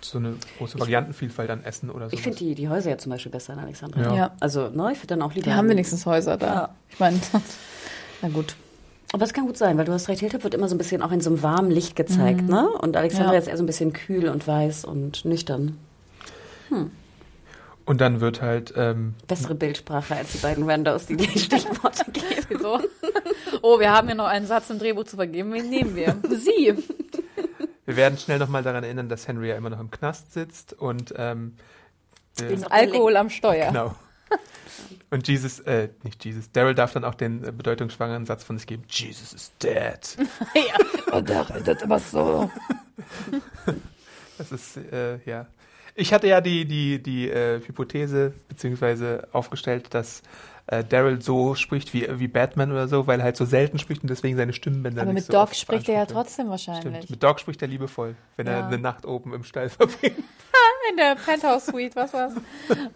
so 0.00 0.18
eine 0.18 0.34
große 0.58 0.78
Variantenvielfalt 0.80 1.48
an 1.50 1.62
Essen 1.62 1.90
oder 1.90 2.10
so. 2.10 2.14
Ich 2.14 2.22
finde 2.22 2.38
die, 2.38 2.54
die 2.56 2.68
Häuser 2.68 2.90
ja 2.90 2.98
zum 2.98 3.12
Beispiel 3.12 3.30
besser 3.30 3.52
in 3.52 3.60
Alexandria. 3.60 4.02
Ja. 4.02 4.16
Ja. 4.16 4.30
Also, 4.40 4.68
ne, 4.68 4.90
ich 4.92 4.98
finde 4.98 5.14
dann 5.14 5.22
auch 5.22 5.32
lieber. 5.34 5.44
Die 5.44 5.54
haben 5.54 5.68
wenigstens 5.68 6.04
Häuser 6.06 6.36
da. 6.36 6.46
Ja. 6.46 6.74
Ich 6.90 6.98
meine, 6.98 7.20
na 8.22 8.28
gut. 8.28 8.56
Aber 9.12 9.24
es 9.24 9.32
kann 9.32 9.46
gut 9.46 9.56
sein, 9.56 9.78
weil 9.78 9.84
du 9.84 9.92
hast 9.92 10.08
recht, 10.08 10.20
Hilltop 10.20 10.42
wird 10.44 10.54
immer 10.54 10.68
so 10.68 10.74
ein 10.74 10.78
bisschen 10.78 11.00
auch 11.02 11.12
in 11.12 11.20
so 11.20 11.30
einem 11.30 11.42
warmen 11.42 11.70
Licht 11.70 11.94
gezeigt, 11.96 12.42
ne? 12.48 12.68
Und 12.68 12.96
Alexandria 12.96 13.34
Ja. 13.34 13.38
ist 13.38 13.46
eher 13.48 13.56
so 13.56 13.62
ein 13.62 13.66
bisschen 13.66 13.92
kühl 13.92 14.28
und 14.28 14.46
weiß 14.46 14.84
und 14.84 15.24
nüchtern. 15.24 15.78
Und 17.84 18.00
dann 18.00 18.20
wird 18.20 18.42
halt, 18.42 18.74
ähm, 18.76 19.14
Bessere 19.28 19.54
Bildsprache 19.54 20.16
als 20.16 20.32
die 20.32 20.38
beiden 20.38 20.68
Randos, 20.68 21.06
die 21.06 21.16
die 21.16 21.38
Stichworte 21.38 22.10
geben. 22.12 22.26
Wieso? 22.48 22.80
Oh, 23.62 23.78
wir 23.78 23.92
haben 23.92 24.08
ja 24.08 24.16
noch 24.16 24.26
einen 24.26 24.46
Satz 24.46 24.70
im 24.70 24.78
Drehbuch 24.80 25.04
zu 25.04 25.14
vergeben. 25.16 25.52
Wen 25.52 25.70
nehmen 25.70 25.94
wir? 25.94 26.16
Sie. 26.28 26.74
wir 27.86 27.96
werden 27.96 28.18
schnell 28.18 28.40
nochmal 28.40 28.64
daran 28.64 28.82
erinnern, 28.82 29.08
dass 29.08 29.28
Henry 29.28 29.48
ja 29.50 29.56
immer 29.56 29.70
noch 29.70 29.78
im 29.80 29.90
Knast 29.92 30.32
sitzt 30.32 30.72
und 30.72 31.14
ähm, 31.16 31.54
äh, 32.40 32.48
Den- 32.48 32.64
Alkohol 32.64 33.16
am 33.16 33.30
Steuer. 33.30 33.68
Genau. 33.68 33.94
Und 35.10 35.28
Jesus, 35.28 35.60
äh, 35.60 35.88
nicht 36.02 36.24
Jesus, 36.24 36.50
Daryl 36.50 36.74
darf 36.74 36.92
dann 36.92 37.04
auch 37.04 37.14
den 37.14 37.44
äh, 37.44 37.52
bedeutungsschwangeren 37.52 38.26
Satz 38.26 38.42
von 38.42 38.58
sich 38.58 38.66
geben, 38.66 38.84
Jesus 38.88 39.32
is 39.32 39.52
dead. 39.62 40.16
ja. 40.54 41.16
Und 41.16 41.28
der 41.28 41.48
redet 41.48 41.82
immer 41.82 41.98
so. 41.98 42.50
Das 44.38 44.52
ist, 44.52 44.76
äh, 44.76 45.18
ja. 45.24 45.46
Ich 45.94 46.12
hatte 46.12 46.26
ja 46.26 46.42
die, 46.42 46.66
die, 46.66 47.02
die 47.02 47.30
äh, 47.30 47.58
Hypothese 47.66 48.34
beziehungsweise 48.50 49.28
aufgestellt, 49.32 49.94
dass 49.94 50.22
äh, 50.68 50.82
Daryl 50.84 51.22
so 51.22 51.54
spricht 51.54 51.94
wie, 51.94 52.08
wie 52.18 52.28
Batman 52.28 52.72
oder 52.72 52.88
so, 52.88 53.06
weil 53.06 53.20
er 53.20 53.24
halt 53.24 53.36
so 53.36 53.44
selten 53.44 53.78
spricht 53.78 54.02
und 54.02 54.08
deswegen 54.10 54.36
seine 54.36 54.52
Stimmbänder 54.52 55.02
Aber 55.02 55.12
nicht 55.12 55.22
mit 55.22 55.26
so 55.26 55.32
Doc 55.32 55.54
spricht 55.54 55.88
er 55.88 55.94
ja 55.94 56.06
trotzdem 56.06 56.48
wahrscheinlich. 56.48 56.82
Stimmt. 56.96 57.10
Mit 57.10 57.22
Doc 57.22 57.38
spricht 57.40 57.62
er 57.62 57.68
liebevoll, 57.68 58.16
wenn 58.36 58.46
er 58.46 58.58
Ja. 58.60 58.66
eine 58.66 58.78
Nacht 58.78 59.06
oben 59.06 59.32
im 59.34 59.44
Stall 59.44 59.68
verbringt. 59.68 60.18
In 60.90 60.96
der 60.96 61.16
Penthouse 61.16 61.66
Suite, 61.66 61.96
was 61.96 62.12
war's? 62.14 62.32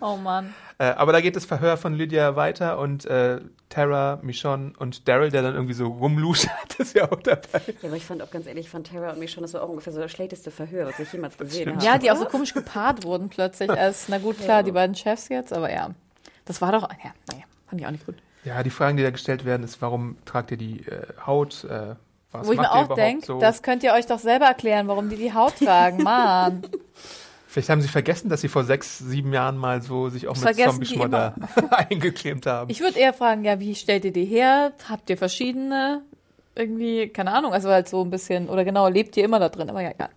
Oh 0.01 0.17
Mann. 0.17 0.55
Äh, 0.79 0.85
aber 0.85 1.13
da 1.13 1.21
geht 1.21 1.35
das 1.37 1.45
Verhör 1.45 1.77
von 1.77 1.93
Lydia 1.95 2.37
weiter 2.37 2.79
und 2.79 3.05
äh, 3.05 3.41
Tara, 3.69 4.19
Michonne 4.23 4.73
und 4.79 5.09
Daryl, 5.09 5.31
der 5.31 5.43
dann 5.43 5.55
irgendwie 5.55 5.75
so 5.75 5.89
rumluschert, 5.89 6.51
ist 6.79 6.95
ja 6.95 7.11
auch 7.11 7.21
dabei. 7.21 7.61
Ja, 7.83 7.89
aber 7.89 7.97
ich 7.97 8.05
fand 8.05 8.23
auch 8.23 8.31
ganz 8.31 8.47
ehrlich, 8.47 8.67
ich 8.67 8.71
fand 8.71 8.87
Tara 8.87 9.11
und 9.11 9.19
mich 9.19 9.33
schon, 9.33 9.43
das 9.43 9.55
war 9.55 9.63
auch 9.63 9.69
ungefähr 9.69 9.93
so 9.93 10.01
das 10.01 10.11
schlechteste 10.13 10.51
Verhör, 10.51 10.87
was 10.87 10.99
ich 11.01 11.13
jemals 11.13 11.37
gesehen 11.37 11.75
habe. 11.75 11.85
Ja, 11.85 11.99
die 11.99 12.11
auch 12.11 12.17
so 12.17 12.25
komisch 12.27 12.55
gepaart 12.55 13.05
wurden 13.05 13.29
plötzlich 13.29 13.71
als, 13.71 14.09
na 14.09 14.19
gut, 14.19 14.39
klar, 14.39 14.63
die 14.63 14.73
beiden 14.73 14.95
Chefs 14.95 15.29
jetzt, 15.29 15.53
aber 15.53 15.71
ja. 15.73 15.91
Das 16.47 16.61
war 16.63 16.73
doch, 16.73 16.89
ja, 17.05 17.13
nee, 17.35 17.45
fand 17.71 17.81
ich 17.81 17.87
auch 17.87 17.93
nicht 17.93 18.07
gut. 18.07 18.17
Ja, 18.45 18.63
die 18.63 18.71
Fragen, 18.71 18.97
die 18.97 19.03
da 19.03 19.11
gestellt 19.11 19.45
werden, 19.45 19.63
ist, 19.63 19.81
warum 19.81 20.17
tragt 20.25 20.51
ihr 20.51 20.57
die 20.57 20.81
äh, 20.87 21.07
Haut? 21.27 21.65
Äh, 21.65 21.95
was 22.33 22.47
Wo 22.47 22.53
ich 22.53 22.59
mir 22.59 22.65
ihr 22.65 22.73
auch 22.73 22.95
denke, 22.95 23.27
so? 23.27 23.41
das 23.41 23.63
könnt 23.63 23.83
ihr 23.83 23.93
euch 23.93 24.07
doch 24.07 24.19
selber 24.19 24.47
erklären, 24.47 24.89
warum 24.89 25.09
die 25.09 25.17
die 25.17 25.35
Haut 25.35 25.57
tragen, 25.59 26.03
Mann. 26.03 26.63
Vielleicht 27.49 27.69
haben 27.69 27.81
sie 27.81 27.89
vergessen, 27.89 28.29
dass 28.29 28.41
sie 28.41 28.49
vor 28.49 28.63
sechs, 28.63 28.99
sieben 28.99 29.33
Jahren 29.33 29.57
mal 29.57 29.83
so 29.83 30.09
sich 30.09 30.29
auch 30.29 30.35
Das 30.35 30.57
mit 30.57 30.65
Zombie-Schmodder 30.65 31.35
eingecremt 31.71 32.47
haben. 32.47 32.71
Ich 32.71 32.81
würde 32.81 32.99
eher 32.99 33.13
fragen, 33.13 33.45
ja, 33.45 33.59
wie 33.59 33.75
stellt 33.75 34.05
ihr 34.05 34.13
die 34.13 34.25
her? 34.25 34.73
Habt 34.89 35.11
ihr 35.11 35.19
verschiedene? 35.19 36.03
Irgendwie, 36.55 37.09
keine 37.09 37.33
Ahnung, 37.33 37.53
also 37.53 37.69
halt 37.69 37.89
so 37.89 38.03
ein 38.03 38.11
bisschen, 38.11 38.49
oder 38.49 38.65
genau, 38.65 38.89
lebt 38.89 39.17
ihr 39.17 39.25
immer 39.25 39.41
da 39.41 39.49
drin, 39.49 39.69
aber 39.69 39.81
ja, 39.81 39.91
egal. 39.91 40.11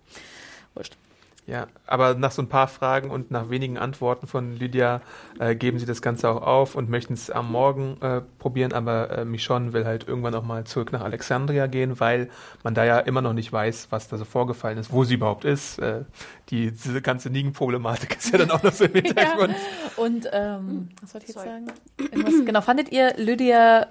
Wurscht. 0.76 0.96
Ja, 1.46 1.68
aber 1.88 2.14
nach 2.14 2.32
so 2.32 2.42
ein 2.42 2.48
paar 2.48 2.70
Fragen 2.70 3.12
und 3.12 3.30
nach 3.30 3.50
wenigen 3.50 3.78
Antworten 3.78 4.28
von 4.28 4.58
Lydia 4.58 5.02
äh, 5.40 5.56
geben 5.56 5.78
sie 5.78 5.86
das 5.86 6.02
Ganze 6.02 6.30
auch 6.30 6.42
auf 6.42 6.76
und 6.76 6.90
möchten 6.90 7.14
es 7.14 7.30
am 7.30 7.52
Morgen 7.52 7.98
äh, 8.00 8.22
probieren, 8.40 8.72
aber 8.72 9.10
äh, 9.10 9.26
Michonne 9.26 9.74
will 9.74 9.86
halt 9.86 10.08
irgendwann 10.08 10.36
auch 10.36 10.44
mal 10.44 10.64
zurück 10.64 10.94
nach 10.94 11.02
Alexandria 11.02 11.68
gehen, 11.68 12.00
weil 12.00 12.30
man 12.64 12.74
da 12.76 12.86
ja 12.86 12.98
immer 13.00 13.22
noch 13.22 13.34
nicht 13.34 13.52
weiß, 13.52 13.88
was 13.90 14.08
da 14.08 14.18
so 14.18 14.24
vorgefallen 14.24 14.78
ist, 14.78 14.94
wo 14.94 15.04
sie 15.04 15.16
überhaupt 15.16 15.44
ist. 15.44 15.80
Äh, 15.80 16.06
die, 16.50 16.72
diese 16.72 17.02
ganze 17.02 17.30
Nigen-Problematik 17.30 18.16
ist 18.18 18.32
ja 18.32 18.38
dann 18.38 18.52
auch 18.52 18.64
noch 18.64 18.72
so 18.72 18.86
im 18.86 18.94
Hintergrund. 19.04 19.56
Und, 19.98 20.30
ähm, 20.32 20.90
was 21.02 21.14
wollte 21.14 21.28
ich 21.28 21.36
jetzt 21.36 21.44
Sorry. 21.44 21.50
sagen? 21.50 21.72
Irgendwas, 21.98 22.46
genau, 22.46 22.62
fandet 22.62 22.90
ihr 22.94 23.16
Lydia, 23.18 23.88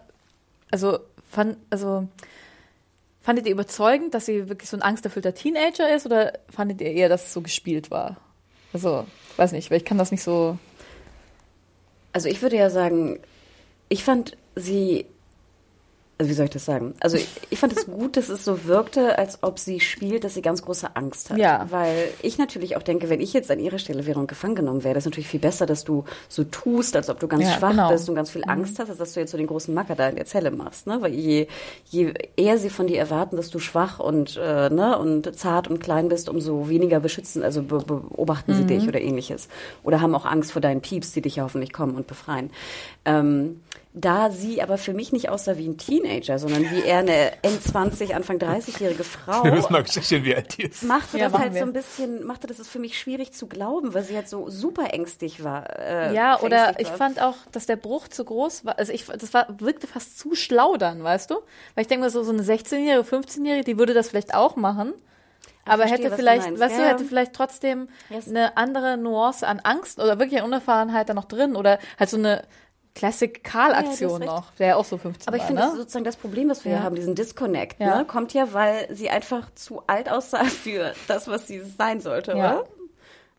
also, 0.70 1.00
fand, 1.30 1.58
also, 1.68 2.08
fandet 3.22 3.46
ihr 3.46 3.52
überzeugend, 3.52 4.14
dass 4.14 4.26
sie 4.26 4.48
wirklich 4.48 4.68
so 4.68 4.76
ein 4.76 4.82
angsterfüllter 4.82 5.34
Teenager 5.34 5.94
ist 5.94 6.06
oder 6.06 6.32
fandet 6.50 6.80
ihr 6.80 6.92
eher, 6.92 7.08
dass 7.08 7.26
es 7.26 7.32
so 7.32 7.40
gespielt 7.40 7.90
war? 7.90 8.16
Also, 8.72 9.06
weiß 9.36 9.52
nicht, 9.52 9.70
weil 9.70 9.78
ich 9.78 9.84
kann 9.84 9.98
das 9.98 10.10
nicht 10.10 10.22
so. 10.22 10.58
Also 12.12 12.28
ich 12.28 12.42
würde 12.42 12.56
ja 12.56 12.68
sagen, 12.68 13.20
ich 13.88 14.04
fand 14.04 14.36
sie, 14.56 15.06
also 16.18 16.30
wie 16.30 16.34
soll 16.34 16.44
ich 16.44 16.50
das 16.52 16.64
sagen? 16.64 16.94
Also 17.00 17.16
ich, 17.16 17.26
ich 17.50 17.58
fand 17.58 17.76
es 17.76 17.86
gut, 17.86 18.16
dass 18.16 18.28
es 18.28 18.44
so 18.44 18.64
wirkte, 18.66 19.18
als 19.18 19.42
ob 19.42 19.58
sie 19.58 19.80
spielt, 19.80 20.22
dass 20.22 20.34
sie 20.34 20.42
ganz 20.42 20.62
große 20.62 20.94
Angst 20.94 21.30
hat. 21.30 21.38
Ja. 21.38 21.66
Weil 21.70 22.08
ich 22.22 22.38
natürlich 22.38 22.76
auch 22.76 22.82
denke, 22.82 23.08
wenn 23.08 23.20
ich 23.20 23.32
jetzt 23.32 23.50
an 23.50 23.58
ihrer 23.58 23.78
Stelle 23.78 24.06
wäre 24.06 24.20
und 24.20 24.28
gefangen 24.28 24.54
genommen 24.54 24.84
wäre, 24.84 24.98
ist 24.98 25.04
natürlich 25.04 25.26
viel 25.26 25.40
besser, 25.40 25.66
dass 25.66 25.84
du 25.84 26.04
so 26.28 26.44
tust, 26.44 26.94
als 26.94 27.10
ob 27.10 27.18
du 27.18 27.26
ganz 27.26 27.42
Ja, 27.44 27.50
schwach 27.52 27.70
genau. 27.70 27.90
bist 27.90 28.08
und 28.08 28.14
ganz 28.14 28.30
viel 28.30 28.44
Angst 28.46 28.78
hast, 28.78 28.88
als 28.88 28.98
dass 28.98 29.14
du 29.14 29.20
jetzt 29.20 29.32
so 29.32 29.38
den 29.38 29.48
großen 29.48 29.74
Macker 29.74 29.96
da 29.96 30.08
in 30.08 30.16
der 30.16 30.26
Zelle 30.26 30.50
machst. 30.52 30.86
Ne? 30.86 30.98
Weil 31.00 31.12
je, 31.14 31.48
je 31.86 32.12
eher 32.36 32.58
sie 32.58 32.70
von 32.70 32.86
dir 32.86 32.98
erwarten, 32.98 33.36
dass 33.36 33.50
du 33.50 33.58
schwach 33.58 33.98
und, 33.98 34.38
äh, 34.40 34.70
ne, 34.70 34.96
und 34.98 35.34
zart 35.34 35.66
und 35.68 35.80
klein 35.80 36.08
bist, 36.08 36.28
umso 36.28 36.68
weniger 36.68 37.00
beschützen, 37.00 37.42
also 37.42 37.62
be 37.62 37.78
beobachten 37.78 38.54
sie 38.54 38.64
dich 38.64 38.86
oder 38.86 39.00
ähnliches. 39.00 39.48
Oder 39.82 40.00
haben 40.00 40.14
auch 40.14 40.24
Angst 40.24 40.52
vor 40.52 40.62
deinen 40.62 40.82
Pieps, 40.82 41.12
die 41.12 41.22
dich 41.22 41.36
ja 41.36 41.44
hoffentlich 41.44 41.72
kommen 41.72 41.96
und 41.96 42.06
befreien. 42.06 42.50
Ähm, 43.04 43.60
da 43.94 44.30
sie 44.30 44.62
aber 44.62 44.78
für 44.78 44.94
mich 44.94 45.12
nicht 45.12 45.28
aussah 45.28 45.58
wie 45.58 45.68
ein 45.68 45.76
Teenager, 45.76 46.38
sondern 46.38 46.62
wie 46.70 46.80
eher 46.80 46.98
eine 47.00 47.32
N20, 47.42 48.14
Anfang 48.14 48.38
30-jährige 48.38 49.04
Frau. 49.04 49.44
Wir 49.44 49.52
müssen 49.52 49.70
mal 49.72 49.82
recherchieren, 49.82 50.24
wie 50.24 50.34
alt 50.34 50.56
die 50.56 50.62
ist. 50.62 50.82
Machte 50.82 51.18
Ja, 51.18 51.28
das 51.28 51.38
halt 51.38 51.52
wir. 51.52 51.60
so 51.60 51.66
ein 51.66 51.72
bisschen, 51.74 52.24
machte 52.24 52.46
das 52.46 52.58
es 52.58 52.68
für 52.68 52.78
mich 52.78 52.98
schwierig 52.98 53.32
zu 53.34 53.46
glauben, 53.48 53.92
weil 53.92 54.02
sie 54.02 54.16
halt 54.16 54.28
so 54.30 54.48
super 54.48 54.94
ängstlich 54.94 55.44
war. 55.44 55.78
Äh, 55.78 56.14
Ja, 56.14 56.40
oder 56.40 56.80
ich 56.80 56.88
war. 56.88 56.96
fand 56.96 57.20
auch, 57.20 57.34
dass 57.52 57.66
der 57.66 57.76
Bruch 57.76 58.08
zu 58.08 58.24
groß 58.24 58.64
war. 58.64 58.78
Also 58.78 58.92
ich, 58.92 59.04
das 59.06 59.34
war, 59.34 59.46
wirkte 59.60 59.86
fast 59.86 60.18
zu 60.18 60.34
schlau 60.34 60.78
dann, 60.78 61.04
weißt 61.04 61.30
du? 61.30 61.34
Weil 61.74 61.82
ich 61.82 61.88
denke 61.88 62.04
mir 62.06 62.10
so, 62.10 62.22
so 62.22 62.32
eine 62.32 62.42
16-Jährige, 62.42 63.02
15-Jährige, 63.06 63.64
die 63.64 63.78
würde 63.78 63.92
das 63.92 64.08
vielleicht 64.08 64.34
auch 64.34 64.56
machen. 64.56 64.94
Aber 65.64 65.86
verstehe, 65.86 65.98
hätte 65.98 66.04
was 66.04 66.10
du 66.12 66.16
vielleicht, 66.16 66.42
meinst. 66.46 66.60
weißt 66.62 66.76
du, 66.78 66.82
Ja, 66.82 66.88
hätte 66.88 67.04
vielleicht 67.04 67.34
trotzdem 67.34 67.88
Yes. 68.08 68.26
eine 68.26 68.56
andere 68.56 68.96
Nuance 68.96 69.46
an 69.46 69.60
Angst 69.60 69.98
oder 70.00 70.18
wirklich 70.18 70.40
an 70.40 70.46
Unerfahrenheit 70.46 71.08
da 71.10 71.14
noch 71.14 71.26
drin 71.26 71.54
oder 71.56 71.78
halt 72.00 72.08
so 72.10 72.16
eine 72.16 72.42
Classic 72.94 73.40
Ja, 73.44 73.50
Karl-Aktion 73.50 74.20
hast 74.20 74.26
noch, 74.26 74.50
der 74.58 74.66
ja 74.68 74.76
auch 74.76 74.84
so 74.84 74.98
15 74.98 75.28
Aber 75.28 75.36
ich 75.36 75.42
war, 75.42 75.46
finde, 75.46 75.62
das 75.62 75.70
ist 75.70 75.74
ne? 75.76 75.80
sozusagen 75.80 76.04
das 76.04 76.16
Problem, 76.16 76.50
was 76.50 76.64
wir 76.64 76.72
Ja. 76.72 76.78
hier 76.78 76.84
haben, 76.84 76.94
diesen 76.94 77.14
Disconnect, 77.14 77.80
Ja. 77.80 77.98
ne? 77.98 78.04
kommt 78.04 78.34
ja, 78.34 78.52
weil 78.52 78.86
sie 78.94 79.08
einfach 79.10 79.48
zu 79.54 79.82
alt 79.86 80.10
aussah 80.10 80.44
für 80.44 80.92
das, 81.08 81.28
was 81.28 81.46
sie 81.48 81.60
sein 81.60 82.00
sollte, 82.00 82.32
Ja. 82.32 82.36
oder? 82.36 82.64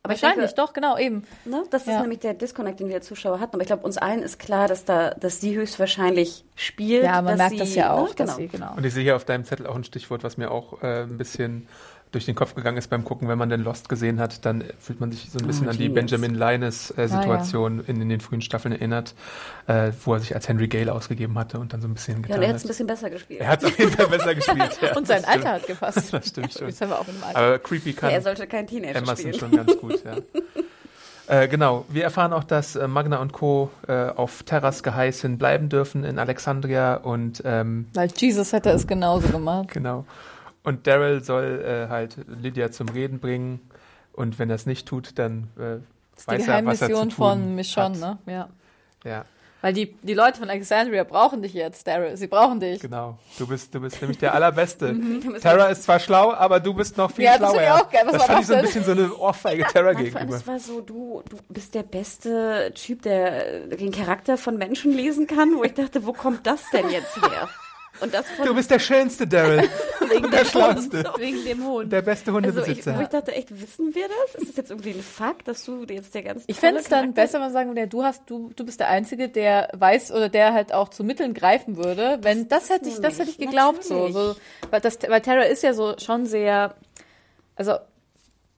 Aber 0.05 0.13
ich 0.15 0.21
Wahrscheinlich, 0.21 0.47
denke, 0.53 0.61
doch, 0.61 0.73
genau, 0.73 0.97
eben. 0.97 1.25
Ne? 1.45 1.63
Das 1.69 1.83
ist 1.83 1.87
Ja. 1.87 2.01
nämlich 2.01 2.19
der 2.19 2.33
Disconnect, 2.33 2.81
den 2.81 2.89
wir 2.89 2.95
als 2.95 3.07
Zuschauer 3.07 3.39
hatten. 3.39 3.53
Aber 3.55 3.61
ich 3.61 3.67
glaube, 3.67 3.83
uns 3.85 3.97
allen 3.97 4.21
ist 4.21 4.37
klar, 4.37 4.67
dass 4.67 4.83
da, 4.83 5.11
dass 5.11 5.39
sie 5.39 5.55
höchstwahrscheinlich 5.55 6.43
spielt. 6.55 7.05
Ja, 7.05 7.21
man 7.21 7.25
dass 7.27 7.37
merkt 7.37 7.51
sie, 7.51 7.57
das 7.59 7.73
ja 7.75 7.93
auch, 7.93 8.09
ne? 8.09 8.15
dass 8.15 8.35
genau. 8.35 8.37
sie, 8.37 8.47
genau. 8.49 8.73
Und 8.75 8.85
ich 8.85 8.93
sehe 8.93 9.03
hier 9.03 9.15
auf 9.15 9.23
deinem 9.23 9.45
Zettel 9.45 9.65
auch 9.65 9.75
ein 9.75 9.85
Stichwort, 9.85 10.25
was 10.25 10.35
mir 10.35 10.51
auch 10.51 10.83
äh, 10.83 11.03
ein 11.03 11.17
bisschen 11.17 11.69
durch 12.13 12.25
den 12.25 12.35
Kopf 12.35 12.55
gegangen 12.55 12.77
ist 12.77 12.89
beim 12.89 13.03
Gucken. 13.03 13.27
Wenn 13.27 13.37
man 13.37 13.49
den 13.49 13.61
Lost 13.63 13.89
gesehen 13.89 14.19
hat, 14.19 14.45
dann 14.45 14.63
fühlt 14.79 15.01
man 15.01 15.11
sich 15.11 15.29
so 15.29 15.39
ein 15.39 15.45
bisschen 15.47 15.67
Oh, 15.67 15.71
an 15.71 15.77
die. 15.77 15.89
Benjamin 15.89 16.33
Linus-Situation 16.35 17.83
in, 17.85 18.01
in 18.01 18.07
den 18.09 18.21
frühen 18.21 18.41
Staffeln 18.41 18.71
erinnert, 18.73 19.13
äh, 19.67 19.91
wo 20.05 20.13
er 20.13 20.19
sich 20.21 20.33
als 20.35 20.47
Henry 20.47 20.67
Gale 20.67 20.93
ausgegeben 20.93 21.37
hatte 21.37 21.59
und 21.59 21.73
dann 21.73 21.81
so 21.81 21.87
ein 21.87 21.93
bisschen 21.93 22.15
Ja, 22.17 22.21
getan 22.21 22.37
und 22.37 22.43
er 22.43 22.49
hat 22.49 22.55
es 22.55 22.63
ein 22.63 22.67
bisschen 22.69 22.87
besser 22.87 23.09
gespielt. 23.09 23.41
Er 23.41 23.47
hat 23.49 23.65
auf 23.65 23.77
jeden 23.77 23.91
Fall 23.91 24.07
besser 24.07 24.35
gespielt. 24.35 24.79
Ja, 24.81 24.95
Und 24.95 25.07
sein 25.07 25.21
das. 25.23 25.29
Alter 25.31 25.51
hat 25.51 25.67
gepasst. 25.67 25.99
Das 26.13 26.27
stimmt 26.27 26.53
schon. 26.53 26.67
Jetzt 26.67 26.81
haben 26.81 26.89
wir 26.89 26.99
auch 26.99 27.07
einem 27.07 27.23
Alter. 27.23 27.37
Aber 27.39 27.59
creepy 27.59 27.91
ja, 27.91 27.95
kann 27.99 28.09
er 28.11 28.21
sollte 28.21 28.47
kein 28.47 28.67
Teenager 28.67 28.95
Emerson 28.99 29.17
spielen. 29.17 29.33
schon 29.39 29.51
ganz 29.51 29.77
gut, 29.77 30.03
ja. 30.05 30.13
Äh, 31.25 31.47
genau, 31.47 31.85
wir 31.87 32.03
erfahren 32.03 32.33
auch, 32.33 32.43
dass 32.43 32.75
äh, 32.75 32.85
Magna 32.85 33.21
und 33.21 33.31
Co. 33.31 33.71
Äh, 33.87 33.93
auf 34.09 34.43
Terras 34.43 34.83
geheißen 34.83 35.37
bleiben 35.37 35.69
dürfen 35.69 36.03
in 36.03 36.19
Alexandria 36.19 36.95
und 36.95 37.41
ähm, 37.45 37.87
Weil 37.93 38.09
Jesus 38.17 38.51
hätte 38.51 38.71
es 38.71 38.85
genauso 38.87 39.29
gemacht. 39.29 39.69
Genau. 39.71 40.05
Und 40.63 40.87
Daryl 40.87 41.23
soll 41.23 41.61
äh, 41.65 41.89
halt 41.89 42.17
Lydia 42.27 42.71
zum 42.71 42.87
Reden 42.89 43.19
bringen. 43.19 43.59
Und 44.13 44.39
wenn 44.39 44.49
er 44.49 44.55
es 44.55 44.65
nicht 44.65 44.87
tut, 44.87 45.17
dann 45.19 45.49
äh, 45.57 45.59
Das 45.59 45.81
ist 46.19 46.27
weiß 46.27 46.43
die 46.45 46.49
er, 46.49 46.65
was 46.65 46.81
er 46.81 46.87
zu 46.87 46.93
Geheimmission 46.93 47.09
tun 47.09 47.11
von 47.11 47.55
Michonne, 47.55 48.07
hat. 48.07 48.25
ne? 48.27 48.33
Ja. 48.33 48.49
Ja, 49.03 49.25
Weil 49.61 49.73
die, 49.73 49.93
die 50.01 50.13
Leute 50.13 50.39
von 50.39 50.49
Alexandria 50.49 51.03
brauchen 51.03 51.41
dich 51.41 51.53
jetzt, 51.53 51.85
Daryl. 51.87 52.15
Sie 52.15 52.27
brauchen 52.27 52.61
dich. 52.61 52.79
genau. 52.79 53.17
Du 53.37 53.45
bist, 53.47 53.75
du 53.75 53.81
bist 53.81 53.99
nämlich 54.01 54.17
der 54.19 54.33
Allerbeste. 54.33 54.95
Terra 55.41 55.65
ist 55.65 55.83
zwar 55.83 55.99
schlau, 55.99 56.31
aber 56.31 56.61
du 56.61 56.73
bist 56.73 56.95
noch 56.97 57.11
viel 57.11 57.25
Ja, 57.25 57.37
das 57.37 57.51
schlauer. 57.51 57.63
ich 57.63 57.69
auch 57.69 57.89
geil. 57.91 58.01
Was 58.05 58.11
das 58.13 58.21
war 58.21 58.27
fand 58.27 58.39
ich 58.41 58.47
das 58.47 58.47
so 58.47 58.53
ein 58.55 58.61
bisschen 58.61 58.83
so 58.85 58.91
eine 58.91 59.13
Ohrfeige 59.17 59.63
Terra 59.65 59.91
Nein, 59.91 59.95
vor 60.11 60.21
allem, 60.21 60.29
gegenüber. 60.29 60.35
es 60.37 60.47
war 60.47 60.59
so, 60.59 60.79
du, 60.79 61.21
du 61.29 61.35
bist 61.49 61.75
der 61.75 61.83
beste 61.83 62.71
Typ, 62.75 63.01
der 63.01 63.65
äh, 63.71 63.75
den 63.75 63.91
Charakter 63.91 64.37
von 64.37 64.57
Menschen 64.57 64.93
lesen 64.93 65.27
kann, 65.27 65.53
wo 65.57 65.63
ich 65.65 65.73
dachte, 65.73 66.05
wo 66.05 66.13
kommt 66.13 66.47
das 66.47 66.61
denn 66.71 66.89
jetzt 66.89 67.17
her? 67.17 67.49
Und 67.99 68.13
das 68.13 68.27
von 68.31 68.45
Du 68.45 68.55
bist 68.55 68.71
der 68.71 68.79
schönste, 68.79 69.27
Daryl. 69.27 69.69
Wegen 70.09 70.31
der 70.31 70.43
dem 70.43 70.47
Schlauste. 70.47 71.03
Wegen 71.17 71.43
dem 71.45 71.65
Hund. 71.65 71.91
Der 71.91 72.01
beste 72.01 72.31
also 72.31 72.39
ich, 72.39 72.47
Hundebesitzer. 72.47 72.97
wo 72.97 73.01
ich 73.01 73.07
dachte, 73.07 73.31
echt, 73.33 73.49
wissen 73.61 73.93
wir 73.93 74.07
das? 74.07 74.41
Ist 74.41 74.49
das 74.49 74.57
jetzt 74.57 74.71
irgendwie 74.71 74.91
ein 74.91 75.01
Fakt, 75.01 75.47
dass 75.47 75.63
du 75.63 75.83
jetzt 75.83 76.13
der 76.13 76.23
ganz 76.23 76.43
Ich 76.47 76.59
fände 76.59 76.81
es 76.81 76.89
dann 76.89 77.13
besser, 77.13 77.35
wenn 77.35 77.41
man 77.41 77.53
sagen 77.53 77.69
würde, 77.69 77.87
du 77.87 78.03
hast, 78.03 78.29
du, 78.29 78.51
du 78.55 78.65
bist 78.65 78.79
der 78.79 78.89
Einzige, 78.89 79.29
der 79.29 79.69
weiß 79.73 80.11
oder 80.11 80.29
der 80.29 80.53
halt 80.53 80.73
auch 80.73 80.89
zu 80.89 81.03
Mitteln 81.03 81.33
greifen 81.33 81.77
würde. 81.77 82.19
Wenn 82.21 82.47
das, 82.47 82.63
ist 82.63 82.69
hätte 82.71 82.89
ich, 82.89 82.99
das 82.99 83.19
hätte 83.19 83.29
ich 83.29 83.37
geglaubt 83.37 83.83
so, 83.83 84.09
so, 84.09 84.35
weil 84.69 84.81
das, 84.81 84.97
weil 85.07 85.21
Terra 85.21 85.43
ist 85.43 85.63
ja 85.63 85.73
so 85.73 85.95
schon 85.97 86.25
sehr, 86.25 86.75
also 87.55 87.77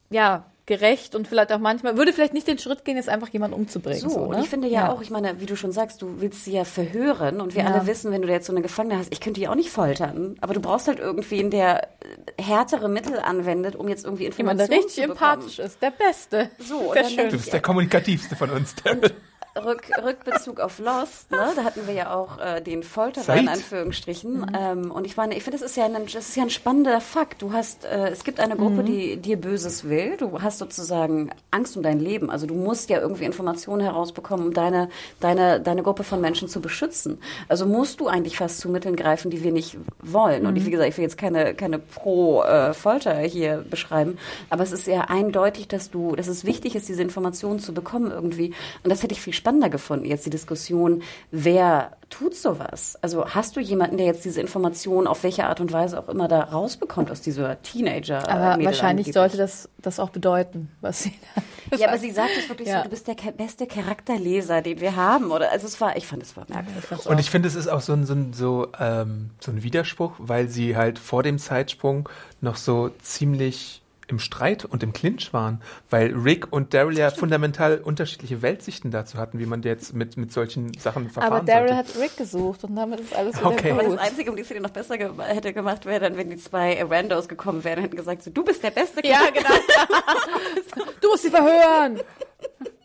ja 0.09 0.45
gerecht 0.67 1.13
und 1.15 1.27
vielleicht 1.27 1.51
auch 1.53 1.59
manchmal 1.59 1.95
würde 1.97 2.11
vielleicht 2.11 2.33
nicht 2.33 2.47
den 2.47 2.57
Schritt 2.57 2.85
gehen, 2.85 2.97
jetzt 2.97 3.07
einfach 3.09 3.29
jemanden 3.29 3.55
umzubringen. 3.55 3.99
So, 4.01 4.09
So, 4.09 4.19
und 4.21 4.31
ne? 4.37 4.41
ich 4.41 4.49
finde 4.49 4.67
ja, 4.67 4.91
auch, 4.91 5.01
ich 5.01 5.11
meine, 5.11 5.39
wie 5.39 5.45
du 5.45 5.55
schon 5.55 5.71
sagst, 5.71 6.01
du 6.01 6.21
willst 6.21 6.43
sie 6.43 6.53
ja 6.53 6.63
verhören 6.63 7.39
und 7.39 7.53
wir 7.55 7.63
Ja. 7.63 7.69
alle 7.71 7.85
wissen, 7.87 8.11
wenn 8.11 8.21
du 8.21 8.27
da 8.27 8.33
jetzt 8.33 8.47
so 8.47 8.53
eine 8.53 8.61
Gefangene 8.63 8.97
hast, 8.97 9.11
ich 9.13 9.21
könnte 9.21 9.39
die 9.39 9.47
auch 9.47 9.53
nicht 9.55 9.69
foltern, 9.69 10.37
aber 10.41 10.53
du 10.55 10.59
brauchst 10.61 10.87
halt 10.87 10.99
irgendwen, 10.99 11.51
der 11.51 11.83
äh, 11.83 12.41
härtere 12.41 12.89
Mittel 12.89 13.19
anwendet, 13.19 13.75
um 13.75 13.87
jetzt 13.87 14.05
irgendwie 14.05 14.23
jemand, 14.23 14.59
Informationen 14.59 14.69
der 14.69 14.77
richtig 14.79 15.03
zu 15.03 15.07
bekommen. 15.09 15.31
empathisch 15.33 15.59
ist, 15.59 15.81
der 15.83 15.91
Beste. 15.91 16.49
So, 16.57 16.77
und 16.79 16.93
Sehr 16.93 17.09
schön. 17.09 17.29
Du 17.29 17.37
bist 17.37 17.53
der 17.53 17.61
kommunikativste 17.61 18.35
von 18.35 18.49
uns, 18.49 18.73
Daryl. 18.75 19.11
Rück, 19.57 19.89
Rückbezug 20.03 20.59
auf 20.59 20.79
Lost, 20.79 21.31
ne? 21.31 21.53
da 21.55 21.63
hatten 21.63 21.87
wir 21.87 21.93
ja 21.93 22.13
auch 22.13 22.39
äh, 22.39 22.61
den 22.61 22.83
Folterer 22.83 23.37
in 23.37 23.47
Anführungsstrichen. 23.47 24.51
Ähm, 24.53 24.91
und 24.91 25.05
ich 25.05 25.15
meine, 25.15 25.35
ich 25.37 25.43
finde, 25.43 25.57
das 25.57 25.69
ist 25.69 25.77
ja 25.77 25.85
ein, 25.85 25.93
das 25.93 26.13
ist 26.13 26.35
ja 26.35 26.43
ein 26.43 26.49
spannender 26.49 26.99
Fakt. 26.99 27.41
Du 27.41 27.53
hast, 27.53 27.85
äh, 27.85 28.09
es 28.09 28.25
gibt 28.25 28.41
eine 28.41 28.57
Gruppe, 28.57 28.83
die 28.83 29.15
dir 29.15 29.37
Böses 29.37 29.87
will. 29.87 30.17
Du 30.17 30.41
hast 30.41 30.57
sozusagen 30.57 31.29
Angst 31.51 31.77
um 31.77 31.83
dein 31.83 31.99
Leben. 31.99 32.29
Also 32.29 32.47
du 32.47 32.53
musst 32.53 32.89
ja 32.89 32.99
irgendwie 32.99 33.23
Informationen 33.23 33.81
herausbekommen, 33.81 34.47
um 34.47 34.53
deine, 34.53 34.89
deine, 35.21 35.61
deine 35.61 35.83
Gruppe 35.83 36.03
von 36.03 36.19
Menschen 36.19 36.49
zu 36.49 36.59
beschützen. 36.59 37.19
Also 37.47 37.65
musst 37.65 38.01
du 38.01 38.07
eigentlich 38.07 38.37
fast 38.37 38.59
zu 38.59 38.67
Mitteln 38.67 38.97
greifen, 38.97 39.31
die 39.31 39.41
wir 39.41 39.53
nicht 39.53 39.77
wollen. 40.01 40.47
Und 40.47 40.57
ich, 40.57 40.65
wie 40.65 40.71
gesagt, 40.71 40.89
ich 40.89 40.97
will 40.97 41.03
jetzt 41.03 41.17
keine, 41.17 41.55
keine 41.55 41.79
Pro-Folter 41.79 43.19
hier 43.19 43.63
beschreiben, 43.69 44.17
aber 44.49 44.63
es 44.63 44.73
ist 44.73 44.85
ja 44.87 45.01
eindeutig, 45.01 45.69
dass 45.69 45.91
du, 45.91 46.15
dass 46.15 46.27
es 46.27 46.43
wichtig 46.43 46.75
ist, 46.75 46.89
diese 46.89 47.01
Informationen 47.01 47.59
zu 47.59 47.73
bekommen 47.73 48.11
irgendwie. 48.11 48.53
Und 48.83 48.89
das 48.89 49.01
hätte 49.01 49.13
ich 49.13 49.21
viel 49.21 49.33
spannender 49.45 49.69
gefunden, 49.69 50.05
jetzt 50.05 50.25
die 50.25 50.31
Diskussion, 50.31 51.03
wer 51.29 51.91
tut 52.09 52.33
sowas? 52.35 52.97
Also 53.03 53.27
hast 53.27 53.55
du 53.55 53.59
jemanden, 53.59 53.97
der 53.97 54.07
jetzt 54.07 54.25
diese 54.25 54.41
Informationen 54.41 55.05
auf 55.05 55.21
welche 55.21 55.45
Art 55.45 55.61
und 55.61 55.71
Weise 55.71 55.99
auch 55.99 56.09
immer 56.09 56.27
da 56.27 56.41
rausbekommt 56.41 57.11
aus 57.11 57.21
dieser 57.21 57.61
Teenager? 57.61 58.27
Aber 58.27 58.63
wahrscheinlich 58.65 59.05
angeblich? 59.07 59.13
sollte 59.13 59.37
das, 59.37 59.69
das 59.77 59.99
auch 59.99 60.09
bedeuten, 60.09 60.71
was 60.81 61.03
sie 61.03 61.13
da 61.35 61.77
Ja, 61.77 61.89
aber 61.89 61.99
sie 61.99 62.09
sagt 62.09 62.31
es 62.39 62.49
wirklich 62.49 62.69
Ja. 62.69 62.79
so, 62.79 62.83
du 62.85 62.89
bist 62.89 63.07
der 63.07 63.15
beste 63.37 63.67
Charakterleser, 63.67 64.63
den 64.63 64.79
wir 64.81 64.95
haben. 64.95 65.29
Oder 65.29 65.51
also 65.51 65.67
es 65.67 65.79
war, 65.79 65.95
ich 65.95 66.07
fand 66.07 66.23
es 66.23 66.35
war 66.35 66.45
merkwürdig. 66.49 67.05
Und 67.05 67.19
ich 67.19 67.29
finde, 67.29 67.47
es 67.47 67.53
ist 67.53 67.67
auch 67.67 67.81
so 67.81 67.93
ein, 67.93 68.05
so, 68.07 68.13
ein, 68.13 68.33
so, 68.33 68.67
ähm, 68.79 69.29
so 69.39 69.51
ein 69.51 69.61
Widerspruch, 69.61 70.13
weil 70.17 70.47
sie 70.49 70.75
halt 70.75 70.97
vor 70.97 71.21
dem 71.21 71.37
Zeitsprung 71.37 72.09
noch 72.41 72.55
so 72.55 72.89
ziemlich 72.99 73.83
im 74.07 74.19
Streit 74.19 74.65
und 74.65 74.83
im 74.83 74.93
Clinch 74.93 75.33
waren, 75.33 75.61
weil 75.89 76.13
Rick 76.13 76.51
und 76.51 76.73
Daryl 76.73 76.97
ja 76.97 77.09
fundamental 77.11 77.79
unterschiedliche 77.79 78.41
Weltsichten 78.41 78.91
dazu 78.91 79.17
hatten, 79.17 79.39
wie 79.39 79.45
man 79.45 79.63
jetzt 79.63 79.93
mit, 79.93 80.15
mit 80.17 80.31
solchen 80.31 80.73
Sachen 80.77 81.09
verfahren 81.09 81.33
Aber 81.33 81.45
Daryl 81.45 81.69
sollte. 81.69 81.75
hat 81.89 81.99
Rick 81.99 82.17
gesucht 82.17 82.63
und 82.63 82.75
damit 82.75 82.99
ist 82.99 83.15
alles 83.15 83.35
wieder 83.37 83.47
Okay. 83.49 83.71
Aber 83.71 83.83
gut. 83.83 83.93
das 83.97 83.99
Einzige, 84.07 84.29
um 84.29 84.37
die 84.37 84.43
Szene 84.43 84.61
noch 84.61 84.69
besser 84.69 84.97
ge 84.97 85.09
hätte 85.19 85.53
gemacht, 85.53 85.85
wäre 85.85 85.99
dann, 86.01 86.17
wenn 86.17 86.29
die 86.29 86.37
zwei 86.37 86.83
Randos 86.83 87.27
gekommen 87.27 87.63
wären 87.63 87.79
und 87.79 87.83
hätten 87.85 87.97
gesagt, 87.97 88.23
so, 88.23 88.31
du 88.31 88.43
bist 88.43 88.63
der 88.63 88.71
beste 88.71 89.05
Ja, 89.07 89.21
genau. 89.33 89.49
du 91.01 91.09
musst 91.09 91.23
sie 91.23 91.29
verhören. 91.29 91.99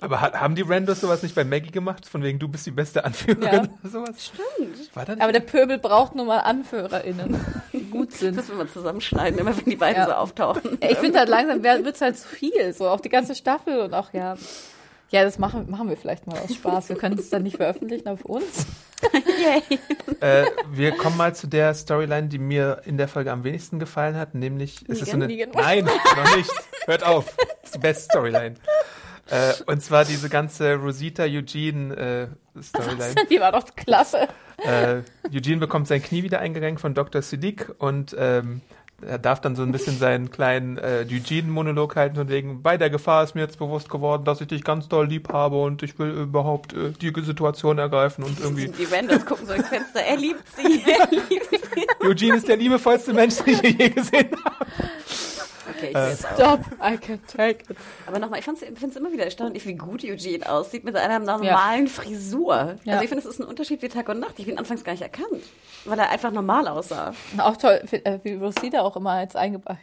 Aber 0.01 0.21
ha 0.23 0.33
haben 0.33 0.55
die 0.55 0.63
Randos 0.63 1.01
sowas 1.01 1.23
nicht 1.23 1.35
bei 1.35 1.45
Maggie 1.45 1.71
gemacht? 1.71 2.07
Von 2.07 2.23
wegen, 2.23 2.39
du 2.39 2.49
bist 2.49 2.65
die 2.65 2.71
beste 2.71 3.05
Anführerin 3.05 3.43
Ja. 3.43 3.61
oder 3.83 3.91
sowas? 3.91 4.25
Stimmt. 4.33 4.97
War 4.97 5.05
da 5.05 5.13
nicht? 5.15 5.23
Aber 5.23 5.33
der 5.33 5.41
Pöbel 5.41 5.79
braucht 5.79 6.15
nun 6.15 6.27
mal 6.27 6.39
AnführerInnen, 6.39 7.39
gut 8.11 8.19
sind. 8.19 8.37
Das 8.37 8.49
müssen 8.49 8.59
wir 8.59 8.69
zusammenschneiden, 8.73 9.39
immer 9.39 9.57
wenn 9.57 9.65
die 9.65 9.77
beiden 9.77 10.03
Ja. 10.03 10.07
so 10.07 10.13
auftauchen. 10.15 10.79
Ich 10.81 10.99
finde 10.99 11.19
halt 11.21 11.29
langsam 11.29 11.63
wird 11.63 11.95
es 11.95 12.01
halt 12.01 12.19
zu 12.19 12.29
viel, 12.29 12.73
so 12.73 12.89
auch 12.89 13.01
die 13.01 13.09
ganze 13.09 13.35
Staffel 13.35 13.81
und 13.81 13.95
auch 13.95 14.13
ja. 14.13 14.37
Ja, 15.13 15.25
das 15.25 15.39
machen, 15.39 15.69
machen 15.69 15.89
wir 15.89 15.97
vielleicht 15.97 16.29
mal 16.29 16.39
aus 16.39 16.55
Spaß. 16.55 16.89
Wir 16.89 16.95
können 16.97 17.19
es 17.19 17.31
dann 17.31 17.43
nicht 17.43 17.57
veröffentlichen 17.57 18.07
auf 18.07 18.25
uns. 18.25 18.65
Yay. 19.13 19.79
äh, 20.21 20.45
wir 20.71 20.93
kommen 20.93 21.17
mal 21.17 21.35
zu 21.35 21.49
der 21.49 21.75
Storyline, 21.75 22.29
die 22.29 22.39
mir 22.39 22.83
in 22.85 22.97
der 22.97 23.09
Folge 23.09 23.33
am 23.33 23.43
wenigsten 23.43 23.81
gefallen 23.81 24.15
hat, 24.17 24.35
nämlich 24.37 24.89
ist 24.89 25.03
es 25.03 25.09
so 25.09 25.17
eine 25.17 25.27
Negan. 25.27 25.51
Nein, 25.53 25.85
noch 25.85 26.37
nicht. 26.37 26.51
Hört 26.87 27.03
auf. 27.05 27.35
Das 27.37 27.47
ist 27.65 27.75
die 27.75 27.79
beste 27.81 28.05
Storyline. 28.05 28.55
Äh, 29.31 29.55
und 29.67 29.83
zwar 29.83 30.05
diese 30.05 30.29
ganze 30.29 30.75
Rosita 30.75 31.25
Eugene 31.25 32.31
äh, 32.57 32.63
Storyline. 32.63 33.15
Die 33.31 33.41
war 33.41 33.53
doch 33.53 33.65
klasse. 33.77 34.29
Äh, 34.59 35.03
Eugene 35.33 35.59
bekommt 35.59 35.89
sein 35.89 36.03
Knie 36.03 36.23
wieder 36.23 36.41
eingerenkt 36.41 36.81
von 36.81 36.95
Dr. 36.95 37.23
Siddiq 37.23 37.75
und 37.79 38.15
ähm, 38.19 38.61
er 39.07 39.19
darf 39.19 39.41
dann 39.41 39.57
so 39.57 39.63
ein 39.63 39.73
bisschen 39.73 39.99
seinen 39.99 40.31
kleinen 40.31 40.77
äh, 40.79 41.07
Eugene-Monolog 41.11 41.97
halten 41.97 42.17
von 42.17 42.29
wegen, 42.29 42.63
bei 42.63 42.77
der 42.77 42.91
Gefahr 42.91 43.25
ist 43.25 43.35
mir 43.35 43.41
jetzt 43.41 43.59
bewusst 43.59 43.89
geworden, 43.89 44.25
dass 44.25 44.41
ich 44.41 44.49
dich 44.49 44.65
ganz 44.65 44.89
doll 44.89 45.07
lieb 45.07 45.33
habe 45.33 45.61
und 45.63 45.83
ich 45.83 45.99
will 45.99 46.11
überhaupt 46.11 46.75
äh, 46.75 46.91
die 47.01 47.13
Situation 47.23 47.79
ergreifen 47.79 48.25
und 48.25 48.39
irgendwie 48.41 48.69
Die 48.69 48.85
Randos 48.85 49.25
gucken 49.25 49.47
so 49.47 49.53
ins 49.55 49.69
Fenster, 49.69 50.01
er 50.01 50.17
liebt 50.17 50.45
sie, 50.55 50.83
er 50.87 51.09
liebt 51.11 51.51
sie. 51.51 52.07
Eugene 52.07 52.37
ist 52.37 52.49
der 52.49 52.57
liebevollste 52.57 53.13
Mensch, 53.13 53.37
den 53.37 53.55
ich 53.63 53.79
je 53.79 53.89
gesehen 53.89 54.31
habe. 54.45 54.67
Okay, 55.77 55.89
ich 55.91 55.97
Äh. 55.97 56.17
Stop, 56.17 56.61
I 56.83 56.97
can 56.97 57.21
take 57.27 57.65
it. 57.71 57.77
Aber 58.07 58.19
nochmal, 58.19 58.39
ich 58.41 58.45
finde 58.45 58.61
es 58.89 58.97
immer 58.97 59.13
wieder 59.13 59.25
erstaunlich, 59.25 59.65
wie 59.67 59.75
gut 59.75 60.05
Eugene 60.05 60.49
aussieht 60.49 60.85
mit 60.85 60.97
einer 60.97 61.19
normalen 61.19 61.89
Frisur. 61.89 62.77
Ja. 62.85 62.95
Also 62.95 63.05
ich 63.05 63.09
finde, 63.09 63.25
es 63.27 63.27
ist 63.27 63.41
ein 63.41 63.47
Unterschied 63.47 63.83
wie 63.83 63.89
Tag 63.89 64.09
und 64.09 64.21
Nacht. 64.21 64.35
Ich 64.37 64.45
habe 64.45 64.53
ihn 64.53 64.59
anfangs 64.59 64.85
gar 64.85 64.93
nicht 64.93 65.03
erkannt, 65.03 65.43
weil 65.85 65.99
er 65.99 66.11
einfach 66.11 66.31
normal 66.33 66.69
aussah. 66.69 67.15
Und 67.33 67.41
Auch 67.41 67.57
toll, 67.57 67.81
wie, 67.91 67.97
äh, 67.97 68.19
wie 68.23 68.35
Rosita 68.35 68.81
auch 68.81 68.97
immer 68.97 69.21
jetzt 69.21 69.37
eingebracht. 69.37 69.79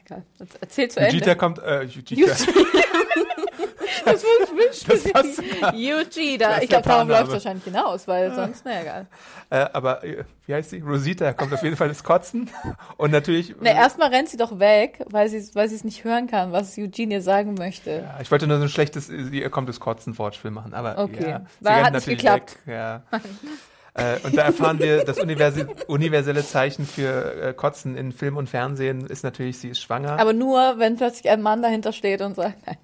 Erzähl 0.62 0.90
zu 0.90 1.00
Eugita 1.00 1.32
Ende. 1.32 1.36
kommt, 1.36 1.60
äh, 1.60 1.80
Eugita. 1.84 2.34
das 4.06 4.24
wünscht 4.24 4.90
das 4.90 5.04
sich 5.04 5.14
passt. 5.14 5.40
Eugene. 5.74 6.38
Da, 6.38 6.50
Das 6.56 6.64
ich 6.64 6.70
glaube, 6.70 6.88
darum 6.88 7.08
läuft 7.08 7.28
es 7.28 7.34
wahrscheinlich 7.34 7.64
hinaus, 7.64 8.08
weil 8.08 8.34
sonst, 8.34 8.66
naja, 8.66 8.82
egal. 8.82 9.08
Äh, 9.50 9.66
aber 9.74 10.04
äh, 10.04 10.24
wie 10.46 10.54
heißt 10.54 10.70
sie? 10.72 10.80
Rosita 10.80 11.34
kommt 11.34 11.54
auf 11.54 11.64
jeden 11.64 11.76
Fall 11.78 11.88
das 11.88 12.04
Kotzen. 12.04 12.50
Und 12.98 13.12
natürlich. 13.12 13.56
Ne, 13.60 13.74
erstmal 13.74 14.10
rennt 14.10 14.30
sie 14.30 14.38
doch 14.38 14.60
weg, 14.60 15.04
weil 15.10 15.30
sie 15.30 15.44
weil 15.56 15.68
es 15.68 15.84
nicht 15.84 16.04
hören 16.04 16.28
kann, 16.28 16.52
was 16.52 16.78
Eugene 16.78 17.16
ihr 17.16 17.22
sagen 17.22 17.54
möchte. 17.54 18.04
Ja, 18.04 18.20
ich 18.22 18.30
wollte 18.32 18.48
nur 18.48 18.58
so 18.58 18.64
ein 18.64 18.70
schlechtes, 18.70 19.10
ihr 19.10 19.50
kommt 19.50 19.70
das 19.70 19.80
Kotzen 19.80 20.18
Wortspiel 20.18 20.52
machen, 20.52 20.74
aber 20.74 20.98
Okay. 20.98 21.30
ja, 21.30 21.42
sie 21.62 21.68
rennt 21.68 21.86
hat 21.86 21.94
nicht 21.94 22.06
geklappt. 22.08 22.58
Weg, 22.66 22.74
ja. 22.76 23.04
Äh, 23.98 24.20
und 24.24 24.38
da 24.38 24.44
erfahren 24.44 24.80
wir, 24.80 25.04
das 25.04 25.20
universe, 25.20 25.68
universelle 25.88 26.46
Zeichen 26.46 26.86
für 26.86 27.42
äh, 27.42 27.54
Kotzen 27.54 27.98
in 27.98 28.12
Film 28.12 28.38
und 28.38 28.48
Fernsehen 28.50 29.06
ist 29.08 29.24
natürlich, 29.24 29.58
sie 29.60 29.70
ist 29.70 29.82
schwanger. 29.82 30.20
Aber 30.20 30.34
nur, 30.34 30.76
wenn 30.78 30.96
plötzlich 30.98 31.30
ein 31.30 31.42
Mann 31.42 31.62
dahinter 31.62 31.92
steht 31.92 32.22
und 32.22 32.36
sagt, 32.36 32.56
nein. 32.66 32.78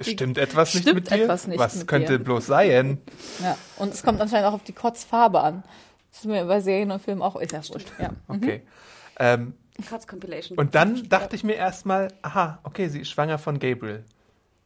Stimmt 0.00 0.36
etwas 0.36 0.74
nicht 0.74 0.82
Stimmt 0.82 0.96
mit 0.96 1.10
dir? 1.10 1.22
etwas 1.24 1.46
nicht 1.46 1.58
Was 1.58 1.76
mit 1.76 1.86
könnte 1.88 2.18
dir. 2.18 2.24
bloß 2.24 2.46
sein? 2.46 2.98
Ja. 3.42 3.56
Und 3.78 3.94
es 3.94 4.02
kommt 4.02 4.20
anscheinend 4.20 4.48
auch 4.48 4.52
auf 4.52 4.64
die 4.64 4.74
Kotzfarbe 4.74 5.40
an. 5.40 5.62
Das 6.10 6.20
ist 6.20 6.26
mir 6.26 6.44
bei 6.44 6.60
Serien 6.60 6.90
und 6.90 7.00
Filmen 7.00 7.22
auch, 7.22 7.36
ist 7.36 7.52
ja 7.52 7.60
wurscht. 7.68 7.92
Ja. 7.98 8.10
Okay. 8.28 8.62
Ähm, 9.18 9.54
Kotz 9.88 10.06
Compilation. 10.06 10.58
und 10.58 10.74
dann 10.74 11.08
dachte 11.08 11.36
ich 11.36 11.44
mir 11.44 11.54
erstmal, 11.54 12.08
aha, 12.22 12.58
okay, 12.64 12.88
sie 12.88 13.00
ist 13.00 13.08
schwanger 13.10 13.38
von 13.38 13.58
Gabriel. 13.58 14.04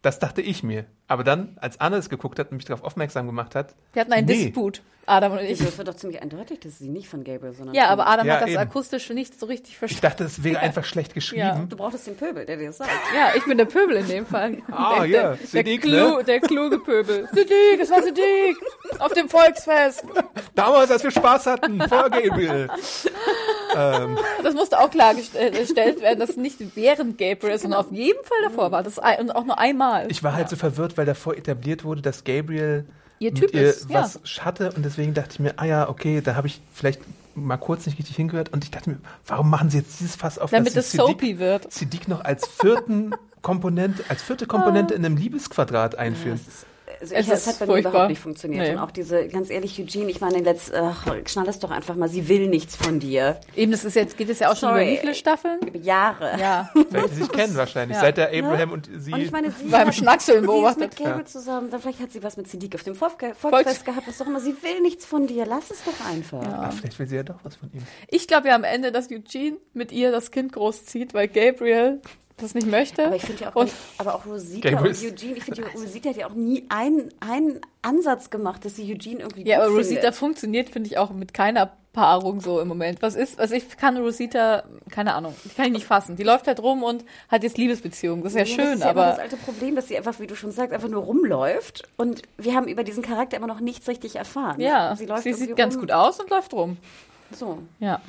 Das 0.02 0.18
dachte 0.18 0.40
ich 0.40 0.62
mir. 0.62 0.86
Aber 1.10 1.24
dann, 1.24 1.56
als 1.60 1.80
Anne 1.80 1.96
es 1.96 2.08
geguckt 2.08 2.38
hat 2.38 2.52
und 2.52 2.58
mich 2.58 2.66
darauf 2.66 2.84
aufmerksam 2.84 3.26
gemacht 3.26 3.56
hat, 3.56 3.74
Wir 3.94 4.02
hatten 4.02 4.12
einen 4.12 4.26
Nee. 4.28 4.44
Disput, 4.44 4.80
Adam 5.06 5.32
und 5.32 5.40
ich. 5.40 5.58
Das 5.58 5.76
wird 5.76 5.88
doch 5.88 5.96
ziemlich 5.96 6.22
eindeutig, 6.22 6.60
dass 6.60 6.78
sie 6.78 6.88
nicht 6.88 7.08
von 7.08 7.24
Gabriel, 7.24 7.52
sondern 7.52 7.74
Ja, 7.74 7.88
aber 7.88 8.06
Adam 8.06 8.28
Ja, 8.28 8.34
hat 8.34 8.42
das 8.42 8.50
eben. 8.50 8.58
akustisch 8.58 9.10
nicht 9.10 9.38
so 9.40 9.46
richtig 9.46 9.72
ich 9.72 9.78
verstanden. 9.78 10.02
dachte, 10.06 10.22
es 10.24 10.44
wäre 10.44 10.60
einfach 10.60 10.84
schlecht 10.84 11.12
geschrieben. 11.14 11.66
Du 11.68 11.76
brauchtest 11.76 12.06
den 12.06 12.16
Pöbel, 12.16 12.46
der 12.46 12.58
dir 12.58 12.68
das 12.68 12.76
sagt. 12.78 12.90
Ja, 13.12 13.32
ich 13.34 13.44
bin 13.44 13.58
der 13.58 13.64
Pöbel 13.64 13.96
in 13.96 14.06
dem 14.06 14.24
Fall. 14.24 14.58
Ah, 14.70 15.00
der, 15.00 15.06
ja, 15.06 15.36
der, 15.52 15.62
der, 15.64 15.78
Klu, 15.78 15.90
ne? 16.18 16.24
der 16.24 16.38
kluge 16.40 16.78
Pöbel. 16.78 17.28
Siddiq, 17.32 17.80
es 17.80 17.90
war 17.90 18.02
Siddiq. 18.04 18.56
Auf 19.00 19.12
dem 19.12 19.28
Volksfest. 19.28 20.04
Damals, 20.54 20.92
als 20.92 21.02
wir 21.02 21.10
Spaß 21.10 21.46
hatten, 21.46 21.80
vor 21.88 22.08
Gabriel. 22.08 22.68
ähm, 23.76 24.16
Das 24.42 24.54
musste 24.54 24.78
auch 24.78 24.90
klargestellt 24.90 26.00
werden, 26.02 26.20
dass 26.20 26.30
es 26.30 26.36
nicht 26.36 26.58
während 26.76 27.18
Gabriel, 27.18 27.58
sondern 27.58 27.80
auf 27.80 27.90
jeden 27.90 28.22
Fall 28.24 28.38
davor 28.44 28.70
war. 28.72 28.82
Das 28.84 28.98
und 29.18 29.30
auch 29.34 29.44
nur 29.44 29.58
einmal. 29.58 30.06
ich 30.10 30.22
war 30.22 30.34
halt 30.34 30.48
so 30.48 30.56
verwirrt, 30.56 30.96
weil 31.00 31.06
davor 31.06 31.34
etabliert 31.34 31.82
wurde, 31.82 32.02
dass 32.02 32.24
Gabriel 32.24 32.84
Ihr 33.20 33.32
Typ 33.32 33.54
ihr 33.54 33.62
ist, 33.62 33.88
ja. 33.88 34.02
was 34.02 34.20
hatte 34.40 34.70
und 34.72 34.84
deswegen 34.84 35.14
dachte 35.14 35.30
ich 35.32 35.40
mir, 35.40 35.54
ah 35.56 35.64
ja, 35.64 35.88
okay, 35.88 36.20
da 36.20 36.34
habe 36.34 36.46
ich 36.46 36.60
vielleicht 36.74 37.00
mal 37.34 37.56
kurz 37.56 37.86
nicht 37.86 37.98
richtig 37.98 38.16
hingehört 38.16 38.52
und 38.52 38.64
ich 38.64 38.70
dachte 38.70 38.90
mir, 38.90 38.98
warum 39.26 39.48
machen 39.48 39.70
sie 39.70 39.78
jetzt 39.78 39.98
dieses 39.98 40.14
Fass 40.14 40.38
auf, 40.38 40.50
Damit 40.50 40.76
es 40.76 40.92
soapy 40.92 41.38
wird. 41.38 41.72
Siddiq 41.72 42.06
noch 42.06 42.22
als 42.22 42.46
vierten 42.46 43.14
Komponente, 43.40 44.04
als 44.08 44.22
vierte 44.22 44.46
Komponente 44.46 44.92
in 44.92 45.02
einem 45.06 45.16
Liebesquadrat 45.16 45.96
einführen. 45.96 46.38
Also 47.00 47.14
Es 47.14 47.24
ich, 47.24 47.30
das 47.30 47.40
ist 47.40 47.46
hat 47.48 47.58
bei 47.60 47.66
mir 47.66 47.72
furchtbar. 47.72 47.90
überhaupt 47.92 48.10
nicht 48.10 48.20
funktioniert. 48.20 48.62
Nee. 48.66 48.72
Und 48.74 48.78
auch 48.78 48.90
diese, 48.90 49.26
ganz 49.28 49.48
ehrlich, 49.48 49.80
Eugene, 49.80 50.10
ich 50.10 50.20
meine, 50.20 50.38
letzt, 50.40 50.74
ach, 50.74 51.06
schnall 51.26 51.48
es 51.48 51.58
doch 51.58 51.70
einfach 51.70 51.94
mal, 51.94 52.08
sie 52.10 52.28
will 52.28 52.48
nichts 52.48 52.76
von 52.76 53.00
dir. 53.00 53.40
Eben, 53.56 53.72
das 53.72 53.84
ist 53.84 53.94
jetzt, 53.96 54.16
geht 54.18 54.28
es 54.28 54.38
ja 54.40 54.48
auch 54.50 54.56
schon 54.56 54.68
Sorry. 54.68 54.82
über 54.82 54.92
wie 54.92 54.96
viele 54.98 55.14
Staffeln? 55.14 55.60
Über 55.66 55.78
Jahre. 55.78 56.38
Ja. 56.38 56.70
Seit 56.90 57.08
sie 57.10 57.14
sich 57.22 57.32
kennen 57.32 57.56
wahrscheinlich, 57.56 57.94
Ja. 57.96 58.02
seit 58.02 58.16
der 58.18 58.28
Abraham 58.28 58.72
und 58.72 58.90
sie... 58.98 59.12
Und 59.12 59.20
ich 59.20 59.30
meine, 59.32 59.50
sie 59.50 59.64
Beim 59.68 59.88
hat- 59.88 59.94
Schnackseln 59.94 60.40
Sie 60.40 60.44
ist 60.44 60.46
beobachtet. 60.46 60.80
mit 60.80 60.96
Gabriel 60.96 61.18
Ja. 61.20 61.24
zusammen, 61.24 61.70
dann 61.70 61.80
vielleicht 61.80 62.00
hat 62.00 62.12
sie 62.12 62.22
was 62.22 62.36
mit 62.36 62.48
Siddiq 62.48 62.74
auf 62.74 62.82
dem 62.82 62.94
Volk- 62.94 63.18
Volks- 63.20 63.38
Volksfest 63.38 63.84
gehabt, 63.86 64.06
was 64.06 64.20
auch 64.20 64.26
immer. 64.26 64.40
Sie 64.40 64.54
will 64.62 64.80
nichts 64.82 65.06
von 65.06 65.26
dir, 65.26 65.46
lass 65.46 65.70
es 65.70 65.82
doch 65.84 66.06
einfach. 66.06 66.42
ah, 66.46 66.70
vielleicht 66.70 66.98
will 66.98 67.06
sie 67.08 67.16
ja 67.16 67.22
doch 67.22 67.38
was 67.44 67.56
von 67.56 67.70
ihm. 67.72 67.80
Ich 68.08 68.28
glaube 68.28 68.48
ja 68.48 68.54
am 68.54 68.64
Ende, 68.64 68.92
dass 68.92 69.10
Eugene 69.10 69.56
mit 69.72 69.90
ihr 69.92 70.12
das 70.12 70.30
Kind 70.30 70.52
großzieht, 70.52 71.14
weil 71.14 71.28
Gabriel 71.28 72.00
das 72.42 72.54
nicht 72.54 72.66
möchte. 72.66 73.06
Aber 73.06 73.16
ich 73.16 73.22
finde 73.22 73.44
ja 73.44 73.50
auch, 73.50 73.56
und 73.56 73.72
aber 73.98 74.14
auch 74.14 74.26
Rosita 74.26 74.68
und 74.70 74.86
Eugene, 74.86 75.36
ich 75.36 75.44
finde, 75.44 75.64
Rosita 75.74 76.10
hat 76.10 76.16
ja 76.16 76.28
auch 76.28 76.34
nie 76.34 76.64
einen, 76.68 77.08
einen 77.20 77.60
Ansatz 77.82 78.30
gemacht, 78.30 78.64
dass 78.64 78.76
sie 78.76 78.92
Eugene 78.92 79.20
irgendwie 79.20 79.46
ja, 79.46 79.58
gut 79.58 79.66
aber 79.66 79.74
Rosita 79.74 80.00
findet. 80.00 80.14
funktioniert, 80.14 80.70
finde 80.70 80.88
ich, 80.88 80.98
auch 80.98 81.10
mit 81.10 81.34
keiner 81.34 81.72
Paarung 81.92 82.40
so 82.40 82.60
im 82.60 82.68
Moment. 82.68 83.02
Was 83.02 83.16
ist, 83.16 83.40
also 83.40 83.54
ich 83.54 83.76
kann 83.76 83.96
Rosita, 83.96 84.64
keine 84.90 85.14
Ahnung, 85.14 85.34
die 85.44 85.48
kann 85.48 85.66
ich 85.66 85.72
nicht 85.72 85.86
fassen. 85.86 86.16
Die 86.16 86.22
läuft 86.22 86.46
halt 86.46 86.60
rum 86.60 86.82
und 86.82 87.04
hat 87.28 87.42
jetzt 87.42 87.58
Liebesbeziehungen. 87.58 88.22
Das 88.22 88.32
ist 88.32 88.38
ja, 88.38 88.44
das 88.44 88.50
schön, 88.50 88.74
ist 88.74 88.84
ja 88.84 88.90
aber 88.90 89.06
das 89.06 89.18
alte 89.18 89.36
Problem, 89.36 89.74
dass 89.74 89.88
sie 89.88 89.96
einfach, 89.96 90.20
wie 90.20 90.26
du 90.26 90.36
schon 90.36 90.52
sagst, 90.52 90.72
einfach 90.72 90.88
nur 90.88 91.02
rumläuft 91.02 91.82
und 91.96 92.22
wir 92.38 92.54
haben 92.54 92.68
über 92.68 92.84
diesen 92.84 93.02
Charakter 93.02 93.36
immer 93.36 93.48
noch 93.48 93.60
nichts 93.60 93.88
richtig 93.88 94.16
erfahren. 94.16 94.60
ja, 94.60 94.94
sie, 94.94 95.04
sie, 95.04 95.06
läuft 95.06 95.26
irgendwie 95.26 95.46
sieht 95.46 95.56
ganz 95.56 95.74
rum. 95.74 95.80
gut 95.80 95.92
aus 95.92 96.20
und 96.20 96.30
läuft 96.30 96.52
rum. 96.52 96.76
So. 97.32 97.58
Ja. 97.80 98.00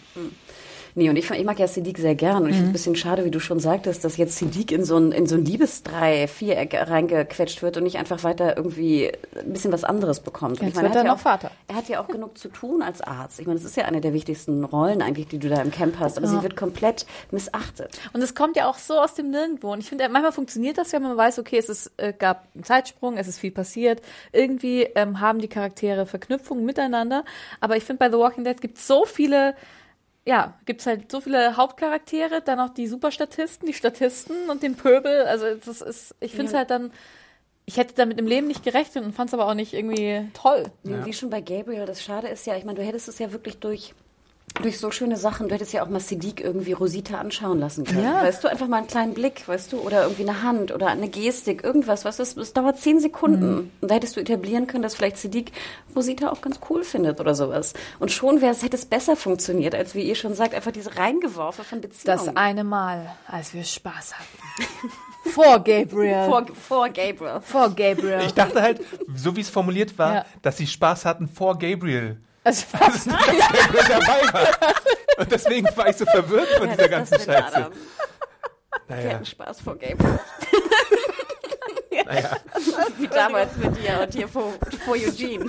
Nee, 0.95 1.09
und 1.09 1.15
ich, 1.15 1.29
ich 1.29 1.45
mag 1.45 1.59
ja 1.59 1.67
Siddiq 1.67 1.97
sehr 1.97 2.15
gern. 2.15 2.43
Und 2.43 2.49
ich 2.49 2.55
finde 2.55 2.69
Mhm. 2.69 2.75
es 2.75 2.87
ein 2.87 2.93
bisschen 2.93 2.95
schade, 2.95 3.25
wie 3.25 3.31
du 3.31 3.39
schon 3.39 3.59
sagtest, 3.59 4.03
dass 4.03 4.17
jetzt 4.17 4.37
Siddiq 4.37 4.71
in 4.71 4.83
so 4.83 4.97
ein, 4.97 5.11
in 5.11 5.25
so 5.27 5.35
ein 5.35 5.45
Liebesdrei, 5.45 6.27
Viereck 6.27 6.73
reingequetscht 6.73 7.61
wird 7.61 7.77
und 7.77 7.83
nicht 7.83 7.97
einfach 7.97 8.23
weiter 8.23 8.57
irgendwie 8.57 9.11
ein 9.39 9.53
bisschen 9.53 9.71
was 9.71 9.83
anderes 9.83 10.19
bekommt. 10.19 10.59
Und 10.59 10.67
Jetzt 10.67 10.69
ich 10.69 10.75
meine, 10.75 10.89
wird 10.89 10.95
er 10.97 11.03
ja 11.03 11.07
noch 11.07 11.17
auch, 11.17 11.21
Vater. 11.21 11.51
Er 11.67 11.75
hat 11.75 11.87
ja 11.89 12.01
auch 12.01 12.07
genug 12.07 12.37
zu 12.37 12.49
tun 12.49 12.81
als 12.81 13.01
Arzt. 13.01 13.39
Ich 13.39 13.47
meine, 13.47 13.59
das 13.59 13.67
ist 13.69 13.77
ja 13.77 13.85
eine 13.85 14.01
der 14.01 14.13
wichtigsten 14.13 14.63
Rollen 14.63 15.01
eigentlich, 15.01 15.27
die 15.27 15.39
du 15.39 15.49
da 15.49 15.61
im 15.61 15.71
Camp 15.71 15.95
hast. 15.99 16.17
Aber 16.17 16.27
sie 16.27 16.41
wird 16.43 16.55
komplett 16.57 17.05
missachtet. 17.31 17.99
Und 18.13 18.21
es 18.21 18.35
kommt 18.35 18.55
ja 18.57 18.69
auch 18.69 18.77
so 18.77 18.99
aus 18.99 19.13
dem 19.13 19.29
Nirgendwo. 19.31 19.71
Und 19.71 19.79
ich 19.79 19.87
finde, 19.89 20.07
manchmal 20.09 20.31
funktioniert 20.31 20.77
das 20.77 20.91
ja, 20.91 20.99
wenn 20.99 21.07
man 21.07 21.17
weiß, 21.17 21.39
okay, 21.39 21.57
es 21.57 21.69
ist, 21.69 21.91
äh, 21.97 22.13
gab 22.13 22.47
einen 22.53 22.63
Zeitsprung, 22.63 23.17
es 23.17 23.27
ist 23.27 23.39
viel 23.39 23.51
passiert. 23.51 24.01
Irgendwie 24.31 24.83
ähm, 24.95 25.19
haben 25.21 25.39
die 25.39 25.47
Charaktere 25.47 26.05
Verknüpfungen 26.05 26.65
miteinander. 26.65 27.23
Aber 27.59 27.77
ich 27.77 27.83
finde, 27.83 27.99
bei 27.99 28.09
The 28.11 28.17
Walking 28.17 28.43
Dead 28.43 28.59
gibt 28.59 28.77
es 28.77 28.87
so 28.87 29.05
viele, 29.05 29.55
ja, 30.25 30.59
gibt 30.65 30.81
es 30.81 30.87
halt 30.87 31.11
so 31.11 31.19
viele 31.21 31.57
Hauptcharaktere, 31.57 32.41
dann 32.41 32.59
auch 32.59 32.69
die 32.69 32.87
Superstatisten, 32.87 33.65
die 33.67 33.73
Statisten 33.73 34.49
und 34.49 34.61
den 34.63 34.75
Pöbel. 34.75 35.23
Also 35.23 35.55
das 35.55 35.81
ist, 35.81 36.15
ich 36.19 36.31
finde 36.31 36.45
es 36.47 36.51
Ja. 36.51 36.59
halt 36.59 36.69
dann, 36.69 36.91
ich 37.65 37.77
hätte 37.77 37.95
damit 37.95 38.19
im 38.19 38.27
Leben 38.27 38.47
nicht 38.47 38.63
gerechnet 38.63 39.03
und 39.03 39.13
fand 39.13 39.29
es 39.29 39.33
aber 39.33 39.47
auch 39.47 39.53
nicht 39.53 39.73
irgendwie 39.73 40.27
toll. 40.33 40.65
Wie, 40.83 41.05
wie 41.05 41.13
schon 41.13 41.29
bei 41.29 41.41
Gabriel, 41.41 41.85
das 41.85 42.03
Schade 42.03 42.27
ist 42.27 42.45
ja, 42.45 42.55
ich 42.55 42.65
meine, 42.65 42.79
du 42.79 42.85
hättest 42.85 43.07
es 43.07 43.19
ja 43.19 43.31
wirklich 43.31 43.57
durch, 43.57 43.93
durch 44.61 44.79
so 44.79 44.91
schöne 44.91 45.17
Sachen, 45.17 45.47
du 45.49 45.55
hättest 45.55 45.73
ja 45.73 45.83
auch 45.83 45.89
mal 45.89 45.99
Siddiq 45.99 46.39
irgendwie 46.41 46.71
Rosita 46.73 47.17
anschauen 47.19 47.59
lassen 47.59 47.83
können. 47.85 48.03
Ja. 48.03 48.23
Weißt 48.23 48.43
du, 48.43 48.47
einfach 48.47 48.67
mal 48.67 48.77
einen 48.77 48.87
kleinen 48.87 49.13
Blick, 49.13 49.47
weißt 49.47 49.73
du, 49.73 49.79
oder 49.79 50.03
irgendwie 50.03 50.23
eine 50.27 50.41
Hand 50.43 50.71
oder 50.71 50.87
eine 50.87 51.09
Gestik, 51.09 51.63
irgendwas, 51.63 52.05
weißt 52.05 52.19
du, 52.19 52.23
es, 52.23 52.37
es 52.37 52.53
dauert 52.53 52.77
zehn 52.79 52.99
Sekunden. 52.99 53.71
Und 53.81 53.91
da 53.91 53.95
hättest 53.95 54.15
du 54.15 54.19
etablieren 54.21 54.67
können, 54.67 54.83
dass 54.83 54.95
vielleicht 54.95 55.17
Siddiq 55.17 55.51
Rosita 55.95 56.29
auch 56.31 56.41
ganz 56.41 56.59
cool 56.69 56.83
findet 56.83 57.19
oder 57.19 57.35
sowas. 57.35 57.73
Und 57.99 58.11
schon 58.11 58.41
wäre 58.41 58.51
es, 58.51 58.63
hätte 58.63 58.77
es 58.77 58.85
besser 58.85 59.15
funktioniert, 59.15 59.75
als 59.75 59.95
wie 59.95 60.01
ihr 60.03 60.15
schon 60.15 60.33
sagt, 60.35 60.53
einfach 60.55 60.71
diese 60.71 60.95
Reingeworfe 60.97 61.63
von 61.63 61.81
Beziehungen. 61.81 62.25
Das 62.25 62.35
eine 62.35 62.63
Mal, 62.63 63.13
als 63.27 63.53
wir 63.53 63.63
Spaß 63.63 64.13
hatten. 64.13 64.89
Vor 65.31 65.59
Gabriel. 65.59 66.25
vor, 66.25 66.45
vor 66.55 66.89
Gabriel. 66.89 67.41
Vor 67.41 67.69
Gabriel. 67.69 68.21
Ich 68.25 68.33
dachte 68.33 68.59
halt, 68.61 68.81
so 69.15 69.35
wie 69.35 69.41
es 69.41 69.49
formuliert 69.49 69.97
war, 69.99 70.13
Ja. 70.15 70.25
dass 70.41 70.57
sie 70.57 70.65
Spaß 70.65 71.05
hatten 71.05 71.27
vor 71.27 71.59
Gabriel. 71.59 72.17
Also, 72.43 72.65
Dass 72.77 73.05
Gabriel 73.05 73.83
dabei 73.87 74.33
war. 74.33 74.47
Und 75.17 75.31
deswegen 75.31 75.67
war 75.75 75.87
ich 75.89 75.97
so 75.97 76.05
verwirrt 76.05 76.47
von 76.57 76.67
Ja, 76.69 76.75
dieser 76.75 76.89
ganzen 76.89 77.19
Scheiße. 77.19 77.45
Adam. 77.55 77.71
Wir 78.87 78.95
Naja, 78.95 79.13
hatten 79.15 79.25
Spaß 79.25 79.61
vor 79.61 79.75
Gabriel. 79.77 80.19
naja. 82.05 82.37
Wie 82.97 83.07
damals 83.07 83.55
mit 83.57 83.77
dir 83.77 83.99
und 84.01 84.13
hier 84.13 84.27
vor, 84.27 84.53
vor 84.85 84.95
Eugene. 84.95 85.45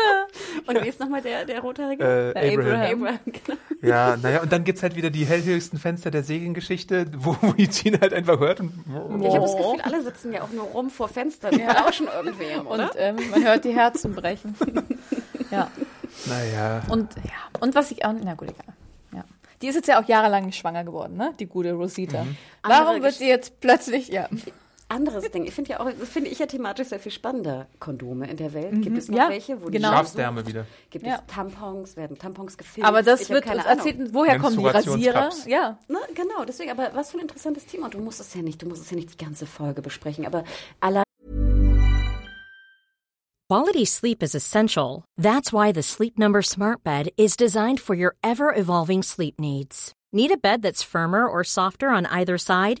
und 0.66 0.82
wie 0.82 0.88
ist 0.88 1.00
nochmal 1.00 1.22
der, 1.22 1.44
der 1.44 1.60
rothaarige? 1.60 2.02
Äh, 2.02 2.32
Der 2.34 2.52
Abraham. 2.52 2.70
Abraham. 2.70 2.92
Abraham, 2.92 3.18
genau. 3.26 3.58
Ja, 3.82 4.16
naja, 4.16 4.42
und 4.42 4.52
dann 4.52 4.64
gibt's 4.64 4.82
halt 4.82 4.96
wieder 4.96 5.10
die 5.10 5.24
hellhöchsten 5.26 5.78
Fenster 5.78 6.10
der 6.10 6.22
Segengeschichte, 6.22 7.06
wo, 7.16 7.36
wo 7.40 7.48
Eugene 7.58 7.98
halt 8.00 8.12
einfach 8.12 8.38
hört 8.38 8.60
und. 8.60 8.72
Ich 8.86 9.34
habe 9.34 9.40
das 9.40 9.56
Gefühl, 9.56 9.80
alle 9.82 10.02
sitzen 10.02 10.32
ja 10.32 10.42
auch 10.42 10.50
nur 10.50 10.64
rum 10.64 10.90
vor 10.90 11.08
Fenstern 11.08 11.54
und 11.54 11.66
lauschen 11.66 12.08
irgendwem, 12.14 12.66
oder? 12.66 12.84
Und 12.84 12.92
ähm, 12.96 13.16
man 13.30 13.44
hört 13.44 13.64
die 13.64 13.74
Herzen 13.74 14.14
brechen. 14.14 14.54
ja. 15.50 15.70
Naja. 16.26 16.82
Und 16.88 17.14
ja. 17.16 17.60
Und 17.60 17.74
was 17.74 17.90
ich 17.90 18.04
auch. 18.04 18.12
Na 18.22 18.34
gut, 18.34 18.48
egal. 18.48 18.74
Ja. 19.12 19.24
Die 19.62 19.68
ist 19.68 19.74
jetzt 19.74 19.88
ja 19.88 20.00
auch 20.00 20.08
jahrelang 20.08 20.46
nicht 20.46 20.58
schwanger 20.58 20.84
geworden, 20.84 21.16
ne? 21.16 21.32
Die 21.38 21.46
gute 21.46 21.72
Rosita. 21.72 22.26
Warum 22.62 22.86
Andere 22.88 23.02
wird 23.04 23.14
sie 23.14 23.28
jetzt 23.28 23.60
plötzlich. 23.60 24.08
Ja. 24.08 24.28
Anderes 24.88 25.28
Ding. 25.32 25.44
Ich 25.46 25.52
finde 25.54 25.72
ja 25.72 25.80
auch, 25.80 25.90
das 25.90 26.08
finde 26.08 26.30
ich 26.30 26.38
ja 26.38 26.46
thematisch 26.46 26.88
sehr 26.88 27.00
viel 27.00 27.10
spannender. 27.10 27.66
Kondome 27.80 28.28
in 28.30 28.36
der 28.36 28.52
Welt. 28.52 28.82
Gibt 28.82 28.96
es 28.96 29.08
noch 29.08 29.16
Mhm. 29.16 29.22
Ja, 29.22 29.28
welche? 29.30 29.60
Wo 29.60 29.66
genau. 29.66 29.90
die 29.90 29.96
Schafsdärme 29.96 30.46
wieder. 30.46 30.64
Gibt 30.90 31.04
Ja. 31.04 31.16
es 31.16 31.34
Tampons? 31.34 31.96
Werden 31.96 32.16
Tampons 32.18 32.56
gefilmt? 32.56 32.86
Aber 32.88 33.02
das 33.02 33.22
ich 33.22 33.28
wird 33.30 33.44
keine 33.44 33.58
uns 33.58 33.66
Ahnung. 33.66 33.86
erzählt, 33.86 34.14
woher 34.14 34.38
kommen 34.38 34.56
die 34.58 34.66
Rasierer? 34.66 35.30
Ja. 35.46 35.78
Ne, 35.88 35.98
genau, 36.14 36.44
deswegen, 36.46 36.70
aber 36.70 36.90
was 36.94 37.10
für 37.10 37.18
ein 37.18 37.22
interessantes 37.22 37.66
Thema. 37.66 37.86
Und 37.86 37.94
du 37.94 37.98
musst 37.98 38.20
es 38.20 38.32
ja 38.34 38.42
nicht, 38.42 38.62
du 38.62 38.66
musst 38.68 38.82
es 38.82 38.90
ja 38.90 38.96
nicht 38.96 39.12
die 39.20 39.24
ganze 39.24 39.44
Folge 39.46 39.82
besprechen, 39.82 40.24
aber 40.24 40.44
allein 40.80 41.02
Quality 43.48 43.84
sleep 43.86 44.22
is 44.22 44.34
essential. 44.34 45.04
That's 45.16 45.52
why 45.52 45.72
the 45.72 45.82
Sleep 45.82 46.18
Number 46.18 46.42
Smart 46.42 46.82
Bed 46.82 47.12
is 47.16 47.36
designed 47.36 47.78
for 47.80 47.94
your 47.94 48.14
ever 48.22 48.52
evolving 48.52 49.02
sleep 49.04 49.38
needs. 49.38 49.92
Need 50.12 50.32
a 50.32 50.36
bed 50.36 50.62
that's 50.62 50.82
firmer 50.82 51.28
or 51.28 51.44
softer 51.44 51.88
on 51.90 52.06
either 52.06 52.38
side? 52.38 52.80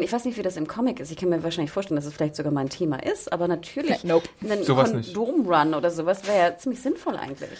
Ich 0.00 0.12
weiß 0.12 0.24
nicht, 0.26 0.36
wie 0.36 0.42
das 0.42 0.56
im 0.56 0.66
Comic 0.68 1.00
ist. 1.00 1.10
Ich 1.10 1.16
kann 1.16 1.30
mir 1.30 1.42
wahrscheinlich 1.42 1.70
vorstellen, 1.70 1.96
dass 1.96 2.04
es 2.04 2.14
vielleicht 2.14 2.36
sogar 2.36 2.52
mein 2.52 2.68
Thema 2.68 3.02
ist, 3.02 3.32
aber 3.32 3.48
natürlich 3.48 4.04
Nope. 4.04 4.28
ein 4.48 4.62
Sowas 4.62 4.92
nicht. 4.92 5.14
Kondom-Run 5.14 5.74
oder 5.74 5.90
sowas 5.90 6.26
wäre 6.26 6.38
ja 6.38 6.56
ziemlich 6.56 6.82
sinnvoll 6.82 7.16
eigentlich. 7.16 7.58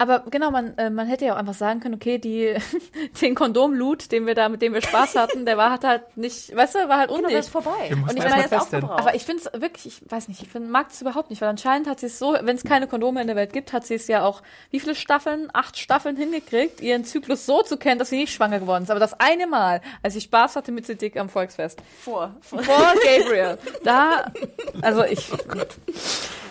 Aber 0.00 0.24
genau, 0.30 0.50
man, 0.50 0.78
äh, 0.78 0.88
man 0.88 1.06
hätte 1.06 1.26
ja 1.26 1.34
auch 1.34 1.36
einfach 1.36 1.52
sagen 1.52 1.80
können, 1.80 1.94
okay, 1.94 2.16
die, 2.16 2.54
den 3.20 3.34
Kondom-Loot, 3.34 4.10
den 4.10 4.26
wir 4.26 4.34
da, 4.34 4.48
mit 4.48 4.62
dem 4.62 4.72
wir 4.72 4.80
Spaß 4.80 5.14
hatten, 5.14 5.44
der 5.44 5.58
war 5.58 5.78
halt 5.82 6.16
nicht, 6.16 6.56
weißt 6.56 6.74
du, 6.76 6.88
war 6.88 6.96
halt 6.96 7.10
Genau, 7.10 7.28
das 7.28 7.30
unnötig. 7.30 7.38
ist 7.38 7.48
vorbei. 7.50 7.90
Und 7.90 8.16
ich 8.16 8.24
meine, 8.24 8.60
aufgebraucht. 8.60 8.98
Aber 8.98 9.14
ich 9.14 9.24
finde 9.26 9.42
es 9.42 9.60
wirklich, 9.60 9.86
ich 9.86 10.10
weiß 10.10 10.28
nicht, 10.28 10.40
ich 10.40 10.48
find, 10.48 10.70
mag 10.70 10.86
es 10.90 11.02
überhaupt 11.02 11.28
nicht, 11.28 11.42
weil 11.42 11.50
anscheinend 11.50 11.86
hat 11.86 12.00
sie 12.00 12.06
es 12.06 12.18
so, 12.18 12.34
wenn 12.40 12.56
es 12.56 12.64
keine 12.64 12.86
Kondome 12.86 13.20
in 13.20 13.26
der 13.26 13.36
Welt 13.36 13.52
gibt, 13.52 13.74
hat 13.74 13.86
sie 13.86 13.94
es 13.94 14.08
ja 14.08 14.24
auch, 14.24 14.40
wie 14.70 14.80
viele 14.80 14.94
Staffeln, 14.94 15.50
acht 15.52 15.76
Staffeln 15.78 16.16
hingekriegt, 16.16 16.80
ihren 16.80 17.04
Zyklus 17.04 17.44
so 17.44 17.62
zu 17.62 17.76
kennen, 17.76 17.98
dass 17.98 18.08
sie 18.08 18.16
nicht 18.16 18.32
schwanger 18.32 18.58
geworden 18.58 18.84
ist. 18.84 18.90
Aber 18.90 19.00
das 19.00 19.20
eine 19.20 19.46
Mal, 19.46 19.82
als 20.02 20.16
ich 20.16 20.24
Spaß 20.24 20.56
hatte 20.56 20.72
mit 20.72 20.86
Siddiq 20.86 21.18
am 21.18 21.28
Volksfest, 21.28 21.78
vor. 22.00 22.34
vor. 22.40 22.62
vor 22.62 22.94
Gabriel, 23.04 23.58
da, 23.84 24.32
also 24.80 25.04
ich, 25.04 25.28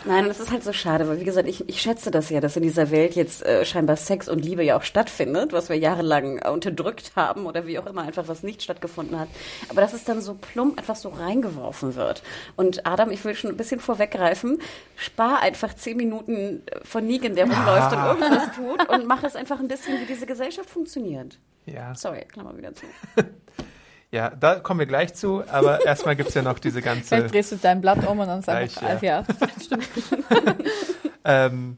Nein, 0.05 0.25
es 0.25 0.39
ist 0.39 0.51
halt 0.51 0.63
so 0.63 0.71
schade, 0.71 1.07
weil 1.07 1.19
wie 1.19 1.25
gesagt, 1.25 1.47
ich, 1.47 1.67
ich 1.67 1.81
schätze 1.81 2.09
das 2.09 2.29
ja, 2.29 2.39
dass 2.39 2.55
in 2.55 2.63
dieser 2.63 2.89
Welt 2.89 3.15
jetzt 3.15 3.38
äh, 3.41 3.65
scheinbar 3.65 3.95
Sex 3.95 4.27
und 4.29 4.39
Liebe 4.39 4.63
ja 4.63 4.77
auch 4.77 4.83
stattfindet, 4.83 5.53
was 5.53 5.69
wir 5.69 5.77
jahrelang 5.77 6.39
äh, 6.39 6.49
unterdrückt 6.49 7.13
haben 7.15 7.45
oder 7.45 7.65
wie 7.65 7.79
auch 7.79 7.85
immer 7.85 8.03
einfach 8.03 8.27
was 8.27 8.43
nicht 8.43 8.61
stattgefunden 8.61 9.19
hat. 9.19 9.29
Aber 9.69 9.81
dass 9.81 9.93
es 9.93 10.03
dann 10.03 10.21
so 10.21 10.35
plump 10.35 10.77
einfach 10.77 10.95
so 10.95 11.09
reingeworfen 11.09 11.95
wird. 11.95 12.23
Und 12.55 12.85
Adam, 12.85 13.11
ich 13.11 13.23
will 13.25 13.35
schon 13.35 13.51
ein 13.51 13.57
bisschen 13.57 13.79
vorweggreifen, 13.79 14.61
spar 14.95 15.41
einfach 15.41 15.73
zehn 15.73 15.97
Minuten 15.97 16.63
äh, 16.65 16.79
von 16.83 17.05
Negan, 17.05 17.35
der 17.35 17.45
rumläuft 17.45 17.93
und 17.93 18.03
irgendwas 18.03 18.51
tut 18.55 18.89
und 18.89 19.07
mach 19.07 19.23
es 19.23 19.35
einfach 19.35 19.59
ein 19.59 19.67
bisschen, 19.67 19.99
wie 20.01 20.05
diese 20.05 20.25
Gesellschaft 20.25 20.69
funktioniert. 20.69 21.37
Ja. 21.65 21.93
Sorry, 21.95 22.25
Klammer 22.25 22.57
wieder 22.57 22.73
zu. 22.73 22.85
ja, 24.11 24.29
da 24.29 24.55
kommen 24.55 24.79
wir 24.79 24.87
gleich 24.87 25.13
zu, 25.13 25.43
aber 25.51 25.85
erstmal 25.85 26.15
gibt's 26.15 26.33
ja 26.33 26.41
noch 26.41 26.59
diese 26.59 26.81
ganze. 26.81 27.07
vielleicht 27.07 27.33
drehst 27.33 27.51
du 27.51 27.57
dein 27.57 27.81
Blatt 27.81 28.07
um 28.07 28.19
und 28.19 28.27
dann 28.27 28.41
sagst 28.41 28.81
du, 28.81 28.85
ja. 28.85 28.99
ja. 29.01 29.25
stimmt. 29.61 29.87
Ähm, 31.25 31.77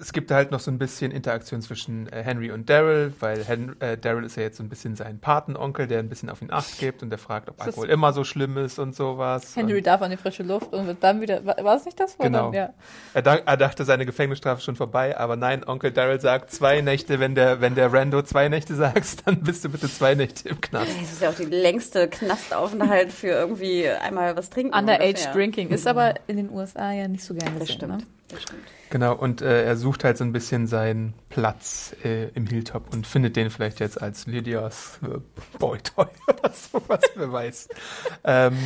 es 0.00 0.12
gibt 0.12 0.30
halt 0.30 0.50
noch 0.52 0.60
so 0.60 0.70
ein 0.70 0.78
bisschen 0.78 1.10
Interaktion 1.10 1.60
zwischen 1.60 2.06
äh, 2.12 2.22
Henry 2.22 2.50
und 2.52 2.70
Daryl, 2.70 3.12
weil 3.20 3.44
Hen 3.44 3.74
äh, 3.80 3.98
Daryl 3.98 4.24
ist 4.24 4.36
ja 4.36 4.44
jetzt 4.44 4.58
so 4.58 4.62
ein 4.62 4.68
bisschen 4.68 4.94
sein 4.96 5.18
Patenonkel, 5.18 5.86
der 5.86 5.98
ein 5.98 6.08
bisschen 6.08 6.30
auf 6.30 6.40
ihn 6.40 6.52
Acht 6.52 6.78
gibt 6.78 7.02
und 7.02 7.10
der 7.10 7.18
fragt, 7.18 7.48
ob 7.48 7.56
Das- 7.56 7.66
Alkohol 7.68 7.88
immer 7.90 8.12
so 8.12 8.22
schlimm 8.24 8.56
ist 8.58 8.78
und 8.78 8.94
sowas. 8.94 9.56
Henry 9.56 9.78
und 9.78 9.86
darf 9.86 10.00
an 10.02 10.10
die 10.10 10.16
frische 10.16 10.42
Luft 10.44 10.72
und 10.72 10.86
wird 10.86 11.02
dann 11.02 11.20
wieder, 11.20 11.44
war, 11.44 11.76
es 11.76 11.84
nicht 11.84 11.98
das? 11.98 12.18
Wo 12.18 12.22
Genau. 12.22 12.46
Dann, 12.46 12.54
ja. 12.54 12.74
er, 13.14 13.22
da, 13.22 13.36
er 13.36 13.56
dachte, 13.56 13.84
seine 13.84 14.06
Gefängnisstrafe 14.06 14.58
ist 14.58 14.64
schon 14.64 14.76
vorbei, 14.76 15.16
aber 15.18 15.36
nein, 15.36 15.64
Onkel 15.66 15.90
Daryl 15.90 16.20
sagt 16.20 16.50
zwei 16.52 16.80
Nächte, 16.80 17.18
wenn 17.20 17.34
der, 17.34 17.60
wenn 17.60 17.74
der 17.74 17.92
Rando 17.92 18.22
zwei 18.22 18.48
Nächte 18.48 18.74
sagst, 18.76 19.22
dann 19.26 19.40
bist 19.42 19.64
du 19.64 19.68
bitte 19.68 19.88
zwei 19.90 20.14
Nächte 20.14 20.48
im 20.48 20.60
Knast. 20.60 20.88
Das 21.00 21.12
ist 21.12 21.22
ja 21.22 21.30
auch 21.30 21.34
die 21.34 21.44
längste 21.44 22.08
Knastaufenthalt 22.08 23.12
für 23.12 23.28
irgendwie 23.28 23.88
einmal 23.88 24.36
was 24.36 24.50
trinken. 24.50 24.74
Underage 24.74 25.08
ungefähr. 25.08 25.32
Drinking 25.32 25.68
ist 25.70 25.86
aber 25.86 26.14
in 26.28 26.36
den 26.36 26.50
USA 26.50 26.92
ja 26.92 27.08
nicht 27.08 27.24
so 27.24 27.34
gerne 27.34 27.58
Das 27.58 27.60
gesehen, 27.66 27.76
stimmt. 27.78 27.98
Ne? 27.98 28.17
Das 28.28 28.42
stimmt. 28.42 28.62
Genau, 28.90 29.14
und 29.14 29.42
äh, 29.42 29.64
er 29.64 29.76
sucht 29.76 30.04
halt 30.04 30.16
so 30.16 30.24
ein 30.24 30.32
bisschen 30.32 30.66
seinen 30.66 31.14
Platz 31.28 31.94
äh, 32.04 32.28
im 32.30 32.46
Hilltop 32.46 32.92
und 32.92 33.06
findet 33.06 33.36
den 33.36 33.50
vielleicht 33.50 33.80
jetzt 33.80 34.00
als 34.00 34.26
Lydias 34.26 34.98
äh, 35.02 35.18
Boytoy 35.58 36.06
oder 36.28 36.50
sowas, 36.52 37.00
wer 37.14 37.32
weiß. 37.32 37.68
Ähm, 38.24 38.56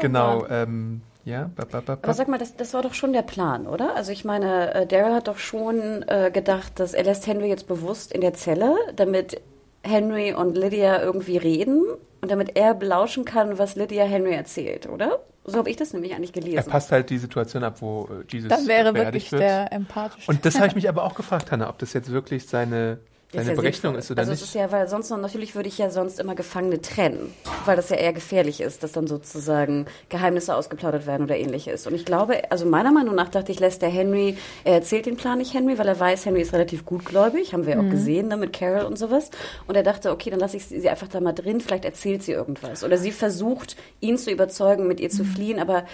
genau, 0.00 0.46
ähm, 0.48 1.02
ja. 1.24 1.50
Ba, 1.54 1.64
ba, 1.64 1.80
ba, 1.80 1.92
Aber 2.02 2.14
sag 2.14 2.28
mal, 2.28 2.38
das, 2.38 2.56
das 2.56 2.74
war 2.74 2.82
doch 2.82 2.94
schon 2.94 3.12
der 3.12 3.22
Plan, 3.22 3.66
oder? 3.66 3.94
Also 3.94 4.10
ich 4.10 4.24
meine, 4.24 4.74
äh, 4.74 4.86
Daryl 4.86 5.14
hat 5.14 5.28
doch 5.28 5.38
schon 5.38 6.04
äh, 6.08 6.30
gedacht, 6.32 6.80
dass 6.80 6.94
er 6.94 7.04
lässt 7.04 7.26
Henry 7.26 7.48
jetzt 7.48 7.68
bewusst 7.68 8.12
in 8.12 8.20
der 8.20 8.34
Zelle, 8.34 8.74
damit 8.96 9.40
Henry 9.82 10.32
und 10.32 10.56
Lydia 10.56 11.02
irgendwie 11.02 11.36
reden 11.36 11.84
und 12.20 12.30
damit 12.30 12.56
er 12.56 12.74
belauschen 12.74 13.24
kann, 13.24 13.58
was 13.58 13.76
Lydia 13.76 14.04
Henry 14.04 14.32
erzählt, 14.34 14.88
oder? 14.88 15.20
So 15.44 15.58
habe 15.58 15.70
ich 15.70 15.76
das 15.76 15.92
nämlich 15.92 16.14
eigentlich 16.14 16.34
Er 16.36 16.40
gelesen. 16.42 16.70
passt 16.70 16.92
halt 16.92 17.10
die 17.10 17.18
Situation 17.18 17.64
ab, 17.64 17.76
wo 17.80 18.08
äh, 18.10 18.24
Jesus 18.32 18.48
Dann 18.48 18.66
wäre 18.68 18.94
wirklich 18.94 19.32
wird. 19.32 19.42
der 19.42 19.72
empathische. 19.72 20.30
Und 20.30 20.44
das 20.44 20.56
habe 20.56 20.68
ich 20.68 20.74
mich 20.76 20.88
aber 20.88 21.02
auch 21.04 21.14
gefragt, 21.14 21.50
Hanna, 21.50 21.68
ob 21.68 21.78
das 21.78 21.92
jetzt 21.94 22.10
wirklich 22.10 22.46
seine, 22.46 22.98
Das 23.32 23.46
seine 23.46 23.56
ja 23.56 23.62
Berechnung 23.62 23.94
sinnvoll. 23.94 23.98
ist 23.98 24.10
oder 24.10 24.20
also 24.20 24.32
nicht. 24.32 24.42
es 24.42 24.48
ist 24.48 24.54
ja, 24.54 24.70
weil 24.70 24.88
sonst 24.88 25.08
noch, 25.10 25.18
natürlich 25.18 25.54
würde 25.54 25.68
ich 25.68 25.78
ja 25.78 25.88
sonst 25.88 26.20
immer 26.20 26.34
Gefangene 26.34 26.82
trennen, 26.82 27.32
weil 27.64 27.76
das 27.76 27.88
ja 27.88 27.96
eher 27.96 28.12
gefährlich 28.12 28.60
ist, 28.60 28.82
dass 28.82 28.92
dann 28.92 29.06
sozusagen 29.06 29.86
Geheimnisse 30.10 30.54
ausgeplaudert 30.54 31.06
werden 31.06 31.24
oder 31.24 31.36
ähnliches. 31.36 31.86
Und 31.86 31.94
ich 31.94 32.04
glaube, 32.04 32.50
also 32.50 32.66
meiner 32.66 32.92
Meinung 32.92 33.14
nach 33.14 33.30
dachte 33.30 33.50
ich, 33.50 33.58
lässt 33.58 33.80
der 33.80 33.88
Henry, 33.88 34.36
er 34.64 34.74
erzählt 34.74 35.06
den 35.06 35.16
Plan 35.16 35.38
nicht 35.38 35.54
Henry, 35.54 35.78
weil 35.78 35.88
er 35.88 35.98
weiß, 35.98 36.26
Henry 36.26 36.42
ist 36.42 36.52
relativ 36.52 36.84
gutgläubig, 36.84 37.54
haben 37.54 37.64
wir 37.64 37.76
ja 37.76 37.80
auch 37.80 37.90
gesehen 37.90 38.28
ne, 38.28 38.36
mit 38.36 38.52
Carol 38.52 38.84
und 38.84 38.98
sowas. 38.98 39.30
Und 39.66 39.76
er 39.76 39.82
dachte, 39.82 40.10
okay, 40.10 40.28
dann 40.28 40.40
lasse 40.40 40.58
ich 40.58 40.66
sie 40.66 40.88
einfach 40.88 41.08
da 41.08 41.20
mal 41.20 41.32
drin, 41.32 41.62
vielleicht 41.62 41.86
erzählt 41.86 42.22
sie 42.22 42.32
irgendwas. 42.32 42.84
Oder 42.84 42.98
sie 42.98 43.12
versucht, 43.12 43.76
ihn 44.00 44.18
zu 44.18 44.30
überzeugen, 44.30 44.86
mit 44.86 45.00
ihr 45.00 45.10
zu 45.10 45.24
fliehen, 45.24 45.58
aber 45.58 45.84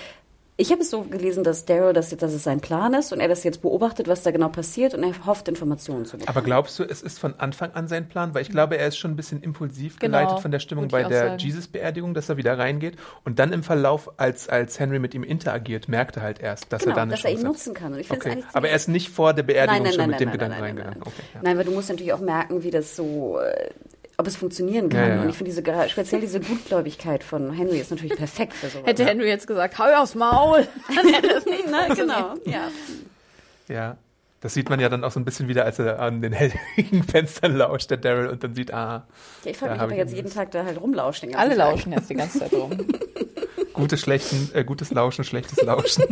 ich 0.61 0.73
habe 0.73 0.83
es 0.83 0.91
so 0.91 1.03
gelesen, 1.03 1.45
dass 1.45 1.67
Daryl 1.67 1.93
das 1.93 2.11
jetzt, 2.11 2.21
dass 2.21 2.33
es 2.33 2.43
sein 2.43 2.61
Plan 2.61 2.93
ist 2.93 3.13
und 3.13 3.21
er 3.21 3.29
das 3.29 3.45
jetzt 3.45 3.63
beobachtet, 3.63 4.09
was 4.09 4.25
da 4.25 4.33
genau 4.33 4.49
passiert 4.49 4.93
und 4.93 5.05
er 5.05 5.13
hofft, 5.25 5.47
Informationen 5.47 6.05
zu 6.05 6.19
bekommen. 6.19 6.29
aber 6.37 6.43
glaubst 6.45 6.77
du, 6.81 6.83
es 6.83 7.01
ist 7.01 7.21
von 7.21 7.39
Anfang 7.39 7.73
an 7.75 7.87
sein 7.87 8.09
Plan? 8.09 8.35
Weil 8.35 8.43
ich 8.43 8.51
glaube, 8.51 8.77
er 8.77 8.89
ist 8.89 8.99
schon 8.99 9.13
ein 9.13 9.17
bisschen 9.17 9.41
impulsiv 9.41 10.01
Genau, 10.01 10.19
geleitet 10.19 10.41
von 10.41 10.51
der 10.51 10.59
Stimmung 10.59 10.89
bei 10.89 11.05
der. 11.05 11.37
Jesus-Beerdigung, 11.37 12.13
dass 12.13 12.29
er 12.29 12.37
wieder 12.39 12.59
reingeht. 12.59 12.97
Und 13.25 13.39
dann 13.39 13.53
im 13.53 13.63
Verlauf, 13.63 14.11
als, 14.19 14.49
als 14.49 14.81
Henry 14.81 14.99
mit 14.99 15.15
ihm 15.15 15.23
interagiert, 15.23 15.89
merkt 15.89 16.17
er 16.17 16.25
halt 16.25 16.41
erst, 16.41 16.73
dass 16.73 16.83
Genau, 16.83 16.93
er 16.93 16.97
dann 16.97 17.03
eine 17.09 17.13
dass 17.13 17.25
er 17.25 17.31
ihn 17.31 17.37
Chance 17.37 17.47
hat. 17.47 17.53
nutzen 17.55 17.75
kann. 17.75 17.93
Und 17.95 18.01
ich 18.01 18.11
Okay. 18.11 18.31
eigentlich 18.33 18.45
Aber 18.53 18.69
er 18.69 18.75
ist 18.77 18.89
nicht 18.89 19.11
vor 19.11 19.35
der 19.35 19.45
Beerdigung 19.45 19.87
schon 19.93 20.11
mit 20.11 20.19
dem 20.19 20.33
Gedanken 20.33 20.55
nein, 20.57 20.63
reingegangen. 20.65 20.99
Nein, 20.99 21.07
Okay, 21.07 21.23
ja. 21.35 21.41
nein, 21.45 21.57
weil 21.57 21.65
du 21.65 21.71
musst 21.71 21.89
natürlich 21.89 22.13
auch 22.13 22.21
merken, 22.21 22.65
wie 22.65 22.73
das 22.73 22.97
so, 22.97 23.39
äh, 23.39 23.71
ob 24.21 24.27
es 24.27 24.37
funktionieren 24.37 24.89
kann. 24.89 25.01
Ja, 25.01 25.15
ja, 25.15 25.23
Und 25.23 25.29
ich 25.29 25.37
finde 25.37 25.53
diese, 25.53 25.89
speziell 25.89 26.21
diese 26.21 26.41
Gutgläubigkeit 26.41 27.23
von 27.23 27.53
Henry 27.53 27.79
ist 27.79 27.93
natürlich 27.93 28.17
perfekt 28.17 28.53
für 28.53 28.69
sowas. 28.69 28.87
Hätte 28.87 29.07
Henry 29.07 29.29
jetzt 29.29 29.47
gesagt, 29.47 29.79
hau 29.79 29.85
aufs 29.95 30.17
Maul. 30.17 30.67
Dann 30.95 31.07
hätte 31.15 31.29
es 31.29 31.47
nicht 31.47 31.65
Na, 31.71 31.87
genau, 31.95 32.35
ja. 32.45 32.69
Ja. 33.69 33.97
Das 34.41 34.55
sieht 34.55 34.71
man 34.71 34.79
ja 34.79 34.89
dann 34.89 35.03
auch 35.03 35.11
so 35.11 35.19
ein 35.19 35.25
bisschen 35.25 35.49
wieder, 35.49 35.65
als 35.65 35.81
er 35.81 35.99
an 35.99 36.23
den 36.23 36.33
hellen 36.33 36.53
Fenstern 37.09 37.57
lauscht, 37.57 37.91
der 37.91 37.97
Daryl, 37.97 38.29
und 38.29 38.45
dann 38.45 38.55
sieht, 38.55 38.73
ah, 38.73 39.05
ja 39.45 39.51
ich 39.51 39.57
frage 39.57 39.73
mich, 39.73 39.83
ob 39.83 39.91
er 39.91 39.97
jetzt 39.97 40.15
jeden. 40.15 40.33
Tag 40.33 40.53
da 40.53 40.65
halt 40.65 40.81
rumlauscht. 40.81 41.25
Alle 41.35 41.57
Tag. 41.57 41.59
lauschen 41.59 41.93
jetzt 41.93 42.09
die 42.09 42.15
ganze 42.15 42.39
Zeit 42.39 42.53
rum. 42.53 42.71
gutes, 43.73 44.01
schlechten, 44.01 44.49
äh, 44.55 44.63
gutes 44.63 44.93
Lauschen, 44.93 45.25
schlechtes 45.25 45.61
Lauschen. 45.63 46.05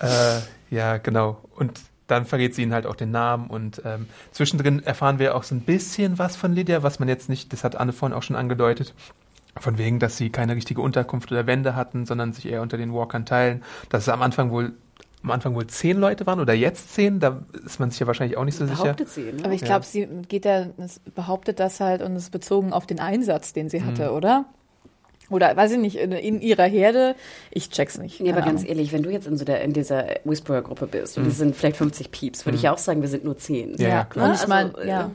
äh, 0.00 0.40
ja, 0.70 0.96
genau. 0.96 1.38
Und 1.54 1.78
dann 2.08 2.26
verrät 2.26 2.54
sie 2.54 2.62
ihnen 2.62 2.72
halt 2.74 2.86
auch 2.86 2.96
den 2.96 3.12
Namen 3.12 3.46
und 3.48 3.80
ähm, 3.84 4.08
zwischendrin 4.32 4.82
erfahren 4.84 5.18
wir 5.20 5.36
auch 5.36 5.44
so 5.44 5.54
ein 5.54 5.60
bisschen 5.60 6.18
was 6.18 6.34
von 6.34 6.52
Lydia, 6.52 6.82
was 6.82 6.98
man 6.98 7.08
jetzt 7.08 7.28
nicht, 7.28 7.52
das 7.52 7.62
hat 7.62 7.76
Anne 7.76 7.92
vorhin 7.92 8.16
auch 8.16 8.22
schon 8.24 8.34
angedeutet, 8.36 8.94
von 9.60 9.78
wegen, 9.78 9.98
dass 10.00 10.16
sie 10.16 10.30
keine 10.30 10.56
richtige 10.56 10.80
Unterkunft 10.80 11.30
oder 11.30 11.46
Wände 11.46 11.76
hatten, 11.76 12.06
sondern 12.06 12.32
sich 12.32 12.46
eher 12.46 12.62
unter 12.62 12.76
den 12.76 12.92
Walkern 12.92 13.26
teilen. 13.26 13.62
Dass 13.88 14.02
es 14.02 14.08
am 14.08 14.22
Anfang 14.22 14.50
wohl 14.50 14.72
am 15.22 15.32
Anfang 15.32 15.56
wohl 15.56 15.66
zehn 15.66 15.98
Leute 15.98 16.26
waren 16.26 16.38
oder 16.38 16.54
jetzt 16.54 16.94
zehn, 16.94 17.18
da 17.18 17.42
ist 17.66 17.80
man 17.80 17.90
sich 17.90 17.98
ja 17.98 18.06
wahrscheinlich 18.06 18.38
auch 18.38 18.44
nicht 18.44 18.56
so 18.56 18.64
sicher. 18.66 18.82
Behauptet 18.84 19.08
sie, 19.08 19.32
ne? 19.32 19.44
Aber 19.44 19.52
ich 19.52 19.62
Ja. 19.62 19.66
glaube, 19.66 19.84
sie 19.84 20.06
geht 20.28 20.44
da, 20.44 20.66
es 20.78 21.00
behauptet 21.00 21.58
das 21.58 21.80
halt 21.80 22.02
und 22.02 22.14
ist 22.14 22.30
bezogen 22.30 22.72
auf 22.72 22.86
den 22.86 23.00
Einsatz, 23.00 23.52
den 23.52 23.68
sie 23.68 23.82
hatte, 23.82 24.12
oder? 24.12 24.44
Oder 25.30 25.54
weiß 25.56 25.72
ich 25.72 25.78
nicht, 25.78 25.96
in, 25.96 26.12
in 26.12 26.40
ihrer 26.40 26.64
Herde. 26.64 27.14
Ich 27.50 27.68
check's 27.70 27.98
nicht. 27.98 28.20
Nee, 28.20 28.30
aber 28.30 28.40
keine 28.40 28.52
ganz 28.52 28.60
Ahnung. 28.62 28.70
ehrlich, 28.76 28.92
wenn 28.92 29.02
du 29.02 29.10
jetzt 29.10 29.26
in, 29.26 29.36
so 29.36 29.44
der, 29.44 29.60
in 29.62 29.72
dieser 29.74 30.06
Whisperer-Gruppe 30.24 30.86
bist 30.86 31.18
und 31.18 31.24
die 31.24 31.30
sind 31.30 31.54
vielleicht 31.54 31.76
50 31.76 32.10
Pieps, 32.10 32.46
würde 32.46 32.56
ich 32.56 32.62
ja 32.62 32.72
auch 32.72 32.78
sagen, 32.78 33.02
wir 33.02 33.08
sind 33.08 33.24
nur 33.24 33.36
10. 33.36 33.76
Ja, 33.76 33.88
ja, 33.88 34.04
klar. 34.04 34.28
Und 34.30 34.34
ich 34.36 34.50
Also, 34.50 34.78
äh, 34.78 34.88
ja. 34.88 35.10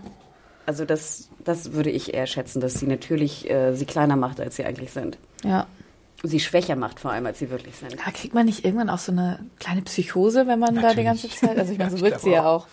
Also 0.65 0.85
das, 0.85 1.29
das 1.43 1.73
würde 1.73 1.89
ich 1.89 2.13
eher 2.13 2.27
schätzen, 2.27 2.61
dass 2.61 2.75
sie 2.75 2.85
natürlich 2.87 3.49
äh, 3.49 3.73
sie 3.73 3.85
kleiner 3.85 4.15
macht, 4.15 4.39
als 4.39 4.55
sie 4.55 4.63
eigentlich 4.65 4.91
sind. 4.91 5.17
Ja. 5.43 5.67
Sie 6.25 6.39
schwächer 6.39 6.77
macht 6.77 7.01
vor 7.01 7.11
allem, 7.11 7.25
als 7.25 7.39
sie 7.39 7.49
wirklich 7.49 7.75
sind. 7.75 7.97
Da 8.05 8.11
kriegt 8.11 8.33
man 8.33 8.45
nicht 8.45 8.63
irgendwann 8.63 8.89
auch 8.89 8.99
so 8.99 9.11
eine 9.11 9.39
kleine 9.59 9.81
Psychose, 9.81 10.47
wenn 10.47 10.59
man 10.59 10.75
da 10.75 10.93
die 10.93 11.03
ganze 11.03 11.27
Natürlich. 11.27 11.37
Zeit. 11.37 11.57
Also 11.59 11.73
ich 11.73 11.77
meine, 11.79 11.91
so 11.91 11.97
glaub 11.97 12.19
sie 12.21 12.29
ja 12.31 12.43
auch. 12.45 12.63
auch. 12.63 12.67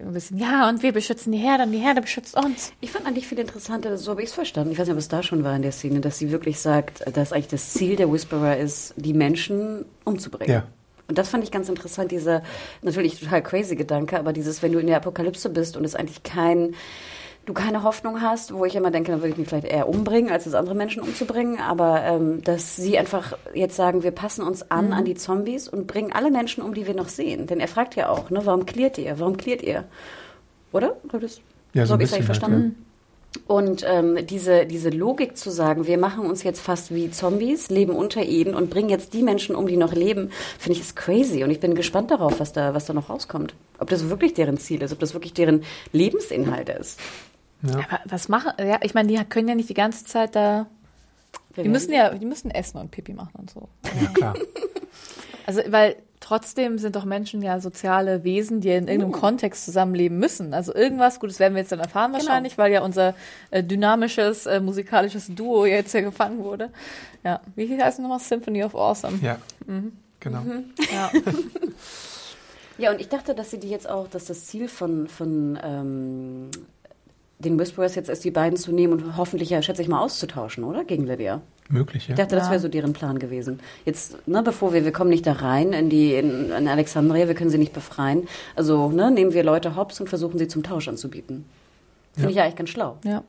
Ein 0.00 0.12
bisschen, 0.14 0.38
ja, 0.38 0.68
und 0.68 0.82
wir 0.82 0.92
beschützen 0.92 1.32
die 1.32 1.38
Herde 1.38 1.64
und 1.64 1.72
die 1.72 1.78
Herde 1.78 2.00
beschützt 2.00 2.34
uns. 2.36 2.72
Ich 2.80 2.90
fand 2.90 3.06
eigentlich 3.06 3.26
viel 3.26 3.38
interessanter, 3.38 3.96
so 3.98 4.12
habe 4.12 4.22
ich 4.22 4.28
es 4.28 4.34
verstanden. 4.34 4.72
Ich 4.72 4.78
weiß 4.78 4.86
nicht, 4.86 4.94
ob 4.94 4.98
es 4.98 5.08
da 5.08 5.22
schon 5.22 5.44
war 5.44 5.54
in 5.54 5.62
der 5.62 5.72
Szene, 5.72 6.00
dass 6.00 6.18
sie 6.18 6.30
wirklich 6.30 6.58
sagt, 6.58 7.04
dass 7.16 7.32
eigentlich 7.32 7.48
das 7.48 7.72
Ziel 7.74 7.96
der 7.96 8.10
Whisperer 8.10 8.56
ist, 8.56 8.94
die 8.96 9.12
Menschen 9.12 9.84
umzubringen. 10.04 10.52
Ja. 10.52 10.66
Und 11.06 11.18
das 11.18 11.28
fand 11.28 11.44
ich 11.44 11.50
ganz 11.50 11.68
interessant, 11.68 12.12
dieser 12.12 12.42
natürlich 12.82 13.18
total 13.18 13.42
crazy 13.42 13.76
Gedanke, 13.76 14.18
aber 14.18 14.32
dieses, 14.32 14.62
wenn 14.62 14.72
du 14.72 14.78
in 14.78 14.86
der 14.86 14.96
Apokalypse 14.96 15.50
bist 15.50 15.76
und 15.76 15.84
es 15.84 15.94
eigentlich 15.94 16.22
kein, 16.22 16.74
du 17.50 17.54
keine 17.54 17.82
Hoffnung 17.82 18.20
hast, 18.20 18.54
wo 18.54 18.64
ich 18.64 18.76
immer 18.76 18.90
denke, 18.90 19.10
dann 19.10 19.20
würde 19.20 19.32
ich 19.32 19.36
mich 19.36 19.48
vielleicht 19.48 19.66
eher 19.66 19.88
umbringen, 19.88 20.30
als 20.30 20.46
es 20.46 20.54
andere 20.54 20.74
Menschen 20.74 21.02
umzubringen, 21.02 21.58
aber 21.58 22.02
ähm, 22.04 22.42
dass 22.42 22.76
sie 22.76 22.98
einfach 22.98 23.36
jetzt 23.54 23.76
sagen, 23.76 24.02
wir 24.02 24.12
passen 24.12 24.42
uns 24.42 24.70
an 24.70 24.92
an 24.92 25.04
die 25.04 25.14
Zombies 25.14 25.68
und 25.68 25.86
bringen 25.86 26.12
alle 26.12 26.30
Menschen 26.30 26.62
um, 26.62 26.74
die 26.74 26.86
wir 26.86 26.94
noch 26.94 27.08
sehen. 27.08 27.46
Denn 27.46 27.60
er 27.60 27.68
fragt 27.68 27.96
ja 27.96 28.08
auch, 28.08 28.30
ne, 28.30 28.40
warum 28.44 28.66
klärt 28.66 28.98
ihr? 28.98 29.18
Warum 29.18 29.36
klärt 29.36 29.62
ihr? 29.62 29.84
Oder? 30.72 30.96
Das, 31.10 31.40
Ja, 31.74 31.86
so 31.86 31.94
habe 31.94 32.04
ich 32.04 32.08
es 32.08 32.14
eigentlich 32.14 32.28
halt, 32.28 32.38
verstanden. 32.38 32.86
Und 33.46 33.84
ähm, 33.86 34.26
diese, 34.26 34.66
diese 34.66 34.90
Logik 34.90 35.36
zu 35.36 35.50
sagen, 35.50 35.86
wir 35.86 35.98
machen 35.98 36.26
uns 36.26 36.42
jetzt 36.42 36.60
fast 36.60 36.92
wie 36.92 37.10
Zombies, 37.10 37.70
leben 37.70 37.92
unter 37.92 38.22
ihnen 38.24 38.54
und 38.54 38.70
bringen 38.70 38.88
jetzt 38.88 39.14
die 39.14 39.22
Menschen 39.22 39.54
um, 39.54 39.68
die 39.68 39.76
noch 39.76 39.92
leben, 39.92 40.30
finde 40.58 40.78
ich 40.78 40.80
ist 40.80 40.96
crazy. 40.96 41.44
Und 41.44 41.50
ich 41.50 41.60
bin 41.60 41.74
gespannt 41.76 42.10
darauf, 42.10 42.40
was 42.40 42.52
da, 42.52 42.74
was 42.74 42.86
da 42.86 42.92
noch 42.92 43.08
rauskommt. 43.08 43.54
Ob 43.78 43.88
das 43.88 44.08
wirklich 44.08 44.34
deren 44.34 44.58
Ziel 44.58 44.82
ist, 44.82 44.92
ob 44.92 44.98
das 44.98 45.14
wirklich 45.14 45.32
deren 45.32 45.62
Lebensinhalt 45.92 46.68
ist. 46.70 46.98
Aber 47.62 48.00
was 48.06 48.28
machen, 48.28 48.52
ja, 48.58 48.78
ich 48.82 48.94
meine, 48.94 49.08
die 49.08 49.22
können 49.24 49.48
ja 49.48 49.54
nicht 49.54 49.68
die 49.68 49.74
ganze 49.74 50.04
Zeit 50.04 50.34
da, 50.34 50.66
Wir 51.54 51.64
die 51.64 51.70
müssen 51.70 51.92
ja, 51.92 52.14
die 52.14 52.26
müssen 52.26 52.50
essen 52.50 52.78
und 52.78 52.90
Pipi 52.90 53.12
machen 53.12 53.34
und 53.38 53.50
so. 53.50 53.68
Ja, 54.00 54.08
klar. 54.08 54.34
Also, 55.46 55.62
weil 55.68 55.96
trotzdem 56.20 56.78
sind 56.78 56.94
doch 56.94 57.04
Menschen 57.04 57.42
ja 57.42 57.58
soziale 57.58 58.22
Wesen, 58.22 58.60
die 58.60 58.68
in 58.68 58.86
irgendeinem 58.86 59.10
Kontext 59.10 59.64
zusammenleben 59.64 60.16
müssen. 60.18 60.54
Also 60.54 60.72
irgendwas, 60.72 61.18
gut, 61.18 61.30
das 61.30 61.40
werden 61.40 61.54
wir 61.54 61.62
jetzt 61.62 61.72
dann 61.72 61.80
erfahren 61.80 62.12
wahrscheinlich, 62.12 62.56
weil 62.56 62.70
ja 62.70 62.82
unser 62.82 63.14
äh, 63.50 63.64
dynamisches 63.64 64.46
äh, 64.46 64.60
musikalisches 64.60 65.34
Duo 65.34 65.64
jetzt 65.66 65.92
ja 65.92 66.02
gefangen 66.02 66.38
wurde. 66.44 66.70
Ja, 67.24 67.40
wie 67.56 67.68
heißt 67.82 67.98
es 67.98 68.02
nochmal? 68.02 68.20
Symphony 68.20 68.62
of 68.62 68.76
Awesome. 68.76 69.18
Ja, 69.22 69.38
genau. 70.20 70.42
Ja. 70.92 71.10
Ja, 72.78 72.92
und 72.92 73.00
ich 73.00 73.08
dachte, 73.08 73.34
dass 73.34 73.50
sie 73.50 73.58
die 73.58 73.68
jetzt 73.68 73.90
auch, 73.90 74.08
dass 74.08 74.24
das 74.24 74.46
Ziel 74.46 74.66
von, 74.66 75.06
von 75.06 75.58
ähm, 75.62 76.50
den 77.40 77.58
Whisperers 77.58 77.94
jetzt 77.94 78.08
ist, 78.08 78.24
die 78.24 78.30
beiden 78.30 78.56
zu 78.56 78.72
nehmen 78.72 78.92
und 78.92 79.16
hoffentlich 79.16 79.50
ja, 79.50 79.60
schätze 79.62 79.82
ich 79.82 79.88
mal, 79.88 80.00
auszutauschen, 80.00 80.62
oder? 80.64 80.84
Gegen 80.84 81.06
Lydia. 81.06 81.40
Möglich, 81.68 82.08
ja. 82.08 82.14
Ich 82.14 82.16
dachte, 82.18 82.34
das 82.36 82.46
Ja. 82.46 82.50
wäre 82.52 82.60
so 82.60 82.68
deren 82.68 82.92
Plan 82.92 83.18
gewesen. 83.18 83.60
Jetzt, 83.84 84.26
ne, 84.26 84.42
bevor 84.42 84.72
wir, 84.72 84.84
wir 84.84 84.92
kommen 84.92 85.10
nicht 85.10 85.26
da 85.26 85.32
rein 85.32 85.72
in 85.72 85.88
die, 85.90 86.14
in, 86.14 86.50
in 86.50 86.68
Alexandria, 86.68 87.28
wir 87.28 87.34
können 87.34 87.50
sie 87.50 87.58
nicht 87.58 87.72
befreien. 87.72 88.28
Also, 88.56 88.88
ne, 88.90 89.10
nehmen 89.10 89.32
wir 89.32 89.42
Leute 89.44 89.76
hops 89.76 90.00
und 90.00 90.08
versuchen 90.08 90.38
sie 90.38 90.48
zum 90.48 90.62
Tausch 90.62 90.88
anzubieten. 90.88 91.44
Finde 92.14 92.30
ich 92.30 92.36
ja 92.36 92.42
eigentlich 92.44 92.56
ganz 92.56 92.70
schlau. 92.70 92.98
ja. 93.04 93.22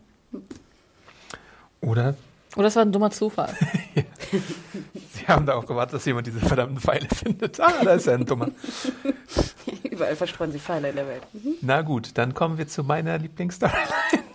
Oder 1.81 2.15
Oder 2.55 2.67
es 2.67 2.75
war 2.75 2.83
ein 2.83 2.91
dummer 2.91 3.11
Zufall. 3.11 3.49
sie 3.95 4.03
haben 5.31 5.45
darauf 5.45 5.65
gewartet, 5.65 5.95
dass 5.95 6.05
jemand 6.05 6.27
diese 6.27 6.39
verdammten 6.39 6.79
Pfeile 6.79 7.07
findet. 7.07 7.59
Ah, 7.59 7.83
da 7.83 7.93
ist 7.93 8.07
ja 8.07 8.13
ein 8.13 8.25
Dummer. 8.25 8.49
Überall 9.89 10.15
verstreuen 10.15 10.51
sie 10.51 10.59
Pfeile 10.59 10.89
in 10.89 10.95
der 10.95 11.07
Welt. 11.07 11.23
Mhm. 11.33 11.55
Na 11.61 11.81
gut, 11.81 12.17
dann 12.17 12.33
kommen 12.33 12.57
wir 12.57 12.67
zu 12.67 12.83
meiner 12.83 13.17
Lieblingsstoryline. 13.17 13.81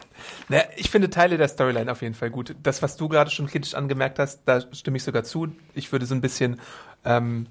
Naja, 0.48 0.64
ich 0.76 0.90
finde 0.90 1.10
Teile 1.10 1.38
der 1.38 1.48
Storyline 1.48 1.90
auf 1.90 2.02
jeden 2.02 2.14
Fall 2.14 2.30
gut. 2.30 2.54
Das, 2.62 2.80
was 2.80 2.96
du 2.96 3.08
gerade 3.08 3.30
schon 3.30 3.48
kritisch 3.48 3.74
angemerkt 3.74 4.20
hast, 4.20 4.42
da 4.44 4.60
stimme 4.72 4.96
ich 4.96 5.02
sogar 5.02 5.24
zu. 5.24 5.48
Ich 5.74 5.90
würde 5.90 6.06
so 6.06 6.14
ein 6.14 6.20
bisschen 6.20 6.60
ähm, 7.04 7.48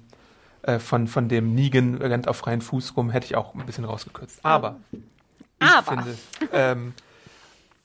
äh, 0.62 0.78
von, 0.78 1.06
von 1.06 1.28
dem 1.28 1.54
Negan 1.54 1.96
rennt 1.96 2.26
auf 2.26 2.38
freien 2.38 2.62
Fuß 2.62 2.96
rum, 2.96 3.10
hätte 3.10 3.26
ich 3.26 3.36
auch 3.36 3.54
ein 3.54 3.66
bisschen 3.66 3.84
rausgekürzt. 3.84 4.40
Aber 4.42 4.80
ich 5.60 5.68
Aber. 5.68 6.02
finde, 6.02 6.18
ähm, 6.52 6.94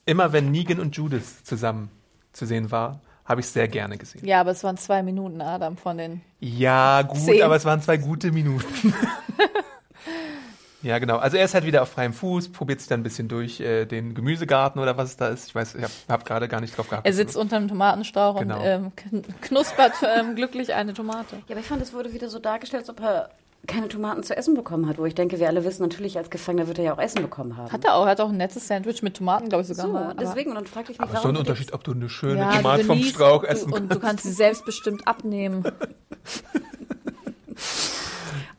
immer 0.05 0.33
wenn 0.33 0.49
Negan 0.49 0.79
und 0.79 0.95
Judith 0.95 1.43
zusammen 1.43 1.91
zu 2.33 2.45
sehen 2.45 2.71
war, 2.71 3.01
habe 3.31 3.41
ich 3.41 3.47
sehr 3.47 3.67
gerne 3.67 3.97
gesehen. 3.97 4.25
Ja, 4.25 4.41
aber 4.41 4.51
es 4.51 4.63
waren 4.63 4.77
zwei 4.77 5.01
Minuten, 5.01 5.41
Adam, 5.41 5.75
von 5.77 5.97
den. 5.97 6.21
Ja, 6.39 7.01
gut, 7.01 7.17
Zehn. 7.19 7.41
aber 7.41 7.55
es 7.55 7.65
waren 7.65 7.81
zwei 7.81 7.97
gute 7.97 8.31
Minuten. 8.31 8.93
ja, 10.83 10.97
genau. 10.99 11.17
Also 11.17 11.37
er 11.37 11.45
ist 11.45 11.53
halt 11.53 11.65
wieder 11.65 11.83
auf 11.83 11.89
freiem 11.89 12.13
Fuß, 12.13 12.51
probiert 12.51 12.79
sich 12.79 12.89
dann 12.89 13.01
ein 13.01 13.03
bisschen 13.03 13.27
durch 13.27 13.59
äh, 13.59 13.85
den 13.85 14.13
Gemüsegarten 14.15 14.81
oder 14.81 14.97
was 14.97 15.09
es 15.11 15.17
da 15.17 15.27
ist. 15.27 15.47
Ich 15.47 15.55
weiß, 15.55 15.75
ich 15.75 15.83
habe 15.83 15.93
hab 16.09 16.25
gerade 16.25 16.47
gar 16.47 16.59
nicht 16.59 16.75
drauf 16.77 16.89
gehabt. 16.89 17.05
Er 17.05 17.13
sitzt 17.13 17.37
unter 17.37 17.57
einem 17.57 17.67
Tomatenstrauch 17.67 18.39
Genau. 18.39 18.57
und 18.59 18.65
ähm, 18.65 18.91
kn- 18.95 19.23
knuspert 19.41 19.93
ähm, 20.19 20.35
glücklich 20.35 20.73
eine 20.73 20.93
Tomate. 20.93 21.35
Ja, 21.47 21.51
aber 21.51 21.59
ich 21.59 21.67
fand, 21.67 21.81
es 21.81 21.93
wurde 21.93 22.13
wieder 22.13 22.29
so 22.29 22.39
dargestellt, 22.39 22.81
als 22.83 22.89
ob 22.89 22.99
er 23.01 23.29
keine 23.67 23.87
Tomaten 23.87 24.23
zu 24.23 24.35
essen 24.35 24.55
bekommen 24.55 24.87
hat, 24.87 24.97
wo 24.97 25.05
ich 25.05 25.13
denke, 25.13 25.39
wir 25.39 25.47
alle 25.47 25.63
wissen, 25.63 25.83
natürlich 25.83 26.17
als 26.17 26.29
Gefangener 26.29 26.67
wird 26.67 26.79
er 26.79 26.85
ja 26.85 26.93
auch 26.93 26.99
Essen 26.99 27.21
bekommen 27.21 27.57
haben. 27.57 27.71
Hat 27.71 27.85
er 27.85 27.95
auch, 27.95 28.05
er 28.05 28.11
hat 28.11 28.21
auch 28.21 28.29
ein 28.29 28.37
nettes 28.37 28.67
Sandwich 28.67 29.03
mit 29.03 29.17
Tomaten, 29.17 29.49
glaube 29.49 29.61
ich 29.61 29.67
sogar. 29.67 29.85
so, 29.85 29.91
mal. 29.93 30.15
Deswegen, 30.19 30.49
und 30.49 30.55
dann 30.55 30.65
fragte 30.65 30.91
ich 30.91 30.99
mich, 30.99 31.07
aber 31.07 31.17
so 31.17 31.23
warum 31.23 31.29
ein 31.29 31.33
du 31.35 31.39
Unterschied, 31.41 31.73
ob 31.73 31.83
du 31.83 31.91
eine 31.93 32.09
schöne 32.09 32.39
Ja, 32.39 32.57
Tomate 32.57 32.83
vom 32.83 33.03
Strauch 33.03 33.41
du, 33.41 33.47
essen 33.47 33.71
Und 33.71 33.83
du 33.83 33.87
kannst. 33.87 34.01
kannst 34.01 34.23
sie 34.23 34.31
selbstbestimmt 34.31 35.07
abnehmen. 35.07 35.63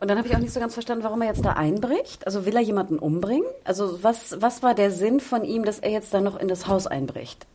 Und 0.00 0.08
dann 0.08 0.18
habe 0.18 0.26
ich 0.26 0.34
auch 0.34 0.40
nicht 0.40 0.52
so 0.52 0.58
ganz 0.58 0.74
verstanden, 0.74 1.04
warum 1.04 1.22
er 1.22 1.28
jetzt 1.28 1.44
da 1.44 1.52
einbricht. 1.52 2.26
Also 2.26 2.44
will 2.44 2.56
er 2.56 2.62
jemanden 2.62 2.98
umbringen? 2.98 3.46
Also 3.62 4.02
was, 4.02 4.36
was 4.40 4.60
war 4.60 4.74
der 4.74 4.90
Sinn 4.90 5.20
von 5.20 5.44
ihm, 5.44 5.64
dass 5.64 5.78
er 5.78 5.90
jetzt 5.90 6.12
da 6.12 6.20
noch 6.20 6.36
in 6.36 6.48
das 6.48 6.66
Haus 6.66 6.88
einbricht? 6.88 7.46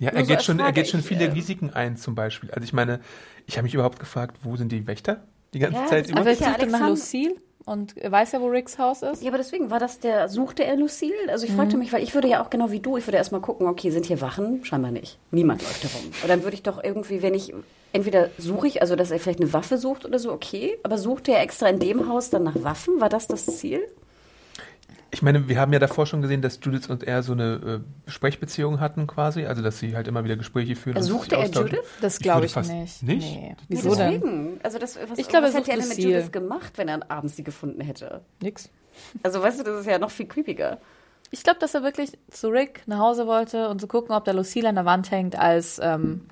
Ja, 0.00 0.10
er 0.10 0.24
so 0.24 0.26
geht 0.26 0.42
schon, 0.42 0.58
er 0.58 0.72
geht 0.72 0.88
schon 0.88 1.00
ich, 1.00 1.06
viele 1.06 1.26
äh, 1.26 1.30
Risiken 1.30 1.70
ein, 1.72 1.96
zum 1.96 2.16
Beispiel. 2.16 2.50
Also 2.50 2.64
ich 2.64 2.72
meine, 2.72 2.98
ich 3.46 3.58
habe 3.58 3.62
mich 3.64 3.74
überhaupt 3.74 4.00
gefragt, 4.00 4.38
wo 4.42 4.56
sind 4.56 4.72
die 4.72 4.88
Wächter 4.88 5.22
die 5.54 5.58
ganze 5.58 5.78
Ja, 5.80 5.86
Zeit 5.86 6.04
das 6.04 6.10
über? 6.10 6.20
Aber 6.20 6.30
vielleicht 6.30 6.40
ja 6.40 6.48
sucht 6.48 6.62
er 6.62 6.78
nach 6.78 6.88
Lucille 6.88 7.34
und 7.66 7.94
weiß 7.96 8.32
ja, 8.32 8.40
wo 8.40 8.46
Ricks 8.46 8.78
Haus 8.78 9.02
ist. 9.02 9.22
Ja, 9.22 9.28
aber 9.28 9.38
deswegen 9.38 9.70
war 9.70 9.78
das 9.78 10.00
der, 10.00 10.28
suchte 10.28 10.64
er 10.64 10.76
Lucille? 10.76 11.14
Also 11.28 11.46
ich 11.46 11.52
fragte 11.52 11.76
mich, 11.76 11.92
weil 11.92 12.02
ich 12.02 12.14
würde 12.14 12.28
ja 12.28 12.42
auch 12.42 12.50
genau 12.50 12.70
wie 12.70 12.80
du, 12.80 12.96
ich 12.96 13.06
würde 13.06 13.18
erstmal 13.18 13.40
gucken, 13.40 13.66
okay, 13.66 13.90
sind 13.90 14.06
hier 14.06 14.20
Wachen? 14.20 14.64
Scheinbar 14.64 14.90
nicht. 14.90 15.18
Niemand 15.30 15.62
läuft 15.62 15.84
herum. 15.84 16.10
Und 16.22 16.28
dann 16.28 16.42
würde 16.42 16.54
ich 16.54 16.62
doch 16.62 16.82
irgendwie, 16.82 17.22
wenn 17.22 17.34
ich, 17.34 17.52
entweder 17.92 18.30
suche 18.38 18.66
ich, 18.66 18.80
also 18.80 18.96
dass 18.96 19.10
er 19.10 19.20
vielleicht 19.20 19.40
eine 19.40 19.52
Waffe 19.52 19.78
sucht 19.78 20.04
oder 20.04 20.18
so, 20.18 20.32
okay, 20.32 20.78
aber 20.82 20.98
suchte 20.98 21.32
er 21.32 21.42
extra 21.42 21.68
in 21.68 21.78
dem 21.78 22.08
Haus 22.08 22.30
dann 22.30 22.42
nach 22.42 22.62
Waffen? 22.62 23.00
War 23.00 23.08
das 23.08 23.28
das 23.28 23.46
Ziel? 23.58 23.86
Ich 25.12 25.22
meine, 25.22 25.48
wir 25.48 25.58
haben 25.58 25.72
ja 25.72 25.78
davor 25.80 26.06
schon 26.06 26.22
gesehen, 26.22 26.40
dass 26.40 26.60
Judith 26.62 26.88
und 26.88 27.02
er 27.02 27.22
so 27.22 27.32
eine 27.32 27.82
äh, 28.06 28.10
Sprechbeziehung 28.10 28.78
hatten 28.78 29.06
quasi, 29.06 29.44
also 29.46 29.60
dass 29.60 29.78
sie 29.78 29.96
halt 29.96 30.06
immer 30.06 30.22
wieder 30.24 30.36
Gespräche 30.36 30.76
führen. 30.76 30.96
und 30.96 31.02
Suchte 31.02 31.36
sich 31.36 31.56
er. 31.56 31.62
Judith? 31.62 31.78
Das 32.00 32.16
Ich 32.16 32.22
glaube 32.22 32.46
ich 32.46 32.52
fast 32.52 32.70
nicht. 32.72 33.02
nicht? 33.02 33.26
Nee. 33.26 33.48
Ja, 33.50 33.56
Wieso 33.68 33.94
denn? 33.94 34.60
Also 34.62 34.78
das, 34.78 34.96
was, 35.08 35.18
Ich 35.18 35.26
glaube, 35.28 35.48
was 35.48 35.54
er 35.54 35.60
hätte 35.60 35.72
er 35.72 35.78
denn 35.78 35.88
mit. 35.88 35.98
Judith 35.98 36.30
gemacht, 36.30 36.74
wenn 36.76 36.88
er 36.88 37.10
abends 37.10 37.36
sie 37.36 37.42
gefunden 37.42 37.80
hätte? 37.80 38.20
Nix. 38.40 38.70
Also 39.22 39.42
weißt 39.42 39.60
du, 39.60 39.64
das 39.64 39.80
ist 39.80 39.86
ja 39.86 39.98
noch 39.98 40.10
viel 40.10 40.26
creepiger. 40.26 40.78
Ich 41.32 41.42
glaube, 41.42 41.58
dass 41.60 41.74
er 41.74 41.82
wirklich 41.82 42.12
zu 42.30 42.48
Rick 42.48 42.82
nach 42.86 42.98
Hause 42.98 43.26
wollte 43.26 43.68
und 43.68 43.80
zu 43.80 43.86
gucken, 43.86 44.14
ob 44.14 44.24
da 44.24 44.32
Lucille 44.32 44.68
an 44.68 44.74
der 44.74 44.84
Wand 44.84 45.10
hängt 45.10 45.36
als 45.36 45.80
ähm, 45.82 46.26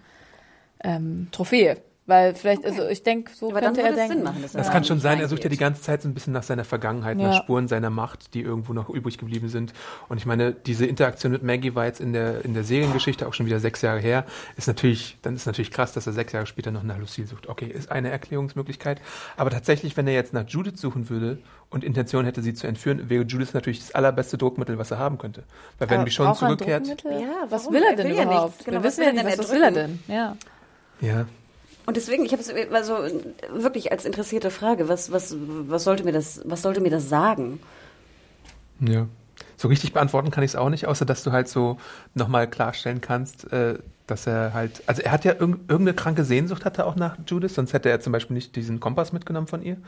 ähm, 0.83 1.29
Trophäe. 1.33 1.79
Weil 2.09 2.35
vielleicht, 2.35 2.65
also 2.65 2.89
ich 2.89 3.03
denke, 3.03 3.31
so 3.35 3.51
Aber 3.51 3.61
dann 3.61 3.75
könnte 3.75 3.91
er 3.91 3.95
denken. 3.95 4.13
Sinn 4.15 4.23
machen. 4.25 4.41
Dass 4.43 4.53
Das 4.53 4.67
er 4.69 4.73
kann 4.73 4.83
schon 4.83 4.99
sein, 4.99 5.21
er 5.21 5.29
sucht 5.29 5.45
ja 5.45 5.51
die 5.51 5.59
ganze 5.59 5.83
Zeit 5.83 6.01
so 6.01 6.09
ein 6.09 6.15
bisschen 6.15 6.33
nach 6.33 6.43
seiner 6.43 6.65
Vergangenheit, 6.65 7.19
Ja. 7.21 7.29
nach 7.29 7.43
Spuren 7.43 7.69
seiner 7.69 7.91
Macht, 7.91 8.33
die 8.33 8.41
irgendwo 8.41 8.73
noch 8.73 8.89
übrig 8.89 9.19
geblieben 9.19 9.51
sind. 9.51 9.75
Und 10.09 10.17
ich 10.17 10.25
meine, 10.25 10.53
diese 10.53 10.87
Interaktion 10.87 11.33
mit 11.33 11.43
Maggie 11.43 11.75
war 11.75 11.85
jetzt 11.85 12.01
in 12.01 12.15
der, 12.15 12.45
in 12.47 12.55
der 12.55 12.65
Seriengeschichte 12.65 13.29
auch 13.29 13.35
schon 13.35 13.45
wieder 13.45 13.61
sechs 13.61 13.83
Jahre 13.83 14.01
her. 14.01 14.25
Ist 14.57 14.67
natürlich, 14.69 15.19
dann 15.21 15.37
ist 15.37 15.45
natürlich 15.47 15.71
krass, 15.71 15.93
dass 15.93 16.07
er 16.07 16.15
sechs 16.15 16.33
Jahre 16.33 16.47
später 16.47 16.71
noch 16.71 16.83
nach 16.83 16.97
Lucille 16.99 17.27
sucht. 17.27 17.47
Okay, 17.47 17.67
ist 17.67 17.93
eine 17.93 18.09
Erklärungsmöglichkeit. 18.11 19.03
Aber 19.37 19.51
tatsächlich, 19.51 19.95
wenn 19.99 20.07
er 20.09 20.15
jetzt 20.15 20.33
nach 20.33 20.49
Judith 20.49 20.81
suchen 20.81 21.11
würde 21.11 21.37
und 21.69 21.85
Intention 21.85 22.25
hätte, 22.25 22.41
sie 22.41 22.55
zu 22.55 22.67
entführen, 22.67 23.11
wäre 23.11 23.25
Judith 23.25 23.53
natürlich 23.53 23.81
das 23.81 23.95
allerbeste 23.95 24.39
Druckmittel, 24.39 24.79
was 24.79 24.91
er 24.91 24.99
haben 24.99 25.19
könnte. 25.19 25.43
Weil 25.79 25.91
wenn 25.91 26.05
Michonne 26.05 26.31
er 26.31 26.35
zurückkehrt? 26.37 26.87
Ja, 27.05 27.45
was 27.51 27.65
warum? 27.65 27.75
will 27.75 27.83
er 27.83 27.91
Er 27.91 27.97
denn 27.97 28.09
will 28.09 28.17
ja 28.17 28.23
überhaupt? 28.23 28.47
nichts. 28.53 28.65
Genau, 28.65 28.79
Wir 28.79 28.85
wissen 28.85 28.99
will 29.01 29.05
ja 29.05 29.11
er 29.11 29.25
nicht, 29.25 29.37
denn 29.37 29.45
was, 29.45 29.53
will 29.53 29.63
er 29.63 29.71
denn? 29.71 29.99
Ja. 30.09 30.37
ja, 31.03 31.27
Und 31.89 31.97
deswegen, 31.97 32.23
ich 32.27 32.33
habe 32.33 32.43
es 32.43 32.51
also 32.71 32.99
wirklich 33.51 33.93
als 33.93 34.05
interessierte 34.05 34.51
Frage, 34.51 34.91
was, 34.91 35.11
was, 35.11 35.35
was 35.39 35.85
sollte 35.85 36.05
mir 36.05 36.13
das, 36.13 36.43
was 36.45 36.61
sollte 36.61 36.83
mir 36.83 36.91
das 36.91 37.09
sagen? 37.09 37.61
Ja. 38.79 39.07
So 39.57 39.69
richtig 39.69 39.95
beantworten 39.95 40.31
kann 40.31 40.45
ich 40.45 40.51
es 40.51 40.55
auch 40.57 40.69
nicht, 40.69 40.87
außer 40.87 41.07
dass 41.07 41.23
du 41.23 41.33
halt 41.33 41.49
so 41.49 41.79
nochmal 42.13 42.47
klarstellen 42.47 43.01
kannst, 43.01 43.51
äh, 43.55 43.79
dass 44.07 44.27
er 44.27 44.53
halt, 44.53 44.83
also 44.85 45.01
er 45.01 45.13
hat 45.13 45.25
ja 45.25 45.33
irg 45.33 45.61
irgendeine 45.67 45.95
kranke 45.95 46.25
Sehnsucht 46.25 46.67
hat 46.67 46.77
er 46.77 46.87
auch 46.87 46.95
nach 46.95 47.17
Judith, 47.27 47.55
sonst 47.55 47.73
hätte 47.73 47.89
er 47.89 48.01
zum 48.01 48.13
Beispiel 48.13 48.35
nicht 48.35 48.55
diesen 48.55 48.81
Kompass 48.81 49.15
mitgenommen 49.15 49.47
von 49.47 49.63
ihr. 49.63 49.79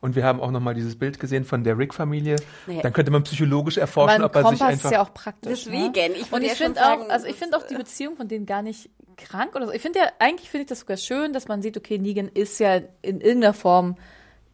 Und 0.00 0.16
wir 0.16 0.24
haben 0.24 0.40
auch 0.40 0.50
nochmal 0.50 0.74
dieses 0.74 0.98
Bild 0.98 1.20
gesehen 1.20 1.44
von 1.44 1.62
der 1.62 1.76
Rick-Familie. 1.76 2.36
Naja. 2.66 2.82
Dann 2.82 2.92
könnte 2.92 3.10
man 3.10 3.22
psychologisch 3.22 3.76
erforschen, 3.76 4.22
Mein 4.22 4.24
ob 4.24 4.34
er 4.34 4.42
sich 4.42 4.58
Kompass 4.58 4.68
einfach. 4.68 4.90
ist 4.90 4.92
ja 4.92 5.02
auch 5.02 5.12
praktisch. 5.12 5.64
Deswegen, 5.64 5.92
ne? 5.92 6.18
ich 6.18 6.32
Und 6.32 6.42
ich 6.42 6.48
ja 6.48 6.54
finde 6.54 6.80
auch, 6.80 7.08
also 7.08 7.26
ich 7.26 7.36
finde 7.36 7.56
auch 7.58 7.66
die 7.66 7.74
Beziehung 7.74 8.16
von 8.16 8.26
denen 8.26 8.46
gar 8.46 8.62
nicht 8.62 8.88
krank 9.16 9.54
oder 9.54 9.66
so. 9.66 9.72
Ich 9.72 9.82
finde 9.82 9.98
ja, 9.98 10.06
eigentlich 10.18 10.48
finde 10.48 10.62
ich 10.62 10.68
das 10.68 10.80
sogar 10.80 10.96
schön, 10.96 11.32
dass 11.32 11.48
man 11.48 11.60
sieht, 11.60 11.76
okay, 11.76 11.98
Negan 11.98 12.28
ist 12.28 12.58
ja 12.58 12.76
in 13.02 13.20
irgendeiner 13.20 13.52
Form 13.52 13.96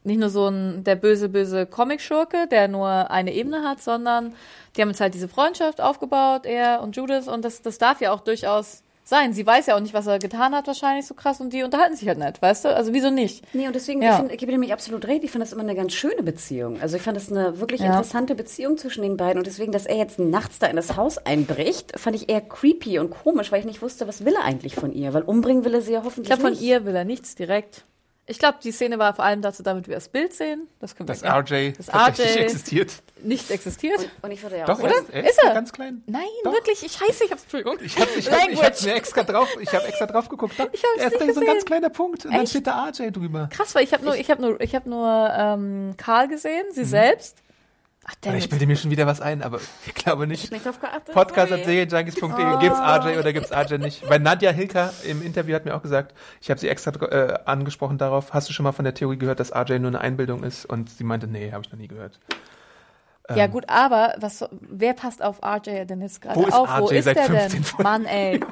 nicht 0.02 0.20
nur 0.20 0.30
so 0.30 0.48
ein 0.48 0.84
der 0.84 0.94
böse, 0.94 1.28
böse 1.28 1.66
Comic-Schurke, 1.66 2.46
der 2.48 2.68
nur 2.68 3.10
eine 3.10 3.32
Ebene 3.32 3.62
hat, 3.62 3.80
sondern 3.80 4.34
die 4.76 4.82
haben 4.82 4.88
jetzt 4.88 5.00
halt 5.00 5.14
diese 5.14 5.28
Freundschaft 5.28 5.80
aufgebaut, 5.80 6.46
er 6.46 6.80
und 6.80 6.96
Judith, 6.96 7.28
und 7.28 7.44
das, 7.44 7.62
das 7.62 7.78
darf 7.78 8.00
ja 8.00 8.12
auch 8.12 8.20
durchaus 8.20 8.82
sein. 9.08 9.32
Sie 9.32 9.46
weiß 9.46 9.66
ja 9.66 9.76
auch 9.76 9.80
nicht, 9.80 9.94
was 9.94 10.06
er 10.06 10.18
getan 10.18 10.54
hat, 10.54 10.66
wahrscheinlich 10.66 11.06
so 11.06 11.14
krass, 11.14 11.40
und 11.40 11.52
die 11.52 11.62
unterhalten 11.62 11.96
sich 11.96 12.08
halt 12.08 12.18
nicht, 12.18 12.42
weißt 12.42 12.64
du? 12.64 12.74
Also 12.76 12.92
wieso 12.92 13.10
nicht? 13.10 13.44
Nee, 13.54 13.66
und 13.66 13.74
deswegen, 13.74 14.02
Ja. 14.02 14.10
ich, 14.10 14.16
find, 14.16 14.32
ich 14.32 14.38
gebe 14.38 14.50
dir 14.50 14.58
nämlich 14.58 14.72
absolut 14.72 15.06
recht, 15.06 15.22
ich 15.24 15.30
fand 15.30 15.42
das 15.42 15.52
immer 15.52 15.62
eine 15.62 15.74
ganz 15.74 15.92
schöne 15.94 16.22
Beziehung. 16.22 16.80
Also 16.80 16.96
ich 16.96 17.02
fand 17.02 17.16
das 17.16 17.30
eine 17.30 17.60
wirklich 17.60 17.80
Ja. 17.80 17.86
interessante 17.86 18.34
Beziehung 18.34 18.76
zwischen 18.76 19.02
den 19.02 19.16
beiden 19.16 19.38
und 19.38 19.46
deswegen, 19.46 19.70
dass 19.72 19.86
er 19.86 19.96
jetzt 19.96 20.18
nachts 20.18 20.58
da 20.58 20.66
in 20.66 20.76
das 20.76 20.96
Haus 20.96 21.18
einbricht, 21.18 21.98
fand 21.98 22.16
ich 22.16 22.28
eher 22.28 22.40
creepy 22.40 22.98
und 22.98 23.10
komisch, 23.10 23.52
weil 23.52 23.60
ich 23.60 23.66
nicht 23.66 23.80
wusste, 23.82 24.08
was 24.08 24.24
will 24.24 24.34
er 24.34 24.44
eigentlich 24.44 24.74
von 24.74 24.92
ihr, 24.92 25.14
weil 25.14 25.22
umbringen 25.22 25.64
will 25.64 25.74
er 25.74 25.80
sie 25.82 25.92
ja 25.92 26.00
Ich 26.00 26.04
hoffentlich 26.04 26.26
glaube, 26.28 26.42
von 26.42 26.50
nicht. 26.50 26.62
ihr 26.62 26.84
will 26.84 26.96
er 26.96 27.04
nichts 27.04 27.34
direkt. 27.36 27.84
Ich 28.28 28.40
glaube, 28.40 28.58
die 28.60 28.72
Szene 28.72 28.98
war 28.98 29.14
vor 29.14 29.24
allem 29.24 29.40
dazu, 29.40 29.62
damit 29.62 29.86
wir 29.86 29.94
das 29.94 30.08
Bild 30.08 30.34
sehen. 30.34 30.66
Das 30.80 30.96
können 30.96 31.08
wir 31.08 31.14
dass 31.14 31.22
ja- 31.22 31.36
RJ 31.38 31.74
das 31.76 31.86
tatsächlich 31.86 32.36
RJ 32.36 32.42
existiert. 32.42 32.92
nicht 33.22 33.50
existiert. 33.52 34.08
Und 34.20 34.32
ich 34.32 34.42
würde 34.42 34.58
ja 34.58 34.64
Doch, 34.66 34.80
auch 34.80 34.82
er 34.82 34.90
sagen, 34.90 35.04
ist, 35.06 35.14
er 35.14 35.22
Ist 35.22 35.30
ist, 35.30 35.44
er? 35.44 35.54
ganz 35.54 35.72
klein. 35.72 36.02
Nein, 36.06 36.22
Doch. 36.42 36.52
wirklich, 36.52 36.82
ich 36.84 37.00
heiße, 37.00 37.22
ich 37.24 37.30
hab's, 37.30 37.42
Entschuldigung. 37.44 37.78
Ich 37.84 37.96
habe 38.00 38.10
ich 38.18 38.28
hab, 38.28 38.48
ich 38.48 38.60
hab 38.64 38.82
mir 38.82 38.94
extra 38.94 39.22
drauf, 39.22 39.48
ich 39.60 39.72
habe 39.72 39.84
extra 39.86 40.06
drauf 40.06 40.28
geguckt. 40.28 40.54
Doch, 40.58 40.68
Ich 40.72 40.82
hab's 40.82 41.02
er 41.04 41.12
ist 41.12 41.20
nicht 41.20 41.34
so 41.34 41.40
ein 41.40 41.46
ganz 41.46 41.64
kleiner 41.64 41.88
Punkt 41.88 42.24
und 42.24 42.32
dann 42.34 42.40
Echt? 42.42 42.50
steht 42.50 42.66
da 42.66 42.86
RJ 42.88 43.12
drüber. 43.12 43.48
Krass, 43.52 43.74
weil 43.76 43.84
ich 43.84 43.92
habe 43.92 44.04
nur, 44.04 44.16
ich 44.16 44.28
habe 44.28 44.42
nur, 44.42 44.60
ich 44.60 44.74
habe 44.74 44.90
nur 44.90 45.30
ähm, 45.32 45.94
Karl 45.96 46.26
gesehen, 46.26 46.64
Mhm. 46.70 46.74
sie 46.74 46.84
selbst. 46.84 47.36
Ach, 48.08 48.14
damn 48.20 48.36
ich 48.36 48.48
bilde 48.48 48.66
mir 48.66 48.76
schon 48.76 48.90
wieder 48.92 49.06
was 49.06 49.20
ein, 49.20 49.42
aber 49.42 49.58
ich 49.86 49.94
glaube 49.94 50.26
nicht. 50.26 50.52
Nicht 50.52 50.64
drauf 50.64 50.78
geachtet? 50.80 51.12
Podcast.serienjunkies.de. 51.14 52.22
Oh. 52.22 52.58
Gibt's 52.58 52.78
RJ 52.78 53.18
oder 53.18 53.32
gibt's 53.32 53.52
RJ 53.52 53.78
nicht? 53.78 54.08
Weil 54.08 54.20
Nadja 54.20 54.50
Hilker 54.52 54.92
im 55.04 55.22
Interview 55.22 55.54
hat 55.54 55.64
mir 55.64 55.74
auch 55.74 55.82
gesagt, 55.82 56.14
ich 56.40 56.48
habe 56.50 56.60
sie 56.60 56.68
extra 56.68 56.90
äh, 57.06 57.38
angesprochen 57.46 57.98
darauf, 57.98 58.32
hast 58.32 58.48
du 58.48 58.52
schon 58.52 58.64
mal 58.64 58.72
von 58.72 58.84
der 58.84 58.94
Theorie 58.94 59.18
gehört, 59.18 59.40
dass 59.40 59.52
RJ 59.54 59.80
nur 59.80 59.88
eine 59.88 60.00
Einbildung 60.00 60.44
ist? 60.44 60.66
Und 60.66 60.88
sie 60.90 61.02
meinte, 61.04 61.26
nee, 61.26 61.50
habe 61.52 61.62
ich 61.64 61.72
noch 61.72 61.78
nie 61.78 61.88
gehört. 61.88 62.20
Ähm. 63.28 63.36
Ja 63.38 63.46
gut, 63.48 63.68
aber 63.68 64.14
was, 64.18 64.44
wer 64.52 64.92
passt 64.94 65.20
auf 65.22 65.40
RJ 65.42 65.86
denn 65.86 66.00
jetzt 66.00 66.22
gerade 66.22 66.36
Wo 66.36 66.44
ist 66.46 66.54
auf? 66.54 66.68
Wo 66.78 66.86
RJ 66.86 66.98
ist 66.98 67.04
seit 67.06 67.16
der 67.16 67.24
15 67.24 67.50
denn? 67.50 67.64
Folgen? 67.64 67.82
Mann, 67.82 68.04
ey. 68.04 68.40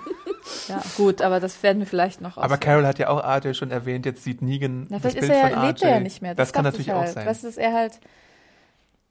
Ja, 0.69 0.83
gut, 0.99 1.23
aber 1.23 1.41
das 1.41 1.63
werden 1.63 1.79
wir 1.79 1.87
vielleicht 1.87 2.21
noch 2.21 2.37
Aber 2.37 2.45
ausfinden. 2.45 2.61
Carol 2.65 2.87
hat 2.87 2.99
ja 2.99 3.09
auch 3.09 3.25
RJ 3.25 3.55
schon 3.55 3.71
erwähnt, 3.71 4.05
jetzt 4.05 4.25
sieht 4.25 4.43
Negan 4.43 4.87
das 4.91 5.01
vielleicht 5.01 5.17
ist 5.17 5.21
Bild 5.29 5.33
er, 5.33 5.41
von 5.41 5.51
ja- 5.53 5.67
lebt 5.67 5.79
RJ. 5.81 5.85
er 5.87 5.91
ja 5.95 6.01
nicht 6.01 6.21
mehr. 6.21 6.35
Das, 6.35 6.53
kann 6.53 6.65
dachte 6.65 6.83
ich 6.83 6.87
natürlich 6.89 7.01
auch 7.01 7.05
halt. 7.07 7.15
sein. 7.15 7.27
Weißt 7.27 7.43
du, 7.45 7.47
dass 7.47 7.57
er 7.57 7.73
halt. 7.73 7.93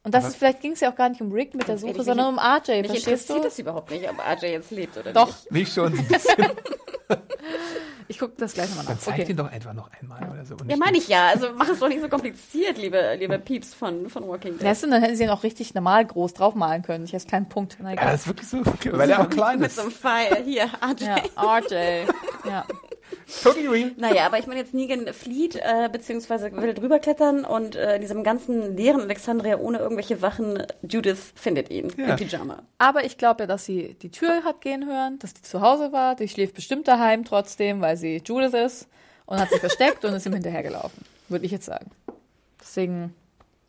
Und 0.06 0.14
das 0.14 0.24
Aber- 0.26 0.32
ist, 0.34 0.38
vielleicht 0.38 0.60
ging 0.62 0.74
es 0.74 0.82
ja 0.82 0.92
auch 0.92 0.96
gar 0.96 1.08
nicht 1.10 1.22
um 1.22 1.32
Rick 1.32 1.54
mit 1.56 1.68
der 1.68 1.78
Suche, 1.78 1.92
ehrlich, 1.92 2.06
sondern 2.06 2.34
um 2.34 2.38
RJ, 2.40 2.82
Mich 2.82 2.88
verstehst 2.92 3.08
interessiert 3.08 3.40
du? 3.40 3.44
das 3.44 3.60
überhaupt 3.60 3.90
nicht, 3.92 4.10
ob 4.10 4.18
RJ 4.20 4.46
jetzt 4.48 4.72
lebt 4.72 4.98
oder 4.98 5.14
Doch, 5.14 5.28
nicht. 5.28 5.52
Nicht 5.52 5.74
schon 5.74 5.96
so 5.96 6.02
ein 6.02 6.08
bisschen. 6.08 6.52
ich 8.10 8.20
gucke 8.20 8.34
das 8.38 8.54
gleich 8.54 8.68
nochmal 8.70 8.86
Dann 8.86 8.96
nach. 8.96 9.02
zeigt 9.02 9.20
Okay. 9.22 9.32
ihn 9.32 9.38
doch 9.38 9.50
einfach 9.52 9.74
noch 9.74 9.90
einmal 10.00 10.30
oder 10.30 10.46
so. 10.46 10.56
und 10.56 10.70
Ja, 10.70 10.76
meine 10.78 10.98
ich 10.98 11.08
ja. 11.08 11.28
Also 11.28 11.48
mach 11.56 11.70
es 11.70 11.80
doch 11.80 11.88
nicht 11.88 12.02
so 12.02 12.10
kompliziert, 12.10 12.78
liebe, 12.78 13.16
liebe 13.18 13.40
Pieps 13.40 13.74
von, 13.74 14.10
von 14.10 14.28
Walking 14.28 14.58
Dead. 14.58 14.64
Weißt 14.68 14.84
du, 14.84 14.90
dann 14.90 15.02
hätten 15.02 15.16
sie 15.16 15.24
ihn 15.24 15.30
auch 15.30 15.44
richtig 15.44 15.74
normal 15.74 16.06
groß 16.06 16.34
draufmalen 16.34 16.82
können. 16.84 17.06
Ich 17.06 17.14
hätte 17.14 17.28
keinen 17.28 17.48
Punkt. 17.48 17.78
Na, 17.82 17.94
Ja, 17.94 18.12
das 18.12 18.22
ist 18.22 18.28
wirklich 18.28 18.50
so, 18.50 18.62
weil 18.98 19.10
er 19.10 19.22
auch 19.22 19.30
klein 19.30 19.60
Mit 19.60 19.68
ist. 19.68 19.76
so 19.78 19.84
einem 19.84 19.92
Pfeil. 19.92 20.44
Hier, 20.44 20.66
RJ. 20.66 21.04
Ja, 21.06 21.16
RJ. 21.58 22.08
Ja. 22.50 22.66
Totally 23.42 23.68
real. 23.68 23.92
Naja, 23.98 24.26
aber 24.26 24.38
ich 24.38 24.48
meine 24.48 24.60
jetzt 24.60 24.74
Negan 24.74 25.12
flieht, 25.14 25.56
äh, 25.56 25.90
beziehungsweise 25.92 26.52
will 26.52 26.74
drüber 26.74 27.00
klettern 27.00 27.46
und 27.46 27.76
äh, 27.76 27.96
in 27.96 28.02
diesem 28.02 28.24
ganzen 28.24 28.78
leeren 28.78 29.02
Alexandria 29.02 29.58
ohne 29.58 29.80
irgendwelche 29.80 30.22
Wachen, 30.22 30.64
Judith 30.82 31.32
findet 31.36 31.70
ihn 31.72 31.92
Ja. 31.98 32.10
im 32.10 32.16
Pyjama. 32.16 32.64
Aber 32.78 33.04
ich 33.06 33.18
glaube 33.18 33.44
ja, 33.44 33.48
dass 33.48 33.66
sie 33.66 33.96
die 34.02 34.12
Tür 34.12 34.44
hat 34.44 34.62
gehen 34.62 34.86
hören, 34.86 35.18
dass 35.20 35.34
die 35.34 35.42
zu 35.42 35.62
Hause 35.62 35.92
war. 35.92 36.16
Die 36.16 36.28
schläft 36.28 36.54
bestimmt 36.56 36.88
daheim 36.88 37.26
trotzdem, 37.26 37.82
weil 37.82 37.98
sie 37.98 38.22
Judith 38.26 38.54
ist 38.54 38.88
und 39.26 39.40
hat 39.40 39.50
sich 39.50 39.60
versteckt 39.60 40.04
und 40.06 40.14
ist 40.14 40.26
ihm 40.26 40.34
hinterhergelaufen. 40.34 41.04
Würde 41.30 41.46
ich 41.46 41.52
jetzt 41.52 41.66
sagen. 41.66 41.90
Deswegen 42.62 43.14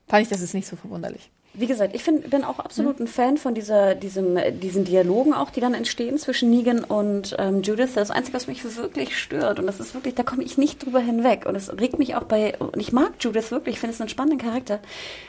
fand 0.09 0.23
ich 0.23 0.29
das 0.29 0.41
jetzt 0.41 0.55
nicht 0.55 0.67
so 0.69 0.77
verwunderlich. 0.77 1.31
Wie 1.55 1.67
gesagt, 1.67 1.95
ich 1.95 2.03
find, 2.03 2.29
bin 2.31 2.45
auch 2.45 2.59
absolut 2.59 2.99
ein 2.99 3.07
Fan 3.07 3.37
von 3.39 3.55
dieser, 3.55 3.95
diesem, 3.95 4.37
diesen 4.61 4.85
Dialogen 4.85 5.33
auch, 5.33 5.51
die 5.51 5.61
dann 5.61 5.75
entstehen 5.75 6.19
zwischen 6.19 6.51
Negan 6.51 6.83
und 6.83 7.37
ähm, 7.39 7.63
Judith. 7.63 7.91
Das 7.95 8.11
Einzige, 8.11 8.37
was 8.37 8.47
mich 8.49 8.65
wirklich 8.77 9.17
stört, 9.17 9.61
und 9.61 9.67
das 9.67 9.79
ist 9.79 9.95
wirklich, 9.95 10.15
da 10.15 10.25
komme 10.25 10.43
ich 10.43 10.59
nicht 10.59 10.85
drüber 10.85 11.01
hinweg. 11.01 11.47
Und 11.47 11.55
es 11.55 11.71
regt 11.79 11.99
mich 11.99 12.17
auch 12.17 12.25
bei, 12.25 12.57
und 12.59 12.77
ich 12.79 12.93
mag 12.93 13.13
Judith 13.21 13.51
wirklich, 13.51 13.77
ich 13.77 13.81
finde 13.81 13.95
es 13.95 14.01
einen 14.01 14.09
spannenden 14.11 14.39
Charakter. 14.39 14.81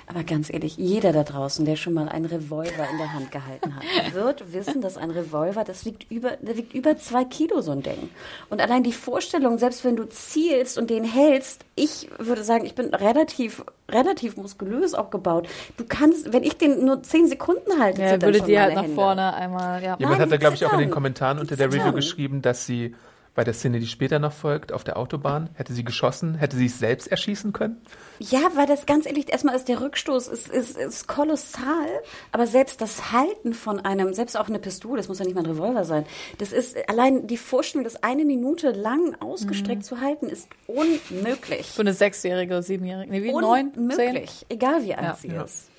Aber 0.08 0.24
ganz 0.24 0.52
ehrlich, 0.52 0.78
jeder 0.78 1.14
da 1.14 1.24
draußen, 1.24 1.66
der 1.66 1.76
schon 1.76 1.94
mal 1.94 2.10
einen 2.10 2.26
Revolver 2.26 2.88
in 2.92 2.98
der 2.98 3.14
Hand 3.14 3.32
gehalten 3.32 3.76
hat, 3.76 3.84
wird 4.14 4.54
wissen, 4.54 4.82
dass 4.82 4.98
ein 4.98 5.12
Revolver, 5.12 5.64
das 5.64 5.86
wiegt 5.86 6.12
über, 6.12 6.38
der 6.42 6.58
wiegt 6.58 6.74
über 6.74 6.98
zwei 6.98 7.24
Kilo, 7.24 7.62
so 7.62 7.72
ein 7.72 7.84
Ding. 7.84 8.10
Und 8.50 8.62
allein 8.62 8.84
die 8.84 8.94
Vorstellung, 8.94 9.58
selbst 9.58 9.84
wenn 9.84 9.96
du 9.96 10.08
zielst 10.10 10.78
und 10.78 10.90
den 10.90 11.04
hältst, 11.04 11.66
ich 11.76 12.10
würde 12.18 12.44
sagen, 12.44 12.66
ich 12.66 12.76
bin 12.76 12.94
relativ, 12.94 13.64
relativ 13.92 14.38
muskulös 14.38 14.94
auch 14.94 15.10
gebaut. 15.10 15.48
Du 15.78 15.84
kannst, 15.88 16.34
wenn 16.34 16.44
ich 16.44 16.58
den 16.58 16.86
nur 16.86 17.04
zehn 17.04 17.28
Sekunden 17.28 17.80
halte, 17.80 18.02
Ja, 18.02 18.22
würde 18.22 18.40
schon 18.40 18.48
die 18.48 18.60
halt 18.60 18.76
nach 18.76 18.84
Hände. 18.84 18.96
vorne 18.96 19.34
einmal, 19.34 19.84
ja. 19.84 19.96
Jemand 19.98 20.18
Nein, 20.18 20.20
hat 20.22 20.32
da, 20.32 20.38
glaube 20.38 20.56
ich, 20.56 20.66
auch 20.66 20.74
in 20.74 20.80
den. 20.80 20.90
Kommentaren 20.92 21.40
unter 21.40 21.56
der 21.56 21.68
Review 21.68 21.92
geschrieben, 21.94 22.42
dass 22.42 22.66
sie 22.66 22.96
bei 23.36 23.44
der 23.44 23.54
Szene, 23.54 23.80
die 23.80 23.88
später 23.88 24.18
noch 24.18 24.32
folgt, 24.32 24.72
auf 24.72 24.84
der 24.86 24.98
Autobahn, 24.98 25.50
hätte 25.56 25.74
sie 25.74 25.84
geschossen, 25.84 26.36
hätte 26.36 26.56
sie 26.56 26.68
es 26.68 26.80
selbst 26.80 27.08
erschießen 27.08 27.52
können. 27.52 27.82
Ja, 28.20 28.40
weil 28.56 28.66
das 28.66 28.86
ganz 28.86 29.06
ehrlich, 29.06 29.30
erstmal 29.30 29.56
ist 29.56 29.68
der 29.68 29.82
Rückstoß 29.82 30.30
ist, 30.30 30.48
ist, 30.48 30.78
ist 30.78 31.08
kolossal, 31.08 31.86
aber 32.32 32.48
selbst 32.48 32.80
das 32.80 33.12
Halten 33.12 33.54
von 33.54 33.82
einem, 33.82 34.14
selbst 34.14 34.38
auch 34.38 34.48
eine 34.48 34.58
Pistole, 34.60 34.98
das 34.98 35.10
muss 35.10 35.20
ja 35.20 35.26
nicht 35.26 35.36
mal 35.36 35.42
ein 35.44 35.52
Revolver 35.52 35.84
sein, 35.84 36.06
das 36.38 36.54
ist 36.54 36.78
allein 36.90 37.28
die 37.28 37.36
Vorstellung, 37.38 37.84
das 37.84 38.02
eine 38.04 38.24
Minute 38.24 38.72
lang 38.72 39.16
ausgestreckt 39.20 39.84
zu 39.84 40.00
halten, 40.00 40.28
ist 40.28 40.48
unmöglich. 40.68 41.68
Für 41.68 41.82
eine 41.82 41.94
Sechsjährige, 41.94 42.64
Siebenjährige, 42.64 43.12
nee, 43.12 43.22
wie 43.22 43.34
neun, 43.34 43.74
zehn? 43.74 43.82
Unmöglich, 43.84 44.46
egal 44.48 44.84
wie 44.84 44.96
alt 44.96 45.06
Ja. 45.08 45.16
sie 45.16 45.28
Ja. 45.28 45.44
ist. 45.44 45.70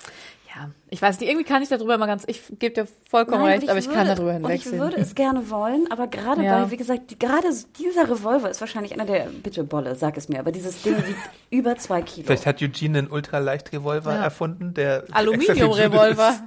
Ja, 0.59 0.69
ich 0.89 1.01
weiß 1.01 1.19
nicht, 1.19 1.29
irgendwie 1.29 1.45
kann 1.45 1.61
ich 1.61 1.69
darüber 1.69 1.97
mal 1.99 2.07
ganz, 2.07 2.23
ich 2.25 2.41
gebe 2.57 2.73
dir 2.73 2.87
vollkommen 3.09 3.43
Nein, 3.43 3.51
recht, 3.51 3.63
und 3.63 3.69
aber 3.69 3.79
ich 3.79 3.85
kann 3.91 4.07
würde- 4.07 4.15
darüber 4.15 4.47
Und 4.47 4.51
ich 4.55 4.71
würde 4.71 4.97
es 4.97 5.13
gerne 5.13 5.49
wollen, 5.51 5.85
aber 5.91 6.07
gerade 6.07 6.43
Ja. 6.43 6.61
weil, 6.61 6.71
wie 6.71 6.77
gesagt, 6.77 7.11
die, 7.11 7.19
gerade 7.19 7.47
dieser 7.77 8.09
Revolver 8.09 8.49
ist 8.49 8.59
wahrscheinlich 8.59 8.93
einer 8.93 9.05
der, 9.05 9.27
bitte 9.43 9.63
Bolle, 9.63 9.93
sag 9.95 10.17
es 10.17 10.29
mir, 10.29 10.39
aber 10.39 10.51
dieses 10.51 10.81
Ding 10.81 10.95
wiegt 11.07 11.19
über 11.51 11.75
zwei 11.77 12.01
Kilo. 12.01 12.25
Vielleicht 12.25 12.45
hat 12.47 12.61
Eugene 12.61 12.97
einen 12.99 13.07
Ultraleicht-Revolver 13.11 14.15
Ja. 14.15 14.23
erfunden, 14.23 14.73
der 14.73 15.03
Aluminium-Revolver. 15.11 16.39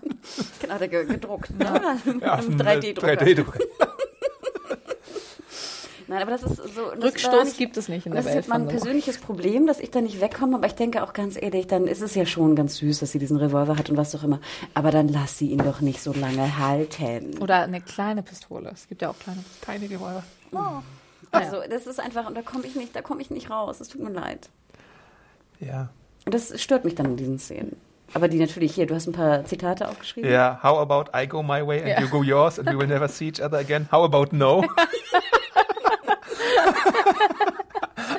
Genau, 0.60 0.78
der 0.78 0.88
ge- 0.88 1.06
gedruckt. 1.06 1.50
Ne? 1.58 1.80
Ja, 2.20 2.34
auf 2.34 2.46
Im 2.48 2.60
einem 2.60 2.80
3D-Drucker. 2.80 3.12
3D-Drucker. 3.12 3.58
Nein, 6.10 6.22
aber 6.22 6.32
das 6.32 6.42
ist 6.42 6.56
so. 6.56 6.90
das 6.94 7.04
Rückstoß 7.04 7.44
nicht- 7.44 7.56
gibt 7.58 7.76
es 7.76 7.88
nicht 7.88 8.04
in 8.04 8.12
Das 8.12 8.24
der 8.24 8.32
ist 8.32 8.36
Welt. 8.36 8.44
jetzt 8.44 8.48
mein 8.48 8.62
von 8.62 8.68
so. 8.70 8.70
persönliches 8.76 9.18
Problem, 9.18 9.68
dass 9.68 9.78
ich 9.78 9.92
da 9.92 10.00
nicht 10.00 10.20
wegkomme, 10.20 10.56
aber 10.56 10.66
ich 10.66 10.74
denke 10.74 11.04
auch 11.04 11.12
ganz 11.12 11.40
ehrlich, 11.40 11.68
dann 11.68 11.86
ist 11.86 12.00
es 12.02 12.16
ja 12.16 12.26
schon 12.26 12.56
ganz 12.56 12.76
süß, 12.78 12.98
dass 12.98 13.12
sie 13.12 13.20
diesen 13.20 13.36
Revolver 13.36 13.76
hat 13.78 13.90
und 13.90 13.96
was 13.96 14.12
auch 14.16 14.24
immer. 14.24 14.40
Aber 14.74 14.90
dann 14.90 15.06
lass 15.06 15.38
sie 15.38 15.50
ihn 15.52 15.58
doch 15.58 15.80
nicht 15.80 16.02
so 16.02 16.12
lange 16.12 16.58
halten. 16.58 17.38
Oder 17.40 17.62
eine 17.62 17.80
kleine 17.80 18.24
Pistole. 18.24 18.70
Es 18.74 18.88
gibt 18.88 19.02
ja 19.02 19.10
auch 19.10 19.18
kleine. 19.20 19.44
Tiny 19.64 19.86
Revolver. 19.86 20.24
Also, 21.30 21.58
das 21.70 21.86
ist 21.86 22.00
einfach, 22.00 22.26
und 22.26 22.36
da 22.36 22.42
komme 22.42 22.66
ich 22.66 22.74
nicht, 22.74 22.96
da 22.96 23.02
komme 23.02 23.22
ich 23.22 23.30
nicht 23.30 23.48
raus. 23.48 23.80
Es 23.80 23.86
tut 23.88 24.02
mir 24.02 24.10
leid. 24.10 24.48
Ja. 25.60 25.90
Und 26.26 26.34
das 26.34 26.60
stört 26.60 26.84
mich 26.84 26.96
dann 26.96 27.06
in 27.06 27.16
diesen 27.18 27.38
Szenen. 27.38 27.76
Aber 28.14 28.26
die 28.26 28.38
natürlich 28.40 28.74
hier, 28.74 28.86
du 28.88 28.96
hast 28.96 29.06
ein 29.06 29.12
paar 29.12 29.44
Zitate 29.44 29.88
aufgeschrieben. 29.88 30.28
Ja, 30.28 30.58
how 30.64 30.78
about 30.80 31.16
I 31.16 31.28
go 31.28 31.40
my 31.44 31.64
way 31.64 31.78
and 31.78 31.88
Ja. 31.90 32.00
you 32.00 32.08
go 32.08 32.24
yours 32.24 32.58
and 32.58 32.68
we 32.68 32.76
will 32.76 32.88
never 32.88 33.06
see 33.06 33.28
each 33.28 33.40
other 33.40 33.58
again? 33.58 33.86
How 33.92 34.04
about 34.04 34.34
no? 34.34 34.64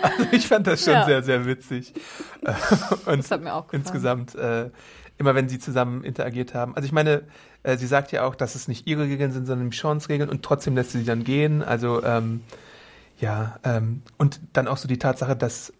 also 0.01 0.25
ich 0.31 0.47
fand 0.47 0.67
das 0.67 0.83
schon 0.83 0.93
Ja. 0.93 1.05
sehr, 1.05 1.23
sehr 1.23 1.45
witzig. 1.45 1.93
Und 3.05 3.19
Das 3.19 3.31
hat 3.31 3.41
mir 3.41 3.53
auch 3.53 3.67
gefallen. 3.67 3.81
insgesamt, 3.83 4.35
äh, 4.35 4.69
immer 5.17 5.35
wenn 5.35 5.49
sie 5.49 5.59
zusammen 5.59 6.03
interagiert 6.03 6.53
haben. 6.53 6.75
Also 6.75 6.85
ich 6.85 6.91
meine, 6.91 7.23
äh, 7.63 7.77
sie 7.77 7.87
sagt 7.87 8.11
ja 8.11 8.23
auch, 8.23 8.35
dass 8.35 8.55
es 8.55 8.67
nicht 8.67 8.87
ihre 8.87 9.03
Regeln 9.03 9.31
sind, 9.31 9.45
sondern 9.45 9.67
Michonnes 9.67 10.09
Regeln 10.09 10.29
und 10.29 10.43
trotzdem 10.43 10.75
lässt 10.75 10.91
sie 10.91 10.99
sie 10.99 11.05
dann 11.05 11.23
gehen. 11.23 11.61
Also 11.63 12.03
ähm, 12.03 12.41
ja, 13.19 13.59
ähm, 13.63 14.01
und 14.17 14.39
dann 14.53 14.67
auch 14.67 14.77
so 14.77 14.87
die 14.87 14.97
Tatsache, 14.97 15.35
dass 15.35 15.71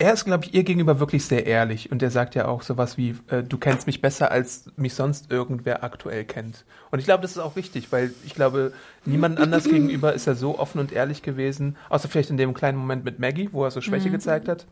er 0.00 0.12
ist, 0.12 0.24
glaube 0.24 0.44
ich, 0.44 0.54
ihr 0.54 0.62
gegenüber 0.62 1.00
wirklich 1.00 1.24
sehr 1.24 1.46
ehrlich 1.46 1.90
und 1.90 2.02
er 2.02 2.10
sagt 2.10 2.36
ja 2.36 2.46
auch 2.46 2.62
sowas 2.62 2.96
wie, 2.96 3.16
äh, 3.28 3.42
du 3.42 3.58
kennst 3.58 3.88
mich 3.88 4.00
besser, 4.00 4.30
als 4.30 4.70
mich 4.76 4.94
sonst 4.94 5.30
irgendwer 5.30 5.82
aktuell 5.82 6.24
kennt. 6.24 6.64
Und 6.92 7.00
ich 7.00 7.04
glaube, 7.04 7.22
das 7.22 7.32
ist 7.32 7.38
auch 7.38 7.56
richtig, 7.56 7.90
weil 7.90 8.12
ich 8.24 8.34
glaube, 8.34 8.72
niemand 9.04 9.40
anders 9.40 9.64
gegenüber 9.68 10.12
ist 10.12 10.28
er 10.28 10.36
so 10.36 10.58
offen 10.58 10.78
und 10.78 10.92
ehrlich 10.92 11.22
gewesen, 11.22 11.76
außer 11.88 12.08
vielleicht 12.08 12.30
in 12.30 12.36
dem 12.36 12.54
kleinen 12.54 12.78
Moment 12.78 13.04
mit 13.04 13.18
Maggie, 13.18 13.48
wo 13.50 13.64
er 13.64 13.72
so 13.72 13.80
Schwäche 13.80 14.10
gezeigt 14.10 14.48
hat. 14.48 14.66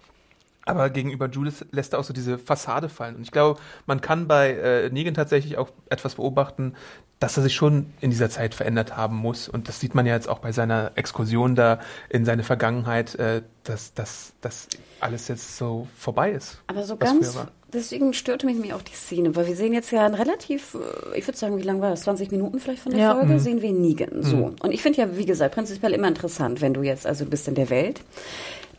Aber 0.65 0.91
gegenüber 0.91 1.29
Judith 1.29 1.65
lässt 1.71 1.93
er 1.93 2.01
auch 2.01 2.05
so 2.05 2.13
diese 2.13 2.39
Fassade 2.39 2.89
fallen. 2.89 3.17
Und 3.17 3.23
ich 3.23 3.31
glaube, 3.31 3.61
man 3.87 4.01
kann 4.01 4.27
bei 4.27 4.51
äh, 4.51 4.91
Negan 4.91 5.15
tatsächlich 5.15 5.59
auch 5.59 5.71
etwas 5.89 6.17
beobachten, 6.17 6.75
dass 7.19 7.37
er 7.39 7.43
sich 7.43 7.55
schon 7.55 7.87
in 8.03 8.11
dieser 8.11 8.29
Zeit 8.29 8.55
verändert 8.55 8.97
haben 8.97 9.17
muss. 9.17 9.49
Und 9.49 9.69
das 9.69 9.81
sieht 9.81 9.95
man 9.95 10.05
ja 10.05 10.15
jetzt 10.15 10.29
auch 10.29 10.39
bei 10.41 10.53
seiner 10.53 10.93
Exkursion 10.97 11.55
da 11.55 11.81
in 12.11 12.25
seine 12.27 12.43
Vergangenheit, 12.43 13.15
äh, 13.15 13.43
dass, 13.65 13.95
dass, 13.95 14.35
dass 14.43 14.69
alles 15.01 15.29
jetzt 15.29 15.57
so 15.57 15.89
vorbei 15.97 16.33
ist. 16.33 16.59
Aber 16.67 16.83
so 16.85 16.97
ganz, 16.97 17.39
deswegen 17.73 18.13
störte 18.13 18.45
mich 18.47 18.75
auch 18.75 18.83
die 18.83 18.93
Szene, 18.95 19.35
weil 19.35 19.47
wir 19.47 19.57
sehen 19.57 19.73
jetzt 19.73 19.91
ja 19.93 20.05
ein 20.05 20.13
relativ, 20.15 20.75
äh, 20.75 21.19
ich 21.19 21.27
würde 21.27 21.39
sagen, 21.39 21.57
wie 21.57 21.63
lang 21.63 21.81
war 21.81 21.89
das? 21.89 22.03
20 22.03 22.31
Minuten 22.33 22.61
vielleicht 22.61 22.83
von 22.83 22.93
der 22.93 23.01
Ja. 23.01 23.15
Folge, 23.15 23.33
Mhm. 23.35 23.39
sehen 23.39 23.63
wir 23.63 23.73
Negan. 23.73 24.23
So. 24.23 24.53
Und 24.61 24.73
ich 24.73 24.83
finde 24.83 25.01
ja, 25.01 25.17
wie 25.17 25.25
gesagt, 25.27 25.55
prinzipiell 25.55 25.95
immer 25.95 26.09
interessant, 26.09 26.61
wenn 26.61 26.75
du 26.75 26.83
jetzt, 26.83 27.07
also 27.07 27.25
du 27.25 27.31
bist 27.31 27.49
in 27.49 27.55
der 27.55 27.71
Welt, 27.71 28.03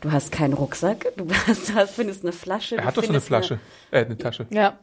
du 0.00 0.12
hast 0.12 0.30
keinen 0.30 0.52
Rucksack, 0.54 1.12
du 1.16 1.26
hast, 1.48 1.74
hast 1.74 1.96
findest 1.96 2.22
eine 2.22 2.32
Flasche. 2.32 2.76
Er 2.76 2.84
hat 2.84 2.96
doch 2.96 3.02
so 3.02 3.08
eine 3.08 3.20
Flasche, 3.20 3.58
äh, 3.90 4.04
eine 4.04 4.16
Tasche. 4.16 4.46
Ja. 4.50 4.78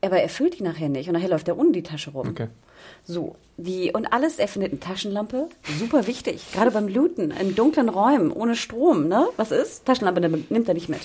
aber 0.00 0.20
er 0.22 0.28
füllt 0.28 0.60
die 0.60 0.62
nachher 0.62 0.88
nicht 0.88 1.08
und 1.08 1.14
nachher 1.14 1.28
läuft 1.28 1.48
er 1.48 1.58
ohne 1.58 1.72
die 1.72 1.82
Tasche 1.82 2.12
rum. 2.12 2.28
Okay. 2.28 2.46
So, 3.04 3.36
die, 3.56 3.92
und 3.92 4.12
alles, 4.12 4.38
er 4.38 4.48
findet 4.48 4.72
eine 4.72 4.80
Taschenlampe, 4.80 5.48
super 5.78 6.06
wichtig, 6.06 6.52
gerade 6.52 6.70
beim 6.70 6.88
Looten, 6.88 7.30
in 7.30 7.54
dunklen 7.54 7.88
Räumen, 7.88 8.32
ohne 8.32 8.56
Strom, 8.56 9.06
ne? 9.08 9.26
Was 9.36 9.50
ist? 9.50 9.84
Taschenlampe 9.84 10.20
nimmt 10.20 10.68
er 10.68 10.74
nicht 10.74 10.88
mit. 10.88 11.00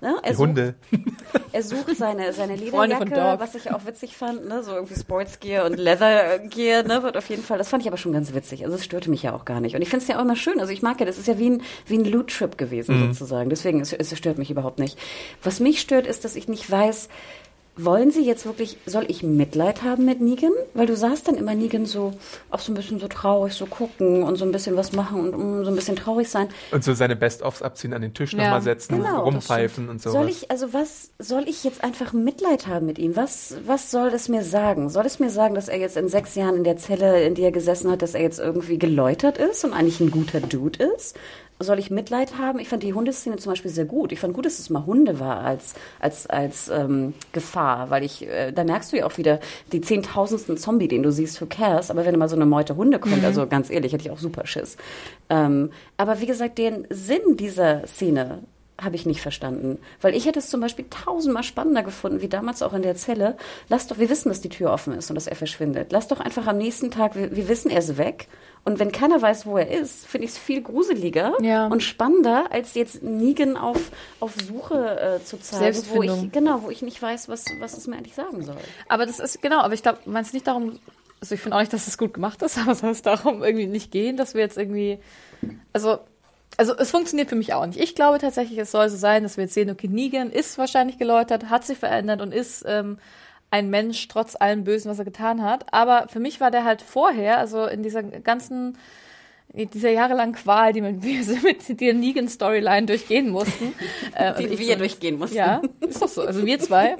Ne? 0.00 0.16
Er 0.22 0.32
Die 0.32 0.38
Hunde. 0.38 0.74
Sucht, 0.90 1.02
er 1.52 1.62
sucht 1.62 1.96
seine, 1.96 2.32
seine 2.32 2.56
Lederjacke, 2.56 3.36
was 3.38 3.54
ich 3.54 3.70
auch 3.70 3.84
witzig 3.84 4.16
fand, 4.16 4.48
ne? 4.48 4.62
So 4.62 4.72
irgendwie 4.72 4.98
Sportsgear 4.98 5.66
und 5.66 5.76
Leathergear, 5.76 6.82
ne? 6.82 7.02
Wird 7.02 7.16
auf 7.16 7.28
jeden 7.28 7.42
Fall, 7.42 7.58
das 7.58 7.68
fand 7.68 7.82
ich 7.82 7.88
aber 7.88 7.98
schon 7.98 8.12
ganz 8.12 8.34
witzig. 8.34 8.64
Also 8.64 8.76
es 8.76 8.84
störte 8.84 9.10
mich 9.10 9.22
ja 9.22 9.34
auch 9.34 9.44
gar 9.44 9.60
nicht. 9.60 9.76
Und 9.76 9.82
ich 9.82 9.88
finde 9.88 10.02
es 10.02 10.08
ja 10.08 10.16
auch 10.18 10.22
immer 10.22 10.36
schön. 10.36 10.58
Also 10.58 10.72
ich 10.72 10.82
mag 10.82 10.98
ja, 11.00 11.06
das 11.06 11.18
ist 11.18 11.28
ja 11.28 11.38
wie 11.38 11.50
ein, 11.50 11.62
wie 11.86 11.98
ein 11.98 12.04
Loot-Trip 12.04 12.56
gewesen, 12.56 12.98
sozusagen. 13.12 13.50
Deswegen, 13.50 13.80
es, 13.80 13.92
es 13.92 14.16
stört 14.16 14.38
mich 14.38 14.50
überhaupt 14.50 14.78
nicht. 14.78 14.98
Was 15.42 15.60
mich 15.60 15.80
stört, 15.80 16.06
ist, 16.06 16.24
dass 16.24 16.34
ich 16.34 16.48
nicht 16.48 16.70
weiß, 16.70 17.08
wollen 17.76 18.10
Sie 18.10 18.24
jetzt 18.24 18.44
wirklich, 18.46 18.76
soll 18.86 19.04
ich 19.08 19.22
Mitleid 19.22 19.82
haben 19.82 20.04
mit 20.04 20.20
Negan? 20.20 20.52
Weil 20.74 20.86
du 20.86 20.96
sahst 20.96 21.28
dann 21.28 21.36
immer 21.36 21.54
Negan 21.54 21.86
so, 21.86 22.12
auch 22.50 22.58
so 22.58 22.72
ein 22.72 22.74
bisschen 22.74 22.98
so 22.98 23.08
traurig, 23.08 23.54
so 23.54 23.66
gucken 23.66 24.22
und 24.22 24.36
so 24.36 24.44
ein 24.44 24.52
bisschen 24.52 24.76
was 24.76 24.92
machen 24.92 25.20
und 25.20 25.34
um, 25.34 25.64
so 25.64 25.70
ein 25.70 25.76
bisschen 25.76 25.96
traurig 25.96 26.28
sein. 26.28 26.48
Und 26.72 26.84
so 26.84 26.92
seine 26.94 27.16
Best-ofs 27.16 27.62
abziehen, 27.62 27.94
an 27.94 28.02
den 28.02 28.14
Tisch 28.14 28.32
Ja, 28.32 28.44
nochmal 28.44 28.62
setzen, 28.62 28.96
genau, 28.96 29.24
rumpfeifen 29.24 29.88
und 29.88 30.02
so. 30.02 30.10
Soll 30.10 30.28
ich, 30.28 30.50
also 30.50 30.72
was, 30.72 31.10
soll 31.18 31.48
ich 31.48 31.64
jetzt 31.64 31.82
einfach 31.82 32.12
Mitleid 32.12 32.66
haben 32.66 32.86
mit 32.86 32.98
ihm? 32.98 33.16
Was, 33.16 33.56
was 33.66 33.90
soll 33.90 34.10
das 34.10 34.28
mir 34.28 34.42
sagen? 34.42 34.90
Soll 34.90 35.06
es 35.06 35.18
mir 35.18 35.30
sagen, 35.30 35.54
dass 35.54 35.68
er 35.68 35.78
jetzt 35.78 35.96
in 35.96 36.08
sechs 36.08 36.34
Jahren 36.34 36.56
in 36.56 36.64
der 36.64 36.76
Zelle, 36.76 37.22
in 37.22 37.34
der 37.34 37.46
er 37.46 37.52
gesessen 37.52 37.90
hat, 37.90 38.02
dass 38.02 38.14
er 38.14 38.22
jetzt 38.22 38.38
irgendwie 38.38 38.78
geläutert 38.78 39.38
ist 39.38 39.64
und 39.64 39.72
eigentlich 39.72 40.00
ein 40.00 40.10
guter 40.10 40.40
Dude 40.40 40.84
ist? 40.84 41.16
Soll 41.62 41.78
ich 41.78 41.90
Mitleid 41.90 42.38
haben? 42.38 42.58
Ich 42.58 42.68
fand 42.68 42.82
die 42.82 42.94
Hundeszene 42.94 43.36
zum 43.36 43.52
Beispiel 43.52 43.70
sehr 43.70 43.84
gut. 43.84 44.12
Ich 44.12 44.20
fand 44.20 44.32
gut, 44.32 44.46
dass 44.46 44.58
es 44.58 44.70
mal 44.70 44.86
Hunde 44.86 45.20
war 45.20 45.40
als, 45.40 45.74
als, 46.00 46.26
als 46.26 46.70
ähm, 46.70 47.12
Gefahr, 47.32 47.90
weil 47.90 48.02
ich, 48.02 48.26
äh, 48.26 48.50
da 48.50 48.64
merkst 48.64 48.92
du 48.92 48.96
ja 48.96 49.04
auch 49.04 49.18
wieder 49.18 49.40
die 49.70 49.82
zehntausendsten 49.82 50.56
Zombie, 50.56 50.88
den 50.88 51.02
du 51.02 51.12
siehst, 51.12 51.38
who 51.42 51.46
cares? 51.46 51.90
Aber 51.90 52.06
wenn 52.06 52.18
mal 52.18 52.30
so 52.30 52.36
eine 52.36 52.46
Meute 52.46 52.76
Hunde 52.76 52.98
kommt, 52.98 53.22
also 53.24 53.46
ganz 53.46 53.68
ehrlich, 53.68 53.92
hätte 53.92 54.06
ich 54.06 54.10
auch 54.10 54.18
super 54.18 54.46
Schiss. 54.46 54.78
Ähm, 55.28 55.70
aber 55.98 56.22
wie 56.22 56.26
gesagt, 56.26 56.56
den 56.56 56.86
Sinn 56.88 57.36
dieser 57.36 57.86
Szene 57.86 58.38
habe 58.82 58.96
ich 58.96 59.06
nicht 59.06 59.20
verstanden. 59.20 59.78
Weil 60.00 60.14
ich 60.14 60.26
hätte 60.26 60.38
es 60.38 60.48
zum 60.50 60.60
Beispiel 60.60 60.86
tausendmal 60.88 61.42
spannender 61.42 61.82
gefunden, 61.82 62.20
wie 62.22 62.28
damals 62.28 62.62
auch 62.62 62.72
in 62.72 62.82
der 62.82 62.96
Zelle. 62.96 63.36
Lass 63.68 63.86
doch, 63.86 63.98
wir 63.98 64.08
wissen, 64.10 64.28
dass 64.28 64.40
die 64.40 64.48
Tür 64.48 64.72
offen 64.72 64.94
ist 64.94 65.10
und 65.10 65.14
dass 65.16 65.26
er 65.26 65.36
verschwindet. 65.36 65.92
Lass 65.92 66.08
doch 66.08 66.20
einfach 66.20 66.46
am 66.46 66.58
nächsten 66.58 66.90
Tag, 66.90 67.14
wir, 67.14 67.34
wir 67.36 67.48
wissen, 67.48 67.70
er 67.70 67.78
ist 67.78 67.98
weg. 67.98 68.28
Und 68.64 68.78
wenn 68.78 68.92
keiner 68.92 69.20
weiß, 69.22 69.46
wo 69.46 69.56
er 69.56 69.70
ist, 69.70 70.06
finde 70.06 70.26
ich 70.26 70.32
es 70.32 70.38
viel 70.38 70.60
gruseliger 70.62 71.32
Ja. 71.40 71.66
und 71.66 71.82
spannender, 71.82 72.46
als 72.50 72.74
jetzt 72.74 73.02
Negan 73.02 73.56
auf, 73.56 73.90
auf 74.20 74.34
Suche 74.46 75.00
äh, 75.20 75.24
zu 75.24 75.38
zeigen, 75.40 75.78
wo 75.94 76.02
ich, 76.02 76.30
genau, 76.32 76.62
wo 76.64 76.70
ich 76.70 76.82
nicht 76.82 77.00
weiß, 77.00 77.28
was, 77.30 77.46
was 77.58 77.76
es 77.78 77.86
mir 77.86 77.96
eigentlich 77.96 78.14
sagen 78.14 78.42
soll. 78.42 78.56
Aber 78.88 79.06
das 79.06 79.18
ist, 79.18 79.40
genau, 79.40 79.60
aber 79.60 79.72
ich 79.74 79.82
glaube, 79.82 79.98
meinst 80.04 80.28
es 80.30 80.34
nicht 80.34 80.46
darum, 80.46 80.78
also 81.22 81.34
ich 81.34 81.40
finde 81.40 81.56
auch 81.56 81.60
nicht, 81.60 81.72
dass 81.72 81.86
es 81.86 81.96
gut 81.96 82.12
gemacht 82.14 82.42
ist, 82.42 82.58
aber 82.62 82.72
es 82.72 82.80
soll 82.80 82.90
es 82.90 83.02
darum 83.02 83.42
irgendwie 83.42 83.66
nicht 83.66 83.90
gehen, 83.92 84.16
dass 84.18 84.34
wir 84.34 84.42
jetzt 84.42 84.58
irgendwie, 84.58 84.98
also, 85.72 85.98
also 86.56 86.76
es 86.76 86.90
funktioniert 86.90 87.28
für 87.28 87.36
mich 87.36 87.54
auch 87.54 87.66
nicht. 87.66 87.80
Ich 87.80 87.94
glaube 87.94 88.18
tatsächlich, 88.18 88.58
es 88.58 88.70
soll 88.70 88.88
so 88.88 88.96
sein, 88.96 89.22
dass 89.22 89.36
wir 89.36 89.44
jetzt 89.44 89.54
sehen, 89.54 89.70
okay, 89.70 89.88
Negan 89.88 90.30
ist 90.30 90.58
wahrscheinlich 90.58 90.98
geläutert, 90.98 91.48
hat 91.48 91.64
sich 91.64 91.78
verändert 91.78 92.20
und 92.20 92.32
ist 92.32 92.64
ähm, 92.66 92.98
ein 93.50 93.70
Mensch 93.70 94.06
trotz 94.08 94.36
allem 94.36 94.64
Bösen, 94.64 94.90
was 94.90 94.98
er 94.98 95.04
getan 95.04 95.42
hat. 95.42 95.72
Aber 95.72 96.06
für 96.08 96.20
mich 96.20 96.40
war 96.40 96.50
der 96.50 96.64
halt 96.64 96.82
vorher, 96.82 97.38
also 97.38 97.66
in 97.66 97.82
dieser 97.82 98.02
ganzen 98.02 98.76
in 99.52 99.68
dieser 99.70 99.90
jahrelangen 99.90 100.34
Qual, 100.34 100.72
die 100.72 100.82
wir 101.02 101.02
wir 101.02 101.42
mit 101.42 101.80
der 101.80 101.94
Negan-Storyline 101.94 102.86
durchgehen 102.86 103.30
mussten. 103.30 103.74
äh, 104.14 104.34
Die 104.34 104.44
wir 104.44 104.50
zumindest. 104.50 104.80
durchgehen 104.80 105.18
mussten. 105.18 105.36
Ja, 105.36 105.62
ist 105.80 106.00
doch 106.00 106.08
so. 106.08 106.22
Also 106.22 106.44
wir 106.46 106.58
zwei. 106.60 106.96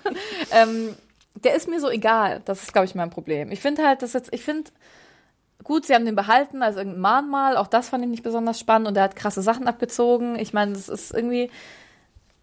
ähm, 0.50 0.96
der 1.42 1.54
ist 1.54 1.68
mir 1.68 1.80
so 1.80 1.90
egal. 1.90 2.42
Das 2.44 2.62
ist, 2.62 2.72
glaube 2.72 2.86
ich, 2.86 2.94
mein 2.94 3.10
Problem. 3.10 3.50
Ich 3.50 3.60
finde 3.60 3.86
halt, 3.86 4.02
dass 4.02 4.12
jetzt, 4.12 4.32
ich 4.32 4.42
finde, 4.42 4.70
gut, 5.64 5.86
sie 5.86 5.94
haben 5.94 6.04
den 6.04 6.14
behalten, 6.14 6.62
also 6.62 6.78
irgendein 6.78 7.00
Mahnmal, 7.00 7.56
auch 7.56 7.66
das 7.66 7.88
fand 7.88 8.04
ich 8.04 8.10
nicht 8.10 8.22
besonders 8.22 8.60
spannend 8.60 8.86
und 8.88 8.96
er 8.96 9.02
hat 9.04 9.16
krasse 9.16 9.42
Sachen 9.42 9.66
abgezogen. 9.66 10.38
Ich 10.38 10.52
meine, 10.52 10.72
das 10.72 10.88
ist 10.88 11.12
irgendwie. 11.12 11.50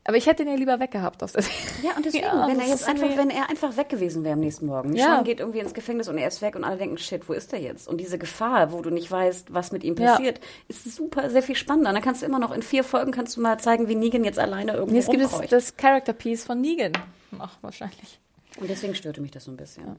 Aber 0.04 0.18
ich 0.18 0.26
hätte 0.26 0.44
den 0.44 0.52
ja 0.54 0.58
lieber 0.58 0.80
weggehabt 0.80 1.22
aus 1.22 1.34
der 1.34 1.44
Serie. 1.44 1.60
Ja, 1.84 1.92
und 1.96 2.04
deswegen, 2.04 2.24
Ja, 2.26 2.48
wenn 2.48 2.60
er 2.60 2.68
jetzt 2.68 2.88
einfach, 2.88 3.16
wenn 3.16 3.30
er 3.30 3.52
einfach 3.52 3.78
weg 3.78 3.88
gewesen 3.90 4.24
wäre 4.24 4.34
am 4.34 4.40
nächsten 4.40 4.66
Morgen. 4.66 4.94
Ja. 4.96 5.06
Sean 5.18 5.24
geht 5.24 5.40
irgendwie 5.40 5.60
ins 5.60 5.76
Gefängnis 5.76 6.08
und 6.08 6.18
er 6.18 6.28
ist 6.28 6.42
weg 6.42 6.56
und 6.56 6.64
alle 6.64 6.78
denken, 6.78 6.98
shit, 6.98 7.30
wo 7.30 7.34
ist 7.34 7.54
er 7.54 7.60
jetzt? 7.60 7.88
Und 7.88 8.00
diese 8.02 8.18
Gefahr, 8.18 8.72
wo 8.72 8.82
du 8.82 8.90
nicht 8.90 9.12
weißt, 9.12 9.54
was 9.54 9.72
mit 9.72 9.84
ihm 9.84 9.96
Ja. 9.98 10.14
passiert, 10.14 10.42
ist 10.68 10.96
super, 10.96 11.30
sehr 11.30 11.44
viel 11.44 11.56
spannender. 11.56 11.94
Dann 11.94 12.02
kannst 12.02 12.24
du 12.24 12.26
immer 12.26 12.40
noch 12.40 12.52
in 12.52 12.64
vier 12.64 12.84
Folgen 12.84 13.12
kannst 13.12 13.38
du 13.38 13.42
mal 13.42 13.60
zeigen, 13.60 13.88
wie 13.90 13.96
Negan 13.96 14.24
jetzt 14.24 14.40
alleine 14.40 14.74
irgendwo 14.74 14.96
Jetzt 14.96 15.12
gibt 15.12 15.22
es 15.24 15.40
das 15.50 15.78
Character 15.78 16.14
Piece 16.14 16.46
von 16.46 16.60
Negan. 16.60 16.94
Ach, 17.38 17.56
wahrscheinlich. 17.62 18.20
Und 18.60 18.72
deswegen 18.72 18.96
störte 18.96 19.22
mich 19.22 19.30
das 19.32 19.44
so 19.44 19.52
ein 19.52 19.58
bisschen. 19.58 19.98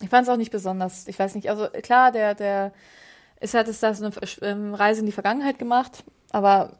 Ich 0.00 0.08
fand 0.08 0.26
es 0.26 0.32
auch 0.32 0.36
nicht 0.36 0.50
besonders. 0.50 1.06
Ich 1.08 1.18
weiß 1.18 1.34
nicht, 1.34 1.50
also 1.50 1.68
klar, 1.82 2.10
der, 2.12 2.34
der 2.34 2.72
ist 3.40 3.54
halt 3.54 3.68
ist 3.68 3.82
das 3.82 4.02
eine 4.02 4.12
ähm, 4.42 4.74
Reise 4.74 5.00
in 5.00 5.06
die 5.06 5.12
Vergangenheit 5.12 5.58
gemacht, 5.58 6.04
aber 6.30 6.72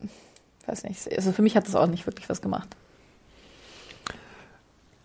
weiß 0.66 0.84
nicht, 0.84 1.10
also 1.16 1.32
für 1.32 1.42
mich 1.42 1.56
hat 1.56 1.66
das 1.66 1.74
auch 1.74 1.86
nicht 1.86 2.06
wirklich 2.06 2.28
was 2.28 2.42
gemacht. 2.42 2.68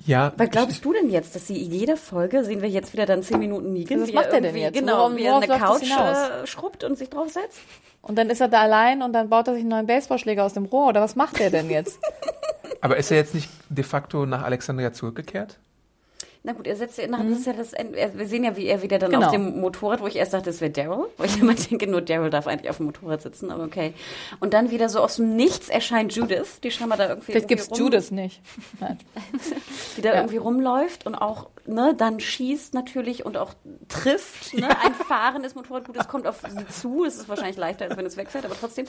Ja, 0.05 0.34
Was 0.38 0.51
glaubst 0.51 0.86
du 0.86 0.93
denn 0.93 1.09
jetzt, 1.09 1.34
dass 1.34 1.47
sie 1.47 1.63
in 1.63 1.72
jeder 1.72 1.97
Folge 1.97 2.43
sehen 2.43 2.61
wir 2.61 2.70
jetzt 2.70 2.93
wieder 2.93 3.07
dann 3.07 3.24
zehn 3.24 3.39
Minuten 3.39 3.74
Negan? 3.74 4.01
Was 4.01 4.09
wie 4.09 4.13
macht 4.13 4.28
er 4.28 4.41
denn 4.41 4.55
jetzt? 4.55 4.76
Genau, 4.78 5.09
Worauf- 5.09 5.16
wie 5.16 5.24
er 5.24 5.38
eine 5.38 5.47
Couch 5.47 5.82
äh, 5.82 6.45
schrubbt 6.45 6.84
und 6.84 6.95
sich 6.95 7.09
draufsetzt? 7.09 7.59
Und 8.03 8.16
dann 8.16 8.30
ist 8.30 8.39
er 8.39 8.47
da 8.47 8.61
allein 8.61 9.01
und 9.01 9.13
dann 9.13 9.30
baut 9.30 9.47
er 9.47 9.55
sich 9.55 9.61
einen 9.61 9.70
neuen 9.70 9.88
Baseballschläger 9.88 10.43
aus 10.43 10.53
dem 10.53 10.66
Rohr 10.66 10.89
oder 10.89 11.01
was 11.01 11.16
macht 11.16 11.39
er 11.39 11.49
denn 11.49 11.72
jetzt? 11.72 11.97
aber 12.82 12.97
ist 12.97 13.09
er 13.09 13.18
jetzt 13.18 13.34
nicht 13.34 13.49
de 13.70 13.84
facto 13.84 14.28
nach 14.28 14.43
Alexandria 14.43 14.93
zurückgekehrt? 14.93 15.57
Na 16.48 16.54
gut, 16.54 16.68
er 16.68 16.76
setzt 16.76 17.00
ja 17.00 17.08
nach, 17.08 17.24
das 17.28 17.39
ist 17.39 17.48
ja 17.48 17.54
das 17.54 17.74
Ende. 17.74 17.98
Wir 18.14 18.28
sehen 18.28 18.43
ja, 18.43 18.56
wie 18.56 18.68
er 18.68 18.84
wieder 18.84 19.00
dann 19.00 19.10
Mhm. 19.10 19.14
Genau. 19.16 19.26
auf 19.26 19.32
dem 19.34 19.60
Motorrad, 19.62 20.00
wo 20.02 20.06
ich 20.08 20.16
erst 20.16 20.34
dachte, 20.34 20.46
das 20.46 20.62
wäre 20.62 20.70
Daryl, 20.72 21.08
wo 21.18 21.24
ich 21.24 21.39
immer 21.39 21.56
denke, 21.56 21.88
nur 21.88 22.02
Daryl 22.02 22.30
darf 22.30 22.46
eigentlich 22.46 22.70
auf 22.70 22.78
dem 22.78 22.86
Motorrad 22.86 23.22
sitzen, 23.24 23.50
aber 23.50 23.64
okay. 23.64 23.93
Und 24.39 24.54
dann 24.54 24.70
wieder 24.70 24.88
so 24.89 25.00
aus 25.00 25.16
dem 25.16 25.36
Nichts 25.36 25.70
erscheint 25.70 26.14
Judith, 26.16 26.60
die 26.64 26.70
scheinbar 26.70 27.00
da 27.00 27.10
irgendwie, 27.10 27.32
Vielleicht 27.32 27.48
gibt's 27.48 27.72
rum, 27.72 27.80
Judas 27.80 28.12
nicht. 28.12 28.41
Nein. 28.80 29.00
die 29.98 30.02
da 30.02 30.10
Ja. 30.10 30.16
irgendwie 30.18 30.38
rumläuft 30.38 31.08
und 31.08 31.16
auch, 31.16 31.50
ne, 31.66 31.96
dann 31.98 32.20
schießt 32.20 32.74
natürlich 32.76 33.26
und 33.26 33.38
auch 33.38 33.54
trifft, 33.89 34.54
ne, 34.54 34.68
ein 34.84 34.93
fahrendes 34.93 35.56
Motorrad, 35.56 35.86
gut, 35.86 35.98
es 35.98 36.08
kommt 36.08 36.28
auf 36.28 36.41
sie 36.48 36.68
zu, 36.68 37.06
es 37.06 37.16
ist 37.16 37.28
wahrscheinlich 37.28 37.58
leichter, 37.58 37.86
als 37.86 37.98
wenn 37.98 38.06
es 38.06 38.18
wegfährt, 38.18 38.46
aber 38.46 38.56
trotzdem, 38.60 38.86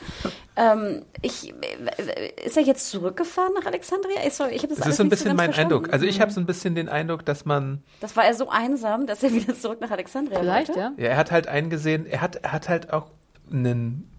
ähm, 0.57 1.05
ich, 1.23 1.55
äh, 1.55 2.45
ist 2.45 2.57
er 2.59 2.65
jetzt 2.65 2.91
zurückgefahren 2.91 3.55
nach 3.55 3.65
Alexandria? 3.65 4.17
Ich, 4.27 4.35
sorry, 4.35 4.51
ich 4.55 4.63
habe 4.63 4.69
das, 4.69 4.79
Das 4.79 4.85
alles 4.87 4.93
ist 4.95 4.97
so 4.99 5.03
ein 5.03 5.07
nicht 5.07 5.11
bisschen 5.13 5.27
ganz 5.29 5.37
mein 5.39 5.47
verstanden. 5.55 5.75
Eindruck. 5.75 5.93
Also 5.95 6.05
ich 6.05 6.21
habe 6.21 6.31
so 6.33 6.41
ein 6.41 6.47
bisschen 6.47 6.75
den 6.75 6.89
Eindruck, 6.91 7.25
dass 7.25 7.46
man, 7.47 7.83
Das 8.01 8.17
war 8.17 8.25
er 8.25 8.35
so 8.35 8.49
einsam, 8.51 9.07
dass 9.07 9.23
er 9.23 9.33
wieder 9.33 9.55
zurück 9.55 9.81
nach 9.81 9.91
Alexandria 9.91 10.39
Vielleicht, 10.41 10.69
wollte. 10.69 10.81
ja. 10.81 10.93
ja, 10.97 11.05
er 11.11 11.17
hat 11.17 11.31
halt 11.31 11.47
eingesehen, 11.49 12.07
er 12.07 12.21
hat, 12.21 12.37
er 12.37 12.53
hat 12.53 12.69
halt 12.69 12.93
auch 12.93 13.11
einen, 13.51 14.11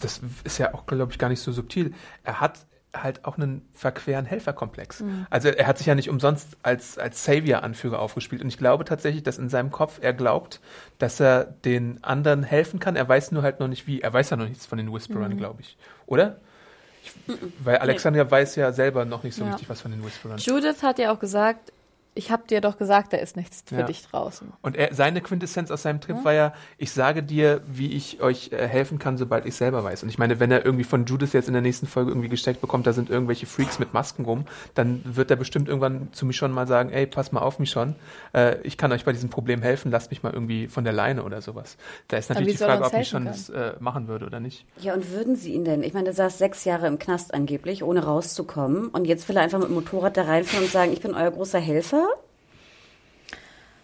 das 0.00 0.20
ist 0.44 0.58
ja 0.58 0.74
auch, 0.74 0.86
glaube 0.86 1.12
ich, 1.12 1.18
gar 1.18 1.28
nicht 1.28 1.40
so 1.40 1.52
subtil, 1.52 1.94
er 2.24 2.40
hat 2.40 2.66
halt 2.94 3.24
auch 3.26 3.36
einen 3.36 3.68
verqueren 3.74 4.24
Helferkomplex. 4.24 5.04
Also 5.28 5.48
er 5.50 5.66
hat 5.66 5.76
sich 5.78 5.86
ja 5.86 5.94
nicht 5.94 6.08
umsonst 6.08 6.56
als, 6.62 6.96
als 6.98 7.22
Savior-Anführer 7.22 7.98
aufgespielt. 7.98 8.40
Und 8.42 8.48
ich 8.48 8.56
glaube 8.56 8.84
tatsächlich, 8.86 9.22
dass 9.22 9.36
in 9.38 9.50
seinem 9.50 9.70
Kopf 9.70 9.98
er 10.00 10.14
glaubt, 10.14 10.60
dass 10.98 11.20
er 11.20 11.44
den 11.44 12.02
anderen 12.02 12.42
helfen 12.42 12.80
kann. 12.80 12.96
Er 12.96 13.06
weiß 13.06 13.30
nur 13.32 13.42
halt 13.42 13.60
noch 13.60 13.68
nicht 13.68 13.86
wie. 13.86 14.00
Er 14.00 14.12
weiß 14.12 14.30
ja 14.30 14.38
noch 14.38 14.48
nichts 14.48 14.64
von 14.64 14.78
den 14.78 14.92
Whisperern, 14.92 15.36
glaube 15.36 15.60
ich. 15.60 15.76
Oder? 16.06 16.38
Ich, 17.04 17.12
weil 17.62 17.76
Alexandria 17.76 18.28
weiß 18.28 18.56
ja 18.56 18.72
selber 18.72 19.04
noch 19.04 19.22
nicht 19.22 19.34
so 19.36 19.44
Ja. 19.44 19.50
richtig 19.50 19.68
was 19.68 19.82
von 19.82 19.90
den 19.90 20.02
Whisperern. 20.04 20.38
Judith 20.38 20.82
hat 20.82 20.98
ja 20.98 21.12
auch 21.12 21.20
gesagt, 21.20 21.72
ich 22.18 22.32
habe 22.32 22.42
dir 22.48 22.60
doch 22.60 22.76
gesagt, 22.76 23.12
da 23.12 23.16
ist 23.18 23.36
nichts 23.36 23.62
für 23.66 23.76
Ja. 23.76 23.82
dich 23.84 24.02
draußen. 24.02 24.52
Und 24.60 24.76
er, 24.76 24.92
seine 24.92 25.20
Quintessenz 25.20 25.70
aus 25.70 25.82
seinem 25.82 26.00
Trip 26.00 26.24
war 26.24 26.32
ja, 26.32 26.52
ich 26.76 26.90
sage 26.90 27.22
dir, 27.22 27.62
wie 27.66 27.92
ich 27.92 28.20
euch 28.20 28.50
äh, 28.50 28.66
helfen 28.66 28.98
kann, 28.98 29.16
sobald 29.16 29.46
ich 29.46 29.54
selber 29.54 29.84
weiß. 29.84 30.02
Und 30.02 30.08
ich 30.08 30.18
meine, 30.18 30.40
wenn 30.40 30.50
er 30.50 30.64
irgendwie 30.64 30.82
von 30.82 31.06
Judas 31.06 31.32
jetzt 31.32 31.46
in 31.46 31.52
der 31.52 31.62
nächsten 31.62 31.86
Folge 31.86 32.10
irgendwie 32.10 32.28
gesteckt 32.28 32.60
bekommt, 32.60 32.88
da 32.88 32.92
sind 32.92 33.08
irgendwelche 33.08 33.46
Freaks 33.46 33.78
mit 33.78 33.94
Masken 33.94 34.24
rum, 34.24 34.46
dann 34.74 35.00
wird 35.04 35.30
er 35.30 35.36
bestimmt 35.36 35.68
irgendwann 35.68 36.08
zu 36.12 36.26
Michonne 36.26 36.52
mal 36.52 36.66
sagen, 36.66 36.90
ey, 36.90 37.06
pass 37.06 37.30
mal 37.30 37.40
auf, 37.40 37.60
Michonne, 37.60 37.94
äh, 38.34 38.60
ich 38.62 38.76
kann 38.76 38.90
euch 38.90 39.04
bei 39.04 39.12
diesem 39.12 39.30
Problem 39.30 39.62
helfen, 39.62 39.92
lasst 39.92 40.10
mich 40.10 40.24
mal 40.24 40.32
irgendwie 40.32 40.66
von 40.66 40.82
der 40.82 40.92
Leine 40.92 41.22
oder 41.22 41.40
sowas. 41.40 41.76
Da 42.08 42.16
ist 42.16 42.30
natürlich 42.30 42.56
die 42.56 42.62
er 42.64 42.68
Frage, 42.68 42.84
ob 42.84 42.92
Michonne 42.92 43.26
das 43.26 43.48
äh, 43.48 43.74
machen 43.78 44.08
würde 44.08 44.26
oder 44.26 44.40
nicht. 44.40 44.66
Ja, 44.80 44.92
und 44.94 45.12
würden 45.12 45.36
Sie 45.36 45.52
ihn 45.54 45.64
denn? 45.64 45.84
Ich 45.84 45.94
meine, 45.94 46.06
der 46.06 46.14
saß 46.14 46.36
sechs 46.38 46.64
Jahre 46.64 46.88
im 46.88 46.98
Knast 46.98 47.32
angeblich, 47.32 47.84
ohne 47.84 48.02
rauszukommen. 48.04 48.88
Und 48.88 49.04
jetzt 49.04 49.28
will 49.28 49.36
er 49.36 49.42
einfach 49.42 49.60
mit 49.60 49.68
dem 49.68 49.74
Motorrad 49.74 50.16
da 50.16 50.22
reinfahren 50.22 50.64
und 50.64 50.72
sagen, 50.72 50.92
ich 50.92 51.00
bin 51.00 51.14
euer 51.14 51.30
großer 51.30 51.60
Helfer? 51.60 52.07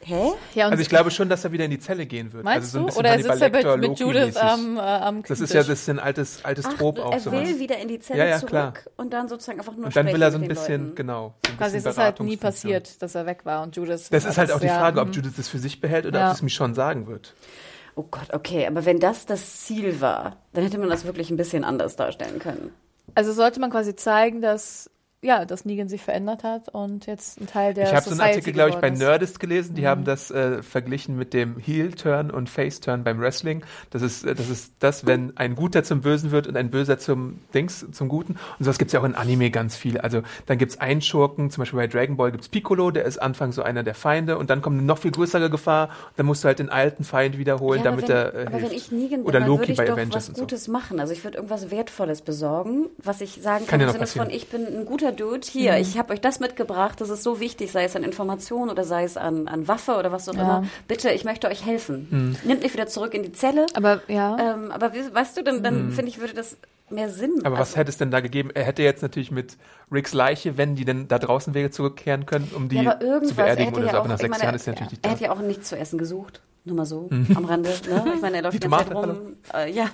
Hä? 0.07 0.33
Ja, 0.55 0.69
Also 0.69 0.83
ich 0.83 0.89
glaube 0.89 1.11
schon, 1.11 1.29
dass 1.29 1.45
er 1.45 1.53
wieder 1.53 1.65
in 1.65 1.71
die 1.71 1.79
Zelle 1.79 2.05
gehen 2.07 2.33
wird. 2.33 2.45
meinst 2.45 2.75
also 2.75 2.79
so 2.79 2.79
ein 2.79 2.83
du? 2.83 2.87
bisschen 2.87 3.01
Oder 3.01 3.37
sitzt 3.37 3.43
er 3.65 3.77
mit, 3.79 3.89
mit 3.91 3.99
Judith 3.99 4.37
am, 4.37 4.77
äh, 4.77 4.81
am 4.81 5.23
Das 5.23 5.41
ist 5.41 5.53
ja 5.55 5.61
das 5.63 5.69
ist 5.81 5.89
ein 5.89 5.99
altes, 5.99 6.45
altes 6.45 6.67
Ach, 6.67 6.75
Trop 6.75 6.99
auch 6.99 7.13
er 7.13 7.21
sowas. 7.21 7.49
will 7.49 7.59
wieder 7.59 7.79
in 7.79 7.89
die 7.89 7.99
Zelle 8.01 8.19
Ja, 8.21 8.27
ja, 8.27 8.37
zurück 8.39 8.51
klar. 8.51 8.75
und 8.97 9.13
dann 9.13 9.29
sozusagen 9.29 9.59
einfach 9.61 9.75
nur 9.75 9.87
Und 9.87 9.97
dann 9.97 10.07
will 10.07 10.21
er 10.21 10.31
so 10.31 10.39
ein 10.39 10.47
bisschen, 10.47 10.83
Leuten. 10.85 10.95
genau. 10.97 11.35
So 11.47 11.53
ein 11.53 11.57
Quasi, 11.59 11.77
bisschen 11.77 11.91
es 11.91 11.97
ist 11.97 12.03
halt 12.03 12.21
nie 12.21 12.37
passiert, 12.37 13.03
dass 13.03 13.15
er 13.15 13.27
weg 13.27 13.41
war 13.45 13.63
und 13.63 13.75
Judith. 13.77 14.09
Das 14.11 14.25
ist 14.25 14.37
halt 14.39 14.53
auch 14.53 14.61
die 14.61 14.69
Frage, 14.69 15.01
ob. 15.01 15.15
Judith 15.15 15.33
das 15.37 15.49
für 15.49 15.59
sich 15.59 15.81
behält 15.81 16.05
oder 16.07 16.19
Ja. 16.21 16.27
ob 16.29 16.33
sie 16.35 16.39
es 16.39 16.43
mir 16.43 16.51
schon 16.51 16.75
sagen 16.75 17.07
wird. 17.07 17.35
Oh 17.97 18.03
Gott, 18.11 18.33
okay, 18.35 18.67
aber 18.67 18.85
wenn 18.85 18.99
das 19.01 19.25
das 19.25 19.63
Ziel 19.63 20.01
war, 20.01 20.37
dann 20.53 20.65
hätte 20.65 20.79
man 20.79 20.89
das 20.91 21.05
wirklich 21.07 21.31
ein 21.31 21.37
bisschen 21.37 21.65
anders 21.65 21.97
darstellen 21.97 22.41
können. 22.41 22.73
Also 23.15 23.33
sollte 23.33 23.61
man 23.61 23.71
quasi 23.71 23.95
zeigen, 23.95 24.41
dass 24.43 24.91
ja, 25.25 25.45
dass 25.45 25.65
Negan 25.65 25.89
sich 25.89 26.03
verändert 26.03 26.45
hat 26.45 26.69
und 26.69 27.07
jetzt 27.07 27.41
ein 27.41 27.47
Teil 27.47 27.75
der 27.75 27.85
ich 27.89 27.95
habe 27.95 28.05
so 28.05 28.11
einen 28.13 28.21
Artikel, 28.21 28.53
glaube 28.53 28.71
ich, 28.71 28.77
bei. 28.77 28.91
Nerdist 28.91 29.41
gelesen. 29.41 29.75
Die 29.75 29.83
Mhm. 29.83 29.87
haben 29.87 30.05
das 30.05 30.31
äh, 30.31 30.63
verglichen 30.63 31.17
mit 31.17 31.33
dem 31.35 31.59
Heel-Turn 31.59 32.31
und 32.31 32.49
Face-Turn 32.51 33.05
beim 33.05 33.19
Wrestling. 33.21 33.65
Das 33.91 34.03
ist, 34.03 34.25
äh, 34.25 34.35
das 34.35 34.49
ist 34.51 34.73
das, 34.79 35.07
wenn 35.07 35.37
ein 35.37 35.55
Guter 35.57 35.83
zum 35.85 36.01
Bösen 36.03 36.31
wird 36.31 36.47
und 36.47 36.57
ein 36.57 36.71
Böser 36.71 36.99
zum 36.99 37.41
Dings, 37.55 37.87
zum 37.93 38.09
Guten. 38.09 38.33
Und 38.59 38.65
sowas 38.65 38.79
gibt's 38.79 38.93
ja 38.93 39.01
auch 39.01 39.05
in 39.05 39.15
Anime 39.15 39.51
ganz 39.51 39.77
viel. 39.77 39.99
Also 39.99 40.23
dann 40.47 40.59
gibt's 40.59 40.79
einen 40.79 41.01
Schurken, 41.01 41.51
zum 41.51 41.63
Beispiel 41.63 41.79
bei 41.79 41.87
Dragon 41.87 42.17
Ball 42.17 42.31
gibt's 42.31 42.49
Piccolo, 42.49 42.91
der 42.91 43.05
ist 43.05 43.19
Anfangs 43.19 43.57
so 43.57 43.63
einer 43.63 43.83
der 43.83 43.95
Feinde 43.95 44.39
und 44.39 44.51
dann 44.51 44.63
kommt 44.63 44.77
eine 44.79 44.87
noch 44.87 44.99
viel 44.99 45.11
größere 45.11 45.51
Gefahr. 45.51 45.89
dann 46.17 46.27
musst 46.27 46.45
du 46.45 46.49
halt 46.49 46.59
den 46.59 46.69
alten 46.71 47.05
Feind 47.05 47.39
wiederholen, 47.39 47.79
Ja, 47.79 47.85
damit 47.85 48.09
wenn, 48.09 48.17
er 48.17 48.35
äh, 48.35 48.41
aber 48.47 48.53
wenn 48.53 48.61
hilft. 48.61 48.75
ich 48.77 48.93
Negan 48.93 49.21
bin, 49.21 49.27
Oder 49.27 49.41
dann 49.41 49.49
Loki 49.49 49.61
würde 49.63 49.73
ich 49.73 49.79
bei 49.79 49.85
doch 49.87 49.95
Avengers 49.95 50.15
was 50.17 50.29
und 50.29 50.35
so. 50.37 50.41
Gutes 50.43 50.69
machen. 50.69 51.01
Also 51.01 51.13
ich 51.13 51.25
würde 51.25 51.37
irgendwas 51.39 51.71
Wertvolles 51.71 52.21
besorgen, 52.23 52.87
was 52.99 53.21
ich 53.21 53.41
sagen 53.43 53.67
Kann 53.67 53.79
kann, 53.79 53.81
ja 53.81 53.87
im 53.87 54.01
noch 54.01 54.07
Sinne 54.07 54.25
von, 54.25 54.27
passieren. 54.29 54.37
ich 54.37 54.49
bin 54.49 54.81
ein 54.81 54.85
guter 54.85 55.14
Dude, 55.17 55.47
hier, 55.47 55.79
ich 55.79 55.99
habe 55.99 56.13
euch 56.13 56.21
das 56.21 56.41
mitgebracht, 56.41 57.01
das 57.01 57.09
ist 57.11 57.23
so 57.23 57.41
wichtig, 57.41 57.73
sei 57.73 57.85
es 57.85 57.97
an 57.97 58.03
Informationen 58.05 58.71
oder 58.71 58.85
sei 58.85 59.05
es 59.05 59.17
an, 59.17 59.49
an 59.49 59.67
Waffe 59.69 59.97
oder 59.97 60.13
was 60.13 60.29
auch 60.29 60.35
Ja. 60.35 60.43
immer. 60.43 60.65
Bitte, 60.89 61.11
ich 61.11 61.25
möchte 61.25 61.49
euch 61.49 61.65
helfen. 61.65 62.37
Nimmt 62.45 62.63
mich 62.63 62.73
wieder 62.73 62.87
zurück 62.87 63.15
in 63.15 63.23
die 63.23 63.33
Zelle. 63.33 63.67
Aber 63.75 64.01
ja. 64.09 64.37
Ähm, 64.55 64.71
aber 64.71 64.93
we- 64.93 65.13
weißt 65.15 65.37
du, 65.37 65.43
dann, 65.45 65.63
dann 65.63 65.91
finde 65.91 66.09
ich, 66.11 66.21
würde 66.21 66.35
das 66.35 66.57
mehr 66.91 67.09
Sinn 67.09 67.41
Aber 67.45 67.55
was 67.55 67.69
also, 67.71 67.77
hätte 67.79 67.91
es 67.91 67.97
denn 67.99 68.11
da 68.11 68.21
gegeben? 68.21 68.51
Er 68.53 68.65
hätte 68.65 68.83
jetzt 68.83 69.03
natürlich 69.03 69.31
mit 69.31 69.57
Ricks 69.91 70.13
Leiche, 70.13 70.59
wenn 70.59 70.77
die 70.77 70.85
denn 70.85 71.09
da 71.09 71.19
draußen 71.19 71.55
wäre, 71.55 71.71
zurückkehren 71.71 72.27
können, 72.27 72.51
um 72.55 72.69
die 72.69 72.77
ja, 72.77 72.93
aber 73.01 73.23
zu 73.23 73.31
er 73.31 73.45
beerdigen 73.45 73.75
oder 73.75 73.87
ja 73.87 73.91
so. 73.93 73.97
auch, 73.97 74.01
Aber 74.01 74.09
nach 74.11 74.19
sechs 74.19 74.31
meine, 74.31 74.43
Jahren 74.45 74.55
ist 74.55 74.67
er 74.67 74.73
natürlich 74.75 74.93
nicht 74.93 75.05
er 75.07 75.11
hätte 75.13 75.25
ja 75.25 75.33
auch 75.33 75.41
nichts 75.41 75.69
zu 75.69 75.77
essen 75.79 75.99
gesucht. 75.99 76.43
Nur 76.67 76.77
mal 76.77 76.87
so 76.87 77.09
am 77.11 77.45
Rande. 77.45 77.71
Ne? 77.89 78.13
Ich 78.15 78.21
meine, 78.23 78.37
er 78.39 78.43
läuft 78.45 78.55
Die 78.63 78.69
ganze 78.69 78.87
Zeit 78.87 78.95
rum. 78.95 79.37
Äh, 79.55 79.71
ja. 79.71 79.91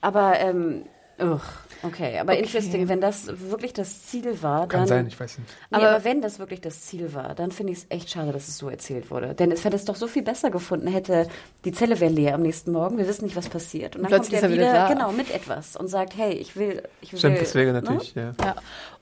Aber, 0.00 0.38
ähm, 0.38 0.84
ugh, 1.20 1.40
okay. 1.82 2.18
Aber 2.18 2.36
interesting, 2.36 2.88
wenn 2.88 3.00
das 3.00 3.26
wirklich 3.50 3.72
das 3.72 4.06
Ziel 4.06 4.42
war, 4.42 4.68
Kann 4.68 4.80
dann. 4.80 4.88
sein, 4.88 5.06
ich 5.06 5.18
weiß 5.18 5.38
nicht. 5.38 5.50
Nee, 5.70 5.76
Aber- 5.78 5.90
aber, 5.90 6.04
wenn 6.04 6.20
das 6.22 6.38
wirklich 6.38 6.60
das 6.60 6.82
Ziel 6.82 7.12
war, 7.14 7.34
dann 7.34 7.50
finde 7.50 7.72
ich 7.72 7.78
es 7.80 7.86
echt 7.88 8.10
schade, 8.10 8.32
dass 8.32 8.48
es 8.48 8.58
so 8.58 8.68
erzählt 8.68 9.10
wurde. 9.10 9.34
Denn 9.34 9.50
es 9.52 9.64
hätte 9.64 9.76
es 9.76 9.84
doch 9.84 9.96
so 9.96 10.06
viel 10.06 10.22
besser 10.22 10.50
gefunden, 10.50 10.86
hätte 10.86 11.26
die 11.64 11.72
Zelle 11.72 12.00
wäre 12.00 12.12
leer 12.12 12.34
am 12.34 12.42
nächsten 12.42 12.72
Morgen, 12.72 12.98
wir 12.98 13.06
wissen 13.08 13.24
nicht, 13.24 13.36
was 13.36 13.48
passiert. 13.48 13.96
Und 13.96 14.02
dann 14.02 14.10
kommt 14.10 14.28
Plötzlich 14.28 14.42
er 14.42 14.48
ist 14.48 14.54
er 14.56 14.58
wieder, 14.58 14.72
wieder 14.72 14.88
genau, 14.94 15.12
mit 15.12 15.30
etwas 15.34 15.76
und 15.76 15.88
sagt, 15.88 16.16
hey, 16.16 16.32
ich 16.32 16.56
will, 16.56 16.82
ich 17.00 17.12
will. 17.12 17.18
Stimmt, 17.18 17.40
das 17.40 17.54
wäre 17.54 17.72
ne? 17.72 17.82
natürlich, 17.82 18.14
ja. 18.14 18.32
Ja. 18.44 18.56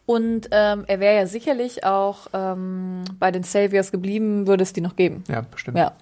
Und 0.07 0.49
ähm, 0.53 0.85
er 0.87 1.01
wäre 1.01 1.17
ja 1.17 1.27
sicherlich 1.27 1.85
auch 1.85 2.29
ähm, 2.33 3.05
bei 3.19 3.31
den 3.31 3.43
Saviors 3.43 3.93
geblieben, 3.93 4.47
würde 4.47 4.63
es 4.63 4.73
die 4.73 4.81
noch 4.81 4.97
geben. 4.97 5.23
Ja, 5.29 5.43
bestimmt. 5.43 5.77
Ja. 5.77 5.93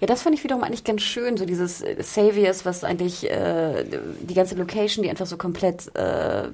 Ja, 0.00 0.06
das 0.06 0.22
fand 0.22 0.36
ich 0.36 0.44
wiederum 0.44 0.62
eigentlich 0.64 0.84
ganz 0.84 1.02
schön, 1.02 1.36
so 1.36 1.44
dieses 1.44 1.82
äh, 1.82 1.96
Saviors, 2.02 2.64
was 2.64 2.84
eigentlich 2.84 3.28
äh, 3.30 3.84
die 4.20 4.34
ganze 4.34 4.54
Location, 4.54 5.02
die 5.02 5.10
einfach 5.10 5.26
so 5.26 5.36
komplett 5.36 5.94
äh, 5.94 6.48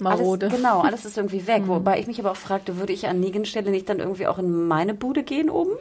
Marode. 0.00 0.46
Alles, 0.46 0.56
genau, 0.56 0.80
alles 0.80 1.04
ist 1.04 1.16
irgendwie 1.16 1.46
weg. 1.46 1.62
Wobei 1.66 1.98
ich 1.98 2.06
mich 2.06 2.18
aber 2.20 2.30
auch 2.32 2.36
fragte, 2.36 2.78
würde 2.78 2.92
ich 2.92 3.06
an 3.06 3.20
Negans 3.20 3.48
Stelle 3.48 3.70
nicht 3.70 3.88
dann 3.88 3.98
irgendwie 3.98 4.26
auch 4.26 4.38
in 4.38 4.66
meine 4.66 4.94
Bude 4.94 5.22
gehen 5.22 5.50
oben? 5.50 5.72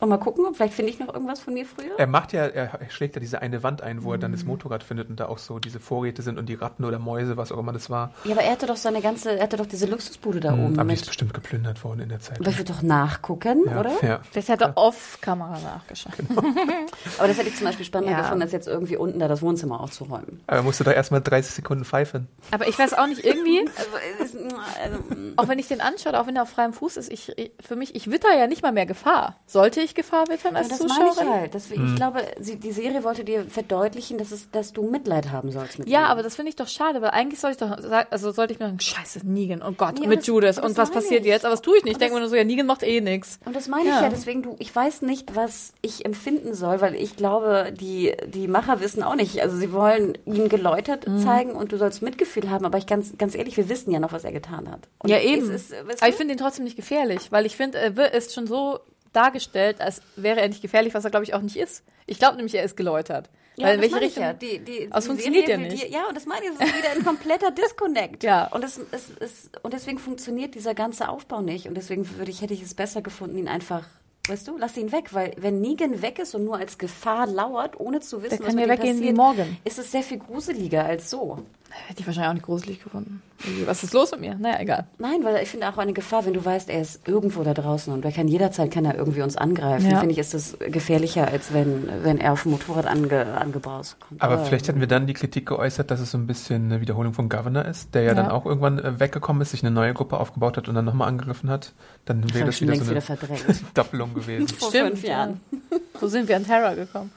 Und 0.00 0.08
mal 0.08 0.16
gucken, 0.18 0.46
vielleicht 0.54 0.74
finde 0.74 0.90
ich 0.92 0.98
noch 0.98 1.12
irgendwas 1.12 1.40
von 1.40 1.52
mir 1.54 1.66
früher. 1.66 1.98
Er 1.98 2.06
macht 2.06 2.32
ja, 2.32 2.46
er 2.46 2.70
schlägt 2.90 3.14
ja 3.16 3.20
diese 3.20 3.42
eine 3.42 3.62
Wand 3.62 3.82
ein, 3.82 4.02
wo 4.02 4.12
er 4.12 4.18
dann 4.18 4.30
Mhm. 4.30 4.36
das 4.36 4.44
Motorrad 4.44 4.82
findet 4.82 5.10
und 5.10 5.20
da 5.20 5.26
auch 5.26 5.38
so 5.38 5.58
diese 5.58 5.78
Vorräte 5.78 6.22
sind 6.22 6.38
und 6.38 6.48
die 6.48 6.54
Ratten 6.54 6.84
oder 6.84 6.98
Mäuse, 6.98 7.36
was 7.36 7.52
auch 7.52 7.58
immer 7.58 7.72
das 7.72 7.90
war. 7.90 8.12
Ja, 8.24 8.32
aber 8.32 8.42
er 8.42 8.52
hatte 8.52 8.66
doch 8.66 8.76
seine 8.76 9.02
ganze, 9.02 9.36
er 9.36 9.42
hatte 9.42 9.56
doch 9.58 9.66
diese 9.66 9.86
Luxusbude 9.86 10.40
da 10.40 10.52
oben. 10.54 10.68
Hm, 10.72 10.78
Aber 10.78 10.88
die 10.88 10.94
ist 10.94 11.06
bestimmt 11.06 11.34
geplündert 11.34 11.84
worden 11.84 12.00
in 12.00 12.08
der 12.08 12.20
Zeit. 12.20 12.40
Aber 12.40 12.48
ich 12.50 12.58
würde 12.58 12.72
doch 12.72 12.82
nachgucken, 12.82 13.64
ja, 13.66 13.78
oder? 13.80 13.92
Ja. 14.02 14.20
Vielleicht 14.30 14.48
hat 14.48 14.60
er 14.62 14.76
off-Kamera 14.76 15.58
nachgeschaut. 15.60 16.12
Aber 17.18 17.28
das 17.28 17.38
hätte 17.38 17.48
ich 17.48 17.56
zum 17.56 17.66
Beispiel 17.66 17.84
spannender 17.84 18.12
Ja. 18.16 18.22
gefunden, 18.22 18.42
als 18.42 18.52
jetzt 18.52 18.68
irgendwie 18.68 18.96
unten 18.96 19.18
da 19.18 19.28
das 19.28 19.42
Wohnzimmer 19.42 19.80
aufzuräumen. 19.80 20.40
Aber 20.46 20.56
er 20.58 20.62
musste 20.62 20.84
da 20.84 20.92
erstmal 20.92 21.20
30 21.20 21.54
Sekunden 21.54 21.84
pfeifen. 21.84 22.28
Aber 22.50 22.66
ich 22.68 22.78
weiß 22.78 22.94
auch 22.94 23.06
nicht, 23.06 23.24
irgendwie, 23.24 23.60
Also, 23.76 24.24
ist, 24.24 24.36
also, 24.82 24.98
auch 25.36 25.48
wenn 25.48 25.58
ich 25.58 25.68
den 25.68 25.80
anschaue, 25.80 26.18
auch 26.18 26.26
wenn 26.26 26.36
er 26.36 26.42
auf 26.42 26.50
freiem 26.50 26.72
Fuß 26.72 26.96
ist, 26.96 27.10
ich, 27.12 27.32
ich, 27.38 27.52
für 27.60 27.76
mich, 27.76 27.94
ich 27.94 28.10
witter 28.10 28.34
ja 28.36 28.46
nicht 28.46 28.62
mal 28.62 28.72
mehr 28.72 28.86
Gefahr. 28.86 29.36
Sollte 29.46 29.80
ich 29.80 29.89
Gefahr 29.94 30.28
wittern 30.28 30.56
als 30.56 30.68
das 30.68 30.80
meine 30.80 30.92
ich 30.92 31.14
Zuschauerin? 31.14 31.32
halt. 31.40 31.54
Deswegen, 31.54 31.86
Ich 31.88 31.96
glaube, 31.96 32.22
sie, 32.40 32.56
die 32.56 32.72
Serie 32.72 33.02
wollte 33.04 33.24
dir 33.24 33.44
verdeutlichen, 33.44 34.18
dass, 34.18 34.30
es, 34.32 34.50
dass 34.50 34.72
du 34.72 34.82
Mitleid 34.90 35.30
haben 35.30 35.50
sollst 35.52 35.78
mit 35.78 35.88
Ja, 35.88 36.00
ihm. 36.00 36.04
aber 36.06 36.22
das 36.22 36.36
finde 36.36 36.50
ich 36.50 36.56
doch 36.56 36.68
schade, 36.68 37.00
weil 37.02 37.10
eigentlich 37.10 37.40
sollte 37.40 37.64
ich 37.64 37.70
doch 37.70 37.80
sagen, 37.82 38.06
also 38.10 38.30
sollte 38.32 38.52
ich 38.52 38.58
mir 38.60 38.66
sagen, 38.66 38.80
scheiße, 38.80 39.20
Negan, 39.24 39.62
oh 39.62 39.72
Gott, 39.72 39.98
Nee, 40.00 40.06
mit 40.06 40.20
das- 40.20 40.26
Judas 40.26 40.58
und 40.58 40.70
das 40.70 40.78
was 40.78 40.90
passiert 40.90 41.22
ich. 41.22 41.26
jetzt? 41.28 41.44
Aber 41.44 41.52
das 41.54 41.62
tue 41.62 41.76
ich 41.78 41.84
nicht. 41.84 41.92
Ich 41.92 41.98
denke 41.98 42.14
mir 42.14 42.20
das- 42.20 42.30
nur 42.30 42.30
so, 42.30 42.36
ja, 42.36 42.44
Negan 42.44 42.66
macht 42.66 42.82
eh 42.82 43.00
nix. 43.00 43.38
Und 43.44 43.54
das 43.56 43.68
meine 43.68 43.84
ich 43.84 43.88
Ja. 43.90 44.02
ja, 44.02 44.08
deswegen 44.08 44.42
du, 44.42 44.56
ich 44.58 44.74
weiß 44.74 45.02
nicht, 45.02 45.34
was 45.36 45.72
ich 45.82 46.04
empfinden 46.04 46.54
soll, 46.54 46.80
weil 46.80 46.94
ich 46.94 47.16
glaube, 47.16 47.72
die, 47.78 48.14
die 48.28 48.48
Macher 48.48 48.80
wissen 48.80 49.02
auch 49.02 49.14
nicht. 49.14 49.40
Also 49.42 49.56
sie 49.56 49.72
wollen 49.72 50.16
ihn 50.26 50.48
geläutert 50.48 51.06
Mhm. 51.08 51.18
zeigen 51.18 51.52
und 51.52 51.72
du 51.72 51.78
sollst 51.78 52.02
Mitgefühl 52.02 52.50
haben, 52.50 52.64
aber 52.64 52.78
ich 52.78 52.86
ganz, 52.86 53.16
ganz 53.18 53.34
ehrlich, 53.34 53.56
wir 53.56 53.68
wissen 53.68 53.90
ja 53.90 53.98
noch, 54.00 54.12
was 54.12 54.24
er 54.24 54.32
getan 54.32 54.70
hat. 54.70 54.88
Und 54.98 55.10
Ja, 55.10 55.18
eben. 55.20 55.50
Es 55.50 55.70
ist, 55.70 55.70
weißt 55.72 56.02
Aber 56.02 56.08
ich 56.10 56.14
finde 56.16 56.34
ihn 56.34 56.38
trotzdem 56.38 56.64
nicht 56.64 56.76
gefährlich, 56.76 57.30
weil 57.32 57.46
ich 57.46 57.56
finde, 57.56 57.78
er 57.78 58.14
ist 58.14 58.34
schon 58.34 58.46
so 58.46 58.78
dargestellt, 59.12 59.80
als 59.80 60.02
wäre 60.16 60.40
er 60.40 60.48
nicht 60.48 60.62
gefährlich, 60.62 60.94
was 60.94 61.04
er, 61.04 61.10
glaube 61.10 61.24
ich, 61.24 61.34
auch 61.34 61.40
nicht 61.42 61.56
ist. 61.56 61.82
Ich 62.06 62.18
glaube 62.18 62.36
nämlich, 62.36 62.54
er 62.54 62.64
ist 62.64 62.76
geläutert. 62.76 63.28
ja, 63.56 63.66
weil 63.66 63.74
in 63.76 63.80
das 63.82 63.90
welche 63.92 64.04
Richtung. 64.06 64.22
Ich 64.22 64.28
ja. 64.28 64.32
die, 64.32 64.58
die, 64.58 64.90
die 64.92 65.02
funktioniert 65.02 65.48
ja 65.48 65.56
nicht. 65.56 65.82
dir- 65.82 65.88
ja, 65.90 66.06
und 66.08 66.16
das 66.16 66.26
meine 66.26 66.44
ich, 66.46 66.50
es 66.52 66.60
ist 66.60 66.78
wieder 66.78 66.90
ein 66.92 67.04
kompletter 67.04 67.50
Disconnect. 67.50 68.22
Ja. 68.30 68.46
Und, 68.48 68.64
es, 68.64 68.80
es, 68.92 69.10
es, 69.20 69.50
und 69.62 69.72
deswegen 69.72 69.98
funktioniert 69.98 70.54
dieser 70.54 70.74
ganze 70.74 71.08
Aufbau 71.08 71.40
nicht. 71.40 71.66
Und 71.68 71.74
deswegen 71.76 72.08
würde 72.18 72.30
ich, 72.30 72.40
hätte 72.42 72.54
ich 72.54 72.62
es 72.62 72.74
besser 72.74 73.02
gefunden, 73.02 73.38
ihn 73.38 73.48
einfach. 73.48 73.86
Weißt 74.28 74.46
du, 74.48 74.56
lass 74.58 74.76
ihn 74.76 74.92
weg, 74.92 75.12
weil 75.14 75.34
wenn 75.38 75.60
Negan 75.60 76.02
weg 76.02 76.18
ist 76.18 76.34
und 76.34 76.44
nur 76.44 76.56
als 76.58 76.78
Gefahr 76.78 77.26
lauert, 77.26 77.80
ohne 77.80 78.00
zu 78.00 78.22
wissen, 78.22 78.38
Der 78.38 78.46
was 78.46 78.54
mit 78.54 78.64
ihm 78.68 78.76
passiert, 78.76 79.16
morgen. 79.16 79.56
ist 79.64 79.78
es 79.78 79.90
sehr 79.90 80.02
viel 80.02 80.18
gruseliger 80.18 80.84
als 80.84 81.10
so. 81.10 81.38
Hätte 81.86 82.00
ich 82.00 82.06
wahrscheinlich 82.06 82.28
auch 82.30 82.34
nicht 82.34 82.46
gruselig 82.46 82.82
gefunden. 82.82 83.22
Was 83.64 83.82
ist 83.84 83.94
los 83.94 84.10
mit 84.10 84.20
mir? 84.20 84.34
Naja, 84.34 84.60
egal. 84.60 84.86
Nein, 84.98 85.22
weil 85.22 85.42
ich 85.42 85.48
finde 85.48 85.68
auch 85.68 85.78
eine 85.78 85.92
Gefahr, 85.92 86.26
wenn 86.26 86.34
du 86.34 86.44
weißt, 86.44 86.68
er 86.68 86.80
ist 86.80 87.06
irgendwo 87.08 87.42
da 87.42 87.54
draußen 87.54 87.92
und 87.92 88.04
er 88.04 88.12
kann 88.12 88.28
jederzeit 88.28 88.70
kann 88.70 88.84
er 88.84 88.96
irgendwie 88.96 89.22
uns 89.22 89.36
angreifen, 89.36 89.88
Ja. 89.90 89.98
finde 89.98 90.12
ich, 90.12 90.18
ist 90.18 90.34
das 90.34 90.56
gefährlicher, 90.58 91.28
als 91.28 91.52
wenn, 91.54 91.88
wenn 92.02 92.18
er 92.18 92.32
auf 92.32 92.42
dem 92.42 92.52
Motorrad 92.52 92.86
ange, 92.86 93.24
angebraust 93.38 93.98
kommt. 94.00 94.20
Aber 94.20 94.44
vielleicht 94.44 94.68
hätten 94.68 94.80
wir 94.80 94.88
dann 94.88 95.06
die 95.06 95.14
Kritik 95.14 95.46
geäußert, 95.46 95.90
dass 95.90 96.00
es 96.00 96.10
so 96.10 96.18
ein 96.18 96.26
bisschen 96.26 96.66
eine 96.66 96.80
Wiederholung 96.80 97.14
von 97.14 97.28
Governor 97.28 97.64
ist, 97.64 97.94
der 97.94 98.02
ja, 98.02 98.08
Ja. 98.08 98.14
dann 98.14 98.30
auch 98.30 98.46
irgendwann 98.46 98.78
äh, 98.78 98.98
weggekommen 99.00 99.40
ist, 99.42 99.52
sich 99.52 99.62
eine 99.62 99.70
neue 99.70 99.94
Gruppe 99.94 100.18
aufgebaut 100.18 100.56
hat 100.56 100.68
und 100.68 100.74
dann 100.74 100.84
nochmal 100.84 101.08
angegriffen 101.08 101.48
hat. 101.50 101.72
Dann 102.04 102.22
wäre 102.34 102.46
das 102.46 102.60
wieder 102.60 102.74
so 102.74 102.80
eine 102.82 102.90
wieder 102.90 103.00
verdrängt. 103.00 103.44
Doppelung 103.74 104.12
gewesen. 104.14 104.48
Vor 104.48 104.68
Stimmt, 104.70 104.88
fünf 104.90 105.04
Jahren. 105.04 105.40
Ja. 105.52 105.78
So 106.00 106.08
sind 106.08 106.28
wir 106.28 106.36
an 106.36 106.44
Terra 106.44 106.74
gekommen. 106.74 107.12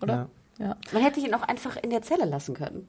Oder? 0.00 0.28
Ja. 0.58 0.76
Man 0.92 1.02
hätte 1.02 1.20
ihn 1.20 1.34
auch 1.34 1.42
einfach 1.42 1.76
in 1.76 1.90
der 1.90 2.02
Zelle 2.02 2.24
lassen 2.26 2.54
können. 2.54 2.86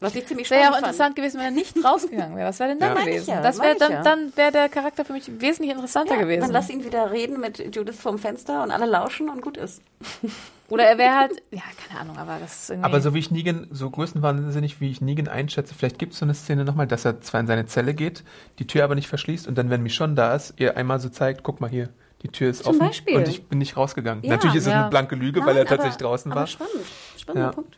Was 0.00 0.14
ich 0.14 0.26
ziemlich 0.26 0.48
Wäre 0.50 0.60
ja 0.60 0.66
spannend 0.68 0.84
auch 0.84 0.86
fand. 0.88 0.94
interessant 0.94 1.16
gewesen, 1.16 1.38
wenn 1.38 1.44
er 1.46 1.50
nicht 1.50 1.76
rausgegangen 1.84 2.36
wäre. 2.36 2.48
Was 2.48 2.58
wäre 2.58 2.70
denn 2.70 2.78
dann 2.78 2.96
Ja. 2.96 3.04
Gewesen? 3.04 3.30
ja, 3.30 3.42
das 3.42 3.58
ich 3.58 3.78
dann, 3.78 3.92
ja. 3.92 4.02
dann 4.02 4.34
wäre 4.36 4.50
der 4.50 4.68
Charakter 4.70 5.04
für 5.04 5.12
mich 5.12 5.30
wesentlich 5.40 5.70
interessanter 5.72 6.14
Ja, 6.14 6.20
gewesen. 6.22 6.40
Dann 6.40 6.50
lass 6.52 6.70
ihn 6.70 6.84
wieder 6.84 7.10
reden 7.10 7.38
mit 7.38 7.58
Judith 7.76 8.00
vom 8.00 8.18
Fenster 8.18 8.62
und 8.62 8.70
alle 8.70 8.86
lauschen 8.86 9.28
und 9.28 9.42
gut 9.42 9.56
ist. 9.58 9.82
Oder 10.70 10.84
er 10.84 10.98
wäre 10.98 11.16
halt, 11.16 11.32
ja, 11.50 11.62
keine 11.88 12.00
Ahnung, 12.00 12.16
aber 12.16 12.38
das 12.40 12.62
ist 12.62 12.70
irgendwie. 12.70 12.86
Aber 12.86 13.00
so 13.00 13.12
wie 13.12 13.18
ich 13.18 13.30
Negan, 13.32 13.66
so 13.72 13.90
größenwahnsinnig 13.90 14.80
wie 14.80 14.90
ich 14.90 15.00
Negan 15.00 15.26
einschätze, 15.26 15.74
vielleicht 15.74 15.98
gibt 15.98 16.12
es 16.12 16.20
so 16.20 16.24
eine 16.24 16.32
Szene 16.34 16.64
nochmal, 16.64 16.86
dass 16.86 17.04
er 17.04 17.20
zwar 17.20 17.40
in 17.40 17.48
seine 17.48 17.66
Zelle 17.66 17.92
geht, 17.92 18.22
die 18.60 18.66
Tür 18.68 18.84
aber 18.84 18.94
nicht 18.94 19.08
verschließt 19.08 19.48
und 19.48 19.58
dann, 19.58 19.68
wenn 19.68 19.82
Michonne 19.82 20.14
da 20.14 20.32
ist, 20.34 20.54
ihr 20.58 20.76
einmal 20.76 21.00
so 21.00 21.08
zeigt, 21.08 21.42
guck 21.42 21.60
mal 21.60 21.68
hier, 21.68 21.88
die 22.22 22.28
Tür 22.28 22.50
ist 22.50 22.62
Zum 22.62 22.76
offen 22.76 22.86
Beispiel. 22.86 23.16
und 23.16 23.26
ich 23.26 23.44
bin 23.48 23.58
nicht 23.58 23.76
rausgegangen. 23.76 24.22
Ja, 24.24 24.30
Natürlich 24.30 24.56
ist 24.56 24.66
es 24.66 24.72
ja. 24.72 24.82
eine 24.82 24.90
blanke 24.90 25.16
Lüge, 25.16 25.40
weil 25.40 25.56
er 25.56 25.64
Nein, 25.64 25.66
tatsächlich 25.66 25.96
aber, 25.96 26.04
draußen 26.10 26.30
aber 26.30 26.40
war. 26.42 26.46
Spannend. 26.46 26.72
Spannender 27.18 27.48
Ja. 27.48 27.52
Punkt. 27.52 27.76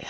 Ja. 0.00 0.06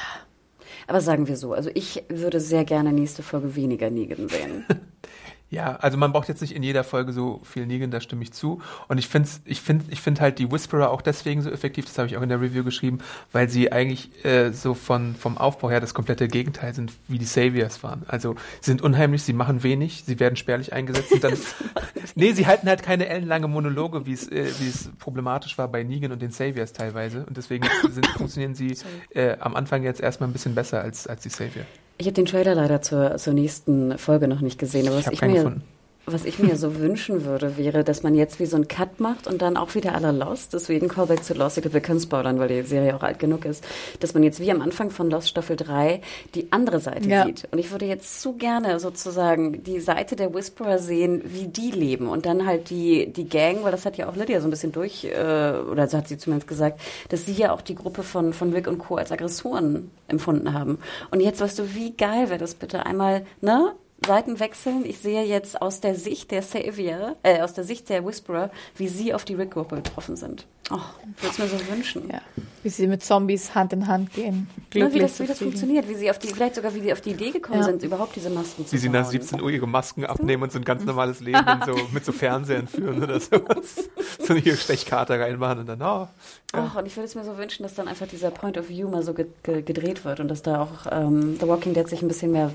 Aber 0.86 1.00
sagen 1.00 1.26
wir 1.26 1.36
so, 1.36 1.52
also 1.52 1.70
ich 1.74 2.04
würde 2.08 2.40
sehr 2.40 2.64
gerne 2.64 2.92
nächste 2.92 3.22
Folge 3.22 3.56
weniger 3.56 3.90
Negan 3.90 4.28
sehen. 4.28 4.64
Ja, 5.48 5.76
also 5.76 5.96
man 5.96 6.12
braucht 6.12 6.28
jetzt 6.28 6.40
nicht 6.40 6.56
in 6.56 6.64
jeder 6.64 6.82
Folge 6.82 7.12
so 7.12 7.40
viel 7.44 7.66
Negan, 7.66 7.92
da 7.92 8.00
stimme 8.00 8.24
ich 8.24 8.32
zu. 8.32 8.60
Und 8.88 8.98
ich 8.98 9.06
finde 9.06 9.28
ich 9.44 9.60
find, 9.60 9.84
ich 9.92 10.00
find 10.00 10.20
halt 10.20 10.40
die 10.40 10.50
Whisperer 10.50 10.90
auch 10.90 11.02
deswegen 11.02 11.40
so 11.40 11.50
effektiv, 11.50 11.84
das 11.84 11.96
habe 11.98 12.08
ich 12.08 12.16
auch 12.16 12.22
in 12.22 12.28
der 12.28 12.40
Review 12.40 12.64
geschrieben, 12.64 12.98
weil 13.30 13.48
sie 13.48 13.70
eigentlich 13.70 14.24
äh, 14.24 14.50
so 14.50 14.74
von, 14.74 15.14
vom 15.14 15.38
Aufbau 15.38 15.70
her 15.70 15.80
das 15.80 15.94
komplette 15.94 16.26
Gegenteil 16.26 16.74
sind, 16.74 16.92
wie 17.06 17.18
die 17.18 17.26
Saviors 17.26 17.84
waren. 17.84 18.02
Also 18.08 18.34
sie 18.60 18.72
sind 18.72 18.82
unheimlich, 18.82 19.22
sie 19.22 19.32
machen 19.32 19.62
wenig, 19.62 20.02
sie 20.04 20.18
werden 20.18 20.34
spärlich 20.34 20.72
eingesetzt 20.72 21.12
und 21.12 21.22
dann. 21.22 21.34
nee, 22.16 22.32
sie 22.32 22.48
halten 22.48 22.68
halt 22.68 22.82
keine 22.82 23.06
ellenlange 23.06 23.46
Monologe, 23.46 24.04
wie 24.04 24.14
es 24.14 24.28
äh, 24.28 24.50
wie 24.58 24.68
es 24.68 24.90
problematisch 24.98 25.56
war 25.58 25.68
bei 25.68 25.84
Negan 25.84 26.10
und 26.10 26.22
den 26.22 26.32
Saviors 26.32 26.72
teilweise. 26.72 27.24
Und 27.24 27.36
deswegen 27.36 27.68
sind, 27.88 28.04
funktionieren 28.08 28.56
sie 28.56 28.76
äh, 29.10 29.36
am 29.38 29.54
Anfang 29.54 29.84
jetzt 29.84 30.00
erstmal 30.00 30.28
ein 30.28 30.32
bisschen 30.32 30.56
besser 30.56 30.80
als, 30.80 31.06
als 31.06 31.22
die 31.22 31.28
Savior. 31.28 31.66
Ich 31.98 32.06
habe 32.06 32.14
den 32.14 32.26
Trailer 32.26 32.54
leider 32.54 32.82
zur, 32.82 33.16
zur 33.16 33.32
nächsten 33.32 33.96
Folge 33.98 34.28
noch 34.28 34.40
nicht 34.40 34.58
gesehen, 34.58 34.86
aber 34.88 34.98
Ich 34.98 35.06
was 35.06 35.12
ich, 35.12 35.20
keinen 35.20 35.32
mir, 35.32 35.36
gefunden. 35.38 35.64
Was 36.06 36.24
ich 36.24 36.38
mir 36.38 36.56
so 36.56 36.76
wünschen 36.78 37.24
würde, 37.24 37.56
wäre, 37.56 37.84
dass 37.84 38.02
man 38.02 38.14
jetzt 38.14 38.38
wie 38.40 38.46
so 38.46 38.56
einen 38.56 38.68
Cut 38.68 39.00
macht 39.00 39.26
und 39.26 39.42
dann 39.42 39.56
auch 39.56 39.74
wieder 39.74 39.94
aller 39.94 40.12
Lost, 40.12 40.54
deswegen 40.54 40.88
Callback 40.88 41.24
zu 41.24 41.34
Lost, 41.34 41.56
ich 41.58 41.62
glaube, 41.62 41.74
wir 41.74 41.80
können 41.80 42.00
spoilern, 42.00 42.38
weil 42.38 42.48
die 42.48 42.62
Serie 42.62 42.94
auch 42.96 43.02
alt 43.02 43.18
genug 43.18 43.44
ist, 43.44 43.64
dass 44.00 44.14
man 44.14 44.22
jetzt 44.22 44.40
wie 44.40 44.50
am 44.50 44.62
Anfang 44.62 44.90
von 44.90 45.10
Lost 45.10 45.28
Staffel 45.28 45.56
3 45.56 46.00
die 46.34 46.52
andere 46.52 46.80
Seite 46.80 47.08
Ja. 47.08 47.24
sieht. 47.26 47.48
Und 47.50 47.58
ich 47.58 47.70
würde 47.70 47.86
jetzt 47.86 48.20
zu 48.22 48.34
gerne 48.34 48.78
sozusagen 48.80 49.62
die 49.64 49.80
Seite 49.80 50.16
der 50.16 50.32
Whisperer 50.32 50.78
sehen, 50.78 51.22
wie 51.24 51.48
die 51.48 51.70
leben 51.70 52.08
und 52.08 52.24
dann 52.26 52.46
halt 52.46 52.70
die, 52.70 53.12
die 53.12 53.28
Gang, 53.28 53.64
weil 53.64 53.72
das 53.72 53.84
hat 53.84 53.96
ja 53.96 54.08
auch 54.08 54.16
Lydia 54.16 54.40
so 54.40 54.46
ein 54.46 54.50
bisschen 54.50 54.72
durch, 54.72 55.04
äh, 55.04 55.52
oder 55.70 55.88
so 55.88 55.98
hat 55.98 56.08
sie 56.08 56.18
zumindest 56.18 56.46
gesagt, 56.48 56.80
dass 57.08 57.26
sie 57.26 57.32
ja 57.32 57.52
auch 57.52 57.62
die 57.62 57.74
Gruppe 57.74 58.02
von, 58.02 58.32
von 58.32 58.52
Rick 58.52 58.68
und 58.68 58.78
Co. 58.78 58.96
als 58.96 59.10
Aggressoren 59.12 59.90
empfunden 60.08 60.52
haben. 60.52 60.78
Und 61.10 61.20
jetzt, 61.20 61.40
weißt 61.40 61.58
du, 61.58 61.74
wie 61.74 61.92
geil 61.92 62.28
wäre 62.28 62.38
das 62.38 62.54
bitte 62.54 62.86
einmal, 62.86 63.24
ne? 63.40 63.72
Seiten 64.06 64.40
wechseln. 64.40 64.84
Ich 64.86 64.98
sehe 64.98 65.24
jetzt 65.24 65.60
aus 65.60 65.80
der 65.80 65.94
Sicht 65.94 66.30
der 66.30 66.42
Savior, 66.42 67.16
äh, 67.22 67.40
aus 67.42 67.52
der 67.54 67.64
Sicht 67.64 67.88
der 67.88 68.04
Whisperer, 68.06 68.50
wie 68.76 68.88
sie 68.88 69.12
auf 69.12 69.24
die 69.24 69.34
Rick-Gruppe 69.34 69.76
getroffen 69.76 70.16
sind. 70.16 70.46
Oh, 70.70 70.78
würde 71.20 71.32
es 71.32 71.38
mir 71.38 71.46
so 71.46 71.68
wünschen. 71.68 72.08
ja, 72.10 72.20
wie 72.64 72.68
sie 72.70 72.88
mit 72.88 73.04
Zombies 73.04 73.54
Hand 73.54 73.72
in 73.72 73.86
Hand 73.86 74.12
gehen. 74.14 74.48
Glücklich 74.70 74.94
wie 74.94 74.98
das, 74.98 75.20
wie 75.20 75.26
das 75.28 75.38
funktioniert, 75.38 75.88
wie 75.88 75.94
sie 75.94 76.10
auf 76.10 76.18
die, 76.18 76.26
vielleicht 76.28 76.56
sogar 76.56 76.74
wie 76.74 76.80
sie 76.80 76.92
auf 76.92 77.00
die 77.00 77.10
Idee 77.10 77.30
gekommen 77.30 77.58
Ja. 77.60 77.64
sind, 77.66 77.84
überhaupt 77.84 78.16
diese 78.16 78.30
Masken 78.30 78.66
zu 78.66 78.72
Wie 78.72 78.78
sie 78.78 78.88
nach 78.88 79.02
bauen. 79.02 79.12
17 79.12 79.40
Uhr 79.40 79.50
ihre 79.50 79.68
Masken 79.68 80.04
abnehmen 80.04 80.42
und 80.42 80.50
so 80.50 80.58
ein 80.58 80.64
ganz 80.64 80.84
normales 80.84 81.20
Leben 81.20 81.44
so, 81.64 81.76
mit 81.92 82.04
so 82.04 82.10
Fernsehern 82.10 82.66
führen 82.66 83.02
oder 83.02 83.20
sowas. 83.20 83.88
So 84.18 84.32
eine 84.32 84.42
hier 84.42 84.56
Stechkarte 84.56 85.20
reinmachen 85.20 85.60
und 85.60 85.66
dann, 85.68 85.82
oh, 85.82 86.08
Ach, 86.52 86.76
und 86.76 86.86
ich 86.86 86.96
würde 86.96 87.06
es 87.06 87.14
mir 87.14 87.24
so 87.24 87.36
wünschen, 87.36 87.62
dass 87.64 87.74
dann 87.74 87.88
einfach 87.88 88.06
dieser 88.06 88.30
Point 88.30 88.56
of 88.56 88.68
View 88.68 88.88
mal 88.88 89.02
so 89.02 89.12
ge 89.14 89.26
ge 89.42 89.62
gedreht 89.62 90.04
wird 90.04 90.20
und 90.20 90.28
dass 90.28 90.42
da 90.42 90.62
auch 90.62 90.86
ähm, 90.90 91.36
The 91.40 91.46
Walking 91.48 91.74
Dead 91.74 91.86
sich 91.88 92.00
ein 92.02 92.08
bisschen 92.08 92.32
mehr 92.32 92.52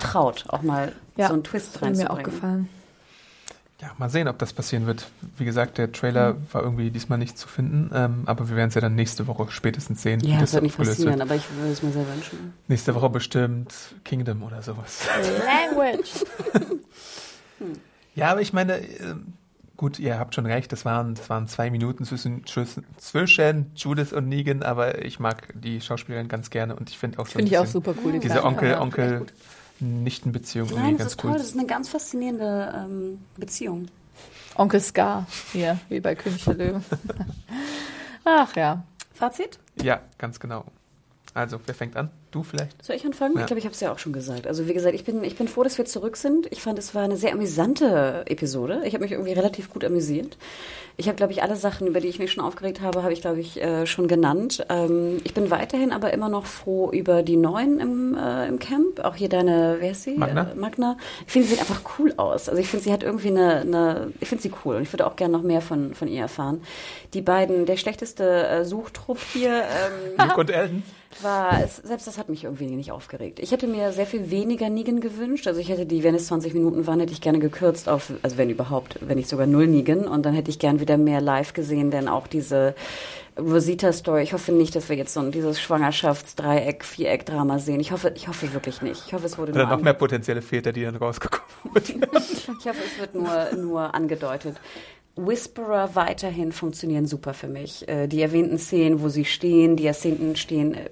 traut, 0.00 0.44
auch 0.48 0.62
mal 0.62 0.92
Ja, 1.16 1.28
so 1.28 1.34
einen 1.34 1.44
Twist 1.44 1.74
das 1.76 1.82
hat 1.82 1.96
mir 1.96 2.10
auch 2.10 2.16
reinzubringen. 2.16 2.24
gefallen. 2.24 2.68
Ja, 3.80 3.90
mal 3.98 4.08
sehen, 4.08 4.28
ob 4.28 4.38
das 4.38 4.52
passieren 4.52 4.86
wird. 4.86 5.06
Wie 5.36 5.44
gesagt, 5.44 5.78
der 5.78 5.92
Trailer 5.92 6.36
war 6.52 6.62
irgendwie 6.62 6.90
diesmal 6.90 7.18
nicht 7.18 7.36
zu 7.36 7.46
finden, 7.48 7.90
ähm, 7.92 8.22
aber 8.26 8.48
wir 8.48 8.56
werden 8.56 8.68
es 8.68 8.74
ja 8.76 8.80
dann 8.80 8.94
nächste 8.94 9.26
Woche 9.26 9.46
spätestens 9.50 10.00
sehen, 10.00 10.20
Ja, 10.20 10.40
das 10.40 10.52
wird 10.54 10.62
nicht 10.62 10.76
passieren, 10.76 11.20
aber 11.20 11.34
ich 11.34 11.44
würde 11.56 11.72
es 11.72 11.82
mir 11.82 11.90
sehr 11.92 12.06
wünschen. 12.08 12.54
Nächste 12.68 12.94
Woche 12.94 13.10
bestimmt 13.10 13.74
Kingdom 14.04 14.42
oder 14.42 14.62
sowas. 14.62 15.00
Language. 15.44 16.24
Ja, 18.14 18.30
aber 18.30 18.40
ich 18.42 18.52
meine, 18.52 18.78
ähm, 18.78 19.32
gut, 19.84 19.98
ihr 19.98 20.18
habt 20.18 20.34
schon 20.34 20.46
recht, 20.46 20.72
das 20.72 20.86
waren, 20.86 21.14
das 21.14 21.28
waren 21.28 21.46
zwei 21.46 21.70
Minuten 21.70 22.06
zwischen, 22.06 22.42
zwischen 22.96 23.70
Judith 23.76 24.14
und 24.14 24.30
Negan, 24.30 24.62
aber 24.62 25.04
ich 25.04 25.20
mag 25.20 25.52
die 25.54 25.82
Schauspielerin 25.82 26.26
ganz 26.26 26.48
gerne 26.48 26.74
und 26.74 26.88
ich 26.88 26.96
finde 26.96 27.18
auch 27.18 27.26
so 27.26 27.32
ein 27.32 27.40
Finde 27.40 27.50
ich 27.50 27.58
auch 27.58 27.66
super 27.66 27.94
cool. 28.02 28.12
die 28.12 28.20
diese 28.20 28.34
kleine. 28.34 28.48
Onkel. 28.48 28.74
Onkel, 28.76 29.26
Nichtenbeziehung 29.80 30.68
irgendwie 30.68 30.84
Nein, 30.84 30.92
das 30.92 30.98
ganz 30.98 31.12
ist 31.12 31.20
toll, 31.20 31.30
cool. 31.32 31.36
das 31.36 31.46
ist 31.48 31.58
eine 31.58 31.66
ganz 31.66 31.88
faszinierende 31.90 32.72
ähm, 32.74 33.18
Beziehung. 33.36 33.88
Onkel 34.54 34.80
Scar, 34.80 35.26
hier, 35.52 35.78
wie 35.90 36.00
bei 36.00 36.14
König 36.14 36.42
der 36.44 36.54
Löwen. 36.54 36.84
Ach 38.24 38.56
ja. 38.56 38.84
Fazit? 39.12 39.58
Ja, 39.82 40.00
ganz 40.16 40.40
genau. 40.40 40.64
Also, 41.34 41.58
wer 41.66 41.74
fängt 41.74 41.96
an? 41.96 42.10
Du 42.30 42.44
vielleicht? 42.44 42.84
Soll 42.84 42.94
ich 42.94 43.04
anfangen? 43.04 43.34
Ja. 43.34 43.40
Ich 43.40 43.46
glaube, 43.46 43.58
ich 43.58 43.64
habe 43.64 43.74
es 43.74 43.80
ja 43.80 43.92
auch 43.92 43.98
schon 43.98 44.12
gesagt. 44.12 44.46
Also 44.46 44.68
wie 44.68 44.74
gesagt, 44.74 44.94
ich 44.94 45.04
bin, 45.04 45.22
ich 45.24 45.36
bin 45.36 45.48
froh, 45.48 45.64
dass 45.64 45.78
wir 45.78 45.84
zurück 45.84 46.16
sind. 46.16 46.46
Ich 46.52 46.62
fand, 46.62 46.78
es 46.78 46.94
war 46.94 47.02
eine 47.02 47.16
sehr 47.16 47.32
amüsante 47.32 48.24
Episode. 48.26 48.82
Ich 48.84 48.94
habe 48.94 49.02
mich 49.02 49.12
irgendwie 49.12 49.32
relativ 49.32 49.70
gut 49.70 49.84
amüsiert. 49.84 50.36
Ich 50.96 51.08
habe, 51.08 51.16
glaube 51.16 51.32
ich, 51.32 51.42
alle 51.42 51.56
Sachen, 51.56 51.88
über 51.88 52.00
die 52.00 52.06
ich 52.06 52.20
mich 52.20 52.30
schon 52.30 52.44
aufgeregt 52.44 52.80
habe, 52.80 53.02
habe 53.02 53.12
ich, 53.12 53.20
glaube 53.20 53.40
ich, 53.40 53.60
äh, 53.60 53.84
schon 53.84 54.06
genannt. 54.06 54.64
Ähm, 54.68 55.20
ich 55.24 55.34
bin 55.34 55.50
weiterhin 55.50 55.92
aber 55.92 56.12
immer 56.12 56.28
noch 56.28 56.46
froh 56.46 56.90
über 56.92 57.24
die 57.24 57.36
Neuen 57.36 57.80
im, 57.80 58.16
äh, 58.16 58.46
im 58.46 58.60
Camp. 58.60 59.00
Auch 59.04 59.16
hier 59.16 59.28
deine, 59.28 59.76
wer 59.80 59.90
ist 59.90 60.04
sie? 60.04 60.16
Magna. 60.16 60.52
Äh, 60.52 60.54
Magna. 60.54 60.96
Ich 61.26 61.32
finde, 61.32 61.48
sie 61.48 61.54
sieht 61.54 61.60
einfach 61.60 61.82
cool 61.98 62.14
aus. 62.16 62.48
Also 62.48 62.60
ich 62.60 62.68
finde, 62.68 62.84
sie 62.84 62.92
hat 62.92 63.02
irgendwie 63.02 63.28
eine, 63.28 63.60
eine 63.60 64.12
ich 64.20 64.28
finde 64.28 64.42
sie 64.42 64.52
cool 64.64 64.76
und 64.76 64.82
ich 64.82 64.92
würde 64.92 65.06
auch 65.06 65.16
gerne 65.16 65.36
noch 65.36 65.42
mehr 65.42 65.60
von, 65.60 65.94
von 65.94 66.06
ihr 66.06 66.22
erfahren. 66.22 66.62
Die 67.12 67.22
beiden, 67.22 67.66
der 67.66 67.76
schlechteste 67.76 68.46
äh, 68.46 68.64
Suchtrupp 68.64 69.18
hier, 69.32 69.62
ähm, 69.62 70.28
Luke 70.28 70.40
und 70.40 70.50
Elton? 70.50 70.82
War, 71.22 71.62
es, 71.62 71.76
selbst 71.76 72.06
das 72.06 72.18
hat 72.18 72.28
mich 72.28 72.44
irgendwie 72.44 72.66
nicht 72.66 72.92
aufgeregt. 72.92 73.38
Ich 73.40 73.52
hätte 73.52 73.66
mir 73.66 73.92
sehr 73.92 74.06
viel 74.06 74.30
weniger 74.30 74.68
Negan 74.70 75.00
gewünscht. 75.00 75.46
Also 75.46 75.60
ich 75.60 75.68
hätte 75.68 75.86
die, 75.86 76.02
wenn 76.02 76.14
es 76.14 76.26
20 76.26 76.54
Minuten 76.54 76.86
waren, 76.86 77.00
hätte 77.00 77.12
ich 77.12 77.20
gerne 77.20 77.38
gekürzt 77.38 77.88
auf, 77.88 78.12
also 78.22 78.38
wenn 78.38 78.50
überhaupt, 78.50 78.98
wenn 79.00 79.16
nicht 79.16 79.28
sogar 79.28 79.46
null 79.46 79.66
Negan. 79.66 80.06
Und 80.06 80.24
dann 80.26 80.34
hätte 80.34 80.50
ich 80.50 80.58
gern 80.58 80.80
wieder 80.80 80.96
mehr 80.96 81.20
live 81.20 81.52
gesehen, 81.52 81.90
denn 81.90 82.08
auch 82.08 82.26
diese 82.26 82.74
Rosita-Story, 83.38 84.22
ich 84.22 84.32
hoffe 84.32 84.52
nicht, 84.52 84.76
dass 84.76 84.88
wir 84.88 84.96
jetzt 84.96 85.12
so 85.12 85.20
ein, 85.20 85.32
dieses 85.32 85.60
Schwangerschaftsdreieck, 85.60 86.84
Viereck-Drama 86.84 87.58
sehen. 87.58 87.80
Ich 87.80 87.90
hoffe, 87.90 88.12
ich 88.14 88.28
hoffe 88.28 88.52
wirklich 88.52 88.80
nicht. 88.80 89.02
Ich 89.06 89.12
hoffe, 89.12 89.26
es 89.26 89.36
wurde 89.38 89.52
Oder 89.52 89.66
nur 89.66 89.76
noch 89.76 89.82
mehr 89.82 89.94
potenzielle 89.94 90.42
Väter, 90.42 90.72
die 90.72 90.82
dann 90.82 90.96
rausgekommen 90.96 91.50
sind. 91.82 92.06
ich 92.14 92.48
hoffe, 92.48 92.82
es 92.84 93.00
wird 93.00 93.14
nur, 93.14 93.54
nur 93.56 93.94
angedeutet. 93.94 94.56
Whisperer 95.16 95.94
weiterhin 95.94 96.52
funktionieren 96.52 97.06
super 97.06 97.34
für 97.34 97.48
mich. 97.48 97.88
Äh, 97.88 98.08
die 98.08 98.22
erwähnten 98.22 98.58
Szenen, 98.58 99.00
wo 99.00 99.08
sie 99.08 99.24
stehen, 99.24 99.76
die 99.76 99.86
erwähnten 99.86 100.36
stehen, 100.36 100.74
äh, 100.74 100.90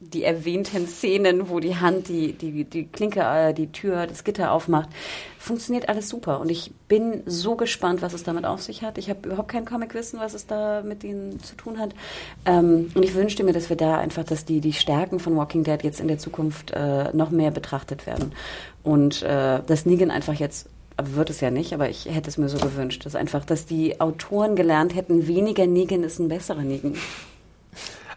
die 0.00 0.24
erwähnten 0.24 0.88
Szenen, 0.88 1.50
wo 1.50 1.60
die 1.60 1.76
Hand 1.76 2.08
die, 2.08 2.32
die, 2.32 2.64
die 2.64 2.86
Klinke, 2.86 3.20
äh, 3.20 3.52
die 3.52 3.70
Tür, 3.70 4.06
das 4.06 4.24
Gitter 4.24 4.50
aufmacht, 4.50 4.88
funktioniert 5.38 5.90
alles 5.90 6.08
super. 6.08 6.40
Und 6.40 6.50
ich 6.50 6.72
bin 6.88 7.22
so 7.26 7.54
gespannt, 7.54 8.00
was 8.00 8.14
es 8.14 8.22
damit 8.22 8.46
auf 8.46 8.62
sich 8.62 8.82
hat. 8.82 8.96
Ich 8.96 9.10
habe 9.10 9.28
überhaupt 9.28 9.48
kein 9.48 9.66
Comicwissen, 9.66 10.18
was 10.18 10.32
es 10.32 10.46
da 10.46 10.82
mit 10.82 11.04
ihnen 11.04 11.38
zu 11.40 11.54
tun 11.54 11.78
hat. 11.78 11.94
Ähm, 12.46 12.90
und 12.94 13.02
ich 13.02 13.14
wünschte 13.14 13.44
mir, 13.44 13.52
dass 13.52 13.68
wir 13.68 13.76
da 13.76 13.98
einfach, 13.98 14.24
dass 14.24 14.46
die, 14.46 14.62
die 14.62 14.72
Stärken 14.72 15.20
von 15.20 15.36
Walking 15.36 15.64
Dead 15.64 15.82
jetzt 15.82 16.00
in 16.00 16.08
der 16.08 16.18
Zukunft 16.18 16.70
äh, 16.70 17.12
noch 17.12 17.30
mehr 17.30 17.50
betrachtet 17.50 18.06
werden. 18.06 18.32
Und 18.82 19.22
äh, 19.22 19.60
dass 19.66 19.84
Negan 19.84 20.10
einfach 20.10 20.34
jetzt 20.34 20.68
wird 21.02 21.30
es 21.30 21.40
ja 21.40 21.50
nicht, 21.50 21.72
aber 21.72 21.88
ich 21.88 22.06
hätte 22.06 22.28
es 22.28 22.36
mir 22.36 22.48
so 22.48 22.58
gewünscht, 22.58 23.06
dass 23.06 23.14
einfach, 23.14 23.44
dass 23.44 23.64
die 23.64 24.00
Autoren 24.00 24.54
gelernt 24.54 24.94
hätten, 24.94 25.26
weniger 25.26 25.66
Negan 25.66 26.02
ist 26.02 26.18
ein 26.18 26.28
besserer 26.28 26.62
Negan. 26.62 26.94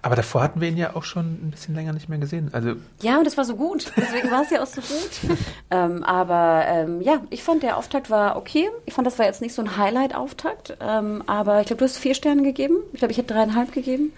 Aber 0.04 0.18
davor 0.18 0.44
hatten 0.44 0.60
wir 0.60 0.68
ihn 0.68 0.78
ja 0.78 0.98
auch 0.98 1.04
schon 1.04 1.26
ein 1.26 1.52
bisschen 1.52 1.76
länger 1.76 1.94
nicht 1.94 2.10
mehr 2.10 2.20
gesehen. 2.20 2.50
Also, 2.52 2.74
Ja, 3.02 3.20
und 3.20 3.26
es 3.26 3.38
war 3.38 3.46
so 3.46 3.56
gut. 3.56 3.92
Deswegen 3.96 4.30
war 4.30 4.44
es 4.44 4.50
ja 4.50 4.62
auch 4.62 4.68
so 4.68 4.82
gut. 4.82 5.38
ähm, 5.72 6.04
aber 6.04 6.66
ähm, 6.68 7.02
ja, 7.02 7.22
ich 7.30 7.42
fand, 7.42 7.64
der 7.64 7.78
Auftakt 7.78 8.10
war 8.10 8.36
okay. 8.36 8.70
Ich 8.86 8.94
fand, 8.94 9.08
das 9.08 9.18
war 9.18 9.26
jetzt 9.26 9.42
nicht 9.42 9.56
so 9.56 9.62
ein 9.62 9.78
Highlight-Auftakt. 9.78 10.78
Ähm, 10.82 11.24
aber 11.26 11.62
ich 11.62 11.68
glaube, 11.68 11.80
du 11.80 11.86
hast 11.86 11.98
vier 11.98 12.16
Sterne 12.16 12.44
gegeben. 12.44 12.76
Ich 12.92 13.00
glaube, 13.00 13.14
ich 13.14 13.18
hätte 13.18 13.34
dreieinhalb 13.34 13.72
gegeben. 13.72 14.12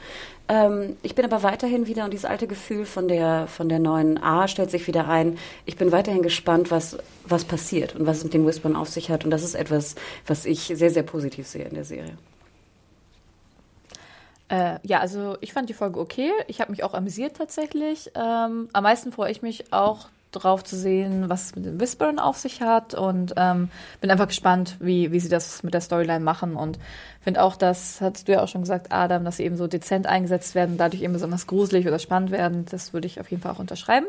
Ähm, 0.48 0.96
ich 1.04 1.14
bin 1.14 1.24
aber 1.24 1.44
weiterhin 1.44 1.86
wieder, 1.86 2.06
und 2.06 2.14
dieses 2.14 2.26
alte 2.26 2.48
Gefühl 2.48 2.86
von 2.88 3.08
der, 3.08 3.46
von 3.46 3.70
der 3.70 3.78
neuen 3.78 4.22
A 4.22 4.48
stellt 4.48 4.72
sich 4.72 4.88
wieder 4.88 5.08
ein. 5.08 5.38
Ich 5.68 5.76
bin 5.76 5.92
weiterhin 5.92 6.24
gespannt, 6.24 6.72
was, 6.72 6.98
was 7.26 7.46
passiert 7.46 7.96
und 7.96 8.08
was 8.08 8.18
es 8.18 8.24
mit 8.24 8.34
dem 8.34 8.48
Whispern 8.48 8.76
auf 8.76 8.90
sich 8.90 9.12
hat. 9.12 9.24
Und 9.24 9.30
das 9.30 9.44
ist 9.44 9.54
etwas, 9.54 9.94
was 10.26 10.46
ich 10.46 10.62
sehr, 10.62 10.90
sehr 10.90 11.04
positiv 11.04 11.46
sehe 11.46 11.66
in 11.66 11.76
der 11.76 11.86
Serie. 11.86 12.18
Äh, 14.56 14.80
ja, 14.84 15.00
also 15.00 15.38
ich 15.42 15.52
fand 15.52 15.70
die 15.70 15.74
Folge 15.74 16.00
okay. 16.00 16.32
Ich 16.48 16.62
habe 16.62 16.72
mich 16.72 16.84
auch 16.84 16.94
amüsiert 16.94 17.36
tatsächlich. 17.36 18.12
Ähm, 18.16 18.70
am 18.72 18.84
meisten 18.84 19.12
freue 19.12 19.32
ich 19.32 19.42
mich 19.42 19.74
auch 19.74 20.08
drauf 20.32 20.64
zu 20.64 20.76
sehen, 20.76 21.30
was 21.30 21.46
es 21.46 21.56
mit 21.56 21.66
dem 21.66 21.80
Whispern 21.80 22.20
auf 22.20 22.38
sich 22.38 22.62
hat 22.62 22.94
und 22.94 23.34
ähm, 23.38 23.70
bin 24.02 24.12
einfach 24.12 24.28
gespannt, 24.28 24.76
wie, 24.82 25.14
wie 25.14 25.20
sie 25.22 25.30
das 25.30 25.64
mit 25.64 25.74
der 25.74 25.80
Storyline 25.80 26.20
machen 26.20 26.58
und 26.58 26.78
finde 27.22 27.42
auch, 27.42 27.56
das 27.56 28.02
hattest 28.02 28.28
du 28.28 28.34
ja 28.34 28.44
auch 28.44 28.50
schon 28.50 28.62
gesagt, 28.62 28.92
Adam, 28.92 29.24
dass 29.24 29.38
sie 29.38 29.46
eben 29.46 29.56
so 29.56 29.68
dezent 29.68 30.08
eingesetzt 30.08 30.54
werden, 30.54 30.78
dadurch 30.78 31.04
eben 31.04 31.14
besonders 31.14 31.48
gruselig 31.48 31.88
oder 31.88 32.00
spannend 32.00 32.32
werden. 32.32 32.66
Das 32.70 32.92
würde 32.92 33.08
ich 33.08 33.22
auf 33.22 33.32
jeden 33.32 33.42
Fall 33.42 33.54
auch 33.54 33.60
unterschreiben. 33.60 34.08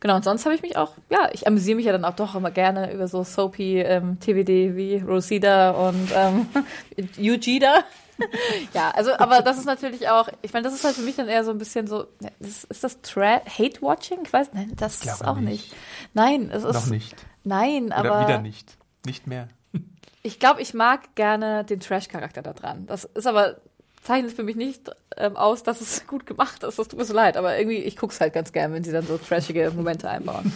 Genau, 0.00 0.16
und 0.16 0.24
sonst 0.24 0.44
habe 0.44 0.56
ich 0.56 0.62
mich 0.62 0.76
auch, 0.76 0.92
ja, 1.08 1.28
ich 1.32 1.46
amüsiere 1.46 1.76
mich 1.76 1.86
ja 1.86 1.92
dann 1.92 2.04
auch 2.04 2.16
doch 2.16 2.34
immer 2.34 2.50
gerne 2.50 2.92
über 2.92 3.06
so 3.06 3.22
soapy 3.22 3.78
ähm, 3.78 4.18
TVD 4.18 4.74
wie 4.74 4.96
Rosita 4.96 5.70
und 5.70 6.10
ähm, 6.16 6.48
Eugida. 7.18 7.84
ja, 8.74 8.90
also, 8.90 9.12
aber 9.18 9.42
das 9.42 9.58
ist 9.58 9.64
natürlich 9.64 10.08
auch, 10.08 10.28
ich 10.42 10.52
meine, 10.52 10.64
das 10.64 10.74
ist 10.74 10.84
halt 10.84 10.96
für 10.96 11.02
mich 11.02 11.16
dann 11.16 11.28
eher 11.28 11.44
so 11.44 11.50
ein 11.50 11.58
bisschen 11.58 11.86
so, 11.86 12.06
ist, 12.38 12.64
ist 12.64 12.84
das 12.84 13.00
Tra 13.02 13.40
Hate-Watching? 13.46 14.20
Ich 14.24 14.32
weiß, 14.32 14.50
nein, 14.52 14.72
das 14.76 15.04
ist 15.04 15.24
auch 15.24 15.36
nicht. 15.36 15.70
nicht. 15.70 15.76
Nein, 16.14 16.50
es 16.52 16.64
ist. 16.64 16.74
noch 16.74 16.86
nicht. 16.86 17.16
Nein, 17.44 17.86
Oder 17.86 18.12
aber. 18.12 18.28
wieder 18.28 18.40
nicht. 18.40 18.76
Nicht 19.04 19.26
mehr. 19.26 19.48
Ich 20.22 20.38
glaube, 20.38 20.60
ich 20.60 20.74
mag 20.74 21.14
gerne 21.14 21.64
den 21.64 21.80
Trash-Charakter 21.80 22.42
da 22.42 22.52
dran. 22.52 22.84
Das 22.86 23.04
ist 23.04 23.26
aber, 23.26 23.56
zeichnet 24.02 24.32
für 24.32 24.42
mich 24.42 24.56
nicht 24.56 24.90
ähm, 25.16 25.36
aus, 25.36 25.62
dass 25.62 25.80
es 25.80 26.06
gut 26.06 26.26
gemacht 26.26 26.62
ist. 26.62 26.78
Das 26.78 26.88
tut 26.88 26.98
mir 26.98 27.06
so 27.06 27.14
leid, 27.14 27.38
aber 27.38 27.56
irgendwie, 27.56 27.78
ich 27.78 27.96
guck's 27.96 28.20
halt 28.20 28.34
ganz 28.34 28.52
gern, 28.52 28.74
wenn 28.74 28.84
sie 28.84 28.92
dann 28.92 29.06
so 29.06 29.16
trashige 29.16 29.70
Momente 29.74 30.10
einbauen. 30.10 30.52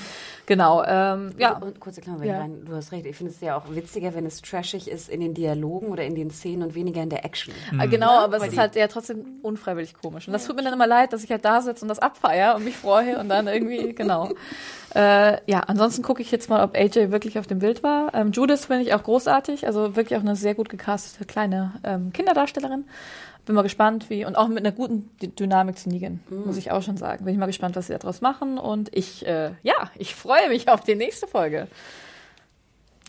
Genau, 0.47 0.85
ähm, 0.85 1.33
ja. 1.39 1.57
Und 1.59 1.81
kurze 1.81 2.01
Klammer, 2.01 2.25
Ja. 2.25 2.41
rein, 2.41 2.65
du 2.67 2.75
hast 2.75 2.93
recht. 2.93 3.07
Ich 3.07 3.17
finde 3.17 3.33
es 3.33 3.41
ja 3.41 3.57
auch 3.57 3.65
witziger, 3.75 4.15
wenn 4.15 4.27
es 4.27 4.43
trashig 4.43 4.89
ist 4.91 5.09
in 5.09 5.21
den 5.21 5.33
Dialogen 5.35 5.89
oder 5.89 6.05
in 6.05 6.15
den 6.15 6.31
Szenen 6.31 6.63
und 6.63 6.75
weniger 6.75 7.03
in 7.03 7.09
der 7.11 7.25
Action. 7.25 7.55
Äh, 7.81 7.89
Genau, 7.89 8.19
aber 8.19 8.37
es 8.37 8.45
ist 8.49 8.59
halt 8.59 8.77
ja 8.77 8.87
trotzdem 8.89 9.25
unfreiwillig 9.43 9.95
komisch. 9.95 10.27
Und 10.27 10.33
das 10.35 10.47
tut 10.47 10.57
mir 10.57 10.63
dann 10.63 10.75
immer 10.75 10.87
leid, 10.87 11.13
dass 11.13 11.25
ich 11.25 11.31
halt 11.31 11.45
da 11.45 11.63
sitze 11.63 11.83
und 11.85 11.89
das 11.89 11.99
abfeier 11.99 12.57
und 12.57 12.65
mich 12.65 12.77
freue 12.77 13.19
und 13.19 13.29
dann 13.29 13.47
irgendwie, 13.47 13.93
genau. 13.95 14.31
Äh, 14.95 15.39
ja, 15.51 15.61
ansonsten 15.61 16.03
gucke 16.03 16.23
ich 16.23 16.31
jetzt 16.31 16.49
mal, 16.51 16.63
ob 16.63 16.77
AJ 16.77 17.11
wirklich 17.11 17.39
auf 17.39 17.47
dem 17.47 17.59
Bild 17.59 17.83
war. 17.83 18.15
Ähm, 18.15 18.31
Judith 18.33 18.67
finde 18.67 18.83
ich 18.83 18.95
auch 18.95 19.03
großartig, 19.03 19.67
also 19.67 19.97
wirklich 19.97 20.17
auch 20.19 20.23
eine 20.23 20.37
sehr 20.37 20.55
gut 20.55 20.69
gecastete 20.69 21.25
kleine 21.25 21.73
ähm, 21.85 22.13
Kinderdarstellerin. 22.13 22.85
Bin 23.45 23.55
mal 23.55 23.63
gespannt, 23.63 24.09
wie, 24.09 24.25
und 24.25 24.37
auch 24.37 24.49
mit 24.49 24.59
einer 24.59 24.73
guten 24.73 25.11
Dynamik 25.21 25.79
zu 25.79 25.91
Negan, 25.91 26.21
muss 26.47 26.57
ich 26.57 26.71
auch 26.71 26.83
schon 26.83 26.97
sagen. 26.97 27.25
Bin 27.25 27.35
ich 27.35 27.39
mal 27.39 27.47
gespannt, 27.47 27.77
was 27.77 27.89
sie 27.89 27.99
daraus 27.99 28.21
machen. 28.23 28.57
Und 28.57 28.95
ich, 28.97 29.27
äh, 29.27 29.51
ja, 29.63 29.91
ich 29.99 30.15
freue 30.15 30.49
mich 30.49 30.69
auf 30.69 30.81
die 30.81 30.95
nächste 30.95 31.27
Folge. 31.27 31.69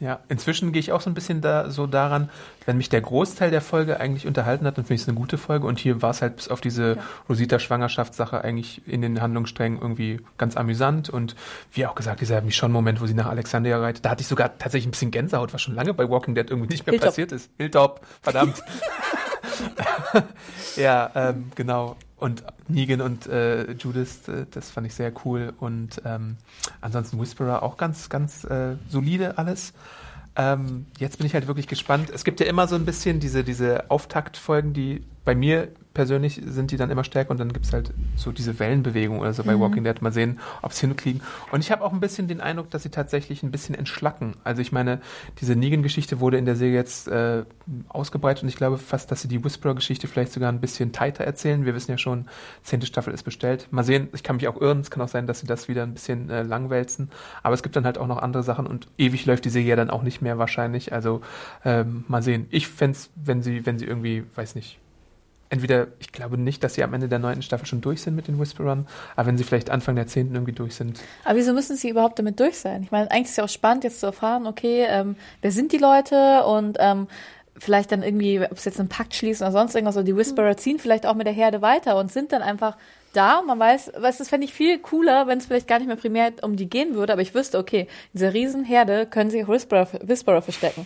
Ja, 0.02 0.20
inzwischen 0.28 0.74
gehe 0.74 0.82
ich 0.82 0.92
auch 0.92 1.00
so 1.00 1.10
ein 1.10 1.14
bisschen 1.14 1.40
da 1.40 1.70
so 1.70 1.88
daran, 1.88 2.30
wenn 2.66 2.76
mich 2.76 2.90
der 2.90 3.00
Großteil 3.00 3.50
der 3.50 3.62
Folge 3.62 3.98
eigentlich 4.00 4.28
unterhalten 4.28 4.66
hat, 4.66 4.78
dann 4.78 4.84
finde 4.84 4.96
ich 4.96 5.02
es 5.04 5.08
eine 5.08 5.16
gute 5.16 5.38
Folge. 5.38 5.66
Und 5.68 5.80
hier 5.80 6.02
war 6.02 6.10
es 6.10 6.22
halt 6.22 6.36
bis 6.36 6.50
auf 6.50 6.60
diese 6.60 6.98
Rosita-Schwangerschaftssache 7.30 8.44
eigentlich 8.44 8.86
in 8.88 9.02
den 9.02 9.22
Handlungssträngen 9.22 9.80
irgendwie 9.80 10.20
ganz 10.38 10.58
amüsant. 10.58 11.10
Und 11.10 11.38
wie 11.72 11.86
auch 11.86 11.96
gesagt, 11.96 12.20
dieser 12.20 12.42
Michonne-Moment, 12.42 13.00
wo 13.00 13.06
sie 13.06 13.14
nach 13.14 13.28
Alexandria 13.28 13.80
reitet, 13.80 14.04
da 14.04 14.10
hatte 14.10 14.22
ich 14.22 14.28
sogar 14.28 14.58
tatsächlich 14.58 14.88
ein 14.88 14.92
bisschen 14.92 15.12
Gänsehaut, 15.12 15.54
was 15.54 15.62
schon 15.62 15.76
lange 15.76 15.94
bei 15.94 16.10
Walking 16.10 16.36
Dead 16.36 16.50
irgendwie 16.50 16.74
nicht 16.74 16.86
mehr 16.86 16.92
Hilltop. 16.92 17.10
passiert 17.10 17.32
ist. 17.32 17.50
Hilltop, 17.58 18.02
verdammt. 18.22 18.62
ja, 20.76 21.12
ähm, 21.16 21.52
genau. 21.56 21.96
Und 22.18 22.44
Negan 22.68 23.02
und 23.02 23.28
äh, 23.28 23.72
Judith, 23.74 24.28
äh, 24.28 24.46
das 24.50 24.72
fand 24.72 24.88
ich 24.88 24.96
sehr 24.96 25.12
cool. 25.26 25.54
Und 25.60 26.02
ähm, 26.06 26.38
ansonsten 26.82 27.20
Whisperer 27.20 27.62
auch 27.64 27.78
ganz, 27.78 28.10
ganz 28.10 28.46
äh, 28.46 28.76
solide 28.90 29.38
alles. 29.38 29.74
Ähm, 30.38 30.86
jetzt 30.98 31.18
bin 31.18 31.28
ich 31.28 31.34
halt 31.34 31.48
wirklich 31.48 31.68
gespannt. 31.68 32.10
Es 32.10 32.24
gibt 32.24 32.40
ja 32.40 32.46
immer 32.46 32.68
so 32.68 32.76
ein 32.76 32.86
bisschen 32.86 33.20
diese, 33.20 33.44
diese 33.44 33.90
Auftaktfolgen, 33.90 34.74
die 34.74 35.04
bei 35.24 35.36
mir 35.36 35.70
persönlich 35.96 36.40
sind 36.46 36.70
die 36.70 36.78
dann 36.78 36.92
immer 36.92 37.04
stärker 37.04 37.32
und 37.32 37.40
dann 37.40 37.52
gibt's 37.52 37.74
halt 37.74 37.92
so 38.16 38.32
diese 38.32 38.60
Wellenbewegung 38.60 39.20
oder 39.20 39.34
so 39.34 39.44
bei 39.44 39.60
Walking 39.60 39.84
Dead. 39.84 40.00
Mal 40.02 40.12
sehen, 40.12 40.40
ob 40.62 40.74
sie 40.74 40.86
hinkriegen. 40.86 41.22
Und 41.52 41.62
ich 41.62 41.72
habe 41.72 41.84
auch 41.84 41.92
ein 41.92 42.00
bisschen 42.00 42.28
den 42.28 42.42
Eindruck, 42.42 42.70
dass 42.70 42.84
sie 42.84 42.90
tatsächlich 42.90 43.42
ein 43.42 43.50
bisschen 43.50 43.74
entschlacken. 43.74 44.36
Also 44.44 44.62
ich 44.62 44.72
meine, 44.72 45.02
diese 45.40 45.56
Negan-Geschichte 45.56 46.20
wurde 46.20 46.38
in 46.38 46.46
der 46.46 46.56
Serie 46.56 46.76
jetzt 46.76 47.08
äh, 47.08 47.44
ausgebreitet 47.90 48.44
und 48.44 48.50
ich 48.50 48.58
glaube 48.58 48.78
fast, 48.78 49.10
dass 49.10 49.22
sie 49.22 49.28
die 49.28 49.44
Whisperer-Geschichte 49.44 50.08
vielleicht 50.08 50.34
sogar 50.34 50.52
ein 50.52 50.60
bisschen 50.60 50.92
tighter 50.92 51.24
erzählen. 51.24 51.66
Wir 51.66 51.74
wissen 51.74 51.92
ja 51.92 51.98
schon, 51.98 52.26
zehnte 52.62 52.86
Staffel 52.86 53.14
ist 53.14 53.24
bestellt. 53.24 53.68
Mal 53.72 53.84
sehen, 53.84 54.10
ich 54.14 54.22
kann 54.22 54.36
mich 54.36 54.48
auch 54.48 54.60
irren. 54.62 54.82
Es 54.82 54.92
kann 54.92 55.02
auch 55.02 55.08
sein, 55.08 55.26
dass 55.26 55.40
sie 55.40 55.48
das 55.48 55.68
wieder 55.68 55.84
ein 55.84 55.94
bisschen 55.94 56.30
äh, 56.30 56.44
langwälzen. 56.44 57.10
Aber 57.42 57.56
es 57.56 57.64
gibt 57.64 57.76
dann 57.76 57.86
halt 57.86 57.98
auch 57.98 58.08
noch 58.08 58.18
andere 58.22 58.44
Sachen 58.44 58.68
und 58.68 58.88
ewig 58.98 59.26
läuft 59.26 59.46
die 59.46 59.50
Serie 59.50 59.70
ja 59.70 59.76
dann 59.76 59.90
auch 59.90 60.04
nicht 60.04 60.22
mehr 60.22 60.38
wahrscheinlich. 60.38 60.94
Also 60.94 61.22
ähm, 61.64 62.04
mal 62.10 62.22
sehen. 62.22 62.48
Ich 62.50 62.68
fände 62.68 62.98
wenn 63.16 63.42
sie, 63.42 63.66
wenn 63.66 63.80
sie 63.80 63.86
irgendwie, 63.86 64.24
weiß 64.36 64.56
nicht, 64.56 64.80
entweder, 65.50 65.88
ich 66.00 66.12
glaube 66.12 66.38
nicht, 66.38 66.64
dass 66.64 66.74
sie 66.76 66.84
am 66.84 66.94
Ende 66.94 67.08
der 67.08 67.20
neunten 67.20 67.42
Staffel 67.42 67.66
schon 67.66 67.82
durch 67.82 68.02
sind 68.02 68.16
mit 68.16 68.28
den 68.28 68.40
Whisperern, 68.40 68.88
aber 69.16 69.28
wenn 69.28 69.38
sie 69.38 69.44
vielleicht 69.44 69.70
Anfang 69.70 69.96
der 69.96 70.08
zehnten 70.08 70.36
irgendwie 70.36 70.54
durch 70.54 70.76
sind. 70.76 71.00
Aber 71.24 71.38
wieso 71.38 71.54
müssen 71.54 71.76
sie 71.76 71.90
überhaupt 71.90 72.20
damit 72.20 72.40
durch 72.40 72.58
sein? 72.58 72.84
Ich 72.84 72.92
meine, 72.92 73.10
eigentlich 73.12 73.26
ist 73.26 73.32
es 73.32 73.38
ja 73.38 73.44
auch 73.44 73.50
spannend, 73.50 73.84
jetzt 73.84 74.00
zu 74.00 74.08
erfahren, 74.08 74.48
okay, 74.48 74.86
ähm, 74.88 75.16
wer 75.42 75.52
sind 75.52 75.72
die 75.72 75.78
Leute 75.78 76.44
und 76.46 76.78
ähm, 76.80 77.08
vielleicht 77.58 77.92
dann 77.92 78.04
irgendwie, 78.04 78.42
ob 78.42 78.58
es 78.58 78.66
jetzt 78.66 78.80
einen 78.80 78.90
Pakt 78.90 79.16
schließen 79.16 79.46
oder 79.46 79.54
sonst 79.54 79.76
irgendwas, 79.76 79.96
oder 79.96 80.04
die 80.04 80.16
Whisperer 80.16 80.58
ziehen 80.58 80.80
vielleicht 80.80 81.06
auch 81.06 81.16
mit 81.16 81.28
der 81.28 81.34
Herde 81.34 81.62
weiter 81.62 81.98
und 81.98 82.12
sind 82.12 82.32
dann 82.32 82.42
einfach 82.42 82.78
da 83.14 83.40
und 83.40 83.48
man 83.48 83.60
weiß, 83.60 83.94
was 83.98 84.18
das 84.18 84.30
fände 84.30 84.46
ich 84.46 84.54
viel 84.54 84.78
cooler, 84.80 85.28
wenn 85.28 85.38
es 85.38 85.46
vielleicht 85.46 85.68
gar 85.68 85.80
nicht 85.80 85.88
mehr 85.88 85.96
primär 85.96 86.34
um 86.42 86.58
die 86.58 86.70
gehen 86.70 86.96
würde, 86.96 87.14
aber 87.14 87.22
ich 87.22 87.34
wüsste, 87.34 87.58
okay, 87.58 87.82
in 87.82 88.20
dieser 88.20 88.34
Riesenherde 88.34 89.06
können 89.06 89.30
sich 89.30 89.48
Whisperer, 89.48 89.88
Whisperer 90.02 90.42
verstecken. 90.42 90.86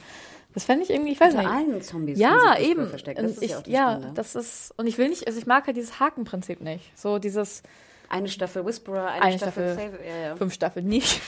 Das 0.53 0.63
fände 0.63 0.83
ich 0.83 0.89
irgendwie, 0.89 1.11
ich 1.11 1.19
weiß 1.19 1.35
Unter 1.35 1.43
nicht. 1.47 1.55
allen 1.55 1.81
Zombies 1.81 2.17
Ja, 2.19 2.57
eben. 2.59 2.87
Verstecken. 2.89 3.21
Das 3.23 3.37
Und 3.37 3.43
ist 3.43 3.43
ich, 3.43 3.51
ja 3.51 3.57
auch 3.57 3.63
das 3.63 3.71
ja, 3.71 4.11
das 4.15 4.35
ist, 4.35 4.73
und 4.77 4.87
ich 4.87 4.97
will 4.97 5.09
nicht, 5.09 5.27
also 5.27 5.37
ich 5.39 5.45
mag 5.45 5.67
halt 5.67 5.77
dieses 5.77 5.99
Hakenprinzip 5.99 6.61
nicht. 6.61 6.91
So 6.97 7.19
dieses 7.19 7.61
Eine 8.09 8.27
Staffel 8.27 8.65
Whisperer, 8.65 9.07
eine, 9.11 9.21
Eine 9.21 9.37
Staffel, 9.37 9.73
Staffel. 9.73 9.91
Save. 9.93 10.03
Ja, 10.07 10.17
ja. 10.29 10.35
fünf 10.35 10.53
Staffeln 10.53 10.87
nicht. 10.87 11.21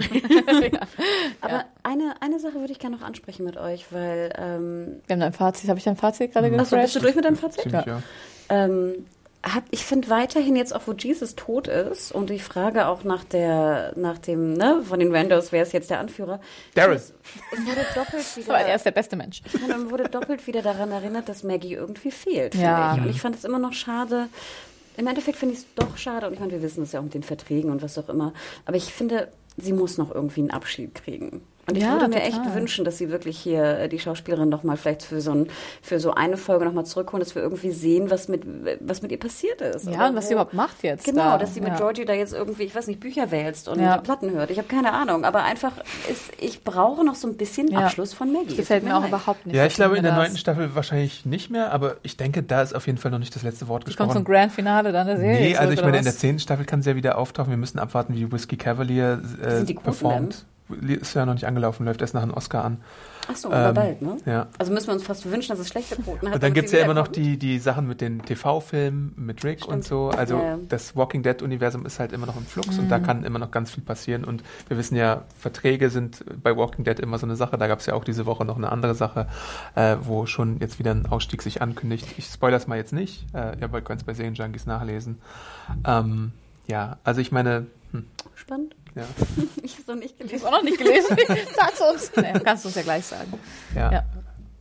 Aber 1.40 1.64
eine, 1.82 2.14
eine 2.20 2.38
Sache 2.38 2.54
würde 2.54 2.72
ich 2.72 2.78
gerne 2.78 2.96
noch 2.96 3.02
ansprechen 3.04 3.44
mit 3.44 3.56
euch, 3.56 3.86
weil 3.92 4.32
ähm, 4.38 5.00
Wir 5.06 5.14
haben 5.14 5.20
da 5.20 5.26
ein 5.26 5.32
Fazit. 5.32 5.68
Habe 5.68 5.78
ich 5.78 5.84
dein 5.84 5.96
Fazit 5.96 6.32
gerade 6.32 6.46
Achso, 6.58 6.76
bist 6.76 6.94
du 6.94 7.00
durch 7.00 7.14
mit 7.16 7.24
deinem 7.24 7.36
Fazit? 7.36 7.62
Ziemlich, 7.62 7.86
ja. 7.86 8.02
Ähm, 8.48 9.06
hab, 9.42 9.64
ich 9.70 9.84
finde 9.86 10.10
weiterhin 10.10 10.54
jetzt 10.56 10.74
auch, 10.74 10.82
wo 10.86 10.92
Jesus 10.92 11.34
tot 11.34 11.66
ist 11.66 12.12
und 12.12 12.30
ich 12.30 12.42
frage 12.44 12.86
auch 12.88 13.04
nach 13.04 13.24
der, 13.24 13.92
nach 13.96 14.18
dem, 14.18 14.52
ne, 14.52 14.82
von 14.86 15.00
den 15.00 15.14
Randos, 15.14 15.50
wer 15.52 15.62
ist 15.62 15.72
jetzt 15.72 15.88
der 15.90 15.98
Anführer? 15.98 16.40
Darius. 16.74 17.12
Es 17.52 17.58
wurde 17.60 17.86
doppelt 17.94 18.24
wieder, 18.36 18.54
Aber 18.54 18.58
er 18.64 18.76
ist 18.76 18.84
der 18.84 18.90
beste 18.90 19.16
Mensch. 19.16 19.40
ich 19.46 19.52
finde, 19.52 19.68
man 19.78 19.90
wurde 19.90 20.04
doppelt 20.10 20.46
wieder 20.46 20.60
daran 20.62 20.90
erinnert, 20.92 21.28
dass 21.28 21.42
Maggie 21.42 21.74
irgendwie 21.74 22.10
fehlt, 22.10 22.52
finde 22.54 22.66
Ja. 22.66 22.94
ich. 22.96 23.00
Und 23.02 23.10
ich 23.10 23.20
fand 23.20 23.36
es 23.36 23.44
immer 23.44 23.58
noch 23.58 23.72
schade. 23.72 24.28
Im 24.96 25.06
Endeffekt 25.06 25.38
finde 25.38 25.54
ich 25.54 25.60
es 25.60 25.66
doch 25.74 25.96
schade, 25.96 26.26
und 26.26 26.34
ich 26.34 26.40
meine, 26.40 26.52
wir 26.52 26.60
wissen 26.62 26.82
es 26.82 26.92
ja 26.92 27.00
auch 27.00 27.04
mit 27.04 27.14
den 27.14 27.22
Verträgen 27.22 27.70
und 27.70 27.80
was 27.82 27.96
auch 27.96 28.08
immer, 28.10 28.34
aber 28.66 28.76
ich 28.76 28.92
finde, 28.92 29.28
sie 29.56 29.72
muss 29.72 29.96
noch 29.96 30.14
irgendwie 30.14 30.40
einen 30.40 30.50
Abschied 30.50 30.94
kriegen. 30.94 31.40
Und 31.70 31.76
ich 31.76 31.82
Ja, 31.84 31.92
würde 31.92 32.08
mir 32.08 32.14
total. 32.22 32.28
echt 32.28 32.54
wünschen, 32.54 32.84
dass 32.84 32.98
sie 32.98 33.10
wirklich 33.10 33.38
hier 33.38 33.62
äh, 33.78 33.88
die 33.88 33.98
Schauspielerin 33.98 34.48
noch 34.48 34.62
mal 34.64 34.76
vielleicht 34.76 35.02
für 35.02 35.20
so, 35.20 35.32
ein, 35.32 35.46
für 35.82 36.00
so 36.00 36.12
eine 36.14 36.36
Folge 36.36 36.64
noch 36.64 36.72
mal 36.72 36.84
zurückholen, 36.84 37.24
dass 37.24 37.34
wir 37.34 37.42
irgendwie 37.42 37.70
sehen, 37.70 38.10
was 38.10 38.28
mit, 38.28 38.42
was 38.80 39.02
mit 39.02 39.12
ihr 39.12 39.18
passiert 39.18 39.60
ist. 39.60 39.86
Ja, 39.86 40.08
und 40.08 40.16
was 40.16 40.24
wo- 40.24 40.28
sie 40.28 40.32
überhaupt 40.34 40.54
macht 40.54 40.82
jetzt. 40.82 41.04
Genau, 41.04 41.22
da. 41.22 41.38
dass 41.38 41.54
sie 41.54 41.60
mit 41.60 41.70
ja. 41.70 41.76
Georgie 41.76 42.04
da 42.04 42.12
jetzt 42.12 42.34
irgendwie, 42.34 42.64
ich 42.64 42.74
weiß 42.74 42.86
nicht, 42.88 43.00
Bücher 43.00 43.30
wälzt 43.30 43.68
und 43.68 43.80
Ja. 43.80 43.96
Platten 43.98 44.30
hört. 44.32 44.50
Ich 44.50 44.58
habe 44.58 44.68
keine 44.68 44.92
Ahnung, 44.92 45.24
aber 45.24 45.44
einfach, 45.44 45.72
ist, 46.10 46.24
ich 46.40 46.64
brauche 46.64 47.04
noch 47.04 47.14
so 47.14 47.28
ein 47.28 47.36
bisschen 47.36 47.68
Ja. 47.68 47.80
Abschluss 47.80 48.12
von 48.12 48.32
Maggie. 48.32 48.48
Das 48.48 48.56
gefällt 48.56 48.82
mir 48.84 48.96
auch 48.96 49.00
leid. 49.00 49.08
überhaupt 49.10 49.46
nicht. 49.46 49.54
Ja, 49.56 49.66
ich 49.66 49.74
glaube 49.74 49.96
in 49.96 50.02
der 50.02 50.14
neunten 50.14 50.36
Staffel 50.36 50.74
wahrscheinlich 50.74 51.24
nicht 51.26 51.50
mehr, 51.50 51.72
aber 51.72 51.96
ich 52.02 52.16
denke, 52.16 52.42
da 52.42 52.62
ist 52.62 52.74
auf 52.74 52.86
jeden 52.86 52.98
Fall 52.98 53.10
noch 53.10 53.18
nicht 53.18 53.34
das 53.36 53.42
letzte 53.42 53.68
Wort 53.68 53.84
Kommt 53.84 53.96
gesprochen. 53.96 54.12
zum 54.12 54.24
Grand 54.24 54.50
Finale 54.52 54.92
dann 54.92 55.06
der 55.06 55.16
Serie. 55.18 55.40
Nee, 55.40 55.56
also 55.56 55.72
ich 55.72 55.80
meine, 55.82 55.98
in 55.98 56.04
der 56.04 56.12
was? 56.12 56.18
zehnten 56.18 56.40
Staffel 56.40 56.64
kann 56.64 56.82
sie 56.82 56.90
ja 56.90 56.96
wieder 56.96 57.16
auftauchen. 57.18 57.50
Wir 57.50 57.56
müssen 57.56 57.78
abwarten, 57.78 58.14
wie 58.14 58.30
Whiskey 58.32 58.56
Cavalier 58.56 59.22
äh, 59.42 59.56
sind 59.56 59.68
die 59.68 59.74
Quoten 59.74 59.84
performt. 59.84 60.44
Ist 60.80 61.14
ja 61.14 61.26
noch 61.26 61.34
nicht 61.34 61.46
angelaufen, 61.46 61.84
läuft 61.86 62.00
erst 62.00 62.14
nach 62.14 62.22
einem 62.22 62.32
Oscar 62.34 62.64
an. 62.64 62.78
Ach 63.30 63.36
so, 63.36 63.48
aber 63.52 63.68
Ähm, 63.68 63.74
bald, 63.74 64.02
ne? 64.02 64.16
Ja. 64.26 64.48
Also 64.58 64.72
müssen 64.72 64.88
wir 64.88 64.94
uns 64.94 65.04
fast 65.04 65.30
wünschen, 65.30 65.50
dass 65.50 65.58
es 65.60 65.68
schlechte 65.68 65.94
Quoten 65.96 66.26
hat. 66.28 66.34
Und 66.34 66.42
dann 66.42 66.52
gibt's 66.54 66.70
sie 66.72 66.78
ja 66.78 66.84
immer 66.84 66.94
noch 66.94 67.06
die, 67.06 67.36
die 67.38 67.58
Sachen 67.58 67.86
mit 67.86 68.00
den 68.00 68.22
TV-Filmen, 68.22 69.12
mit 69.16 69.44
Rick 69.44 69.60
und 69.66 69.84
Stimmt. 69.84 69.84
so. 69.84 70.08
Also 70.10 70.36
Ja, 70.38 70.42
ja. 70.42 70.58
das 70.68 70.96
Walking 70.96 71.22
Dead-Universum 71.22 71.86
ist 71.86 72.00
halt 72.00 72.12
immer 72.12 72.26
noch 72.26 72.36
im 72.36 72.44
Flux 72.44 72.78
und 72.78 72.86
Mhm. 72.86 72.88
da 72.88 72.98
kann 72.98 73.22
immer 73.24 73.38
noch 73.38 73.50
ganz 73.52 73.70
viel 73.70 73.84
passieren. 73.84 74.24
Und 74.24 74.42
wir 74.68 74.76
wissen 74.78 74.96
ja, 74.96 75.22
Verträge 75.38 75.90
sind 75.90 76.24
bei 76.42 76.56
Walking 76.56 76.84
Dead 76.84 76.98
immer 76.98 77.18
so 77.18 77.26
eine 77.26 77.36
Sache. 77.36 77.56
Da 77.58 77.66
gab's 77.68 77.86
ja 77.86 77.94
auch 77.94 78.04
diese 78.04 78.26
Woche 78.26 78.44
noch 78.44 78.56
eine 78.56 78.72
andere 78.72 78.94
Sache, 78.94 79.28
äh, 79.76 79.96
wo 80.02 80.26
schon 80.26 80.58
jetzt 80.58 80.78
wieder 80.78 80.90
ein 80.90 81.06
Ausstieg 81.06 81.42
sich 81.42 81.62
ankündigt. 81.62 82.06
Ich 82.16 82.26
spoilere 82.26 82.58
es 82.58 82.66
mal 82.66 82.78
jetzt 82.78 82.92
nicht. 82.92 83.26
Äh, 83.34 83.58
ihr 83.60 83.68
könnt 83.82 84.00
es 84.00 84.04
bei 84.06 84.14
Serienjunkies 84.14 84.66
nachlesen. 84.66 85.18
Ähm, 85.86 86.32
ja, 86.66 86.98
also 87.04 87.20
ich 87.20 87.30
meine, 87.32 87.66
hm, 87.92 88.04
Spannend. 88.34 88.74
Ja, 88.94 89.04
Ich 89.62 89.72
habe 89.72 89.80
es 89.82 89.86
noch 89.86 89.94
nicht 89.96 90.12
Ich 90.12 90.18
gelesen. 90.18 90.46
habe 90.46 90.56
auch 90.56 90.58
noch 90.62 90.64
nicht 90.64 90.78
gelesen. 90.78 91.16
Sag's 91.56 91.80
uns. 91.80 92.12
Nee, 92.16 92.32
kannst 92.44 92.64
du 92.64 92.68
uns 92.68 92.76
ja 92.76 92.82
gleich 92.82 93.04
sagen. 93.04 93.32
ja. 93.74 93.92
Ja. 93.92 94.04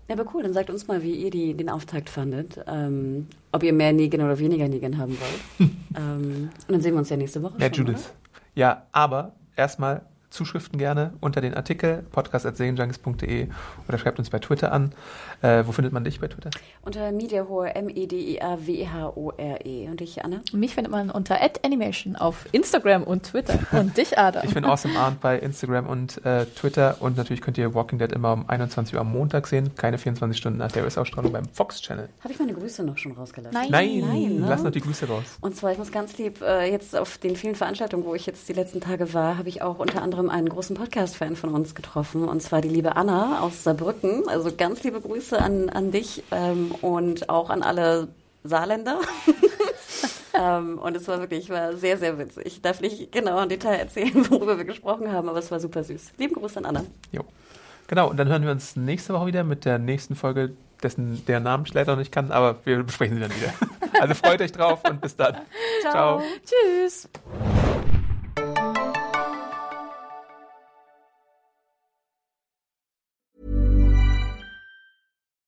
Ja, 0.08 0.16
aber 0.20 0.34
cool, 0.34 0.42
dann 0.42 0.54
sagt 0.54 0.72
uns 0.72 0.88
mal, 0.88 1.04
wie 1.04 1.14
ihr 1.14 1.30
die, 1.30 1.54
den 1.54 1.70
Auftakt 1.70 2.10
fandet. 2.10 2.60
Ähm, 2.66 3.28
ob 3.52 3.62
ihr 3.62 3.72
mehr 3.74 3.94
Negan 3.94 4.22
oder 4.22 4.40
weniger 4.40 4.68
Negan 4.68 4.98
haben 4.98 5.16
wollt. 5.20 5.70
ähm, 5.96 6.50
und 6.68 6.72
dann 6.74 6.82
sehen 6.82 6.94
wir 6.94 6.98
uns 7.00 7.10
ja 7.10 7.18
nächste 7.18 7.44
Woche 7.44 7.54
Ja, 7.60 7.68
schon, 7.72 7.86
Judith. 7.86 8.10
Ja, 8.56 8.88
aber 8.92 9.34
erstmal 9.56 10.02
Zuschriften 10.30 10.78
gerne 10.78 11.14
unter 11.20 11.42
den 11.42 11.54
Artikel 11.54 12.04
podcast.serienjunkies.de 12.12 13.48
oder 13.88 13.98
schreibt 13.98 14.20
uns 14.20 14.30
bei 14.30 14.40
Twitter 14.40 14.72
an. 14.72 14.94
Äh, 15.42 15.64
wo 15.66 15.72
findet 15.72 15.94
man 15.94 16.04
dich 16.04 16.20
bei 16.20 16.28
Twitter? 16.28 16.50
Unter 16.84 17.12
Mediahore, 17.12 17.76
M-E-D-I-A-W-H-O-R-E. 17.76 19.88
Und 19.90 20.00
dich, 20.00 20.24
Anna? 20.24 20.42
Und 20.54 20.60
mich 20.60 20.76
findet 20.76 20.92
man 20.92 21.10
unter 21.10 21.40
@animation 21.64 22.16
auf 22.16 22.46
Instagram 22.52 23.04
und 23.04 23.24
Twitter. 23.24 23.60
Und 23.72 23.98
dich, 23.98 24.20
Adam. 24.20 24.44
Ich 24.46 24.54
bin 24.54 24.66
Awesome 24.66 24.98
Arndt 24.98 25.22
bei 25.22 25.40
Instagram 25.40 25.88
und 25.88 26.24
äh, 26.26 26.46
Twitter 26.46 26.98
und 27.00 27.18
natürlich 27.18 27.42
könnt 27.42 27.58
ihr 27.58 27.74
Walking 27.74 28.00
Dead 28.00 28.12
immer 28.12 28.34
um 28.34 28.48
21 28.48 28.96
Uhr 28.96 29.02
am 29.02 29.12
Montag 29.12 29.48
sehen. 29.48 29.76
Keine 29.76 29.98
24 29.98 30.38
Stunden 30.38 30.60
nach 30.60 30.72
der 30.72 30.84
US-Ausstrahlung 30.84 31.32
beim 31.32 31.46
Fox 31.46 31.82
Channel. 31.82 32.10
Habe 32.22 32.34
ich 32.34 32.40
meine 32.40 32.54
Grüße 32.54 32.84
noch 32.84 32.98
schon 32.98 33.14
rausgelassen? 33.14 33.54
Nein. 33.54 33.72
Nein, 33.72 34.00
Nein, 34.02 34.40
ne? 34.42 34.46
lass 34.48 34.64
noch 34.64 34.72
die 34.72 34.82
Grüße 34.82 35.08
raus. 35.08 35.24
Und 35.42 35.56
zwar, 35.56 35.72
ich 35.72 35.78
muss 35.78 35.92
ganz 35.92 36.18
lieb, 36.18 36.42
äh, 36.42 36.70
jetzt 36.70 36.96
auf 36.96 37.18
den 37.18 37.36
vielen 37.36 37.56
Veranstaltungen, 37.56 38.06
wo 38.06 38.16
ich 38.16 38.26
jetzt 38.26 38.48
die 38.50 38.54
letzten 38.54 38.82
Tage 38.82 39.14
war, 39.14 39.38
habe 39.38 39.50
ich 39.50 39.62
auch 39.62 39.80
unter 39.80 40.02
anderem 40.02 40.19
einen 40.28 40.50
großen 40.50 40.76
Podcast-Fan 40.76 41.36
von 41.36 41.54
uns 41.54 41.76
getroffen. 41.76 42.28
Und 42.28 42.42
zwar 42.42 42.62
die 42.62 42.70
liebe 42.70 42.96
Anna 42.96 43.42
aus 43.42 43.64
Saarbrücken. 43.64 44.28
Also 44.28 44.50
ganz 44.56 44.84
liebe 44.84 45.00
Grüße 45.00 45.40
an, 45.40 45.70
an 45.70 45.92
dich 45.92 46.24
ähm, 46.32 46.72
und 46.82 47.30
auch 47.30 47.52
an 47.52 47.62
alle 47.62 48.08
Saarländer. 48.44 49.00
ähm, 50.34 50.80
und 50.80 50.98
es 50.98 51.08
war 51.08 51.20
wirklich 51.20 51.50
war 51.50 51.78
sehr, 51.78 51.98
sehr 51.98 52.18
witzig. 52.18 52.46
Ich 52.46 52.62
darf 52.62 52.82
nicht 52.82 53.12
genau 53.12 53.42
im 53.42 53.50
Detail 53.50 53.76
erzählen, 53.76 54.14
worüber 54.30 54.58
wir 54.58 54.66
gesprochen 54.66 55.12
haben, 55.12 55.30
aber 55.30 55.40
es 55.40 55.52
war 55.52 55.60
super 55.60 55.84
süß. 55.84 56.14
Lieben 56.18 56.36
Gruß 56.36 56.58
an 56.58 56.66
Anna. 56.66 56.84
Jo. 57.12 57.24
Genau, 57.88 58.10
und 58.10 58.18
dann 58.18 58.28
hören 58.28 58.44
wir 58.44 58.52
uns 58.52 58.76
nächste 58.76 59.14
Woche 59.14 59.28
wieder 59.28 59.44
mit 59.44 59.66
der 59.66 59.80
nächsten 59.80 60.16
Folge, 60.16 60.52
dessen 60.84 61.26
der 61.26 61.40
Namen 61.40 61.66
ich 61.66 61.74
leider 61.74 61.94
noch 61.94 62.00
nicht 62.00 62.12
kann, 62.12 62.32
aber 62.32 62.58
wir 62.64 62.84
besprechen 62.84 63.16
sie 63.16 63.22
dann 63.22 63.36
wieder. 63.36 63.54
Also 64.00 64.14
freut 64.14 64.40
euch 64.40 64.54
drauf 64.54 64.80
und 64.90 65.02
bis 65.02 65.18
dann. 65.18 65.40
Ciao. 65.82 66.22
Tschüss. 66.46 67.10